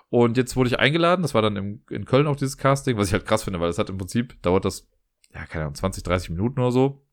[0.09, 3.09] Und jetzt wurde ich eingeladen, das war dann im, in Köln auch dieses Casting, was
[3.09, 4.89] ich halt krass finde, weil das hat im Prinzip, dauert das,
[5.35, 7.04] ja, keine Ahnung, 20, 30 Minuten oder so.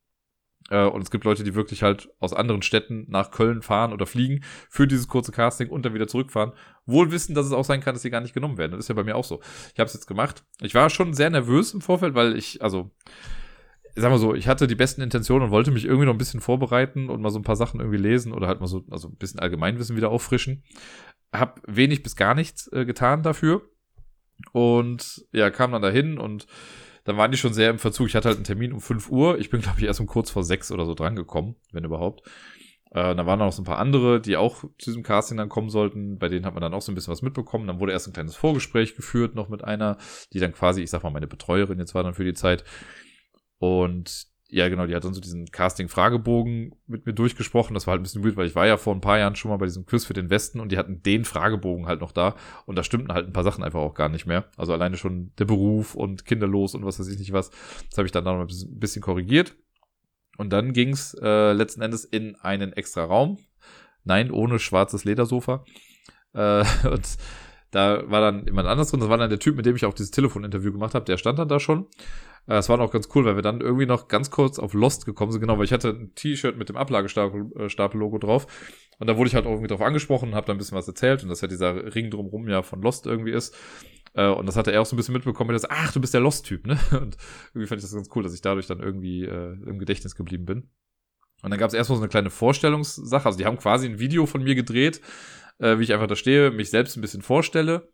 [0.72, 4.07] Äh, und es gibt Leute, die wirklich halt aus anderen Städten nach Köln fahren oder
[4.07, 6.53] fliegen für dieses kurze Casting und dann wieder zurückfahren.
[6.85, 8.72] Wohl wissen, dass es auch sein kann, dass sie gar nicht genommen werden.
[8.72, 9.41] Das ist ja bei mir auch so.
[9.73, 10.43] Ich habe es jetzt gemacht.
[10.61, 12.89] Ich war schon sehr nervös im Vorfeld, weil ich, also,
[13.95, 16.39] sag mal so, ich hatte die besten Intentionen und wollte mich irgendwie noch ein bisschen
[16.39, 19.18] vorbereiten und mal so ein paar Sachen irgendwie lesen oder halt mal so, also ein
[19.18, 20.64] bisschen Allgemeinwissen wieder auffrischen.
[21.34, 23.61] Hab wenig bis gar nichts äh, getan dafür.
[24.53, 26.48] Und ja, kam dann dahin und
[27.03, 28.07] dann waren die schon sehr im Verzug.
[28.07, 29.40] Ich hatte halt einen Termin um 5 Uhr.
[29.40, 32.28] Ich bin, glaube ich, erst um kurz vor 6 oder so drangekommen, wenn überhaupt.
[32.91, 35.69] Äh, da waren noch so ein paar andere, die auch zu diesem Casting dann kommen
[35.69, 36.19] sollten.
[36.19, 37.68] Bei denen hat man dann auch so ein bisschen was mitbekommen.
[37.68, 39.98] Dann wurde erst ein kleines Vorgespräch geführt, noch mit einer,
[40.34, 42.64] die dann quasi, ich sag mal, meine Betreuerin jetzt war dann für die Zeit.
[43.60, 47.73] Und ja, genau, die hat dann so diesen Casting-Fragebogen mit mir durchgesprochen.
[47.73, 49.49] Das war halt ein bisschen weird, weil ich war ja vor ein paar Jahren schon
[49.49, 52.36] mal bei diesem Quiz für den Westen und die hatten den Fragebogen halt noch da
[52.65, 54.49] und da stimmten halt ein paar Sachen einfach auch gar nicht mehr.
[54.57, 57.49] Also alleine schon der Beruf und kinderlos und was weiß ich nicht was.
[57.90, 59.56] Das habe ich dann noch ein bisschen korrigiert.
[60.38, 63.38] Und dann ging's äh, letzten Endes in einen extra Raum.
[64.03, 65.64] Nein, ohne schwarzes Ledersofa.
[66.34, 67.07] Äh, und
[67.72, 68.99] da war dann jemand anders drin.
[68.99, 71.06] Das war dann der Typ, mit dem ich auch dieses Telefoninterview gemacht habe.
[71.06, 71.88] Der stand dann da schon.
[72.47, 75.05] Äh, das war auch ganz cool, weil wir dann irgendwie noch ganz kurz auf Lost
[75.05, 75.41] gekommen sind.
[75.41, 78.47] Genau, weil ich hatte ein T-Shirt mit dem Ablagestapel-Logo äh, drauf.
[78.99, 80.88] Und da wurde ich halt auch irgendwie drauf angesprochen und habe da ein bisschen was
[80.88, 81.23] erzählt.
[81.23, 83.55] Und dass ja dieser Ring drumrum ja von Lost irgendwie ist.
[84.13, 86.22] Äh, und das hatte er auch so ein bisschen mitbekommen, dass, ach, du bist der
[86.22, 86.77] Lost-Typ, ne?
[86.91, 87.18] Und
[87.49, 90.45] irgendwie fand ich das ganz cool, dass ich dadurch dann irgendwie äh, im Gedächtnis geblieben
[90.45, 90.69] bin.
[91.43, 93.26] Und dann gab es erstmal so eine kleine Vorstellungssache.
[93.26, 95.01] Also die haben quasi ein Video von mir gedreht,
[95.59, 97.89] äh, wie ich einfach da stehe, mich selbst ein bisschen vorstelle.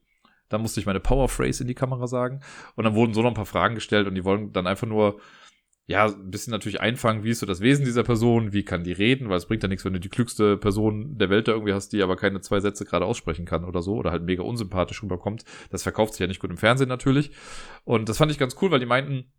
[0.50, 2.42] Dann musste ich meine Power Phrase in die Kamera sagen.
[2.76, 5.20] Und dann wurden so noch ein paar Fragen gestellt und die wollen dann einfach nur
[5.90, 8.92] ja, ein bisschen natürlich einfangen, wie ist so das Wesen dieser Person, wie kann die
[8.92, 11.72] reden, weil es bringt ja nichts, wenn du die klügste Person der Welt da irgendwie
[11.72, 15.02] hast, die aber keine zwei Sätze gerade aussprechen kann oder so, oder halt mega unsympathisch
[15.02, 15.46] rüberkommt.
[15.70, 17.32] Das verkauft sich ja nicht gut im Fernsehen natürlich.
[17.86, 19.32] Und das fand ich ganz cool, weil die meinten,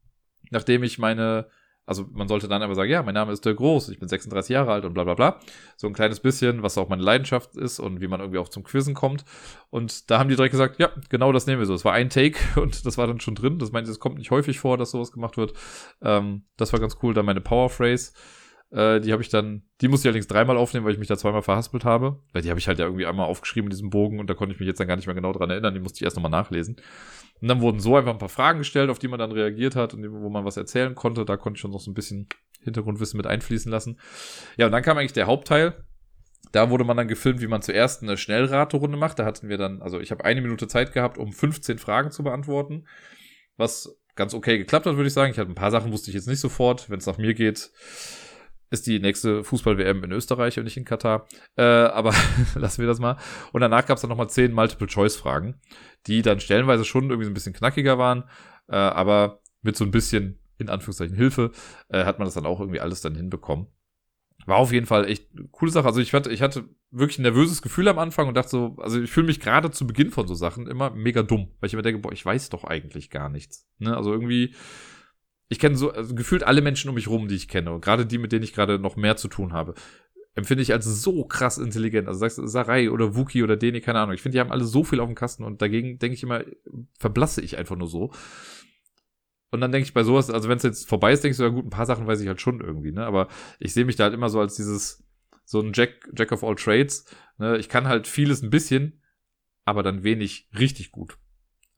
[0.50, 1.48] nachdem ich meine
[1.88, 4.52] also man sollte dann aber sagen, ja, mein Name ist Dirk Groß, ich bin 36
[4.52, 5.40] Jahre alt und bla bla bla.
[5.78, 8.62] So ein kleines bisschen, was auch meine Leidenschaft ist und wie man irgendwie auch zum
[8.62, 9.24] Quizzen kommt.
[9.70, 11.72] Und da haben die direkt gesagt, ja, genau das nehmen wir so.
[11.72, 13.58] Es war ein Take und das war dann schon drin.
[13.58, 15.54] Das meinte, es kommt nicht häufig vor, dass sowas gemacht wird.
[16.02, 17.14] Ähm, das war ganz cool.
[17.14, 18.12] Dann meine Power Phrase.
[18.70, 21.16] Äh, die habe ich dann, die musste ich allerdings dreimal aufnehmen, weil ich mich da
[21.16, 22.20] zweimal verhaspelt habe.
[22.34, 24.52] Weil die habe ich halt ja irgendwie einmal aufgeschrieben in diesem Bogen und da konnte
[24.52, 25.72] ich mich jetzt dann gar nicht mehr genau dran erinnern.
[25.72, 26.76] Die musste ich erst nochmal nachlesen.
[27.40, 29.94] Und dann wurden so einfach ein paar Fragen gestellt, auf die man dann reagiert hat
[29.94, 31.24] und wo man was erzählen konnte.
[31.24, 32.28] Da konnte ich schon noch so ein bisschen
[32.62, 33.98] Hintergrundwissen mit einfließen lassen.
[34.56, 35.84] Ja, und dann kam eigentlich der Hauptteil.
[36.52, 39.18] Da wurde man dann gefilmt, wie man zuerst eine Schnellraterunde macht.
[39.18, 42.22] Da hatten wir dann, also ich habe eine Minute Zeit gehabt, um 15 Fragen zu
[42.22, 42.86] beantworten.
[43.56, 45.30] Was ganz okay geklappt hat, würde ich sagen.
[45.30, 46.90] Ich hatte ein paar Sachen wusste ich jetzt nicht sofort.
[46.90, 47.70] Wenn es nach mir geht,
[48.70, 51.26] ist die nächste Fußball-WM in Österreich und nicht in Katar.
[51.56, 52.14] Äh, aber
[52.54, 53.16] lassen wir das mal.
[53.52, 55.60] Und danach gab es dann nochmal zehn Multiple-Choice-Fragen,
[56.06, 58.24] die dann stellenweise schon irgendwie so ein bisschen knackiger waren,
[58.68, 61.52] äh, aber mit so ein bisschen, in Anführungszeichen, Hilfe,
[61.88, 63.66] äh, hat man das dann auch irgendwie alles dann hinbekommen.
[64.46, 65.86] War auf jeden Fall echt eine coole Sache.
[65.86, 69.00] Also ich hatte, ich hatte wirklich ein nervöses Gefühl am Anfang und dachte so, also
[69.00, 71.82] ich fühle mich gerade zu Beginn von so Sachen immer mega dumm, weil ich immer
[71.82, 73.68] denke, boah, ich weiß doch eigentlich gar nichts.
[73.78, 73.94] Ne?
[73.96, 74.54] Also irgendwie
[75.48, 78.06] ich kenne so also gefühlt alle Menschen um mich rum, die ich kenne, und gerade
[78.06, 79.74] die, mit denen ich gerade noch mehr zu tun habe,
[80.34, 82.06] empfinde ich als so krass intelligent.
[82.06, 84.14] Also sagst du Sarai oder Wookie oder Deni, keine Ahnung.
[84.14, 86.44] Ich finde, die haben alle so viel auf dem Kasten und dagegen denke ich immer,
[86.98, 88.12] verblasse ich einfach nur so.
[89.50, 91.48] Und dann denke ich bei sowas, also wenn es jetzt vorbei ist, ich so, ja
[91.48, 93.06] gut, ein paar Sachen weiß ich halt schon irgendwie, ne?
[93.06, 95.02] Aber ich sehe mich da halt immer so als dieses,
[95.44, 97.06] so ein Jack, Jack of all Trades.
[97.38, 97.56] Ne?
[97.56, 99.02] Ich kann halt vieles ein bisschen,
[99.64, 101.18] aber dann wenig richtig gut.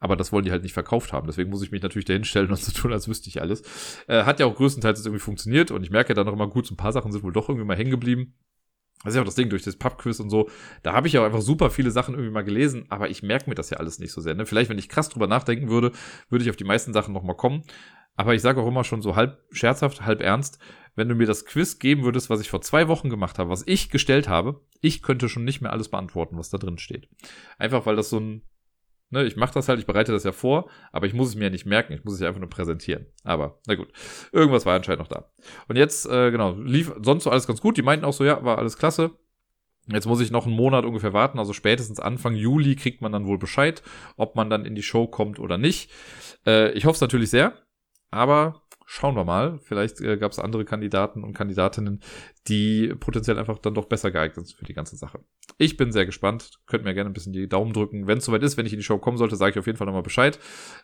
[0.00, 1.26] Aber das wollen die halt nicht verkauft haben.
[1.26, 3.62] Deswegen muss ich mich natürlich dahinstellen und so tun, als wüsste ich alles.
[4.08, 6.48] Äh, hat ja auch größtenteils jetzt irgendwie funktioniert und ich merke ja dann noch immer
[6.48, 8.34] gut, so ein paar Sachen sind wohl doch irgendwie mal hängen geblieben.
[9.02, 10.50] Das ist ja auch das Ding durch das Pubquiz und so.
[10.82, 13.48] Da habe ich ja auch einfach super viele Sachen irgendwie mal gelesen, aber ich merke
[13.48, 14.34] mir das ja alles nicht so sehr.
[14.34, 14.44] Ne?
[14.44, 15.92] Vielleicht, wenn ich krass drüber nachdenken würde,
[16.28, 17.62] würde ich auf die meisten Sachen nochmal kommen.
[18.16, 20.58] Aber ich sage auch immer schon so halb scherzhaft, halb ernst,
[20.96, 23.66] wenn du mir das Quiz geben würdest, was ich vor zwei Wochen gemacht habe, was
[23.66, 27.08] ich gestellt habe, ich könnte schon nicht mehr alles beantworten, was da drin steht.
[27.56, 28.42] Einfach weil das so ein
[29.12, 31.44] Ne, ich mache das halt, ich bereite das ja vor, aber ich muss es mir
[31.44, 33.06] ja nicht merken, ich muss es ja einfach nur präsentieren.
[33.24, 33.88] Aber, na gut,
[34.30, 35.32] irgendwas war anscheinend noch da.
[35.66, 37.76] Und jetzt, äh, genau, lief sonst so alles ganz gut.
[37.76, 39.10] Die meinten auch so, ja, war alles klasse.
[39.88, 43.26] Jetzt muss ich noch einen Monat ungefähr warten, also spätestens Anfang Juli kriegt man dann
[43.26, 43.82] wohl Bescheid,
[44.16, 45.90] ob man dann in die Show kommt oder nicht.
[46.46, 47.54] Äh, ich hoffe es natürlich sehr,
[48.12, 49.60] aber schauen wir mal.
[49.60, 52.00] Vielleicht äh, gab es andere Kandidaten und Kandidatinnen,
[52.48, 55.20] die potenziell einfach dann doch besser geeignet sind für die ganze Sache.
[55.58, 56.58] Ich bin sehr gespannt.
[56.66, 58.08] Könnt mir gerne ein bisschen die Daumen drücken.
[58.08, 59.78] Wenn es soweit ist, wenn ich in die Show kommen sollte, sage ich auf jeden
[59.78, 60.40] Fall nochmal Bescheid.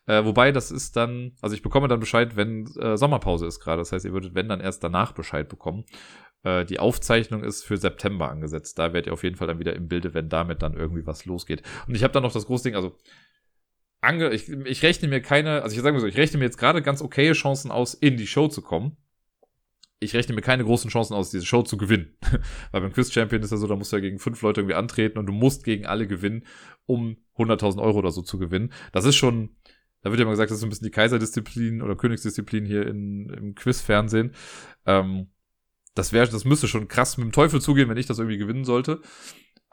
[0.06, 3.78] Äh, wobei, das ist dann, also ich bekomme dann Bescheid, wenn äh, Sommerpause ist gerade.
[3.78, 5.84] Das heißt, ihr würdet, wenn, dann erst danach Bescheid bekommen.
[6.44, 8.78] Äh, die Aufzeichnung ist für September angesetzt.
[8.78, 11.24] Da werdet ihr auf jeden Fall dann wieder im Bilde, wenn damit dann irgendwie was
[11.24, 11.64] losgeht.
[11.88, 12.96] Und ich habe dann noch das große Ding, also
[14.06, 16.58] ange ich, ich rechne mir keine, also ich sage mal so, ich rechne mir jetzt
[16.58, 18.96] gerade ganz okaye Chancen aus, in die Show zu kommen.
[19.98, 22.16] Ich rechne mir keine großen Chancen aus, diese Show zu gewinnen.
[22.70, 24.74] Weil beim Quiz Champion ist ja so, da musst du ja gegen fünf Leute irgendwie
[24.74, 26.44] antreten und du musst gegen alle gewinnen,
[26.84, 28.72] um 100.000 Euro oder so zu gewinnen.
[28.92, 29.56] Das ist schon,
[30.02, 32.86] da wird ja mal gesagt, das ist so ein bisschen die Kaiserdisziplin oder Königsdisziplin hier
[32.86, 34.32] in, im Quiz-Fernsehen.
[34.84, 35.28] Ähm,
[35.94, 38.64] das wäre, das müsste schon krass mit dem Teufel zugehen, wenn ich das irgendwie gewinnen
[38.64, 39.00] sollte.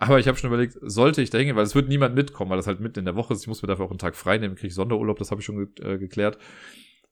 [0.04, 2.58] Aber ich habe schon überlegt, sollte ich da hingehen, weil es wird niemand mitkommen, weil
[2.58, 3.42] das halt mitten in der Woche ist.
[3.42, 5.46] Ich muss mir dafür auch einen Tag frei nehmen, kriege ich Sonderurlaub, das habe ich
[5.46, 6.38] schon ge äh, geklärt.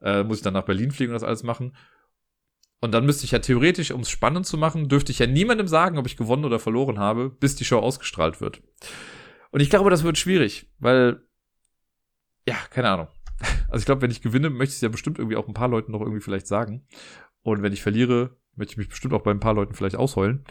[0.01, 1.73] Äh, muss ich dann nach Berlin fliegen und das alles machen.
[2.81, 5.67] Und dann müsste ich ja theoretisch, um es spannend zu machen, dürfte ich ja niemandem
[5.67, 8.61] sagen, ob ich gewonnen oder verloren habe, bis die Show ausgestrahlt wird.
[9.51, 11.21] Und ich glaube, das wird schwierig, weil,
[12.47, 13.07] ja, keine Ahnung.
[13.69, 15.69] Also ich glaube, wenn ich gewinne, möchte ich es ja bestimmt irgendwie auch ein paar
[15.69, 16.85] Leuten noch irgendwie vielleicht sagen.
[17.41, 20.43] Und wenn ich verliere, möchte ich mich bestimmt auch bei ein paar Leuten vielleicht ausheulen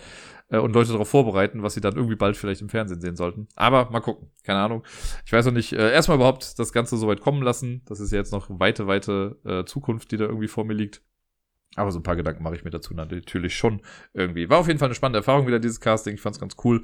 [0.48, 3.48] äh, und Leute darauf vorbereiten, was sie dann irgendwie bald vielleicht im Fernsehen sehen sollten.
[3.56, 4.85] Aber mal gucken, keine Ahnung.
[5.24, 7.82] Ich weiß noch nicht, äh, erstmal überhaupt das Ganze so weit kommen lassen.
[7.86, 11.02] Das ist ja jetzt noch weite, weite äh, Zukunft, die da irgendwie vor mir liegt.
[11.77, 13.82] Aber so ein paar Gedanken mache ich mir dazu natürlich schon
[14.12, 14.51] irgendwie.
[14.51, 16.14] War auf jeden Fall eine spannende Erfahrung wieder, dieses Casting.
[16.14, 16.82] Ich fand es ganz cool.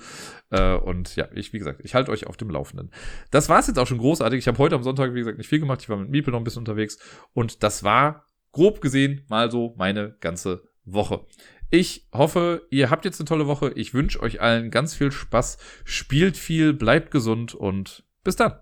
[0.51, 2.93] Äh, und ja, ich, wie gesagt, ich halte euch auf dem Laufenden.
[3.33, 4.39] Das war es jetzt auch schon großartig.
[4.39, 5.83] Ich habe heute am Sonntag, wie gesagt, nicht viel gemacht.
[5.83, 6.99] Ich war mit Miepel noch ein bisschen unterwegs.
[7.33, 11.27] Und das war grob gesehen mal so meine ganze Woche.
[11.71, 13.73] Ich hoffe, ihr habt jetzt eine tolle Woche.
[13.75, 15.59] Ich wünsche euch allen ganz viel Spaß.
[15.85, 18.55] Spielt viel, bleibt gesund und bis dann.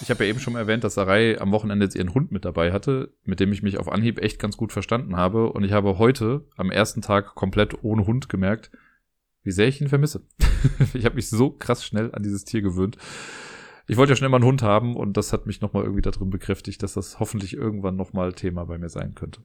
[0.00, 2.70] Ich habe ja eben schon erwähnt, dass Sarai am Wochenende jetzt ihren Hund mit dabei
[2.70, 5.52] hatte, mit dem ich mich auf Anhieb echt ganz gut verstanden habe.
[5.52, 8.70] Und ich habe heute am ersten Tag komplett ohne Hund gemerkt,
[9.42, 10.24] wie sehr ich ihn vermisse.
[10.94, 12.96] ich habe mich so krass schnell an dieses Tier gewöhnt.
[13.88, 16.30] Ich wollte ja schon immer einen Hund haben und das hat mich nochmal irgendwie darin
[16.30, 19.42] bekräftigt, dass das hoffentlich irgendwann nochmal Thema bei mir sein könnte.